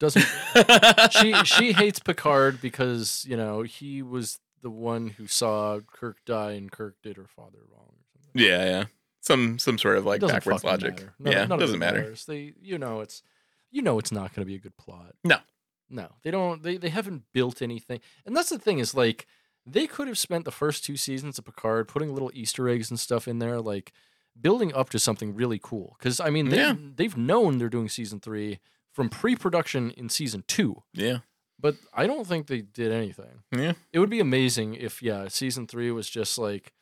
Doesn't 0.00 0.22
she 1.10 1.34
she 1.44 1.72
hates 1.72 1.98
Picard 1.98 2.60
because, 2.60 3.24
you 3.28 3.36
know, 3.36 3.62
he 3.62 4.02
was 4.02 4.38
the 4.62 4.70
one 4.70 5.08
who 5.08 5.26
saw 5.26 5.80
Kirk 5.92 6.18
die 6.24 6.52
and 6.52 6.70
Kirk 6.70 6.96
did 7.02 7.16
her 7.16 7.26
father 7.26 7.58
wrong 7.70 7.94
or 7.94 8.20
something. 8.22 8.42
Yeah, 8.42 8.64
yeah. 8.64 8.84
Some 9.20 9.58
some 9.58 9.76
sort 9.78 9.98
of 9.98 10.06
like 10.06 10.20
backwards 10.20 10.62
logic. 10.64 11.08
No, 11.18 11.30
yeah, 11.30 11.44
none 11.46 11.58
doesn't 11.58 11.78
matter. 11.78 12.00
matters. 12.00 12.24
They 12.26 12.54
you 12.62 12.78
know 12.78 13.00
it's 13.00 13.22
you 13.70 13.82
know 13.82 13.98
it's 13.98 14.12
not 14.12 14.34
going 14.34 14.46
to 14.46 14.50
be 14.50 14.54
a 14.54 14.60
good 14.60 14.76
plot. 14.76 15.14
No. 15.24 15.38
No. 15.90 16.08
They 16.22 16.30
don't 16.30 16.62
they 16.62 16.76
they 16.76 16.90
haven't 16.90 17.24
built 17.32 17.60
anything. 17.60 18.00
And 18.24 18.36
that's 18.36 18.50
the 18.50 18.58
thing 18.58 18.78
is 18.78 18.94
like 18.94 19.26
they 19.66 19.86
could 19.86 20.06
have 20.08 20.18
spent 20.18 20.44
the 20.44 20.50
first 20.52 20.84
two 20.84 20.96
seasons 20.96 21.38
of 21.38 21.44
Picard 21.44 21.88
putting 21.88 22.12
little 22.12 22.30
Easter 22.34 22.68
eggs 22.68 22.88
and 22.90 22.98
stuff 23.00 23.26
in 23.28 23.38
there 23.40 23.60
like 23.60 23.92
building 24.40 24.72
up 24.72 24.88
to 24.90 24.98
something 25.00 25.34
really 25.34 25.58
cool 25.60 25.96
cuz 25.98 26.20
I 26.20 26.30
mean 26.30 26.48
they 26.50 26.58
Yeah. 26.58 26.74
they've 26.94 27.16
known 27.16 27.58
they're 27.58 27.68
doing 27.68 27.88
season 27.88 28.20
3 28.20 28.60
from 28.98 29.08
pre-production 29.08 29.92
in 29.92 30.08
season 30.08 30.42
2, 30.48 30.82
Yeah, 30.92 31.18
but 31.60 31.76
I 31.94 32.08
don't 32.08 32.26
think 32.26 32.48
they 32.48 32.62
did 32.62 32.90
anything. 32.90 33.44
yeah. 33.56 33.74
It 33.92 34.00
would 34.00 34.10
be 34.10 34.18
amazing 34.18 34.74
if 34.74 35.00
yeah, 35.00 35.28
season 35.28 35.68
three 35.68 35.92
was 35.92 36.10
just 36.10 36.36
like, 36.36 36.72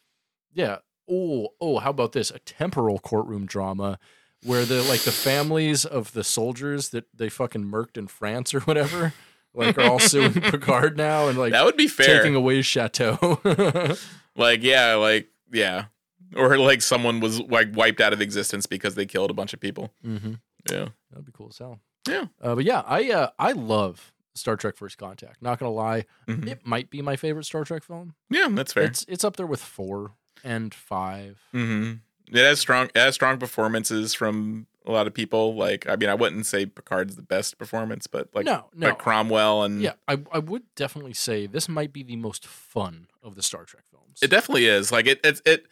yeah, 0.50 0.78
oh, 1.10 1.48
oh, 1.60 1.78
how 1.78 1.90
about 1.90 2.12
this? 2.12 2.30
A 2.30 2.38
temporal 2.38 2.98
courtroom 2.98 3.44
drama 3.44 3.98
where 4.42 4.64
the 4.64 4.82
like 4.84 5.00
the 5.02 5.12
families 5.12 5.84
of 5.84 6.12
the 6.14 6.24
soldiers 6.24 6.88
that 6.88 7.04
they 7.14 7.28
fucking 7.28 7.64
murked 7.64 7.98
in 7.98 8.06
France 8.06 8.54
or 8.54 8.60
whatever, 8.60 9.12
like 9.52 9.76
are 9.76 9.82
all 9.90 9.98
suing 9.98 10.32
Picard 10.52 10.96
now 10.96 11.28
and 11.28 11.36
like 11.38 11.52
that 11.52 11.66
would 11.66 11.76
be 11.76 11.86
fair. 11.88 12.16
taking 12.22 12.34
away 12.34 12.56
his 12.56 12.64
chateau. 12.66 13.40
like, 14.36 14.62
yeah, 14.62 14.94
like, 14.94 15.28
yeah, 15.52 15.86
or 16.34 16.56
like 16.56 16.80
someone 16.80 17.20
was 17.20 17.40
like 17.42 17.68
wiped 17.76 18.00
out 18.00 18.14
of 18.14 18.22
existence 18.22 18.64
because 18.64 18.94
they 18.94 19.04
killed 19.04 19.30
a 19.30 19.34
bunch 19.34 19.52
of 19.52 19.60
people. 19.60 19.92
mm-hmm. 20.02 20.34
Yeah, 20.70 20.88
That'd 21.10 21.24
be 21.26 21.32
cool 21.32 21.48
as 21.50 21.58
hell. 21.58 21.78
Yeah. 22.08 22.26
Uh, 22.40 22.54
but 22.56 22.64
yeah, 22.64 22.82
I 22.86 23.10
uh, 23.10 23.30
I 23.38 23.52
love 23.52 24.12
Star 24.34 24.56
Trek 24.56 24.76
First 24.76 24.98
Contact. 24.98 25.40
Not 25.42 25.58
gonna 25.58 25.72
lie, 25.72 26.04
Mhm. 26.28 26.48
it 26.48 26.66
might 26.66 26.90
be 26.90 27.02
my 27.02 27.16
favorite 27.16 27.44
Star 27.44 27.64
Trek 27.64 27.82
film. 27.82 28.14
yeah, 28.30 28.48
that's 28.50 28.72
fair. 28.72 28.84
It's 28.84 29.04
it's 29.08 29.24
up 29.24 29.36
there 29.36 29.46
with 29.46 29.62
four 29.62 30.12
and 30.44 30.72
five. 30.74 31.40
hmm 31.52 31.94
It 32.28 32.36
has 32.44 32.58
strong, 32.60 32.86
it 32.86 32.96
has 32.98 33.14
strong 33.14 33.38
performances 33.38 34.12
from 34.14 34.66
a 34.84 34.90
lot 34.92 35.06
of 35.06 35.14
people. 35.14 35.54
Like, 35.56 35.88
I 35.88 35.96
mean, 35.96 36.08
I 36.08 36.14
wouldn't 36.14 36.44
say 36.46 36.66
Picard's 36.66 37.16
the 37.16 37.22
best 37.22 37.56
performance, 37.58 38.06
but 38.06 38.28
like, 38.34 38.44
no, 38.46 38.66
no, 38.74 38.94
Cromwell 38.94 39.62
and 39.64 39.80
Yeah, 39.82 39.94
I, 40.06 40.18
I 40.32 40.38
would 40.40 40.62
definitely 40.76 41.14
say 41.14 41.46
this 41.46 41.68
might 41.68 41.92
be 41.92 42.02
the 42.04 42.16
most 42.16 42.46
fun 42.46 43.06
of 43.22 43.34
the 43.36 43.42
Star 43.42 43.64
Trek 43.64 43.84
films. 43.90 43.95
It 44.22 44.28
definitely 44.28 44.66
is. 44.66 44.90
Like 44.92 45.06
it, 45.06 45.20
it, 45.24 45.40
it, 45.44 45.66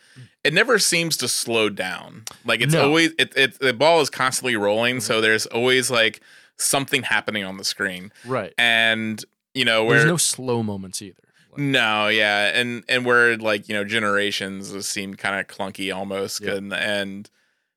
it 0.44 0.52
never 0.54 0.78
seems 0.78 1.16
to 1.18 1.28
slow 1.28 1.68
down. 1.70 2.24
Like 2.44 2.60
it's 2.60 2.72
No. 2.72 2.80
Mm-hmm. 2.80 2.88
always, 2.88 3.10
it, 3.18 3.32
it, 3.36 3.58
the 3.58 3.72
ball 3.72 4.00
is 4.00 4.10
constantly 4.10 4.56
rolling. 4.56 5.00
So 5.00 5.20
there's 5.20 5.46
always 5.46 5.90
like 5.90 6.20
something 6.58 7.02
happening 7.02 7.44
on 7.44 7.56
the 7.56 7.64
screen, 7.64 8.12
right. 8.26 8.52
and 8.58 9.24
you 9.54 9.64
know 9.64 9.88
There's 9.90 10.04
no 10.04 10.16
slow 10.16 10.62
moments 10.62 11.00
either. 11.02 11.16
Like, 11.50 11.60
no, 11.60 12.08
yeah, 12.08 12.50
and 12.58 12.84
and 12.88 13.04
where 13.06 13.36
like 13.36 13.68
you 13.68 13.74
know 13.74 13.84
generations 13.84 14.86
seem 14.86 15.14
kind 15.14 15.40
of 15.40 15.46
clunky 15.46 15.94
almost, 15.94 16.40
Yeah. 16.42 16.54
and 16.54 16.72
and 16.72 17.30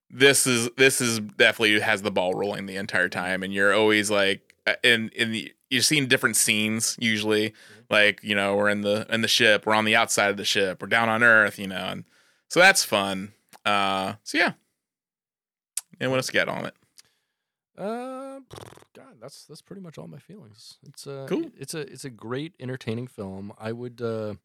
this 0.09 0.45
is 0.47 0.69
this 0.77 0.99
is 1.01 1.19
definitely 1.19 1.79
has 1.79 2.01
the 2.01 2.11
ball 2.11 2.33
rolling 2.33 2.65
the 2.65 2.75
entire 2.75 3.09
time, 3.09 3.43
and 3.43 3.53
you're 3.53 3.73
always 3.73 4.09
like 4.11 4.55
uh, 4.65 4.73
in 4.83 5.09
in 5.15 5.31
the 5.31 5.53
you're 5.69 5.81
seeing 5.81 6.07
different 6.07 6.35
scenes 6.35 6.95
usually. 6.99 7.53
Like 7.89 8.23
you 8.23 8.35
know, 8.35 8.55
we're 8.55 8.69
in 8.69 8.81
the 8.81 9.05
in 9.09 9.21
the 9.21 9.27
ship, 9.27 9.65
we're 9.65 9.73
on 9.73 9.85
the 9.85 9.95
outside 9.95 10.29
of 10.29 10.37
the 10.37 10.45
ship, 10.45 10.81
we're 10.81 10.87
down 10.87 11.09
on 11.09 11.23
Earth, 11.23 11.57
you 11.57 11.67
know, 11.67 11.87
and 11.87 12.03
so 12.49 12.59
that's 12.59 12.83
fun. 12.83 13.33
Uh, 13.65 14.13
so 14.23 14.37
yeah. 14.37 14.53
And 15.99 16.11
what 16.11 16.17
else 16.17 16.27
you 16.27 16.33
got 16.33 16.49
on 16.49 16.65
it? 16.65 16.75
Uh, 17.77 18.39
God, 18.93 19.15
that's 19.21 19.45
that's 19.45 19.61
pretty 19.61 19.81
much 19.81 19.97
all 19.97 20.07
my 20.07 20.19
feelings. 20.19 20.77
It's 20.87 21.07
a 21.07 21.25
Cool. 21.29 21.51
It's 21.57 21.73
a 21.73 21.81
it's 21.81 22.05
a 22.05 22.09
great, 22.09 22.53
entertaining 22.59 23.07
film. 23.07 23.53
I 23.59 23.71
would, 23.71 24.01
uh, 24.01 24.35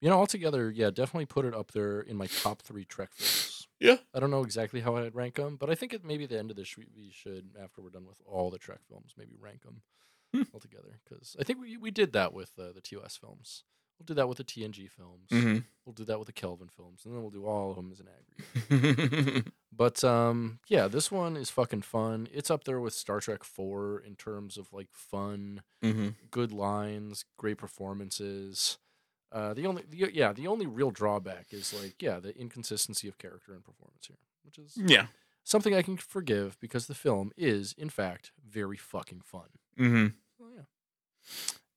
you 0.00 0.10
know, 0.10 0.18
altogether, 0.18 0.70
yeah, 0.70 0.90
definitely 0.90 1.26
put 1.26 1.44
it 1.44 1.54
up 1.54 1.72
there 1.72 2.00
in 2.00 2.16
my 2.16 2.26
top 2.26 2.62
three 2.62 2.84
Trek 2.84 3.10
films. 3.12 3.68
Yeah. 3.80 3.96
I 4.14 4.20
don't 4.20 4.30
know 4.30 4.42
exactly 4.42 4.80
how 4.80 4.96
I'd 4.96 5.14
rank 5.14 5.34
them, 5.34 5.56
but 5.56 5.68
I 5.68 5.74
think 5.74 5.92
at 5.92 6.04
maybe 6.04 6.26
the 6.26 6.38
end 6.38 6.50
of 6.50 6.56
this 6.56 6.76
we, 6.76 7.10
should, 7.10 7.50
after 7.60 7.82
we're 7.82 7.90
done 7.90 8.06
with 8.06 8.20
all 8.24 8.48
the 8.48 8.58
Trek 8.58 8.78
films, 8.88 9.14
maybe 9.18 9.32
rank 9.40 9.62
them. 9.62 9.82
altogether 10.54 11.00
because 11.08 11.36
I 11.38 11.44
think 11.44 11.60
we 11.60 11.76
we 11.76 11.90
did 11.90 12.12
that 12.12 12.32
with 12.32 12.52
uh, 12.58 12.72
the 12.74 12.80
TOS 12.80 13.16
films. 13.16 13.64
We'll 13.98 14.06
do 14.06 14.14
that 14.14 14.28
with 14.28 14.38
the 14.38 14.44
TNG 14.44 14.90
films. 14.90 15.28
Mm-hmm. 15.30 15.58
We'll 15.84 15.92
do 15.92 16.04
that 16.06 16.18
with 16.18 16.26
the 16.26 16.32
Kelvin 16.32 16.68
films, 16.68 17.02
and 17.04 17.14
then 17.14 17.22
we'll 17.22 17.30
do 17.30 17.46
all 17.46 17.70
of 17.70 17.76
them 17.76 17.92
as 17.92 18.00
an 18.00 18.08
aggregate. 18.08 19.46
But 19.74 20.04
um, 20.04 20.58
yeah, 20.68 20.86
this 20.86 21.10
one 21.10 21.34
is 21.36 21.48
fucking 21.48 21.80
fun. 21.82 22.28
It's 22.30 22.50
up 22.50 22.64
there 22.64 22.78
with 22.78 22.92
Star 22.92 23.20
Trek 23.20 23.42
Four 23.42 24.02
in 24.06 24.16
terms 24.16 24.58
of 24.58 24.70
like 24.70 24.88
fun, 24.92 25.62
mm-hmm. 25.82 26.08
good 26.30 26.52
lines, 26.52 27.24
great 27.38 27.56
performances. 27.56 28.76
Uh, 29.32 29.54
the 29.54 29.66
only 29.66 29.82
the, 29.88 30.10
yeah, 30.12 30.32
the 30.34 30.46
only 30.46 30.66
real 30.66 30.90
drawback 30.90 31.46
is 31.52 31.72
like 31.72 32.02
yeah, 32.02 32.20
the 32.20 32.36
inconsistency 32.38 33.08
of 33.08 33.16
character 33.16 33.54
and 33.54 33.64
performance 33.64 34.06
here, 34.06 34.18
which 34.44 34.58
is 34.58 34.76
Yeah. 34.76 35.06
something 35.42 35.74
I 35.74 35.80
can 35.80 35.96
forgive 35.96 36.60
because 36.60 36.86
the 36.86 36.94
film 36.94 37.32
is 37.38 37.74
in 37.78 37.88
fact 37.88 38.32
very 38.46 38.76
fucking 38.76 39.22
fun. 39.22 39.48
Mm-hmm. 39.78 40.06
Oh 40.42 40.48
yeah, 40.56 40.62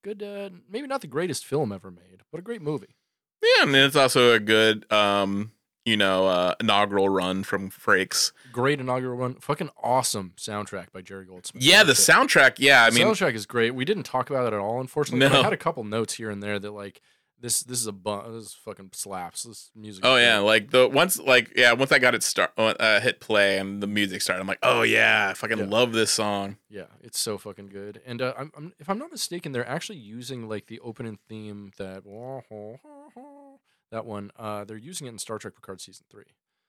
good. 0.04 0.24
Uh, 0.24 0.50
maybe 0.70 0.88
not 0.88 1.02
the 1.02 1.08
greatest 1.08 1.46
film 1.46 1.72
ever 1.72 1.92
made, 1.92 2.22
but 2.32 2.40
a 2.40 2.44
great 2.44 2.62
movie. 2.62 2.96
Yeah, 3.42 3.64
and 3.64 3.76
it's 3.76 3.96
also 3.96 4.34
a 4.34 4.40
good 4.40 4.92
um, 4.92 5.52
you 5.86 5.96
know, 5.98 6.26
uh, 6.26 6.56
inaugural 6.60 7.10
run 7.10 7.44
from 7.44 7.70
Frakes. 7.70 8.32
Great 8.52 8.80
inaugural 8.80 9.16
run. 9.16 9.36
Fucking 9.36 9.70
awesome 9.84 10.34
soundtrack 10.36 10.92
by 10.92 11.02
Jerry 11.02 11.26
Goldsmith. 11.26 11.64
Yeah, 11.64 11.84
the 11.84 11.94
soundtrack. 11.94 12.56
Yeah, 12.58 12.86
I 12.86 12.90
The 12.90 12.96
mean, 12.96 13.08
soundtrack 13.08 13.36
is 13.36 13.46
great. 13.46 13.76
We 13.76 13.86
didn't 13.86 14.04
talk 14.04 14.30
about 14.32 14.48
it 14.52 14.56
at 14.56 14.60
all, 14.60 14.82
unfortunately. 14.82 15.30
No. 15.30 15.42
I 15.42 15.44
had 15.44 15.54
a 15.54 15.58
couple 15.58 15.84
notes 15.84 16.16
here 16.16 16.32
and 16.32 16.42
there 16.42 16.58
that 16.58 16.72
like 16.72 17.02
this 17.46 17.64
this 17.64 17.80
is 17.80 17.88
a 17.88 17.92
bu- 17.94 18.32
this 18.34 18.46
is 18.48 18.54
fucking 18.54 18.90
slaps. 18.94 19.44
This 19.44 19.70
music. 19.76 20.04
Oh 20.06 20.18
yeah, 20.18 20.40
like 20.40 20.72
the 20.72 20.88
once 20.88 21.20
like 21.20 21.54
yeah, 21.56 21.74
once 21.74 21.92
I 21.92 22.00
got 22.00 22.16
it 22.16 22.24
start 22.24 22.52
uh, 22.58 23.00
hit 23.00 23.20
play 23.20 23.58
and 23.60 23.82
the 23.84 23.88
music 23.88 24.22
started, 24.22 24.42
I'm 24.42 24.48
like, 24.48 24.60
oh 24.64 24.82
yeah, 24.82 25.28
I 25.30 25.34
fucking 25.36 25.60
Yeah. 25.60 25.66
love 25.66 25.94
this 25.94 26.12
song. 26.12 26.58
yeah, 26.70 26.86
it's 27.02 27.20
so 27.20 27.38
fucking 27.38 27.68
good. 27.68 28.02
And 28.06 28.22
uh, 28.22 28.34
I'm, 28.38 28.52
I'm 28.58 28.74
if 28.80 28.90
I'm 28.90 28.98
not 28.98 29.12
mistaken, 29.12 29.52
they're 29.52 29.68
actually 29.78 30.00
using 30.00 30.50
like 30.50 30.66
the 30.68 30.80
opening 30.80 31.20
theme 31.30 31.72
that 31.78 32.04
that 33.92 34.06
one. 34.06 34.32
Uh, 34.38 34.64
they're 34.66 34.78
using 34.78 35.08
it 35.08 35.12
in 35.12 35.18
Star 35.20 35.38
Trek 35.38 35.56
Picard 35.56 35.82
season 35.82 36.06
three. 36.10 36.26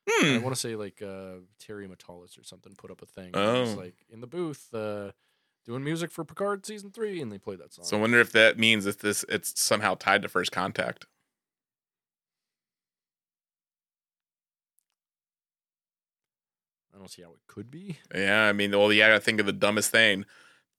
I 0.08 0.36
Hmm. 0.38 0.42
want 0.44 0.54
to 0.54 0.60
say 0.60 0.76
like 0.76 1.02
uh, 1.02 1.40
Terry 1.58 1.88
Matalas 1.88 2.38
or 2.38 2.44
something 2.44 2.74
put 2.76 2.90
up 2.92 3.02
a 3.02 3.06
thing. 3.06 3.32
Oh. 3.34 3.74
like 3.76 3.96
in 4.08 4.20
the 4.20 4.28
booth 4.28 4.68
uh, 4.72 5.10
doing 5.66 5.82
music 5.82 6.10
for 6.10 6.24
Picard 6.24 6.64
season 6.64 6.90
three, 6.90 7.20
and 7.20 7.30
they 7.30 7.38
played 7.38 7.59
that 7.59 7.74
song. 7.74 7.84
So 7.84 7.97
I 7.97 8.01
wonder 8.01 8.20
if 8.20 8.32
that 8.32 8.59
means 8.59 8.84
that 8.84 9.01
this 9.01 9.24
it's 9.28 9.60
somehow 9.60 9.94
tied 9.94 10.22
to 10.22 10.28
First 10.28 10.52
Contact. 10.52 11.06
I 16.94 16.98
don't 16.98 17.10
see 17.10 17.22
how 17.22 17.30
it 17.30 17.40
could 17.47 17.70
be. 17.70 17.98
Yeah, 18.14 18.44
I 18.44 18.52
mean, 18.52 18.70
well, 18.70 18.93
yeah, 18.93 19.09
gotta 19.09 19.20
think 19.20 19.40
of 19.40 19.47
the 19.47 19.52
dumbest 19.52 19.90
thing: 19.90 20.24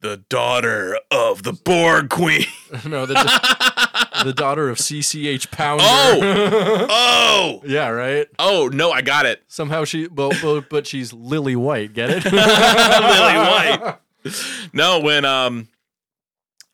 the 0.01 0.17
daughter 0.29 0.97
of 1.11 1.43
the 1.43 1.53
Borg 1.53 2.09
Queen. 2.09 2.45
no, 2.85 3.05
the, 3.05 3.13
the 4.23 4.33
daughter 4.33 4.69
of 4.69 4.77
CCH 4.77 5.51
Pounder. 5.51 5.83
Oh! 5.85 6.87
oh, 6.89 7.61
yeah, 7.65 7.89
right. 7.89 8.27
oh 8.39 8.69
no, 8.73 8.91
I 8.91 9.01
got 9.01 9.25
it. 9.25 9.43
Somehow 9.47 9.83
she, 9.83 10.07
well, 10.07 10.31
but, 10.41 10.69
but 10.69 10.87
she's 10.87 11.13
Lily 11.13 11.55
White. 11.55 11.93
Get 11.93 12.09
it? 12.09 12.25
Lily 12.25 12.41
White. 12.41 13.97
No, 14.73 14.99
when 14.99 15.25
um, 15.25 15.67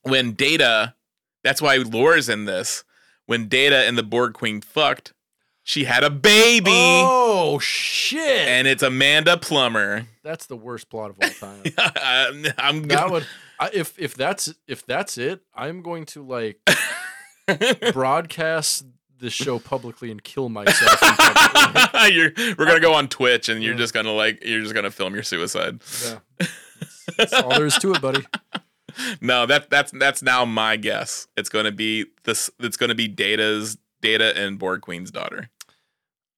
when 0.03 0.33
Data, 0.33 0.95
that's 1.43 1.61
why 1.61 1.77
Lore's 1.77 2.29
in 2.29 2.45
this. 2.45 2.83
When 3.25 3.47
Data 3.47 3.77
and 3.87 3.97
the 3.97 4.03
Borg 4.03 4.33
Queen 4.33 4.59
fucked, 4.61 5.13
she 5.63 5.85
had 5.85 6.03
a 6.03 6.09
baby, 6.09 6.71
Oh 6.73 7.57
shit! 7.59 8.19
and 8.47 8.67
it's 8.67 8.83
Amanda 8.83 9.37
Plummer. 9.37 10.07
that's 10.23 10.45
the 10.47 10.57
worst 10.57 10.89
plot 10.89 11.11
of 11.11 11.17
all 11.21 11.29
time. 11.49 11.63
I'm, 11.77 12.45
I'm 12.57 12.87
that 12.89 13.09
would, 13.09 13.25
I, 13.59 13.69
if 13.73 13.97
if 13.97 14.13
that's 14.15 14.53
if 14.67 14.85
that's 14.85 15.17
it, 15.17 15.41
I'm 15.55 15.81
going 15.81 16.05
to 16.07 16.21
like 16.25 16.59
broadcast 17.93 18.85
the 19.19 19.29
show 19.29 19.57
publicly 19.59 20.11
and 20.11 20.21
kill 20.21 20.49
myself. 20.49 20.99
you're, 22.11 22.31
we're 22.57 22.65
gonna 22.65 22.79
go 22.81 22.93
on 22.93 23.07
Twitch, 23.07 23.47
and 23.47 23.63
you're 23.63 23.71
Yeah. 23.73 23.77
just 23.77 23.93
gonna 23.93 24.11
like 24.11 24.43
you're 24.43 24.61
just 24.61 24.73
gonna 24.73 24.91
film 24.91 25.13
your 25.13 25.23
suicide. 25.23 25.79
yeah, 26.05 26.19
that's, 27.17 27.33
all 27.33 27.49
there 27.49 27.65
is 27.65 27.77
to 27.79 27.93
it, 27.93 28.01
buddy. 28.01 28.25
No, 29.21 29.47
that 29.47 29.71
that's 29.71 29.91
that's 29.91 30.21
now 30.21 30.45
my 30.45 30.75
guess. 30.75 31.27
It's 31.35 31.49
gonna 31.49 31.71
be 31.71 32.05
this. 32.25 32.51
It's 32.59 32.77
gonna 32.77 32.93
be 32.93 33.07
Data's 33.07 33.75
Data 34.01 34.37
and 34.39 34.59
Borg 34.59 34.81
Queen's 34.81 35.09
daughter. 35.09 35.49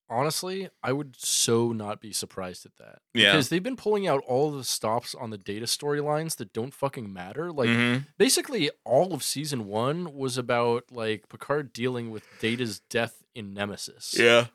Honestly, 0.08 0.70
I 0.84 0.94
would 0.94 1.16
so 1.18 1.72
not 1.74 2.00
be 2.00 2.14
surprised 2.14 2.66
at 2.66 2.78
that. 2.78 3.00
Yeah. 3.14 3.32
Because 3.34 3.50
they've 3.50 3.62
been 3.64 3.76
pulling 3.76 4.08
out 4.08 4.24
all 4.28 4.52
the 4.52 4.64
stops 4.64 5.16
on 5.16 5.32
the 5.32 5.38
data 5.38 5.66
storylines 5.66 6.38
that 6.38 6.54
don't 6.54 6.74
fucking 6.74 7.12
matter. 7.12 7.52
Like 7.52 7.70
Mhm. 7.70 8.06
basically 8.18 8.70
all 8.86 9.14
of 9.14 9.22
season 9.24 9.66
one 9.66 10.14
was 10.14 10.38
about 10.38 10.86
like 10.92 11.28
Picard 11.28 11.74
dealing 11.74 12.10
with 12.12 12.24
Data's 12.40 12.80
death 12.80 13.24
in 13.34 13.54
Nemesis. 13.54 14.16
Yeah. 14.18 14.46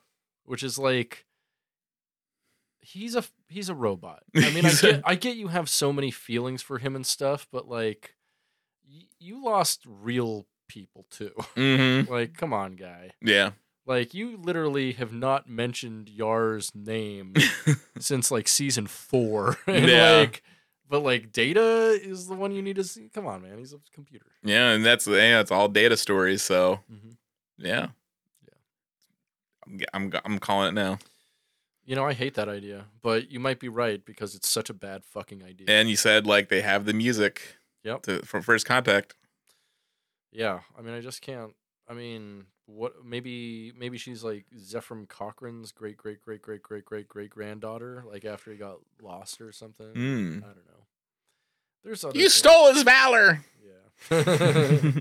Which 0.45 0.63
is 0.63 0.79
like 0.79 1.27
he's 2.83 3.15
a 3.15 3.25
he's 3.49 3.69
a 3.69 3.75
robot. 3.75 4.23
I 4.37 4.51
mean, 4.53 4.67
I 4.67 4.73
get 4.73 5.03
I 5.05 5.15
get 5.15 5.37
you 5.37 5.49
have 5.49 5.69
so 5.69 5.93
many 5.93 6.11
feelings 6.11 6.63
for 6.63 6.79
him 6.79 6.95
and 6.97 7.05
stuff, 7.07 7.47
but 7.53 7.69
like 7.69 8.15
y- 8.91 9.07
you 9.19 9.45
lost 9.45 9.83
real 9.87 10.47
people 10.69 11.07
too. 11.11 11.33
Mm-hmm. 11.57 12.11
like, 12.13 12.35
come 12.37 12.53
on, 12.53 12.77
guy. 12.77 13.11
Yeah. 13.23 13.51
Like 13.87 14.15
you 14.15 14.37
literally 14.37 14.93
have 14.93 15.13
not 15.13 15.49
mentioned 15.49 16.09
Yar's 16.09 16.71
name 16.75 17.35
since 17.99 18.31
like 18.31 18.47
season 18.47 18.87
four. 18.87 19.57
and 19.67 19.89
Yeah. 19.89 20.11
like 20.19 20.43
but 20.89 21.01
like 21.01 21.33
Data 21.33 21.99
is 22.03 22.27
the 22.27 22.35
one 22.35 22.51
you 22.53 22.63
need 22.63 22.77
to 22.77 22.85
see. 22.85 23.09
Come 23.15 23.27
on, 23.27 23.43
man. 23.43 23.59
He's 23.59 23.73
a 23.73 23.79
computer. 23.95 24.27
Yeah, 24.43 24.71
and 24.71 24.85
that's 24.85 25.07
yeah, 25.07 25.41
it's 25.41 25.51
all 25.53 25.69
data 25.69 25.97
stories. 25.97 26.43
So 26.43 26.81
Mhm. 26.93 27.17
yeah, 27.59 27.89
yeah. 28.47 28.55
I'm 29.65 29.81
I'm 30.13 30.21
I'm 30.25 30.39
calling 30.39 30.69
it 30.69 30.75
now. 30.75 30.99
You 31.91 31.97
know, 31.97 32.07
I 32.07 32.13
hate 32.13 32.35
that 32.35 32.49
idea, 32.49 32.85
but 33.03 33.33
you 33.33 33.41
might 33.41 33.59
be 33.59 33.69
right 33.69 34.05
because 34.05 34.37
it's 34.37 34.49
such 34.49 34.71
a 34.71 34.73
bad 34.75 35.05
fucking 35.05 35.43
idea. 35.43 35.67
And 35.69 35.91
you 35.91 35.97
said 35.97 36.25
like 36.25 36.49
they 36.49 36.61
have 36.61 36.85
the 36.85 36.93
music. 36.93 37.57
Yep. 37.83 38.03
To, 38.03 38.21
from 38.25 38.43
First 38.43 38.65
Contact. 38.65 39.15
yeah, 40.31 40.61
I 40.79 40.83
mean, 40.83 40.95
I 40.95 41.01
just 41.01 41.21
can't. 41.21 41.53
I 41.89 41.95
mean, 41.95 42.45
what? 42.67 43.05
Maybe, 43.05 43.73
maybe 43.77 43.99
she's 43.99 44.23
like 44.23 44.45
Zefram 44.57 45.09
Cochrane's 45.09 45.73
great, 45.73 45.97
great, 45.97 46.21
great, 46.23 46.43
great, 46.43 46.63
great, 46.63 46.85
great, 46.85 47.09
great 47.09 47.31
granddaughter. 47.31 48.05
Like 48.09 48.25
after 48.25 48.53
he 48.53 48.57
got 48.57 48.77
lost 49.03 49.41
or 49.41 49.51
something. 49.51 49.93
Mm. 49.93 50.37
I 50.45 50.47
don't 50.47 50.67
know. 50.69 50.85
There's 51.83 52.05
other 52.05 52.17
You 52.17 52.27
things- 52.27 52.35
stole 52.35 52.73
his 52.73 52.85
valor. 52.85 53.41
Yeah. 53.65 54.93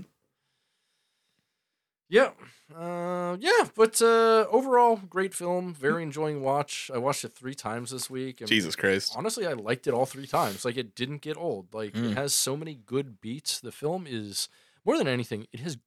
yeah. 2.10 2.30
Uh, 2.76 3.36
yeah, 3.40 3.64
but 3.74 4.00
uh, 4.02 4.46
overall, 4.50 4.96
great 5.08 5.32
film. 5.34 5.72
Very 5.74 6.02
enjoying 6.02 6.42
watch. 6.42 6.90
I 6.94 6.98
watched 6.98 7.24
it 7.24 7.34
three 7.34 7.54
times 7.54 7.90
this 7.90 8.08
week. 8.10 8.40
And 8.42 8.48
Jesus 8.48 8.76
Christ. 8.76 9.14
honestly, 9.16 9.46
I 9.46 9.54
liked 9.54 9.86
it 9.86 9.94
all 9.94 10.06
three 10.06 10.26
times. 10.26 10.64
Like 10.64 10.76
it 10.76 10.94
didn't 10.94 11.22
get 11.22 11.36
old. 11.36 11.72
Like 11.74 11.94
Mm. 11.94 12.10
it 12.12 12.16
has 12.16 12.34
so 12.34 12.56
many 12.56 12.74
good 12.74 13.20
beats. 13.20 13.58
The 13.60 13.72
film 13.72 14.06
is 14.08 14.48
more 14.84 14.98
than 14.98 15.08
anything. 15.08 15.46
It 15.52 15.60
has 15.60 15.78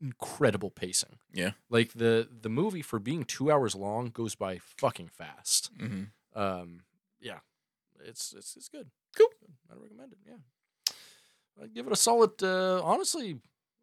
incredible 0.00 0.70
pacing. 0.70 1.18
Yeah. 1.32 1.52
Like 1.70 1.92
the 1.92 2.26
the 2.40 2.48
movie 2.48 2.82
for 2.82 2.98
being 2.98 3.24
two 3.24 3.52
hours 3.52 3.74
long 3.76 4.10
goes 4.10 4.34
by 4.34 4.58
fucking 4.58 5.08
fast. 5.08 5.70
hmm 5.78 6.04
Um, 6.34 6.82
yeah, 7.20 7.38
it's 8.04 8.32
it's 8.36 8.56
it's 8.56 8.68
good. 8.68 8.90
Cool. 9.16 9.28
Good. 9.40 9.52
I 9.70 9.74
recommend 9.80 10.12
it. 10.12 10.18
Yeah, 10.26 11.62
I'd 11.62 11.72
give 11.74 11.86
it 11.86 11.92
a 11.92 11.96
solid. 11.96 12.42
Uh, 12.42 12.80
honestly, 12.82 13.38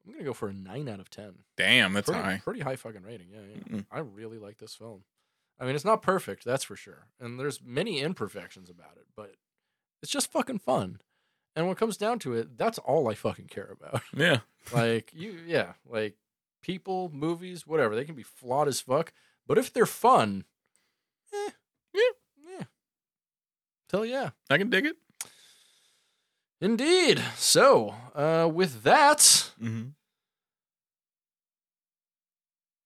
I'm 0.05 0.11
gonna 0.13 0.23
go 0.23 0.33
for 0.33 0.47
a 0.49 0.53
nine 0.53 0.87
out 0.89 0.99
of 0.99 1.09
ten. 1.09 1.33
Damn, 1.57 1.93
that's 1.93 2.07
Pretty, 2.09 2.21
high. 2.23 2.41
pretty 2.43 2.59
high 2.61 2.75
fucking 2.75 3.03
rating. 3.03 3.27
Yeah, 3.31 3.39
yeah. 3.53 3.77
Mm. 3.77 3.85
I 3.91 3.99
really 3.99 4.37
like 4.39 4.57
this 4.57 4.75
film. 4.75 5.03
I 5.59 5.65
mean, 5.65 5.75
it's 5.75 5.85
not 5.85 6.01
perfect, 6.01 6.45
that's 6.45 6.63
for 6.63 6.75
sure, 6.75 7.07
and 7.19 7.39
there's 7.39 7.61
many 7.61 7.99
imperfections 7.99 8.69
about 8.69 8.93
it, 8.95 9.05
but 9.15 9.35
it's 10.01 10.11
just 10.11 10.31
fucking 10.31 10.59
fun. 10.59 11.01
And 11.55 11.65
when 11.65 11.73
it 11.73 11.79
comes 11.79 11.97
down 11.97 12.19
to 12.19 12.33
it, 12.33 12.57
that's 12.57 12.77
all 12.77 13.09
I 13.09 13.15
fucking 13.15 13.47
care 13.47 13.69
about. 13.79 14.01
Yeah. 14.15 14.39
like 14.73 15.11
you, 15.13 15.37
yeah, 15.45 15.73
like 15.85 16.15
people, 16.61 17.09
movies, 17.13 17.67
whatever. 17.67 17.95
They 17.95 18.05
can 18.05 18.15
be 18.15 18.23
flawed 18.23 18.67
as 18.69 18.79
fuck, 18.79 19.11
but 19.47 19.57
if 19.57 19.73
they're 19.73 19.85
fun, 19.85 20.45
eh, 21.33 21.49
Yeah. 21.93 22.01
yeah. 22.57 22.63
Hell 23.91 24.05
yeah. 24.05 24.29
I 24.49 24.57
can 24.57 24.69
dig 24.69 24.85
it. 24.85 24.95
Indeed. 26.61 27.23
So, 27.35 27.95
uh, 28.15 28.49
with 28.53 28.83
that, 28.83 29.19
Mm-hmm. 29.61 29.89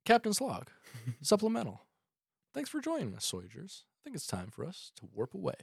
Captain's 0.05 0.41
Log, 0.41 0.67
supplemental. 1.21 1.81
Thanks 2.53 2.69
for 2.69 2.81
joining 2.81 3.15
us, 3.15 3.29
Soyagers. 3.31 3.83
I 3.83 3.99
think 4.03 4.15
it's 4.15 4.27
time 4.27 4.49
for 4.51 4.65
us 4.65 4.91
to 4.97 5.07
warp 5.13 5.33
away. 5.33 5.55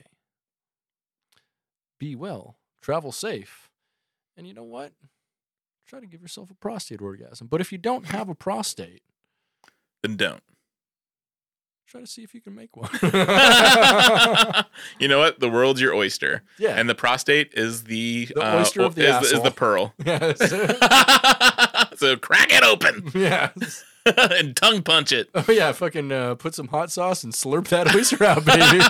Be 1.98 2.16
well, 2.16 2.56
travel 2.80 3.12
safe, 3.12 3.68
and 4.36 4.46
you 4.46 4.54
know 4.54 4.64
what? 4.64 4.92
Try 5.86 6.00
to 6.00 6.06
give 6.06 6.22
yourself 6.22 6.50
a 6.50 6.54
prostate 6.54 7.02
orgasm. 7.02 7.48
But 7.48 7.60
if 7.60 7.70
you 7.70 7.78
don't 7.78 8.06
have 8.06 8.28
a 8.30 8.34
prostate, 8.34 9.02
Then 10.02 10.16
don't. 10.16 10.42
Try 11.90 12.00
to 12.00 12.06
see 12.06 12.22
if 12.22 12.34
you 12.34 12.40
can 12.40 12.54
make 12.54 12.76
one. 12.76 12.88
you 15.00 15.08
know 15.08 15.18
what? 15.18 15.40
The 15.40 15.50
world's 15.50 15.80
your 15.80 15.92
oyster, 15.94 16.42
yeah. 16.58 16.76
and 16.76 16.88
the 16.88 16.94
prostate 16.94 17.52
is 17.54 17.84
the, 17.84 18.26
The 18.26 18.58
oyster 18.58 18.82
of 18.82 18.94
the 18.94 19.18
is, 19.20 19.32
is 19.32 19.42
the 19.42 19.50
pearl. 19.50 19.92
yes. 20.04 20.38
so 21.98 22.16
crack 22.16 22.52
it 22.52 22.62
open 22.62 23.10
yes. 23.14 23.84
and 24.06 24.56
tongue 24.56 24.82
punch 24.82 25.10
it. 25.12 25.30
Oh 25.34 25.44
yeah, 25.48 25.72
fucking 25.72 26.12
uh, 26.12 26.36
put 26.36 26.54
some 26.54 26.68
hot 26.68 26.92
sauce 26.92 27.24
and 27.24 27.32
slurp 27.32 27.68
that 27.68 27.92
oyster 27.94 28.22
out, 28.24 28.44
baby. 28.44 28.80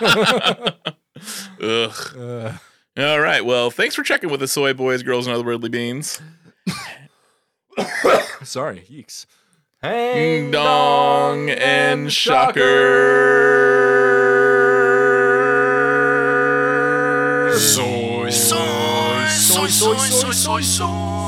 Ugh. 1.63 2.17
uh, 2.17 2.59
All 2.99 3.21
right. 3.21 3.45
Well, 3.45 3.71
thanks 3.71 3.95
for 3.95 4.03
checking 4.03 4.31
with 4.31 4.41
the 4.41 4.49
soy 4.49 4.75
boys, 4.75 5.03
girls, 5.03 5.27
and 5.27 5.35
other 5.35 5.45
worldly 5.45 5.71
beans. 5.71 6.21
sorry, 8.43 8.85
yeeks. 8.91 9.25
Ding 9.83 10.51
dong 10.51 11.49
and 11.49 12.13
shocker. 12.13 12.61
Soy, 17.57 18.31
soy, 18.31 19.27
soy, 19.29 19.69
soy, 19.69 19.97
soy, 19.97 20.33
soy. 20.33 20.63
Soy, 20.63 21.20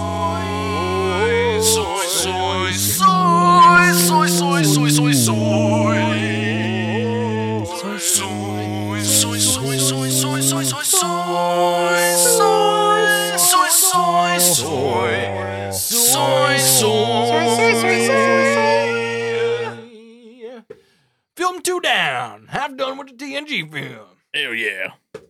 with 23.04 23.18
the 23.18 23.24
TNG 23.24 23.70
film. 23.70 24.06
Hell 24.34 24.54
yeah. 24.54 24.92